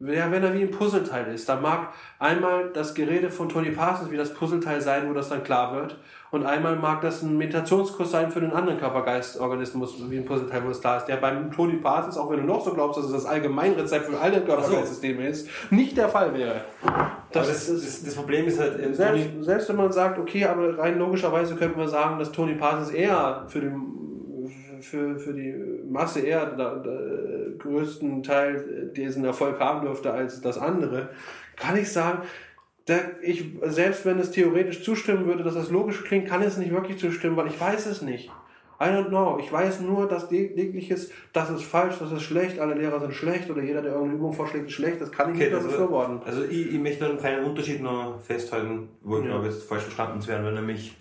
ja, 0.00 0.30
wenn 0.30 0.42
er 0.42 0.52
wie 0.52 0.62
ein 0.62 0.70
Puzzleteil 0.70 1.32
ist, 1.32 1.48
dann 1.48 1.62
mag 1.62 1.90
einmal 2.18 2.70
das 2.72 2.94
Gerede 2.94 3.30
von 3.30 3.48
Tony 3.48 3.70
Parsons 3.70 4.10
wie 4.10 4.16
das 4.16 4.34
Puzzleteil 4.34 4.80
sein, 4.80 5.08
wo 5.08 5.14
das 5.14 5.28
dann 5.28 5.44
klar 5.44 5.74
wird. 5.74 5.98
Und 6.30 6.44
einmal 6.44 6.74
mag 6.76 7.00
das 7.00 7.22
ein 7.22 7.38
Meditationskurs 7.38 8.10
sein 8.10 8.30
für 8.30 8.40
den 8.40 8.52
anderen 8.52 8.78
Körper-Geist-Organismus, 8.78 10.10
wie 10.10 10.16
ein 10.18 10.24
Puzzleteil, 10.24 10.64
wo 10.64 10.70
es 10.70 10.80
klar 10.80 10.98
ist. 10.98 11.06
Der 11.06 11.16
beim 11.16 11.52
Tony 11.52 11.76
Parsons, 11.76 12.18
auch 12.18 12.28
wenn 12.30 12.38
du 12.38 12.44
noch 12.44 12.64
so 12.64 12.74
glaubst, 12.74 12.98
dass 12.98 13.06
es 13.06 13.12
das 13.12 13.24
Allgemeinrezept 13.24 14.06
für 14.06 14.18
alle 14.18 14.40
Körper-Geist-Systeme 14.40 15.28
ist, 15.28 15.48
nicht 15.70 15.96
der 15.96 16.08
Fall 16.08 16.34
wäre. 16.34 16.62
Das, 17.30 17.46
das, 17.48 17.66
das, 17.66 18.04
das, 18.04 18.14
Problem 18.14 18.46
ist 18.46 18.58
halt, 18.58 18.96
selbst, 18.96 19.28
selbst 19.40 19.68
wenn 19.68 19.76
man 19.76 19.92
sagt, 19.92 20.18
okay, 20.18 20.44
aber 20.44 20.76
rein 20.76 20.98
logischerweise 20.98 21.54
könnte 21.54 21.78
man 21.78 21.88
sagen, 21.88 22.18
dass 22.18 22.32
Tony 22.32 22.54
Parsons 22.54 22.90
eher 22.90 23.44
für 23.48 23.60
den 23.60 24.03
für, 24.84 25.18
für 25.18 25.32
die 25.32 25.54
Masse 25.88 26.20
eher 26.20 26.46
da, 26.46 26.76
da, 26.76 26.98
größten 27.58 28.22
Teil 28.22 28.92
diesen 28.94 29.24
Erfolg 29.24 29.58
haben 29.60 29.86
dürfte 29.86 30.12
als 30.12 30.40
das 30.40 30.58
andere, 30.58 31.10
kann 31.56 31.76
ich 31.76 31.90
sagen, 31.90 32.22
da 32.86 32.96
ich, 33.22 33.44
selbst 33.62 34.04
wenn 34.04 34.18
es 34.18 34.30
theoretisch 34.30 34.82
zustimmen 34.82 35.26
würde, 35.26 35.42
dass 35.42 35.54
das 35.54 35.70
logisch 35.70 36.04
klingt, 36.04 36.28
kann 36.28 36.42
es 36.42 36.56
nicht 36.58 36.72
wirklich 36.72 36.98
zustimmen, 36.98 37.36
weil 37.36 37.46
ich 37.46 37.58
weiß 37.58 37.86
es 37.86 38.02
nicht. 38.02 38.30
I 38.80 38.86
don't 38.86 39.08
know. 39.08 39.38
Ich 39.40 39.50
weiß 39.50 39.80
nur, 39.80 40.08
dass 40.08 40.30
lediglich 40.30 40.90
ist, 40.90 41.12
das 41.32 41.48
ist 41.48 41.62
falsch, 41.62 41.96
das 42.00 42.10
ist 42.10 42.22
schlecht, 42.22 42.58
alle 42.58 42.74
Lehrer 42.74 43.00
sind 43.00 43.14
schlecht 43.14 43.48
oder 43.48 43.62
jeder, 43.62 43.82
der 43.82 43.92
irgendeine 43.92 44.18
Übung 44.18 44.32
vorschlägt, 44.32 44.66
ist 44.66 44.72
schlecht. 44.72 45.00
Das 45.00 45.12
kann 45.12 45.30
ich 45.30 45.36
okay, 45.36 45.46
nicht 45.46 45.54
also, 45.54 45.68
befürworten. 45.68 46.20
Also 46.24 46.44
ich, 46.44 46.74
ich 46.74 46.80
möchte 46.80 47.06
einen 47.06 47.18
kleinen 47.18 47.44
Unterschied 47.44 47.82
noch 47.82 48.20
festhalten, 48.20 48.88
wo 49.02 49.18
ich 49.18 49.24
ja. 49.24 49.30
glaube, 49.30 49.46
jetzt 49.46 49.62
falsch 49.62 49.84
verstanden 49.84 50.20
zu 50.20 50.28
werden, 50.28 50.44
weil 50.44 50.54
nämlich, 50.54 50.96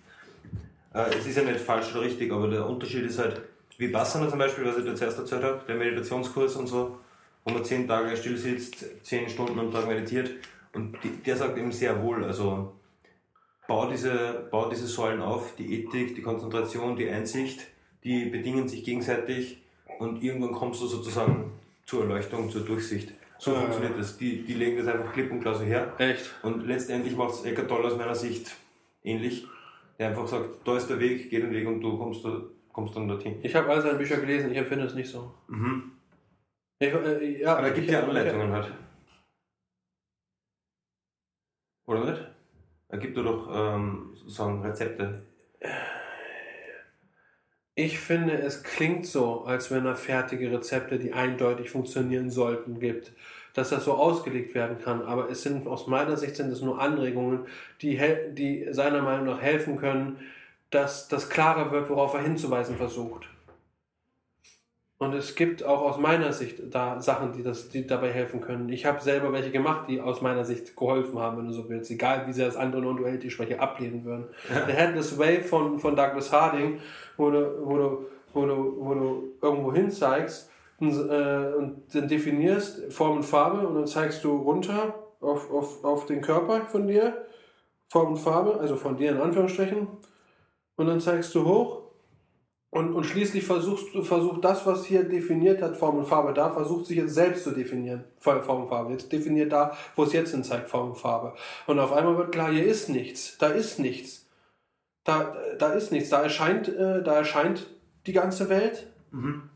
äh, 0.93 1.05
es 1.17 1.25
ist 1.25 1.35
ja 1.35 1.43
nicht 1.43 1.59
falsch 1.59 1.93
oder 1.93 2.05
richtig, 2.05 2.31
aber 2.31 2.47
der 2.47 2.67
Unterschied 2.67 3.05
ist 3.05 3.19
halt, 3.19 3.41
wie 3.77 3.87
Bassana 3.87 4.29
zum 4.29 4.39
Beispiel, 4.39 4.65
was 4.65 4.77
ich 4.77 4.83
dir 4.83 4.95
zuerst 4.95 5.19
erzählt 5.19 5.43
habe, 5.43 5.61
der 5.67 5.75
Meditationskurs 5.75 6.55
und 6.55 6.67
so, 6.67 6.97
wo 7.43 7.53
man 7.53 7.63
zehn 7.63 7.87
Tage 7.87 8.15
still 8.15 8.37
sitzt, 8.37 8.85
zehn 9.03 9.29
Stunden 9.29 9.59
am 9.59 9.71
Tag 9.71 9.87
meditiert. 9.87 10.31
Und 10.73 10.97
die, 11.03 11.09
der 11.23 11.35
sagt 11.35 11.57
eben 11.57 11.71
sehr 11.71 12.01
wohl, 12.01 12.23
also 12.23 12.73
bau 13.67 13.89
diese, 13.89 14.47
bau 14.51 14.69
diese 14.69 14.87
Säulen 14.87 15.21
auf, 15.21 15.55
die 15.55 15.81
Ethik, 15.81 16.15
die 16.15 16.21
Konzentration, 16.21 16.95
die 16.95 17.09
Einsicht, 17.09 17.61
die 18.03 18.25
bedingen 18.25 18.67
sich 18.67 18.83
gegenseitig 18.83 19.61
und 19.99 20.23
irgendwann 20.23 20.51
kommst 20.53 20.81
du 20.81 20.87
sozusagen 20.87 21.51
zur 21.85 22.03
Erleuchtung, 22.03 22.49
zur 22.49 22.61
Durchsicht. 22.61 23.13
So 23.37 23.51
ja, 23.51 23.59
funktioniert 23.59 23.99
das. 23.99 24.17
Die, 24.17 24.43
die 24.43 24.53
legen 24.53 24.77
das 24.77 24.87
einfach 24.87 25.11
klipp 25.11 25.31
und 25.31 25.41
klar 25.41 25.55
so 25.55 25.63
her. 25.63 25.93
Echt? 25.97 26.33
Und 26.43 26.65
letztendlich 26.65 27.15
macht 27.15 27.33
es 27.33 27.43
Eckart 27.43 27.67
Tolle 27.67 27.87
aus 27.87 27.97
meiner 27.97 28.15
Sicht 28.15 28.55
ähnlich. 29.03 29.45
Der 29.99 30.09
einfach 30.09 30.27
sagt, 30.27 30.65
da 30.65 30.77
ist 30.77 30.87
der 30.87 30.99
Weg, 30.99 31.29
geh 31.29 31.39
den 31.39 31.51
Weg 31.51 31.67
und 31.67 31.81
du 31.81 31.97
kommst 31.97 32.25
da 32.25 32.41
kommst 32.73 32.95
dann 32.95 33.07
dorthin. 33.07 33.39
Ich 33.43 33.55
habe 33.55 33.69
all 33.69 33.81
seine 33.81 33.97
Bücher 33.97 34.17
gelesen, 34.17 34.51
ich 34.51 34.57
empfinde 34.57 34.85
es 34.85 34.95
nicht 34.95 35.09
so. 35.09 35.33
Mhm. 35.47 35.91
Ich, 36.79 36.91
äh, 36.91 37.41
ja, 37.41 37.55
Aber 37.55 37.67
er 37.67 37.73
gibt 37.73 37.89
ja 37.89 38.03
Anleitungen 38.03 38.51
halt. 38.51 38.73
Oder 41.85 42.11
nicht? 42.11 42.27
Er 42.89 42.97
gibt 42.97 43.17
doch 43.17 43.49
ähm, 43.53 44.11
sozusagen 44.15 44.61
Rezepte. 44.61 45.23
Ich 47.75 47.99
finde, 47.99 48.33
es 48.33 48.63
klingt 48.63 49.05
so, 49.05 49.45
als 49.45 49.71
wenn 49.71 49.85
er 49.85 49.95
fertige 49.95 50.51
Rezepte, 50.51 50.99
die 50.99 51.13
eindeutig 51.13 51.69
funktionieren 51.69 52.29
sollten, 52.29 52.79
gibt. 52.79 53.13
Dass 53.53 53.69
das 53.69 53.85
so 53.85 53.93
ausgelegt 53.93 54.55
werden 54.55 54.77
kann. 54.79 55.01
Aber 55.01 55.29
es 55.29 55.43
sind 55.43 55.67
aus 55.67 55.87
meiner 55.87 56.17
Sicht 56.17 56.35
sind 56.35 56.51
es 56.51 56.61
nur 56.61 56.79
Anregungen, 56.81 57.45
die, 57.81 57.99
die 58.31 58.67
seiner 58.71 59.01
Meinung 59.01 59.25
nach 59.25 59.41
helfen 59.41 59.77
können, 59.77 60.19
dass 60.73 61.07
das 61.07 61.29
klarer 61.29 61.71
wird, 61.71 61.89
worauf 61.89 62.13
er 62.13 62.21
hinzuweisen 62.21 62.77
versucht. 62.77 63.27
Und 65.03 65.13
es 65.13 65.35
gibt 65.35 65.63
auch 65.63 65.81
aus 65.81 65.97
meiner 65.97 66.31
Sicht 66.31 66.61
da 66.71 67.01
Sachen, 67.01 67.33
die, 67.33 67.43
das, 67.43 67.69
die 67.69 67.85
dabei 67.85 68.11
helfen 68.11 68.39
können. 68.39 68.69
Ich 68.69 68.85
habe 68.85 69.01
selber 69.01 69.33
welche 69.33 69.51
gemacht, 69.51 69.89
die 69.89 69.99
aus 69.99 70.21
meiner 70.21 70.45
Sicht 70.45 70.77
geholfen 70.77 71.19
haben, 71.19 71.37
wenn 71.37 71.47
du 71.47 71.53
so 71.53 71.67
willst. 71.67 71.91
Egal, 71.91 72.25
wie 72.25 72.31
sie 72.31 72.41
das 72.41 72.55
andere 72.55 72.81
Non-Duality-Sprecher 72.81 73.59
ablehnen 73.59 74.05
würden. 74.05 74.29
Ja. 74.49 74.65
Der 74.65 74.75
Headless 74.75 75.17
Way 75.17 75.41
von, 75.41 75.77
von 75.77 75.95
Douglas 75.95 76.31
Harding, 76.31 76.79
wo 77.17 77.29
du, 77.31 77.65
wo, 77.65 77.77
du, 77.77 78.05
wo, 78.33 78.45
du, 78.45 78.77
wo 78.79 78.93
du 78.93 79.33
irgendwo 79.41 79.73
hin 79.73 79.91
zeigst 79.91 80.49
und, 80.79 80.91
äh, 80.91 81.53
und 81.57 81.83
dann 81.93 82.07
definierst 82.07 82.93
Form 82.93 83.17
und 83.17 83.23
Farbe 83.23 83.67
und 83.67 83.75
dann 83.75 83.87
zeigst 83.87 84.23
du 84.23 84.37
runter 84.37 84.95
auf, 85.19 85.51
auf, 85.51 85.83
auf 85.83 86.05
den 86.05 86.21
Körper 86.21 86.61
von 86.67 86.87
dir, 86.87 87.25
Form 87.89 88.13
und 88.13 88.17
Farbe, 88.17 88.57
also 88.59 88.77
von 88.77 88.95
dir 88.95 89.11
in 89.11 89.17
Anführungsstrichen 89.19 89.87
und 90.75 90.87
dann 90.87 90.99
zeigst 90.99 91.33
du 91.35 91.45
hoch 91.45 91.83
und, 92.69 92.93
und 92.93 93.03
schließlich 93.05 93.43
versuchst 93.45 93.93
du, 93.93 94.01
versucht 94.03 94.43
das, 94.43 94.65
was 94.65 94.85
hier 94.85 95.03
definiert 95.03 95.61
hat, 95.61 95.77
Form 95.77 95.97
und 95.97 96.05
Farbe 96.07 96.33
da, 96.33 96.49
versucht 96.49 96.87
sich 96.87 96.97
jetzt 96.97 97.13
selbst 97.13 97.43
zu 97.43 97.51
definieren, 97.51 98.03
Form 98.19 98.63
und 98.63 98.69
Farbe. 98.69 98.91
Jetzt 98.93 99.11
definiert 99.11 99.51
da, 99.51 99.77
wo 99.95 100.03
es 100.03 100.13
jetzt 100.13 100.31
hin 100.31 100.43
zeigt, 100.43 100.69
Form 100.69 100.89
und 100.89 100.97
Farbe. 100.97 101.35
Und 101.67 101.79
auf 101.79 101.91
einmal 101.93 102.17
wird 102.17 102.31
klar, 102.31 102.51
hier 102.51 102.65
ist 102.65 102.89
nichts, 102.89 103.37
da 103.37 103.47
ist 103.47 103.79
nichts. 103.79 104.25
da, 105.03 105.35
da 105.59 105.73
ist 105.73 105.91
nichts. 105.91 106.09
Da 106.09 106.23
erscheint, 106.23 106.67
äh, 106.69 107.03
da 107.03 107.13
erscheint 107.15 107.67
die 108.07 108.13
ganze 108.13 108.49
Welt, 108.49 108.87
Mhm. 109.11 109.49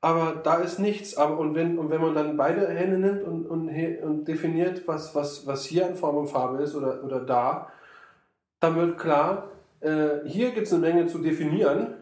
aber 0.00 0.36
da 0.42 0.56
ist 0.56 0.78
nichts. 0.78 1.16
Aber 1.16 1.38
und 1.38 1.54
wenn, 1.56 1.78
und 1.78 1.90
wenn 1.90 2.00
man 2.02 2.14
dann 2.14 2.36
beide 2.36 2.68
Hände 2.68 2.98
nimmt 2.98 3.22
und, 3.24 3.46
und, 3.46 3.68
und 4.02 4.24
definiert, 4.28 4.86
was, 4.86 5.14
was, 5.14 5.46
was 5.46 5.64
hier 5.64 5.86
an 5.86 5.96
Form 5.96 6.16
und 6.18 6.28
Farbe 6.28 6.62
ist 6.62 6.74
oder, 6.76 7.02
oder 7.04 7.20
da, 7.20 7.72
dann 8.60 8.76
wird 8.76 8.98
klar, 8.98 9.50
äh, 9.80 10.26
hier 10.26 10.50
gibt 10.50 10.66
es 10.66 10.72
eine 10.72 10.82
Menge 10.82 11.06
zu 11.06 11.18
definieren, 11.18 11.94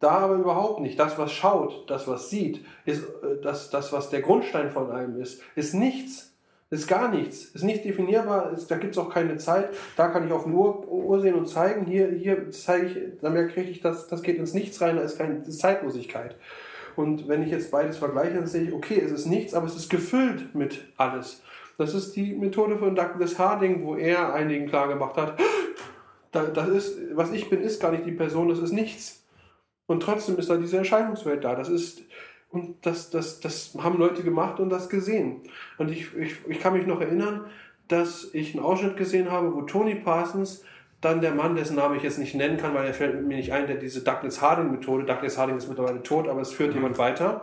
da 0.00 0.10
aber 0.18 0.34
überhaupt 0.34 0.80
nicht. 0.80 0.98
Das, 0.98 1.18
was 1.18 1.32
schaut, 1.32 1.88
das, 1.88 2.06
was 2.06 2.30
sieht, 2.30 2.64
ist 2.84 3.02
äh, 3.02 3.40
das, 3.42 3.70
das, 3.70 3.92
was 3.92 4.10
der 4.10 4.22
Grundstein 4.22 4.70
von 4.70 4.90
einem 4.90 5.20
ist, 5.20 5.42
ist 5.54 5.74
nichts. 5.74 6.30
Ist 6.70 6.88
gar 6.88 7.08
nichts. 7.08 7.44
Ist 7.44 7.62
nicht 7.62 7.84
definierbar. 7.84 8.52
Ist, 8.52 8.70
da 8.70 8.76
gibt 8.76 8.92
es 8.92 8.98
auch 8.98 9.10
keine 9.10 9.36
Zeit. 9.36 9.68
Da 9.96 10.08
kann 10.08 10.26
ich 10.26 10.32
auf 10.32 10.46
eine 10.46 10.54
Uhr, 10.54 10.88
Uhr 10.88 11.20
sehen 11.20 11.34
und 11.34 11.46
zeigen. 11.46 11.86
Hier, 11.86 12.08
hier 12.08 12.50
zeige 12.50 12.86
ich, 12.86 13.20
dann 13.20 13.32
merke 13.32 13.60
ich, 13.60 13.80
das, 13.80 14.08
das 14.08 14.22
geht 14.22 14.38
ins 14.38 14.54
Nichts 14.54 14.80
rein. 14.80 14.96
Da 14.96 15.02
ist 15.02 15.18
keine 15.18 15.38
ist 15.38 15.60
Zeitlosigkeit. 15.60 16.36
Und 16.96 17.28
wenn 17.28 17.42
ich 17.42 17.50
jetzt 17.50 17.70
beides 17.70 17.98
vergleiche, 17.98 18.34
dann 18.34 18.46
sehe 18.46 18.62
ich, 18.62 18.72
okay, 18.72 19.00
es 19.00 19.12
ist 19.12 19.26
nichts, 19.26 19.54
aber 19.54 19.66
es 19.66 19.76
ist 19.76 19.90
gefüllt 19.90 20.54
mit 20.54 20.84
alles. 20.96 21.42
Das 21.76 21.92
ist 21.92 22.14
die 22.14 22.34
Methode 22.34 22.76
von 22.76 22.94
Douglas 22.94 23.38
Harding, 23.38 23.84
wo 23.84 23.96
er 23.96 24.32
einigen 24.32 24.66
klar 24.66 24.88
gemacht 24.88 25.16
hat, 25.16 25.38
da, 25.38 25.44
das 26.34 26.68
ist, 26.68 26.98
was 27.16 27.32
ich 27.32 27.48
bin, 27.48 27.60
ist 27.60 27.80
gar 27.80 27.92
nicht 27.92 28.06
die 28.06 28.12
Person, 28.12 28.48
das 28.48 28.58
ist 28.58 28.72
nichts. 28.72 29.24
Und 29.86 30.02
trotzdem 30.02 30.38
ist 30.38 30.50
da 30.50 30.56
diese 30.56 30.78
Erscheinungswelt 30.78 31.44
da. 31.44 31.54
Das 31.54 31.68
ist, 31.68 32.02
und 32.50 32.86
das, 32.86 33.10
das, 33.10 33.40
das 33.40 33.76
haben 33.78 33.98
Leute 33.98 34.22
gemacht 34.22 34.60
und 34.60 34.70
das 34.70 34.88
gesehen. 34.88 35.42
Und 35.78 35.90
ich, 35.90 36.14
ich, 36.16 36.36
ich 36.48 36.60
kann 36.60 36.72
mich 36.72 36.86
noch 36.86 37.00
erinnern, 37.00 37.46
dass 37.88 38.30
ich 38.32 38.54
einen 38.54 38.64
Ausschnitt 38.64 38.96
gesehen 38.96 39.30
habe, 39.30 39.54
wo 39.54 39.62
Tony 39.62 39.94
Parsons, 39.94 40.64
dann 41.00 41.20
der 41.20 41.34
Mann, 41.34 41.54
dessen 41.54 41.76
Namen 41.76 41.96
ich 41.96 42.02
jetzt 42.02 42.18
nicht 42.18 42.34
nennen 42.34 42.56
kann, 42.56 42.74
weil 42.74 42.86
er 42.86 42.94
fällt 42.94 43.26
mir 43.26 43.36
nicht 43.36 43.52
ein, 43.52 43.66
der 43.66 43.76
diese 43.76 44.02
Douglas 44.02 44.40
Harding-Methode, 44.40 45.04
Douglas 45.04 45.36
Harding 45.36 45.58
ist 45.58 45.68
mittlerweile 45.68 46.02
tot, 46.02 46.28
aber 46.28 46.40
es 46.40 46.52
führt 46.52 46.72
jemand 46.72 46.96
weiter. 46.96 47.42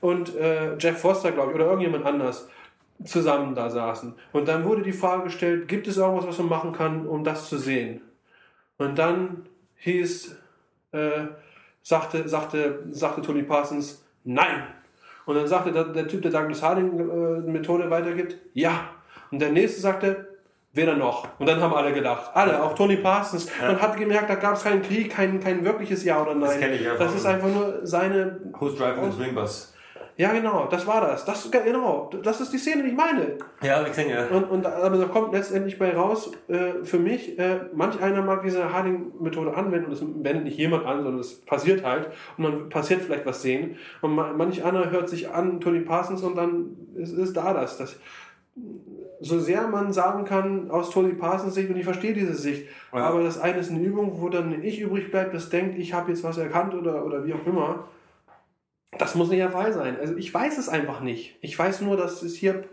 Und 0.00 0.36
äh, 0.36 0.76
Jeff 0.78 1.00
Foster, 1.00 1.32
glaube 1.32 1.50
ich, 1.50 1.56
oder 1.56 1.66
irgendjemand 1.66 2.04
anders, 2.04 2.48
zusammen 3.04 3.54
da 3.54 3.70
saßen. 3.70 4.14
Und 4.32 4.46
dann 4.46 4.64
wurde 4.64 4.82
die 4.82 4.92
Frage 4.92 5.24
gestellt, 5.24 5.66
gibt 5.66 5.88
es 5.88 5.96
irgendwas, 5.96 6.26
was 6.26 6.38
man 6.38 6.48
machen 6.48 6.72
kann, 6.72 7.06
um 7.06 7.24
das 7.24 7.48
zu 7.48 7.58
sehen? 7.58 8.00
Und 8.78 8.98
dann 8.98 9.46
hieß, 9.76 10.36
äh, 10.92 11.26
sagte, 11.82 12.28
sagte, 12.28 12.84
sagte 12.88 13.22
Tony 13.22 13.42
Parsons, 13.42 14.04
nein. 14.24 14.64
Und 15.26 15.36
dann 15.36 15.46
sagte 15.46 15.72
der, 15.72 15.84
der 15.84 16.08
Typ, 16.08 16.22
der 16.22 16.30
Douglas 16.30 16.62
Harding-Methode 16.62 17.90
weitergibt, 17.90 18.36
ja. 18.52 18.90
Und 19.30 19.40
der 19.40 19.52
nächste 19.52 19.80
sagte, 19.80 20.28
weder 20.74 20.96
noch. 20.96 21.28
Und 21.38 21.46
dann 21.48 21.60
haben 21.60 21.72
alle 21.72 21.92
gedacht. 21.92 22.30
Alle, 22.34 22.62
auch 22.62 22.74
Tony 22.74 22.96
Parsons. 22.96 23.48
Man 23.60 23.80
hat 23.80 23.96
gemerkt, 23.96 24.28
da 24.28 24.34
gab 24.34 24.54
es 24.54 24.64
keinen 24.64 24.82
Krieg, 24.82 25.10
kein, 25.10 25.40
kein 25.40 25.64
wirkliches 25.64 26.04
Ja 26.04 26.20
oder 26.20 26.34
Nein. 26.34 26.60
Das, 26.60 26.80
ich 26.80 26.90
einfach. 26.90 27.14
ist 27.14 27.26
einfach 27.26 27.48
nur 27.48 27.80
seine 27.86 28.40
Who's 28.58 28.76
driving 28.76 29.10
the 29.10 29.16
swing 29.16 29.34
bus? 29.34 29.73
Ja, 30.16 30.32
genau, 30.32 30.66
das 30.70 30.86
war 30.86 31.00
das. 31.00 31.24
das. 31.24 31.50
Genau, 31.50 32.08
das 32.22 32.40
ist 32.40 32.52
die 32.52 32.58
Szene, 32.58 32.82
die 32.84 32.90
ich 32.90 32.94
meine. 32.96 33.36
Ja, 33.62 33.80
ich 33.82 33.88
gesehen, 33.88 34.10
ja. 34.10 34.26
Und, 34.28 34.44
und 34.44 34.64
aber 34.66 34.96
da 34.96 35.06
kommt 35.06 35.32
letztendlich 35.32 35.78
bei 35.78 35.94
raus, 35.96 36.30
äh, 36.48 36.84
für 36.84 36.98
mich, 36.98 37.38
äh, 37.38 37.60
manch 37.74 38.00
einer 38.00 38.22
mag 38.22 38.42
diese 38.42 38.72
Harding-Methode 38.72 39.54
anwenden 39.56 39.86
und 39.86 39.92
es 39.92 40.02
wendet 40.02 40.44
nicht 40.44 40.58
jemand 40.58 40.86
an, 40.86 41.02
sondern 41.02 41.20
es 41.20 41.40
passiert 41.44 41.84
halt 41.84 42.08
und 42.36 42.44
dann 42.44 42.68
passiert 42.68 43.02
vielleicht 43.02 43.26
was 43.26 43.42
sehen. 43.42 43.76
Und 44.02 44.14
ma- 44.14 44.32
manch 44.32 44.64
einer 44.64 44.90
hört 44.90 45.08
sich 45.08 45.30
an, 45.30 45.60
Tony 45.60 45.80
Parsons, 45.80 46.22
und 46.22 46.36
dann 46.36 46.76
ist, 46.94 47.12
ist 47.12 47.36
da 47.36 47.52
das. 47.52 47.78
das. 47.78 47.96
So 49.20 49.40
sehr 49.40 49.66
man 49.66 49.92
sagen 49.92 50.24
kann, 50.24 50.70
aus 50.70 50.90
Tony 50.90 51.14
Parsons 51.14 51.54
Sicht, 51.54 51.70
und 51.70 51.76
ich 51.76 51.84
verstehe 51.84 52.12
diese 52.12 52.34
Sicht, 52.34 52.68
Ja. 52.92 53.00
aber 53.06 53.22
das 53.22 53.40
eine 53.40 53.58
ist 53.58 53.70
eine 53.70 53.80
Übung, 53.80 54.20
wo 54.20 54.28
dann 54.28 54.62
ich 54.62 54.80
übrig 54.80 55.10
bleibt, 55.10 55.34
das 55.34 55.48
denkt, 55.50 55.78
ich 55.78 55.92
habe 55.92 56.10
jetzt 56.10 56.22
was 56.22 56.38
erkannt 56.38 56.74
oder, 56.74 57.04
oder 57.04 57.24
wie 57.24 57.32
auch 57.32 57.44
immer. 57.46 57.88
Das 58.98 59.14
muss 59.14 59.28
nicht 59.28 59.40
der 59.40 59.50
Fall 59.50 59.72
sein. 59.72 59.96
Also 59.98 60.16
ich 60.16 60.32
weiß 60.32 60.58
es 60.58 60.68
einfach 60.68 61.00
nicht. 61.00 61.36
Ich 61.40 61.58
weiß 61.58 61.80
nur, 61.80 61.96
dass 61.96 62.22
es 62.22 62.34
hier 62.36 62.64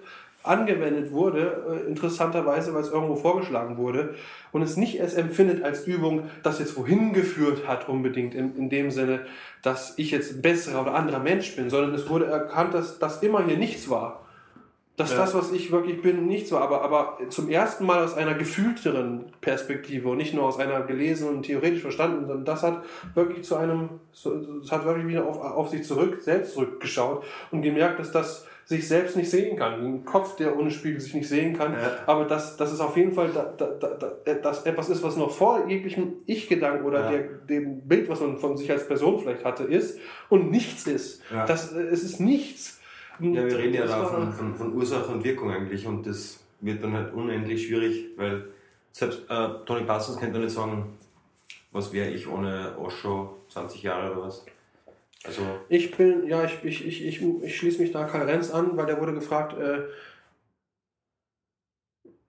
angewendet 0.43 1.11
wurde, 1.11 1.83
äh, 1.85 1.87
interessanterweise, 1.87 2.73
weil 2.73 2.81
es 2.81 2.89
irgendwo 2.89 3.15
vorgeschlagen 3.15 3.77
wurde 3.77 4.15
und 4.51 4.61
es 4.61 4.75
nicht 4.75 4.97
erst 4.97 5.17
empfindet 5.17 5.63
als 5.63 5.85
Übung, 5.85 6.29
das 6.41 6.59
jetzt 6.59 6.75
wohin 6.77 7.13
geführt 7.13 7.67
hat 7.67 7.87
unbedingt, 7.87 8.33
in, 8.33 8.55
in 8.55 8.69
dem 8.69 8.89
Sinne, 8.89 9.21
dass 9.61 9.93
ich 9.97 10.11
jetzt 10.11 10.41
besserer 10.41 10.81
oder 10.81 10.95
anderer 10.95 11.19
Mensch 11.19 11.55
bin, 11.55 11.69
sondern 11.69 11.93
es 11.93 12.09
wurde 12.09 12.25
erkannt, 12.25 12.73
dass 12.73 12.97
das 12.97 13.21
immer 13.21 13.45
hier 13.45 13.57
nichts 13.57 13.89
war. 13.89 14.25
Dass 15.01 15.11
Ja. 15.11 15.17
das, 15.17 15.33
was 15.33 15.51
ich 15.51 15.71
wirklich 15.71 16.01
bin, 16.01 16.27
nichts 16.27 16.51
war, 16.51 16.61
aber, 16.61 16.83
aber 16.83 17.17
zum 17.29 17.49
ersten 17.49 17.85
Mal 17.85 18.03
aus 18.03 18.13
einer 18.13 18.35
gefühlteren 18.35 19.25
Perspektive 19.41 20.09
und 20.09 20.17
nicht 20.17 20.33
nur 20.35 20.43
aus 20.43 20.59
einer 20.59 20.81
gelesenen 20.81 21.37
und 21.37 21.43
theoretisch 21.43 21.81
verstandenen, 21.81 22.27
sondern 22.27 22.45
das 22.45 22.61
hat 22.61 22.83
wirklich 23.15 23.43
zu 23.43 23.55
einem, 23.55 23.89
so- 24.11 24.39
es 24.63 24.71
hat 24.71 24.85
wirklich 24.85 25.07
wieder 25.07 25.25
auf, 25.25 25.39
auf 25.41 25.69
sich 25.69 25.83
zurück, 25.83 26.19
selbst 26.21 26.53
zurückgeschaut 26.53 27.23
und 27.51 27.63
gemerkt, 27.63 27.99
dass 27.99 28.11
das 28.11 28.45
sich 28.65 28.87
selbst 28.87 29.17
nicht 29.17 29.29
sehen 29.29 29.57
kann. 29.57 29.73
Ein 29.83 30.05
Kopf, 30.05 30.35
der 30.37 30.55
ohne 30.57 30.69
Spiegel 30.71 31.01
sich 31.01 31.13
nicht 31.15 31.27
sehen 31.27 31.57
kann. 31.57 31.73
Ja. 31.73 31.91
Aber 32.05 32.25
dass, 32.25 32.55
dass 32.57 32.71
es 32.71 32.79
auf 32.79 32.95
jeden 32.95 33.11
Fall 33.11 33.29
da, 33.33 33.51
da, 33.57 33.65
da, 33.65 33.87
da, 34.23 34.33
das 34.35 34.65
etwas 34.65 34.87
ist, 34.89 35.03
was 35.03 35.17
noch 35.17 35.31
vor 35.31 35.67
jeglichem 35.67 36.13
Ich-Gedanken 36.27 36.85
oder 36.85 37.01
Ja. 37.05 37.09
der, 37.11 37.21
dem 37.49 37.81
Bild, 37.81 38.07
was 38.07 38.21
man 38.21 38.37
von 38.37 38.55
sich 38.55 38.71
als 38.71 38.87
Person 38.87 39.19
vielleicht 39.19 39.43
hatte, 39.43 39.63
ist 39.63 39.97
und 40.29 40.51
nichts 40.51 40.85
ist. 40.87 41.21
Das, 41.47 41.73
äh, 41.73 41.81
es 41.81 42.03
ist 42.03 42.19
nichts. 42.21 42.79
Ja, 43.21 43.45
wir 43.45 43.57
reden 43.57 43.73
ja 43.73 43.85
da 43.85 44.05
von, 44.05 44.33
von, 44.33 44.55
von 44.55 44.73
Ursache 44.73 45.11
und 45.11 45.23
Wirkung 45.23 45.51
eigentlich 45.51 45.85
und 45.85 46.05
das 46.05 46.39
wird 46.59 46.83
dann 46.83 46.93
halt 46.93 47.13
unendlich 47.13 47.67
schwierig, 47.67 48.07
weil 48.17 48.45
selbst 48.91 49.21
äh, 49.29 49.47
Tony 49.65 49.83
Parsons 49.83 50.19
könnte 50.19 50.39
nicht 50.39 50.51
sagen, 50.51 50.97
was 51.71 51.93
wäre 51.93 52.09
ich 52.09 52.27
ohne 52.27 52.75
Osho 52.77 53.37
20 53.49 53.83
Jahre 53.83 54.11
oder 54.11 54.23
was. 54.23 54.45
Also, 55.23 55.41
Ich 55.69 55.95
bin, 55.95 56.27
ja, 56.27 56.43
ich, 56.45 56.63
ich, 56.63 56.85
ich, 56.85 57.05
ich, 57.05 57.21
ich 57.21 57.57
schließe 57.57 57.81
mich 57.81 57.91
da 57.91 58.05
Karl 58.05 58.27
Renz 58.27 58.49
an, 58.49 58.75
weil 58.75 58.87
der 58.87 58.99
wurde 58.99 59.13
gefragt, 59.13 59.57
äh, 59.57 59.83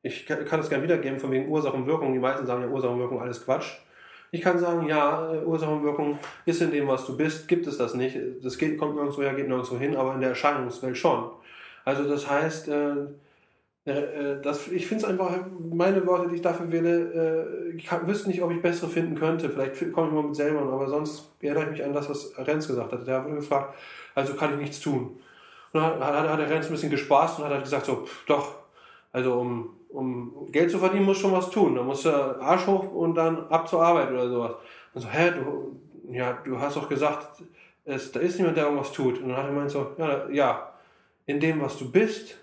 ich 0.03 0.26
kann 0.26 0.45
kann 0.45 0.61
das 0.61 0.68
gerne 0.68 0.84
wiedergeben, 0.84 1.18
von 1.18 1.30
wegen 1.30 1.49
Ursache 1.49 1.76
und 1.76 1.86
Wirkung. 1.86 2.12
Die 2.12 2.18
meisten 2.18 2.45
sagen 2.45 2.62
ja 2.62 2.68
Ursache 2.68 2.93
und 2.93 2.99
Wirkung, 2.99 3.20
alles 3.20 3.45
Quatsch. 3.45 3.78
Ich 4.35 4.41
kann 4.41 4.59
sagen, 4.59 4.89
ja, 4.89 5.30
äh, 5.35 5.45
Ursache 5.45 5.70
und 5.70 5.85
Wirkung 5.85 6.18
ist 6.47 6.62
in 6.62 6.70
dem, 6.70 6.89
was 6.89 7.05
du 7.05 7.16
bist, 7.18 7.47
gibt 7.49 7.66
es 7.66 7.76
das 7.76 7.93
nicht. 7.93 8.16
Das 8.43 8.57
geht, 8.57 8.78
kommt 8.78 8.95
nirgendwo 8.97 9.20
her, 9.22 9.35
geht 9.35 9.47
nirgendwo 9.47 9.76
hin, 9.76 9.95
aber 9.95 10.14
in 10.14 10.20
der 10.20 10.30
Erscheinungswelt 10.30 10.97
schon. 10.97 11.30
Also 11.85 12.09
das 12.09 12.30
heißt, 12.30 12.68
äh, 12.68 12.95
äh, 13.85 14.41
das, 14.43 14.68
ich 14.68 14.87
finde 14.87 15.05
es 15.05 15.11
einfach, 15.11 15.37
meine 15.59 16.07
Worte, 16.07 16.28
die 16.28 16.37
ich 16.37 16.41
dafür 16.41 16.72
wähle, 16.72 17.68
äh, 17.70 17.76
ich 17.76 17.85
kann, 17.85 18.07
wüsste 18.07 18.28
nicht, 18.28 18.43
ob 18.43 18.51
ich 18.51 18.62
bessere 18.62 18.89
finden 18.89 19.16
könnte. 19.16 19.51
Vielleicht 19.51 19.93
komme 19.93 20.09
ich 20.09 20.14
mal 20.14 20.22
mit 20.22 20.35
selber, 20.35 20.61
aber 20.62 20.89
sonst 20.89 21.30
erinnere 21.43 21.64
ich 21.64 21.70
mich 21.72 21.85
an 21.85 21.93
das, 21.93 22.09
was 22.09 22.33
Renz 22.39 22.66
gesagt 22.66 22.91
hat. 22.91 23.07
Der 23.07 23.22
wurde 23.26 23.37
gefragt, 23.37 23.74
also 24.14 24.33
kann 24.33 24.55
ich 24.55 24.61
nichts 24.61 24.80
tun. 24.80 25.20
Und 25.72 25.80
dann 25.80 26.01
hat, 26.01 26.01
hat, 26.01 26.28
hat 26.30 26.41
der 26.41 26.49
Renz 26.49 26.66
ein 26.66 26.72
bisschen 26.72 26.91
gespaßt 26.91 27.39
und 27.39 27.45
hat 27.45 27.53
halt 27.53 27.64
gesagt, 27.64 27.85
so, 27.85 28.07
pff, 28.07 28.24
doch, 28.24 28.62
also 29.13 29.35
um, 29.35 29.77
um 29.91 30.51
Geld 30.51 30.71
zu 30.71 30.79
verdienen, 30.79 31.05
musst 31.05 31.21
du 31.21 31.29
schon 31.29 31.37
was 31.37 31.51
tun. 31.51 31.75
Da 31.75 31.83
musst 31.83 32.05
du 32.05 32.11
Arsch 32.11 32.67
hoch 32.67 32.93
und 32.93 33.15
dann 33.15 33.47
ab 33.49 33.69
zur 33.69 33.83
Arbeit 33.83 34.11
oder 34.11 34.29
sowas. 34.29 34.53
Und 34.95 35.01
so, 35.03 35.09
hä, 35.09 35.31
du, 35.31 35.81
ja, 36.11 36.33
du 36.45 36.59
hast 36.59 36.77
doch 36.77 36.89
gesagt, 36.89 37.43
es, 37.85 38.13
da 38.13 38.21
ist 38.21 38.39
niemand, 38.39 38.57
der 38.57 38.65
irgendwas 38.65 38.93
tut. 38.93 39.19
Und 39.19 39.29
dann 39.29 39.37
hat 39.37 39.45
er 39.45 39.51
gemeint 39.51 39.71
so, 39.71 39.93
ja, 39.99 40.29
ja, 40.31 40.73
in 41.27 41.41
dem, 41.41 41.61
was 41.61 41.79
du 41.79 41.91
bist, 41.91 42.39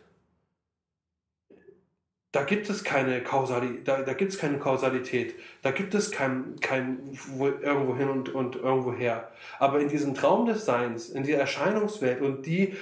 da 2.31 2.43
gibt 2.43 2.69
es 2.69 2.83
keine 2.83 3.23
Kausalität, 3.23 3.87
da, 3.87 4.03
da 4.03 4.13
gibt 4.13 4.31
es 4.31 4.37
keine 4.37 4.59
Kausalität, 4.59 5.33
da 5.63 5.71
gibt 5.71 5.95
es 5.95 6.11
kein, 6.11 6.59
kein 6.61 6.99
wo, 7.29 7.47
irgendwo 7.47 7.95
hin 7.95 8.07
und, 8.07 8.29
und 8.29 8.55
irgendwo 8.55 8.93
her. 8.93 9.31
Aber 9.57 9.79
in 9.79 9.89
diesem 9.89 10.13
Traum 10.13 10.45
des 10.45 10.65
Seins, 10.65 11.09
in 11.09 11.23
der 11.23 11.39
Erscheinungswelt 11.39 12.21
und 12.21 12.45
die, 12.45 12.75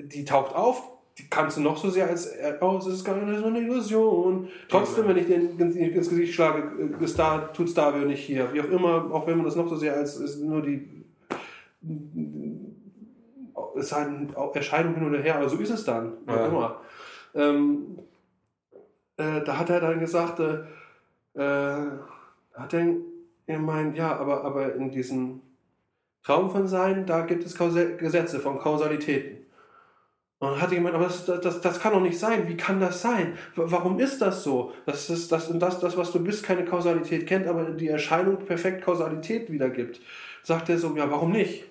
die 0.00 0.24
taucht 0.24 0.56
auf, 0.56 0.82
die 1.20 1.28
kannst 1.28 1.56
du 1.56 1.60
noch 1.60 1.76
so 1.76 1.90
sehr 1.90 2.08
als, 2.08 2.26
äh, 2.26 2.54
oh, 2.60 2.78
es 2.78 2.86
ist 2.86 3.04
gar 3.04 3.16
nicht 3.16 3.38
so 3.38 3.46
eine 3.46 3.60
Illusion. 3.60 4.48
Trotzdem, 4.68 5.08
wenn 5.08 5.18
ich 5.18 5.26
den 5.26 5.58
ins, 5.58 6.08
Gesicht 6.08 6.34
schlage, 6.34 6.62
äh, 7.00 7.04
ist 7.04 7.18
da, 7.18 7.38
tut's 7.38 7.74
da, 7.74 7.94
wir 7.94 8.06
nicht 8.06 8.24
hier. 8.24 8.52
Wie 8.52 8.60
auch 8.60 8.70
immer, 8.70 9.12
auch 9.12 9.26
wenn 9.26 9.36
man 9.36 9.44
das 9.44 9.56
noch 9.56 9.68
so 9.68 9.76
sehr 9.76 9.94
als 9.94 10.16
ist 10.16 10.40
nur 10.40 10.62
die 10.62 10.88
es 13.76 13.86
ist 13.86 13.92
halt 13.92 14.08
eine 14.08 14.54
Erscheinung 14.54 14.94
hin 14.94 15.04
und 15.04 15.14
her, 15.14 15.36
aber 15.36 15.48
so 15.48 15.56
ist 15.56 15.70
es 15.70 15.84
dann, 15.84 16.12
wie 16.26 16.32
auch 16.32 16.36
Ja. 16.36 16.46
immer. 16.46 16.80
Ähm, 17.34 17.98
äh, 19.16 19.42
da 19.44 19.58
hat 19.58 19.70
er 19.70 19.80
dann 19.80 19.98
gesagt, 19.98 20.40
äh, 20.40 20.58
äh, 21.34 21.86
hat 22.54 22.74
er 22.74 22.94
gemeint, 23.46 23.96
ja, 23.96 24.16
aber, 24.16 24.44
aber 24.44 24.74
in 24.74 24.90
diesem 24.90 25.40
Traum 26.22 26.50
von 26.50 26.66
Sein, 26.68 27.06
da 27.06 27.22
gibt 27.22 27.44
es 27.44 27.56
Kausal 27.56 27.96
Gesetze 27.96 28.40
von 28.40 28.58
Kausalitäten. 28.58 29.39
Und 30.40 30.52
dann 30.52 30.60
hat 30.62 30.70
gemeint, 30.70 30.94
aber 30.94 31.04
das, 31.04 31.26
das, 31.26 31.60
das 31.60 31.80
kann 31.80 31.92
doch 31.92 32.00
nicht 32.00 32.18
sein. 32.18 32.48
Wie 32.48 32.56
kann 32.56 32.80
das 32.80 33.02
sein? 33.02 33.36
Warum 33.56 34.00
ist 34.00 34.22
das 34.22 34.42
so? 34.42 34.72
Das 34.86 35.10
ist 35.10 35.30
das 35.30 35.50
und 35.50 35.60
das, 35.60 35.80
das, 35.80 35.98
was 35.98 36.12
du 36.12 36.24
bist, 36.24 36.42
keine 36.42 36.64
Kausalität 36.64 37.26
kennt, 37.26 37.46
aber 37.46 37.64
die 37.64 37.88
Erscheinung 37.88 38.38
perfekt 38.46 38.82
Kausalität 38.82 39.52
wiedergibt. 39.52 40.00
Sagt 40.42 40.70
er 40.70 40.78
so, 40.78 40.96
ja, 40.96 41.10
warum 41.10 41.32
nicht? 41.32 41.64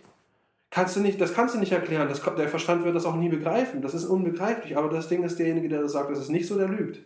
Kannst 0.69 0.95
du 0.95 0.99
nicht, 0.99 1.19
das 1.19 1.33
kannst 1.33 1.55
du 1.55 1.59
nicht 1.59 1.71
erklären. 1.71 2.09
Das, 2.09 2.21
der 2.21 2.47
Verstand 2.47 2.85
wird 2.85 2.95
das 2.95 3.07
auch 3.07 3.15
nie 3.15 3.29
begreifen. 3.29 3.81
Das 3.81 3.95
ist 3.95 4.05
unbegreiflich. 4.05 4.77
Aber 4.77 4.89
das 4.89 5.07
Ding 5.07 5.23
ist, 5.23 5.39
derjenige, 5.39 5.67
der 5.67 5.81
das 5.81 5.93
sagt, 5.93 6.11
das 6.11 6.19
ist 6.19 6.29
nicht 6.29 6.47
so, 6.47 6.55
der 6.55 6.67
lügt. 6.67 6.99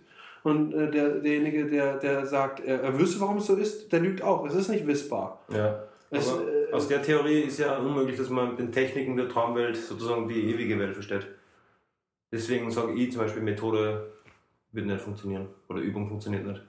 Und 0.43 0.73
äh, 0.73 0.91
der, 0.91 1.11
derjenige, 1.11 1.67
der, 1.67 1.95
der 1.95 2.25
sagt, 2.25 2.59
er, 2.59 2.81
er 2.81 2.99
wüsste, 2.99 3.21
warum 3.21 3.37
es 3.37 3.45
so 3.45 3.55
ist, 3.55 3.89
der 3.93 4.01
lügt 4.01 4.21
auch. 4.21 4.45
Es 4.45 4.53
ist 4.53 4.67
nicht 4.67 4.85
wissbar. 4.85 5.39
Ja. 5.49 5.81
Es, 6.09 6.27
äh, 6.27 6.73
aus 6.73 6.89
der 6.89 7.01
Theorie 7.01 7.43
ist 7.43 7.59
ja 7.59 7.77
unmöglich, 7.77 8.17
dass 8.17 8.29
man 8.29 8.49
mit 8.49 8.59
den 8.59 8.71
Techniken 8.73 9.15
der 9.15 9.29
Traumwelt 9.29 9.77
sozusagen 9.77 10.27
die 10.27 10.51
ewige 10.51 10.77
Welt 10.77 10.93
versteht. 10.93 11.25
Deswegen 12.33 12.71
sage 12.71 12.93
ich 12.93 13.11
zum 13.11 13.21
Beispiel, 13.21 13.43
Methode 13.43 14.11
wird 14.71 14.87
nicht 14.87 15.01
funktionieren 15.01 15.49
oder 15.69 15.81
Übung 15.81 16.07
funktioniert 16.07 16.43
nicht. 16.43 16.63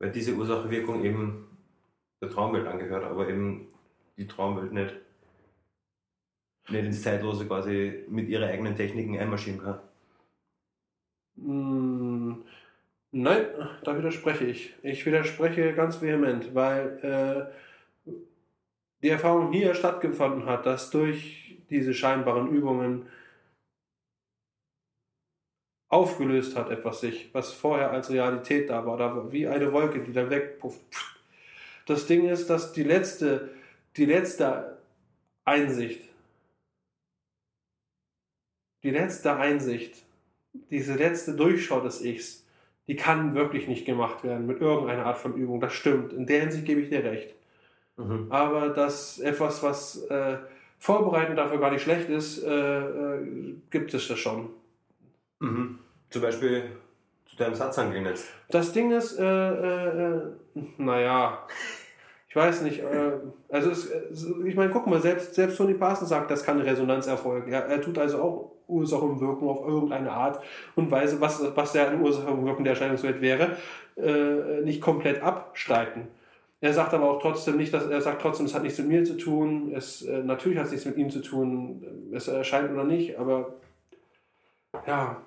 Weil 0.00 0.10
diese 0.10 0.34
Ursache-Wirkung 0.34 1.04
eben 1.04 1.46
der 2.20 2.28
Traumwelt 2.28 2.66
angehört, 2.66 3.04
aber 3.04 3.28
eben 3.28 3.68
die 4.16 4.26
Traumwelt 4.26 4.72
nicht, 4.72 4.96
nicht 6.70 6.84
ins 6.84 7.02
Zeitlose 7.02 7.46
quasi 7.46 8.04
mit 8.08 8.28
ihren 8.28 8.48
eigenen 8.48 8.74
Techniken 8.74 9.16
einmarschieren 9.16 9.62
kann. 9.62 9.78
Mm, 11.36 12.42
nein, 13.12 13.46
da 13.84 13.96
widerspreche 13.96 14.44
ich. 14.44 14.74
Ich 14.82 15.06
widerspreche 15.06 15.72
ganz 15.72 16.02
vehement, 16.02 16.52
weil 16.56 17.52
äh, 18.06 18.12
die 19.04 19.10
Erfahrung 19.10 19.52
hier 19.52 19.74
stattgefunden 19.74 20.46
hat, 20.46 20.66
dass 20.66 20.90
durch 20.90 21.56
diese 21.70 21.94
scheinbaren 21.94 22.48
Übungen 22.48 23.06
aufgelöst 25.88 26.56
hat, 26.56 26.70
etwas 26.70 27.00
sich, 27.00 27.30
was 27.32 27.52
vorher 27.52 27.90
als 27.90 28.10
Realität 28.10 28.68
da 28.70 28.84
war, 28.84 28.98
da 28.98 29.32
wie 29.32 29.46
eine 29.46 29.72
Wolke, 29.72 30.00
die 30.00 30.12
dann 30.12 30.30
wegpufft. 30.30 30.80
Das 31.86 32.06
Ding 32.06 32.28
ist, 32.28 32.50
dass 32.50 32.72
die 32.72 32.82
letzte, 32.82 33.48
die 33.96 34.04
letzte 34.04 34.78
Einsicht, 35.44 36.02
die 38.82 38.90
letzte 38.90 39.36
Einsicht, 39.36 40.04
diese 40.70 40.94
letzte 40.94 41.34
Durchschau 41.34 41.80
des 41.80 42.02
Ichs, 42.02 42.44
die 42.86 42.96
kann 42.96 43.34
wirklich 43.34 43.68
nicht 43.68 43.84
gemacht 43.84 44.24
werden 44.24 44.46
mit 44.46 44.60
irgendeiner 44.60 45.06
Art 45.06 45.18
von 45.18 45.34
Übung. 45.34 45.60
Das 45.60 45.72
stimmt. 45.72 46.12
In 46.12 46.26
der 46.26 46.40
Hinsicht 46.40 46.64
gebe 46.64 46.80
ich 46.80 46.88
dir 46.88 47.04
recht. 47.04 47.34
Mhm. 47.96 48.26
Aber 48.30 48.70
das 48.70 49.18
etwas, 49.18 49.62
was 49.62 50.02
äh, 50.04 50.38
vorbereitend 50.78 51.38
dafür 51.38 51.58
gar 51.58 51.70
nicht 51.70 51.82
schlecht 51.82 52.08
ist, 52.08 52.42
äh, 52.42 52.50
äh, 52.50 53.54
gibt 53.70 53.92
es 53.92 54.08
das 54.08 54.18
schon. 54.18 54.50
Mhm. 55.40 55.78
Zum 56.10 56.22
Beispiel 56.22 56.64
zu 57.26 57.36
deinem 57.36 57.54
Satzangeln 57.54 58.06
jetzt. 58.06 58.28
Das 58.50 58.72
Ding 58.72 58.90
ist, 58.92 59.18
äh, 59.18 59.24
äh, 59.24 60.20
naja, 60.78 61.46
ich 62.28 62.36
weiß 62.36 62.62
nicht, 62.62 62.80
äh, 62.80 63.12
also 63.48 63.70
es, 63.70 63.90
ich 64.44 64.54
meine, 64.54 64.70
guck 64.70 64.86
mal, 64.86 65.00
selbst, 65.00 65.34
selbst 65.34 65.56
Tony 65.56 65.74
Parsons 65.74 66.08
sagt, 66.08 66.30
das 66.30 66.44
kann 66.44 66.60
Resonanz 66.60 67.06
erfolgen. 67.06 67.52
Er, 67.52 67.66
er 67.66 67.80
tut 67.80 67.98
also 67.98 68.22
auch 68.22 68.52
Ursache 68.68 69.04
und 69.04 69.20
Wirkung 69.20 69.48
auf 69.48 69.66
irgendeine 69.66 70.12
Art 70.12 70.42
und 70.74 70.90
Weise, 70.90 71.20
was, 71.20 71.42
was 71.56 71.74
ja 71.74 71.88
eine 71.88 71.98
Ursache 71.98 72.30
und 72.30 72.44
Wirkung 72.44 72.64
der 72.64 72.74
Erscheinungswelt 72.74 73.20
wäre, 73.20 73.56
äh, 73.96 74.62
nicht 74.62 74.80
komplett 74.80 75.22
abstreiten. 75.22 76.08
Er 76.60 76.72
sagt 76.72 76.92
aber 76.92 77.08
auch 77.08 77.22
trotzdem 77.22 77.56
nicht, 77.56 77.72
dass 77.72 77.86
er 77.86 78.00
sagt 78.00 78.20
trotzdem, 78.20 78.46
es 78.46 78.54
hat 78.54 78.62
nichts 78.62 78.78
mit 78.78 78.88
mir 78.88 79.04
zu 79.04 79.16
tun. 79.16 79.72
Es 79.74 80.02
äh, 80.02 80.22
natürlich 80.22 80.58
hat 80.58 80.66
es 80.66 80.72
nichts 80.72 80.86
mit 80.86 80.96
ihm 80.96 81.08
zu 81.08 81.20
tun, 81.20 82.10
es 82.12 82.28
erscheint 82.28 82.70
oder 82.70 82.84
nicht, 82.84 83.18
aber 83.18 83.54
ja, 84.86 85.22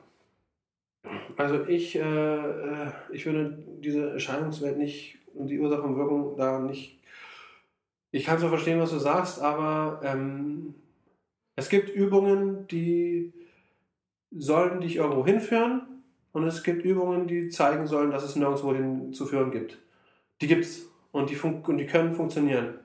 also 1.38 1.66
ich, 1.68 1.96
äh, 1.96 2.00
äh, 2.02 2.92
ich 3.12 3.26
würde 3.26 3.58
diese 3.80 4.12
Erscheinungswelt 4.12 4.78
nicht 4.78 5.18
und 5.34 5.48
die 5.48 5.60
Ursache 5.60 5.82
und 5.82 5.98
Wirkung 5.98 6.36
da 6.38 6.60
nicht. 6.60 7.00
Ich 8.12 8.26
kann 8.26 8.40
zwar 8.40 8.50
verstehen, 8.50 8.80
was 8.80 8.92
du 8.92 9.00
sagst, 9.00 9.42
aber 9.42 10.02
ähm, 10.04 10.76
es 11.56 11.70
gibt 11.70 11.90
Übungen, 11.90 12.68
die 12.68 13.34
sollen 14.32 14.82
dich 14.82 14.98
irgendwo 14.98 15.26
hinführen 15.26 16.04
und 16.34 16.46
es 16.46 16.64
gibt 16.64 16.84
Übungen, 16.84 17.28
die 17.28 17.50
zeigen 17.50 17.88
sollen, 17.88 18.12
dass 18.12 18.24
es 18.24 18.36
nirgendwo 18.36 18.74
hinzuführen 18.74 19.52
gibt. 19.52 19.78
Die 20.42 20.48
gibt's 20.48 20.88
und 21.12 21.30
die, 21.30 21.38
und 21.38 21.78
die 21.78 21.86
können 21.86 22.14
funktionieren. 22.14 22.80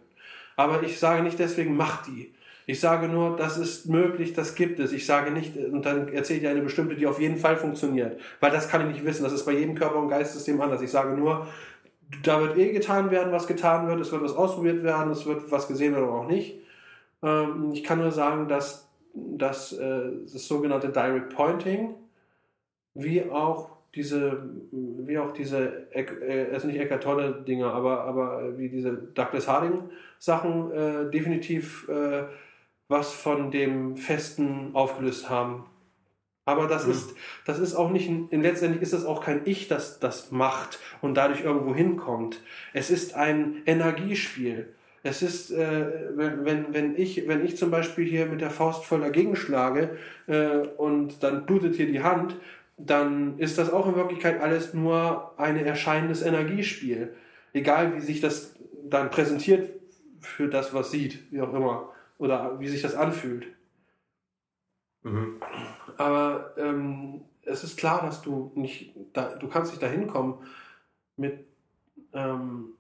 Aber 0.56 0.82
ich 0.82 0.98
sage 0.98 1.22
nicht 1.22 1.38
deswegen, 1.38 1.76
mach 1.76 2.04
die. 2.04 2.34
Ich 2.68 2.80
sage 2.80 3.08
nur, 3.08 3.36
das 3.36 3.58
ist 3.58 3.88
möglich, 3.88 4.32
das 4.32 4.56
gibt 4.56 4.80
es. 4.80 4.92
Ich 4.92 5.06
sage 5.06 5.30
nicht, 5.30 5.56
und 5.56 5.86
dann 5.86 6.08
erzähle 6.08 6.40
ich 6.40 6.48
eine 6.48 6.62
bestimmte, 6.62 6.96
die 6.96 7.06
auf 7.06 7.20
jeden 7.20 7.36
Fall 7.36 7.56
funktioniert. 7.56 8.20
Weil 8.40 8.50
das 8.50 8.68
kann 8.68 8.80
ich 8.82 8.88
nicht 8.88 9.04
wissen. 9.04 9.22
Das 9.22 9.32
ist 9.32 9.44
bei 9.44 9.52
jedem 9.52 9.76
Körper- 9.76 10.00
und 10.00 10.08
Geistsystem 10.08 10.60
anders. 10.60 10.82
Ich 10.82 10.90
sage 10.90 11.16
nur, 11.16 11.46
da 12.24 12.40
wird 12.40 12.58
eh 12.58 12.72
getan 12.72 13.12
werden, 13.12 13.32
was 13.32 13.46
getan 13.46 13.86
wird. 13.86 14.00
Es 14.00 14.10
wird 14.10 14.22
was 14.22 14.34
ausprobiert 14.34 14.82
werden. 14.82 15.12
Es 15.12 15.26
wird 15.26 15.50
was 15.52 15.68
gesehen 15.68 15.94
oder 15.94 16.10
auch 16.10 16.26
nicht. 16.26 16.58
Ähm, 17.22 17.70
ich 17.72 17.84
kann 17.84 18.00
nur 18.00 18.10
sagen, 18.10 18.48
dass, 18.48 18.88
dass 19.14 19.72
äh, 19.72 20.10
das 20.22 20.48
sogenannte 20.48 20.88
Direct 20.88 21.34
Pointing, 21.36 21.94
wie 22.94 23.30
auch 23.30 23.76
diese, 23.94 24.42
wie 24.72 25.18
auch 25.18 25.30
diese, 25.32 25.86
äh, 25.92 26.52
also 26.52 26.66
nicht 26.66 26.80
Eckart 26.80 27.04
Tolle 27.04 27.44
Dinge, 27.46 27.66
aber, 27.66 28.02
aber 28.02 28.58
wie 28.58 28.68
diese 28.68 28.92
Douglas 28.92 29.46
Harding 29.46 29.84
Sachen 30.18 30.72
äh, 30.72 31.10
definitiv 31.10 31.88
äh, 31.88 32.24
was 32.88 33.12
von 33.12 33.50
dem 33.50 33.96
Festen 33.96 34.70
aufgelöst 34.74 35.28
haben. 35.28 35.64
Aber 36.44 36.68
das, 36.68 36.86
mhm. 36.86 36.92
ist, 36.92 37.14
das 37.44 37.58
ist 37.58 37.74
auch 37.74 37.90
nicht, 37.90 38.08
in, 38.08 38.42
letztendlich 38.42 38.80
ist 38.80 38.92
das 38.92 39.04
auch 39.04 39.22
kein 39.22 39.42
Ich, 39.44 39.66
das 39.66 39.98
das 39.98 40.30
macht 40.30 40.78
und 41.02 41.14
dadurch 41.14 41.42
irgendwo 41.42 41.74
hinkommt. 41.74 42.40
Es 42.72 42.88
ist 42.90 43.14
ein 43.14 43.62
Energiespiel. 43.66 44.72
Es 45.02 45.22
ist, 45.22 45.50
äh, 45.50 45.86
wenn, 46.16 46.44
wenn, 46.44 46.74
wenn, 46.74 46.96
ich, 46.96 47.26
wenn 47.28 47.44
ich 47.44 47.56
zum 47.56 47.70
Beispiel 47.70 48.04
hier 48.04 48.26
mit 48.26 48.40
der 48.40 48.50
Faust 48.50 48.84
voll 48.84 49.00
dagegen 49.00 49.36
schlage 49.36 49.98
äh, 50.26 50.58
und 50.76 51.22
dann 51.22 51.46
blutet 51.46 51.74
hier 51.74 51.86
die 51.86 52.02
Hand, 52.02 52.36
dann 52.76 53.38
ist 53.38 53.58
das 53.58 53.72
auch 53.72 53.88
in 53.88 53.96
Wirklichkeit 53.96 54.40
alles 54.40 54.74
nur 54.74 55.32
ein 55.38 55.56
erscheinendes 55.56 56.22
Energiespiel. 56.22 57.14
Egal 57.52 57.96
wie 57.96 58.00
sich 58.00 58.20
das 58.20 58.54
dann 58.84 59.10
präsentiert 59.10 59.70
für 60.20 60.48
das, 60.48 60.74
was 60.74 60.90
sieht, 60.90 61.32
wie 61.32 61.40
auch 61.40 61.54
immer 61.54 61.92
oder 62.18 62.58
wie 62.60 62.68
sich 62.68 62.82
das 62.82 62.94
anfühlt. 62.94 63.46
Mhm. 65.02 65.40
Aber 65.96 66.54
ähm, 66.56 67.22
es 67.42 67.64
ist 67.64 67.78
klar, 67.78 68.02
dass 68.02 68.22
du 68.22 68.50
nicht, 68.54 68.94
da, 69.12 69.36
du 69.36 69.48
kannst 69.48 69.70
nicht 69.70 69.82
dahin 69.82 70.06
kommen 70.06 70.38
mit, 71.16 71.46
ähm, 72.12 72.70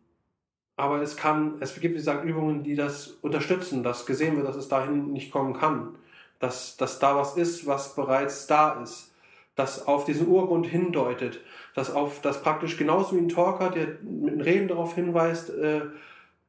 aber 0.76 1.00
es 1.00 1.16
kann, 1.16 1.56
es 1.60 1.74
gibt 1.74 1.94
wie 1.94 1.98
gesagt 1.98 2.24
Übungen, 2.24 2.62
die 2.62 2.74
das 2.74 3.08
unterstützen, 3.22 3.82
dass 3.82 4.06
gesehen 4.06 4.36
wird, 4.36 4.46
dass 4.46 4.56
es 4.56 4.68
dahin 4.68 5.12
nicht 5.12 5.32
kommen 5.32 5.54
kann, 5.54 5.96
dass, 6.38 6.76
dass 6.76 6.98
da 6.98 7.16
was 7.16 7.36
ist, 7.36 7.66
was 7.66 7.94
bereits 7.94 8.46
da 8.46 8.82
ist, 8.82 9.12
das 9.54 9.86
auf 9.86 10.04
diesen 10.04 10.28
Urgrund 10.28 10.66
hindeutet, 10.66 11.40
dass 11.74 11.90
auf 11.90 12.20
das 12.20 12.42
praktisch 12.42 12.76
genauso 12.76 13.16
wie 13.16 13.20
ein 13.20 13.30
Talker, 13.30 13.70
der 13.70 13.86
mit 14.02 14.34
einem 14.34 14.40
Reden 14.42 14.68
darauf 14.68 14.94
hinweist, 14.94 15.50
äh, 15.50 15.82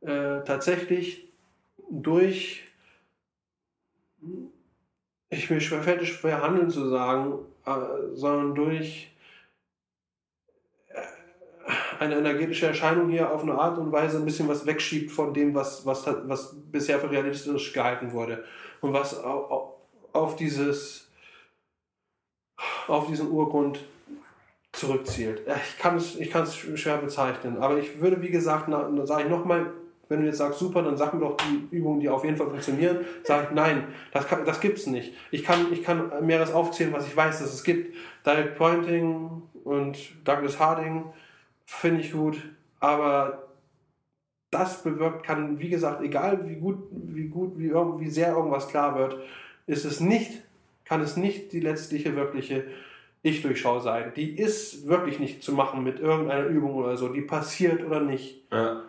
äh, 0.02 0.44
tatsächlich 0.44 1.30
durch 1.90 2.67
ich 5.30 5.50
mir 5.50 5.60
schwer, 5.60 5.84
fällt 5.84 6.06
schwer, 6.06 6.42
Handeln 6.42 6.70
zu 6.70 6.88
sagen, 6.90 7.40
äh, 7.66 7.72
sondern 8.14 8.56
durch 8.56 9.12
äh, 10.90 11.02
eine 12.00 12.18
energetische 12.18 12.68
Erscheinung 12.68 13.10
hier 13.10 13.32
auf 13.32 13.44
eine 13.44 13.60
Art 13.60 13.78
und 13.78 13.92
Weise 13.92 14.18
ein 14.18 14.26
bisschen 14.26 14.48
was 14.48 14.66
wegschiebt 14.66 15.12
von 15.12 15.34
dem, 15.34 15.54
was, 15.54 15.86
was, 15.86 16.06
was 16.06 16.56
bisher 16.72 17.00
für 17.00 17.12
realistisch 17.12 17.74
gehalten 17.74 18.12
wurde. 18.14 18.44
Und 18.80 18.94
was 18.94 19.18
auf, 19.18 20.36
dieses, 20.36 21.10
auf 22.88 23.08
diesen 23.08 23.30
Urgrund 23.32 23.80
zurückzielt. 24.72 25.42
Ich 25.48 25.80
kann 25.80 25.98
es, 25.98 26.16
ich 26.16 26.30
kann 26.30 26.44
es 26.44 26.56
schwer 26.56 26.98
bezeichnen, 26.98 27.58
aber 27.58 27.80
ich 27.80 28.00
würde, 28.00 28.22
wie 28.22 28.30
gesagt, 28.30 28.70
sage 29.06 29.24
ich 29.24 29.30
nochmal, 29.30 29.74
wenn 30.10 30.22
du 30.22 30.28
jetzt 30.28 30.38
sagst, 30.38 30.60
super, 30.60 30.82
dann 30.82 30.98
sag 30.98 31.14
mir 31.14 31.20
doch 31.20 31.38
die 31.38 31.76
Übungen, 31.76 32.00
die 32.00 32.10
auf 32.10 32.24
jeden 32.24 32.38
Fall 32.38 32.48
funktionieren. 32.48 33.00
Sag 33.24 33.46
ich, 33.46 33.56
nein, 33.56 33.84
das, 34.12 34.26
das 34.46 34.60
gibt 34.60 34.78
es 34.78 34.88
nicht. 34.88 35.14
Ich 35.32 35.44
kann, 35.44 35.68
ich 35.72 35.84
kann 35.84 36.12
mehreres 36.26 36.54
aufzählen, 36.54 36.94
was 36.94 37.08
ich 37.08 37.16
weiß, 37.16 37.40
dass 37.40 37.54
es 37.54 37.64
gibt. 37.64 37.96
Direct 38.26 38.58
Pointing 38.58 39.42
und 39.64 39.98
Douglas 40.26 40.60
Harding 40.60 41.06
finde 41.66 42.02
ich 42.02 42.14
gut, 42.14 42.38
aber 42.80 43.48
das 44.50 44.84
bewirkt, 44.84 45.24
kann, 45.24 45.60
wie 45.60 45.70
gesagt, 45.70 46.02
egal 46.02 46.48
wie 46.48 46.56
gut, 46.56 46.78
wie 46.92 47.28
gut, 47.28 47.58
wie, 47.58 47.72
wie 47.74 48.10
sehr 48.10 48.30
irgendwas 48.30 48.70
klar 48.70 48.98
wird, 48.98 49.18
ist 49.66 49.84
es 49.84 50.00
nicht, 50.00 50.32
kann 50.86 51.02
es 51.02 51.18
nicht 51.18 51.52
die 51.52 51.60
letztliche, 51.60 52.16
wirkliche 52.16 52.64
Ich-Durchschau 53.24 53.82
sein. 53.82 54.14
Die 54.16 54.38
ist 54.38 54.88
wirklich 54.88 55.20
nicht 55.20 55.44
zu 55.44 55.52
machen 55.52 55.84
mit 55.84 56.00
irgendeiner 56.00 56.46
Übung 56.46 56.76
oder 56.76 56.96
so. 56.96 57.10
Die 57.10 57.22
passiert 57.22 57.86
oder 57.86 58.00
nicht. 58.00 58.46
Ja. 58.52 58.84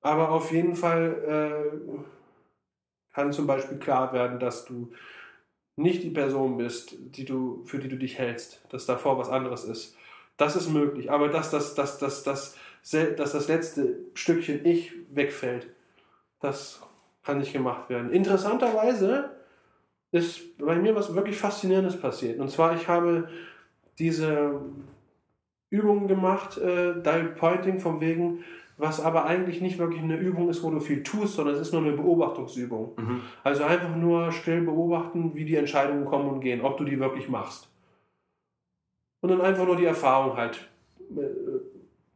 Aber 0.00 0.30
auf 0.30 0.52
jeden 0.52 0.74
Fall 0.74 1.72
äh, 1.74 3.14
kann 3.14 3.32
zum 3.32 3.46
Beispiel 3.46 3.78
klar 3.78 4.12
werden, 4.12 4.38
dass 4.38 4.64
du 4.64 4.92
nicht 5.76 6.02
die 6.02 6.10
Person 6.10 6.56
bist, 6.56 6.94
die 6.98 7.24
du, 7.24 7.62
für 7.64 7.78
die 7.78 7.88
du 7.88 7.96
dich 7.96 8.18
hältst, 8.18 8.64
dass 8.70 8.86
davor 8.86 9.18
was 9.18 9.28
anderes 9.28 9.64
ist. 9.64 9.96
Das 10.36 10.56
ist 10.56 10.68
möglich, 10.68 11.10
aber 11.10 11.28
dass 11.28 11.50
das, 11.50 11.74
dass, 11.74 11.98
dass, 11.98 12.22
dass, 12.22 12.56
dass 12.92 13.32
das 13.32 13.48
letzte 13.48 13.98
Stückchen 14.14 14.64
Ich 14.64 14.92
wegfällt, 15.10 15.68
das 16.40 16.80
kann 17.24 17.38
nicht 17.38 17.52
gemacht 17.52 17.90
werden. 17.90 18.10
Interessanterweise 18.10 19.30
ist 20.10 20.56
bei 20.58 20.76
mir 20.76 20.94
was 20.94 21.14
wirklich 21.14 21.36
Faszinierendes 21.36 22.00
passiert. 22.00 22.40
Und 22.40 22.50
zwar, 22.50 22.74
ich 22.74 22.88
habe 22.88 23.28
diese 23.98 24.60
Übungen 25.70 26.08
gemacht, 26.08 26.56
äh, 26.56 26.94
Direct 27.02 27.36
Pointing 27.36 27.78
vom 27.78 28.00
wegen, 28.00 28.44
was 28.78 29.00
aber 29.00 29.26
eigentlich 29.26 29.60
nicht 29.60 29.78
wirklich 29.78 30.02
eine 30.02 30.16
Übung 30.16 30.48
ist, 30.48 30.62
wo 30.62 30.70
du 30.70 30.80
viel 30.80 31.02
tust, 31.02 31.34
sondern 31.34 31.56
es 31.56 31.60
ist 31.60 31.72
nur 31.72 31.82
eine 31.82 31.92
Beobachtungsübung. 31.92 32.92
Mhm. 32.96 33.20
Also 33.42 33.64
einfach 33.64 33.94
nur 33.94 34.32
still 34.32 34.62
beobachten, 34.62 35.34
wie 35.34 35.44
die 35.44 35.56
Entscheidungen 35.56 36.04
kommen 36.04 36.28
und 36.28 36.40
gehen, 36.40 36.62
ob 36.62 36.76
du 36.78 36.84
die 36.84 37.00
wirklich 37.00 37.28
machst. 37.28 37.68
Und 39.20 39.30
dann 39.30 39.40
einfach 39.40 39.66
nur 39.66 39.76
die 39.76 39.84
Erfahrung 39.84 40.36
halt 40.36 40.68
äh, 41.16 41.20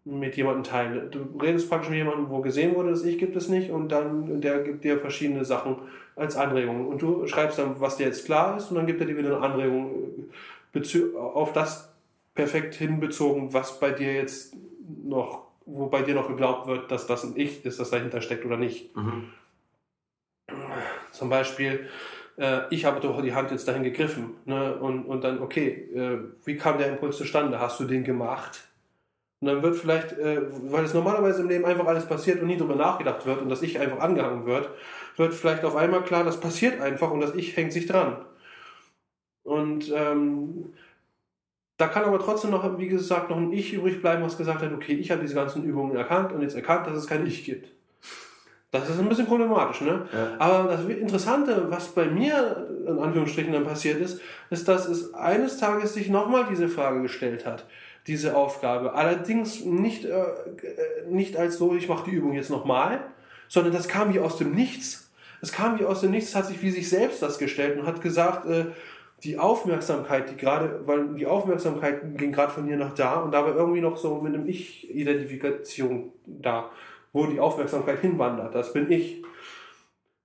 mit 0.04 0.36
jemandem 0.36 0.64
teilen. 0.64 1.10
Du 1.10 1.38
redest 1.40 1.68
praktisch 1.68 1.90
mit 1.90 1.98
jemandem, 1.98 2.30
wo 2.30 2.40
gesehen 2.40 2.74
wurde, 2.76 2.90
das 2.90 3.04
Ich 3.04 3.18
gibt 3.18 3.36
es 3.36 3.48
nicht 3.48 3.70
und 3.70 3.90
dann 3.90 4.40
der 4.40 4.62
gibt 4.62 4.84
dir 4.84 4.98
verschiedene 4.98 5.44
Sachen 5.44 5.76
als 6.14 6.36
Anregung. 6.36 6.86
Und 6.88 7.02
du 7.02 7.26
schreibst 7.26 7.58
dann, 7.58 7.80
was 7.80 7.96
dir 7.96 8.06
jetzt 8.06 8.24
klar 8.24 8.56
ist 8.56 8.70
und 8.70 8.76
dann 8.76 8.86
gibt 8.86 9.00
er 9.00 9.06
dir 9.06 9.16
wieder 9.16 9.36
eine 9.36 9.44
Anregung 9.44 10.28
äh, 10.74 11.16
auf 11.16 11.52
das 11.52 11.92
perfekt 12.34 12.74
hinbezogen, 12.74 13.52
was 13.52 13.78
bei 13.78 13.90
dir 13.90 14.14
jetzt 14.14 14.56
noch, 15.04 15.41
wo 15.66 15.86
bei 15.86 16.02
dir 16.02 16.14
noch 16.14 16.28
geglaubt 16.28 16.66
wird, 16.66 16.90
dass 16.90 17.06
das 17.06 17.24
ein 17.24 17.34
Ich 17.36 17.64
ist, 17.64 17.80
das 17.80 17.90
dahinter 17.90 18.20
steckt 18.20 18.44
oder 18.44 18.56
nicht. 18.56 18.94
Mhm. 18.96 19.32
Zum 21.12 21.28
Beispiel, 21.28 21.88
äh, 22.38 22.62
ich 22.70 22.84
habe 22.84 23.00
doch 23.00 23.20
die 23.22 23.34
Hand 23.34 23.50
jetzt 23.50 23.68
dahin 23.68 23.82
gegriffen. 23.82 24.34
Ne? 24.44 24.76
Und, 24.76 25.04
und 25.04 25.22
dann, 25.22 25.40
okay, 25.40 25.88
äh, 25.94 26.18
wie 26.44 26.56
kam 26.56 26.78
der 26.78 26.88
Impuls 26.88 27.16
zustande? 27.16 27.60
Hast 27.60 27.80
du 27.80 27.84
den 27.84 28.04
gemacht? 28.04 28.68
Und 29.40 29.48
dann 29.48 29.62
wird 29.62 29.76
vielleicht, 29.76 30.12
äh, 30.12 30.42
weil 30.70 30.84
es 30.84 30.94
normalerweise 30.94 31.42
im 31.42 31.48
Leben 31.48 31.64
einfach 31.64 31.86
alles 31.86 32.06
passiert 32.06 32.40
und 32.40 32.46
nie 32.46 32.56
drüber 32.56 32.76
nachgedacht 32.76 33.26
wird 33.26 33.42
und 33.42 33.48
das 33.48 33.62
Ich 33.62 33.80
einfach 33.80 33.98
angehangen 33.98 34.46
wird, 34.46 34.70
wird 35.16 35.34
vielleicht 35.34 35.64
auf 35.64 35.74
einmal 35.76 36.02
klar, 36.02 36.24
das 36.24 36.40
passiert 36.40 36.80
einfach 36.80 37.10
und 37.10 37.20
das 37.20 37.34
Ich 37.34 37.56
hängt 37.56 37.72
sich 37.72 37.86
dran. 37.86 38.24
Und 39.42 39.90
ähm, 39.92 40.72
da 41.82 41.88
kann 41.88 42.04
aber 42.04 42.20
trotzdem 42.20 42.52
noch, 42.52 42.78
wie 42.78 42.86
gesagt, 42.86 43.28
noch 43.28 43.36
ein 43.36 43.50
Ich 43.50 43.72
übrig 43.72 44.00
bleiben, 44.00 44.22
was 44.22 44.38
gesagt 44.38 44.62
hat, 44.62 44.72
okay, 44.72 44.92
ich 44.92 45.10
habe 45.10 45.20
diese 45.20 45.34
ganzen 45.34 45.64
Übungen 45.64 45.96
erkannt 45.96 46.30
und 46.32 46.40
jetzt 46.40 46.54
erkannt, 46.54 46.86
dass 46.86 46.94
es 46.94 47.08
kein 47.08 47.26
Ich 47.26 47.44
gibt. 47.44 47.72
Das 48.70 48.88
ist 48.88 49.00
ein 49.00 49.08
bisschen 49.08 49.26
problematisch, 49.26 49.80
ne? 49.80 50.06
Ja. 50.12 50.36
Aber 50.38 50.68
das 50.70 50.84
Interessante, 50.84 51.66
was 51.70 51.88
bei 51.88 52.04
mir 52.04 52.68
in 52.86 53.00
Anführungsstrichen 53.00 53.52
dann 53.52 53.64
passiert 53.64 54.00
ist, 54.00 54.20
ist, 54.50 54.68
dass 54.68 54.86
es 54.86 55.12
eines 55.12 55.56
Tages 55.56 55.94
sich 55.94 56.08
nochmal 56.08 56.46
diese 56.48 56.68
Frage 56.68 57.02
gestellt 57.02 57.46
hat, 57.46 57.66
diese 58.06 58.36
Aufgabe. 58.36 58.94
Allerdings 58.94 59.64
nicht, 59.64 60.04
äh, 60.04 60.10
äh, 60.10 60.24
nicht 61.10 61.36
als 61.36 61.58
so, 61.58 61.74
ich 61.74 61.88
mache 61.88 62.08
die 62.08 62.14
Übung 62.14 62.34
jetzt 62.34 62.50
nochmal, 62.50 63.00
sondern 63.48 63.72
das 63.72 63.88
kam 63.88 64.14
wie 64.14 64.20
aus 64.20 64.36
dem 64.36 64.52
Nichts. 64.52 65.10
Es 65.40 65.50
kam 65.50 65.80
wie 65.80 65.84
aus 65.84 66.00
dem 66.00 66.12
Nichts, 66.12 66.36
hat 66.36 66.46
sich 66.46 66.62
wie 66.62 66.70
sich 66.70 66.88
selbst 66.88 67.22
das 67.22 67.38
gestellt 67.38 67.76
und 67.76 67.86
hat 67.88 68.00
gesagt, 68.02 68.46
äh, 68.46 68.66
die 69.24 69.38
Aufmerksamkeit, 69.38 70.30
die 70.30 70.36
gerade, 70.36 70.80
weil 70.86 71.14
die 71.14 71.26
Aufmerksamkeit 71.26 72.18
ging 72.18 72.32
gerade 72.32 72.52
von 72.52 72.64
hier 72.64 72.76
nach 72.76 72.94
da 72.94 73.20
und 73.20 73.32
da 73.32 73.44
war 73.44 73.54
irgendwie 73.54 73.80
noch 73.80 73.96
so 73.96 74.20
mit 74.20 74.34
einem 74.34 74.48
Ich-Identifikation 74.48 76.12
da, 76.26 76.70
wo 77.12 77.26
die 77.26 77.38
Aufmerksamkeit 77.38 78.00
hinwandert. 78.00 78.54
Das 78.54 78.72
bin 78.72 78.90
ich. 78.90 79.22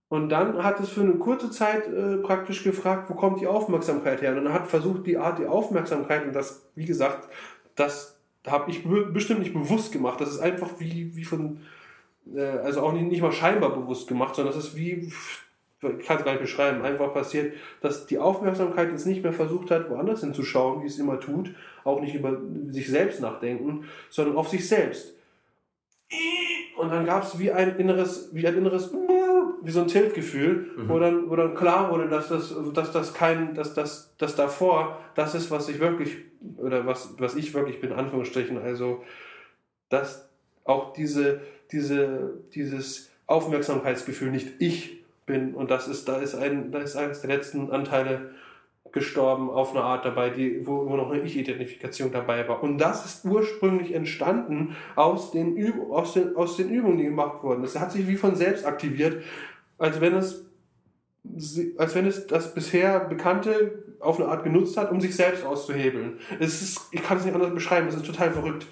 Und 0.09 0.29
dann 0.29 0.63
hat 0.63 0.79
es 0.79 0.89
für 0.89 1.01
eine 1.01 1.15
kurze 1.15 1.51
Zeit 1.51 1.85
äh, 1.87 2.17
praktisch 2.17 2.63
gefragt, 2.63 3.09
wo 3.09 3.13
kommt 3.13 3.41
die 3.41 3.47
Aufmerksamkeit 3.47 4.21
her? 4.21 4.35
Und 4.35 4.45
dann 4.45 4.53
hat 4.53 4.67
versucht, 4.67 5.05
die 5.05 5.17
Art, 5.17 5.37
die 5.37 5.45
Aufmerksamkeit, 5.45 6.25
und 6.25 6.33
das, 6.33 6.65
wie 6.75 6.85
gesagt, 6.85 7.27
das 7.75 8.17
habe 8.47 8.71
ich 8.71 8.87
be- 8.87 9.07
bestimmt 9.07 9.41
nicht 9.41 9.53
bewusst 9.53 9.91
gemacht. 9.91 10.21
Das 10.21 10.29
ist 10.29 10.39
einfach 10.39 10.69
wie, 10.79 11.13
wie 11.15 11.25
von, 11.25 11.59
äh, 12.33 12.39
also 12.39 12.81
auch 12.81 12.93
nicht, 12.93 13.07
nicht 13.07 13.21
mal 13.21 13.33
scheinbar 13.33 13.75
bewusst 13.75 14.07
gemacht, 14.07 14.35
sondern 14.35 14.55
das 14.55 14.63
ist 14.63 14.77
wie, 14.77 15.11
ich 15.81 16.05
kann 16.05 16.17
es 16.17 16.23
gar 16.25 16.31
nicht 16.31 16.41
beschreiben, 16.41 16.81
einfach 16.81 17.13
passiert, 17.13 17.53
dass 17.81 18.07
die 18.07 18.17
Aufmerksamkeit 18.17 18.89
jetzt 18.89 19.05
nicht 19.05 19.21
mehr 19.23 19.33
versucht 19.33 19.69
hat, 19.69 19.89
woanders 19.89 20.21
hinzuschauen, 20.21 20.81
wie 20.81 20.87
es 20.87 20.97
immer 20.97 21.19
tut, 21.19 21.51
auch 21.83 22.01
nicht 22.01 22.15
über 22.15 22.41
sich 22.69 22.87
selbst 22.87 23.21
nachdenken, 23.21 23.85
sondern 24.09 24.37
auf 24.37 24.49
sich 24.49 24.67
selbst. 24.67 25.13
Und 26.77 26.89
dann 26.91 27.05
gab 27.05 27.23
es 27.23 27.37
wie 27.39 27.51
ein 27.51 27.75
inneres, 27.77 28.29
wie 28.33 28.47
ein 28.47 28.55
inneres, 28.57 28.91
wie 29.61 29.71
so 29.71 29.81
ein 29.81 29.87
Tiltgefühl, 29.87 30.71
Mhm. 30.77 30.89
wo, 30.89 30.99
dann, 30.99 31.29
wo 31.29 31.35
dann 31.35 31.53
klar 31.53 31.91
wurde, 31.91 32.07
dass 32.07 32.29
das, 32.29 32.53
dass 32.73 32.91
das 32.91 33.13
kein, 33.13 33.53
dass 33.53 33.73
das, 33.73 34.13
das 34.17 34.35
davor, 34.35 34.99
das 35.15 35.35
ist, 35.35 35.51
was 35.51 35.69
ich 35.69 35.79
wirklich, 35.79 36.17
oder 36.57 36.85
was, 36.85 37.15
was 37.17 37.35
ich 37.35 37.53
wirklich 37.53 37.81
bin, 37.81 37.91
in 37.91 37.97
Anführungsstrichen, 37.97 38.57
also, 38.57 39.03
dass 39.89 40.27
auch 40.63 40.93
diese, 40.93 41.41
diese, 41.71 42.35
dieses 42.53 43.09
Aufmerksamkeitsgefühl 43.25 44.31
nicht 44.31 44.47
ich 44.59 44.96
bin 45.27 45.53
und 45.53 45.69
das 45.69 45.87
ist, 45.87 46.07
da 46.07 46.17
ist 46.17 46.33
ein, 46.33 46.71
da 46.71 46.79
ist 46.79 46.95
eines 46.95 47.21
der 47.21 47.29
letzten 47.29 47.69
Anteile 47.69 48.31
gestorben 48.91 49.49
auf 49.49 49.71
eine 49.75 49.83
Art 49.83 50.05
dabei, 50.05 50.29
die, 50.29 50.65
wo, 50.65 50.87
wo 50.87 50.95
noch 50.95 51.11
eine 51.11 51.21
Ich-Identifikation 51.21 52.11
dabei 52.11 52.47
war. 52.47 52.63
Und 52.63 52.79
das 52.79 53.05
ist 53.05 53.25
ursprünglich 53.25 53.93
entstanden 53.93 54.75
aus 54.95 55.31
den, 55.31 55.55
Üb 55.55 55.91
aus, 55.91 56.13
den, 56.13 56.35
aus 56.35 56.57
den 56.57 56.69
Übungen, 56.69 56.97
die 56.97 57.03
gemacht 57.03 57.43
wurden. 57.43 57.61
Das 57.61 57.77
hat 57.77 57.91
sich 57.91 58.07
wie 58.07 58.15
von 58.15 58.35
selbst 58.35 58.65
aktiviert, 58.65 59.21
als 59.77 60.01
wenn 60.01 60.15
es, 60.15 60.45
als 61.77 61.93
wenn 61.93 62.07
es 62.07 62.25
das 62.27 62.55
bisher 62.55 63.01
Bekannte 63.01 63.83
auf 63.99 64.19
eine 64.19 64.29
Art 64.29 64.43
genutzt 64.43 64.77
hat, 64.77 64.91
um 64.91 65.01
sich 65.01 65.15
selbst 65.15 65.45
auszuhebeln. 65.45 66.19
Es 66.39 66.61
ist, 66.61 66.87
ich 66.91 67.03
kann 67.03 67.17
es 67.17 67.25
nicht 67.25 67.33
anders 67.33 67.53
beschreiben, 67.53 67.87
es 67.87 67.95
ist 67.95 68.05
total 68.05 68.31
verrückt. 68.31 68.67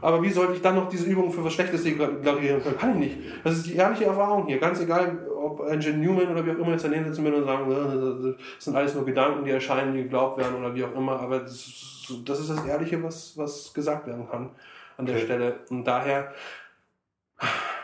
Aber 0.00 0.22
wie 0.22 0.30
sollte 0.30 0.54
ich 0.54 0.62
dann 0.62 0.74
noch 0.74 0.88
diese 0.88 1.06
Übung 1.06 1.30
für 1.32 1.44
was 1.44 1.52
Schlechtes 1.52 1.82
deklarieren 1.84 2.62
können? 2.62 2.78
Kann 2.78 2.90
ich 2.92 2.96
nicht. 2.96 3.18
Das 3.44 3.56
ist 3.56 3.66
die 3.66 3.74
ehrliche 3.74 4.04
Erfahrung 4.04 4.46
hier. 4.46 4.58
Ganz 4.58 4.80
egal, 4.80 5.18
ob 5.42 5.60
Engine 5.68 5.98
Newman 5.98 6.28
oder 6.30 6.44
wie 6.46 6.50
auch 6.52 6.58
immer 6.58 6.72
jetzt 6.72 6.84
daneben 6.84 7.04
sitzen 7.06 7.24
will 7.24 7.34
und 7.34 7.44
sagen, 7.44 7.70
äh, 7.70 8.32
das 8.56 8.64
sind 8.64 8.76
alles 8.76 8.94
nur 8.94 9.04
Gedanken, 9.04 9.44
die 9.44 9.50
erscheinen, 9.50 9.94
die 9.94 10.02
geglaubt 10.04 10.38
werden 10.38 10.56
oder 10.56 10.74
wie 10.74 10.84
auch 10.84 10.94
immer. 10.94 11.18
Aber 11.20 11.40
das 11.40 11.52
ist 11.52 11.88
das, 12.24 12.40
ist 12.40 12.50
das 12.50 12.64
Ehrliche, 12.66 13.02
was, 13.02 13.36
was 13.38 13.72
gesagt 13.74 14.06
werden 14.06 14.28
kann 14.30 14.50
an 14.96 15.06
der 15.06 15.16
Okay. 15.16 15.24
Stelle. 15.24 15.56
Und 15.70 15.84
daher 15.84 16.32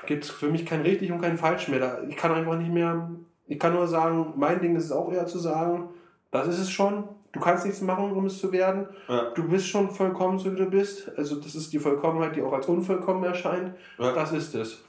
gibt 0.06 0.24
es 0.24 0.30
für 0.30 0.48
mich 0.48 0.64
kein 0.66 0.82
richtig 0.82 1.10
und 1.12 1.20
kein 1.20 1.38
falsch 1.38 1.68
mehr. 1.68 1.80
Da- 1.80 1.98
Ich 2.08 2.16
kann 2.16 2.32
einfach 2.32 2.56
nicht 2.56 2.72
mehr, 2.72 3.10
ich 3.46 3.58
kann 3.58 3.74
nur 3.74 3.86
sagen, 3.86 4.32
mein 4.36 4.60
Ding 4.60 4.76
ist 4.76 4.84
es 4.86 4.92
auch 4.92 5.12
eher 5.12 5.26
zu 5.26 5.38
sagen, 5.38 5.88
das 6.30 6.46
ist 6.48 6.58
es 6.58 6.70
schon. 6.70 7.04
Du 7.32 7.40
kannst 7.40 7.64
nichts 7.66 7.80
machen, 7.82 8.10
um 8.12 8.24
es 8.26 8.38
zu 8.40 8.52
werden. 8.52 8.86
Ja. 9.06 9.30
Du 9.34 9.46
bist 9.48 9.68
schon 9.68 9.90
vollkommen, 9.90 10.38
so 10.38 10.50
wie 10.52 10.56
du 10.56 10.64
bist. 10.66 11.10
Also 11.16 11.36
das 11.36 11.54
ist 11.54 11.72
die 11.72 11.78
Vollkommenheit, 11.78 12.36
die 12.36 12.42
auch 12.42 12.52
als 12.52 12.66
unvollkommen 12.66 13.22
erscheint. 13.24 13.74
Ja. 13.98 14.12
Das 14.12 14.32
ist 14.32 14.54
es. 14.54 14.82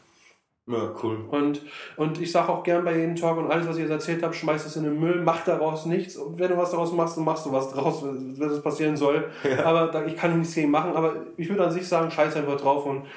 Ja, 0.69 0.93
cool. 1.01 1.17
Und, 1.29 1.61
und 1.97 2.21
ich 2.21 2.31
sage 2.31 2.49
auch 2.49 2.63
gern 2.63 2.85
bei 2.85 2.95
jedem 2.95 3.15
Talk 3.15 3.37
und 3.37 3.51
alles, 3.51 3.67
was 3.67 3.77
ich 3.77 3.81
jetzt 3.81 3.91
erzählt 3.91 4.21
habe, 4.21 4.35
schmeiß 4.35 4.67
es 4.67 4.75
in 4.75 4.83
den 4.83 4.99
Müll, 4.99 5.19
mach 5.23 5.43
daraus 5.43 5.87
nichts. 5.87 6.15
Und 6.15 6.37
wenn 6.37 6.49
du 6.49 6.57
was 6.57 6.69
daraus 6.69 6.93
machst, 6.93 7.17
dann 7.17 7.25
machst 7.25 7.47
du 7.47 7.51
was 7.51 7.73
draus, 7.73 8.03
wenn 8.03 8.49
es 8.49 8.61
passieren 8.61 8.95
soll. 8.95 9.31
Ja. 9.43 9.65
Aber 9.65 9.87
da, 9.87 10.05
ich 10.05 10.15
kann 10.15 10.37
nichts 10.37 10.53
gegen 10.53 10.69
machen. 10.69 10.95
Aber 10.95 11.15
ich 11.37 11.49
würde 11.49 11.65
an 11.65 11.71
sich 11.71 11.87
sagen, 11.87 12.11
scheiß 12.11 12.35
einfach 12.35 12.57
drauf 12.57 12.85
und 12.85 13.07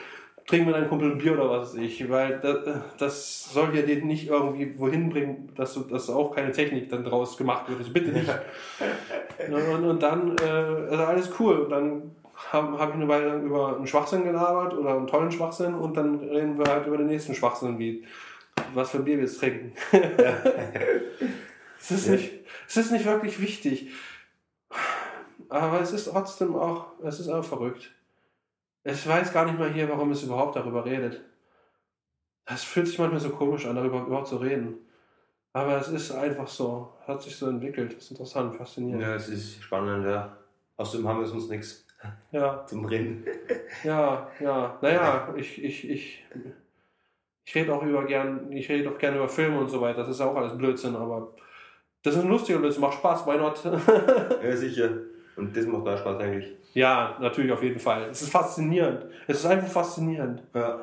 trink 0.46 0.64
mit 0.64 0.74
deinem 0.74 0.88
Kumpel 0.88 1.12
ein 1.12 1.18
Bier 1.18 1.34
oder 1.34 1.50
was 1.50 1.74
weiß 1.74 1.82
ich. 1.82 2.08
Weil 2.08 2.40
das, 2.40 2.58
das 2.96 3.52
soll 3.52 3.76
ja 3.76 3.82
dir 3.82 4.02
nicht 4.02 4.28
irgendwie 4.28 4.78
wohin 4.78 5.10
bringen, 5.10 5.52
dass, 5.54 5.74
du, 5.74 5.80
dass 5.80 6.08
auch 6.08 6.34
keine 6.34 6.52
Technik 6.52 6.88
dann 6.88 7.04
draus 7.04 7.36
gemacht 7.36 7.68
wird. 7.68 7.80
Also 7.80 7.92
bitte 7.92 8.12
nicht. 8.12 8.30
Und, 9.46 9.54
und, 9.74 9.84
und 9.84 10.02
dann, 10.02 10.36
äh, 10.38 10.90
also 10.90 11.04
alles 11.04 11.30
cool. 11.38 11.58
Und 11.58 11.70
dann 11.70 12.16
habe 12.50 12.78
hab 12.78 12.88
ich 12.90 12.94
eine 12.96 13.08
Weile 13.08 13.28
lang 13.28 13.42
über 13.44 13.76
einen 13.76 13.86
Schwachsinn 13.86 14.24
gelabert 14.24 14.74
oder 14.74 14.96
einen 14.96 15.06
tollen 15.06 15.30
Schwachsinn 15.32 15.74
und 15.74 15.96
dann 15.96 16.18
reden 16.20 16.58
wir 16.58 16.66
halt 16.66 16.86
über 16.86 16.96
den 16.96 17.06
nächsten 17.06 17.34
Schwachsinn, 17.34 17.78
wie 17.78 18.06
was 18.74 18.90
für 18.90 18.98
ein 18.98 19.04
Bier 19.04 19.16
wir 19.16 19.24
jetzt 19.24 19.38
trinken. 19.38 19.72
es, 21.80 21.90
ist 21.90 22.06
Ja. 22.06 22.12
nicht, 22.12 22.32
es 22.68 22.76
ist 22.76 22.92
nicht 22.92 23.04
wirklich 23.04 23.40
wichtig. 23.40 23.90
Aber 25.48 25.80
es 25.80 25.92
ist 25.92 26.10
trotzdem 26.10 26.56
auch, 26.56 26.86
es 27.02 27.20
ist 27.20 27.28
auch 27.28 27.44
verrückt. 27.44 27.92
Ich 28.84 29.06
weiß 29.06 29.32
gar 29.32 29.44
nicht 29.44 29.58
mal 29.58 29.70
hier, 29.70 29.88
warum 29.88 30.10
es 30.10 30.22
überhaupt 30.22 30.56
darüber 30.56 30.84
redet. 30.84 31.20
Das 32.46 32.64
fühlt 32.64 32.88
sich 32.88 32.98
manchmal 32.98 33.20
so 33.20 33.30
komisch 33.30 33.66
an, 33.66 33.76
darüber 33.76 34.00
überhaupt 34.00 34.28
zu 34.28 34.36
reden. 34.38 34.78
Aber 35.52 35.78
es 35.78 35.88
ist 35.88 36.10
einfach 36.12 36.48
so, 36.48 36.94
hat 37.06 37.22
sich 37.22 37.36
so 37.36 37.48
entwickelt. 37.48 37.94
Das 37.94 38.04
ist 38.04 38.10
interessant, 38.12 38.56
faszinierend. 38.56 39.02
Ja, 39.02 39.14
es 39.14 39.28
ist 39.28 39.62
spannend, 39.62 40.06
ja. 40.06 40.36
Außerdem 40.78 41.06
haben 41.06 41.20
wir 41.20 41.26
sonst 41.26 41.50
nichts 41.50 41.86
Ja, 42.32 42.64
zum 42.66 42.84
Reden. 42.84 43.24
ja, 43.84 44.28
ja. 44.40 44.78
Naja, 44.80 45.34
ich, 45.36 45.62
ich, 45.62 45.88
ich, 45.90 46.24
ich 47.44 47.54
rede 47.54 47.74
auch 47.74 47.82
über 47.82 48.04
gern, 48.04 48.50
ich 48.52 48.68
rede 48.68 48.90
auch 48.90 48.98
gerne 48.98 49.16
über 49.16 49.28
Filme 49.28 49.58
und 49.58 49.68
so 49.68 49.80
weiter. 49.80 49.98
Das 49.98 50.08
ist 50.08 50.20
auch 50.20 50.34
alles 50.34 50.56
Blödsinn, 50.56 50.96
aber 50.96 51.34
das 52.02 52.16
ist 52.16 52.22
ein 52.22 52.28
lustiger 52.28 52.58
Blödsinn, 52.58 52.80
macht 52.80 52.94
Spaß, 52.94 53.26
why 53.26 53.36
not? 53.36 53.62
Ja, 54.42 54.56
sicher. 54.56 54.90
Und 55.36 55.56
das 55.56 55.66
macht 55.66 55.86
auch 55.86 55.98
Spaß 55.98 56.20
eigentlich. 56.20 56.52
ja, 56.74 57.16
natürlich, 57.20 57.52
auf 57.52 57.62
jeden 57.62 57.78
Fall. 57.78 58.08
Es 58.10 58.22
ist 58.22 58.30
faszinierend. 58.30 59.06
Es 59.26 59.38
ist 59.38 59.46
einfach 59.46 59.68
faszinierend. 59.68 60.42
Ja. 60.54 60.80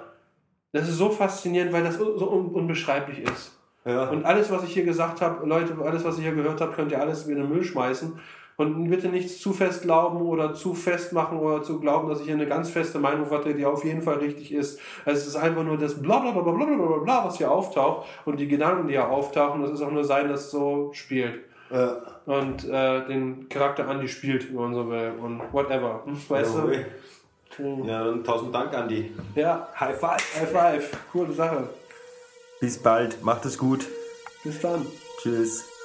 Das 0.72 0.88
ist 0.88 0.98
so 0.98 1.10
faszinierend, 1.10 1.74
weil 1.74 1.84
das 1.84 1.96
so 1.98 2.32
un 2.32 2.48
unbeschreiblich 2.48 3.20
ist. 3.20 3.58
Ja. 3.86 4.10
Und 4.10 4.26
alles, 4.26 4.52
was 4.52 4.64
ich 4.64 4.74
hier 4.74 4.86
gesagt 4.86 5.22
habe, 5.22 5.46
Leute, 5.48 5.76
alles, 5.84 6.04
was 6.04 6.18
ihr 6.18 6.24
hier 6.26 6.36
gehört 6.36 6.62
habt, 6.62 6.76
könnt 6.76 6.91
ihr 6.91 7.02
alles 7.02 7.28
in 7.28 7.38
den 7.38 7.50
Müll 7.50 7.64
schmeißen. 7.64 8.20
Und 8.60 8.90
bitte 8.90 9.07
nichts 9.07 9.40
zu 9.40 9.53
fest 9.53 9.84
glauben 9.84 10.22
oder 10.22 10.53
zu 10.53 10.73
fest 10.73 11.14
machen 11.14 11.40
oder 11.40 11.64
zu 11.64 11.80
glauben, 11.80 12.10
dass 12.10 12.19
ich 12.19 12.26
hier 12.26 12.34
eine 12.34 12.45
ganz 12.45 12.69
feste 12.69 12.99
Meinung 12.99 13.30
hatte, 13.31 13.53
die 13.53 13.65
auf 13.65 13.86
jeden 13.86 14.02
Fall 14.02 14.18
richtig 14.18 14.52
ist. 14.52 14.81
Es 15.06 15.26
ist 15.26 15.38
einfach 15.38 15.64
nur 15.64 15.77
das 15.77 16.02
Blablabla, 16.02 17.23
was 17.23 17.38
hier 17.38 17.49
auftaucht 17.49 18.06
und 18.26 18.38
die 18.38 18.49
Gedanken, 18.49 18.88
die 18.88 18.95
hier 18.95 19.07
auftauchen, 19.07 19.61
das 19.61 19.72
ist 19.72 19.81
auch 19.81 19.91
nur 19.91 20.03
sein, 20.03 20.27
dass 20.27 20.41
es 20.41 20.52
so 20.52 20.90
spielt. 20.91 21.40
Ja. 21.72 22.02
Und 22.26 22.68
äh, 22.68 23.07
den 23.07 23.48
Charakter 23.48 23.88
Andy 23.88 24.10
spielt, 24.10 24.49
wenn 24.49 24.56
man 24.56 24.73
so 24.73 24.90
will. 24.90 25.14
Und 25.22 25.41
whatever. 25.53 26.02
Hm, 26.03 26.18
weißt 26.27 26.56
ja, 26.56 26.61
du? 26.61 27.64
Hm. 27.64 27.86
Ja, 27.86 28.03
dann 28.03 28.26
tausend 28.26 28.53
Dank, 28.53 28.73
Andy. 28.73 29.14
Ja. 29.36 29.69
High 29.80 29.98
five. 29.98 30.36
High 30.38 30.52
five. 30.52 30.98
Coole 31.14 31.31
Sache. 31.31 31.69
Bis 32.60 32.77
bald. 32.77 33.23
Macht 33.23 33.45
es 33.45 33.57
gut. 33.57 33.88
Bis 34.44 34.60
dann. 34.60 34.86
Tschüss. 35.22 35.78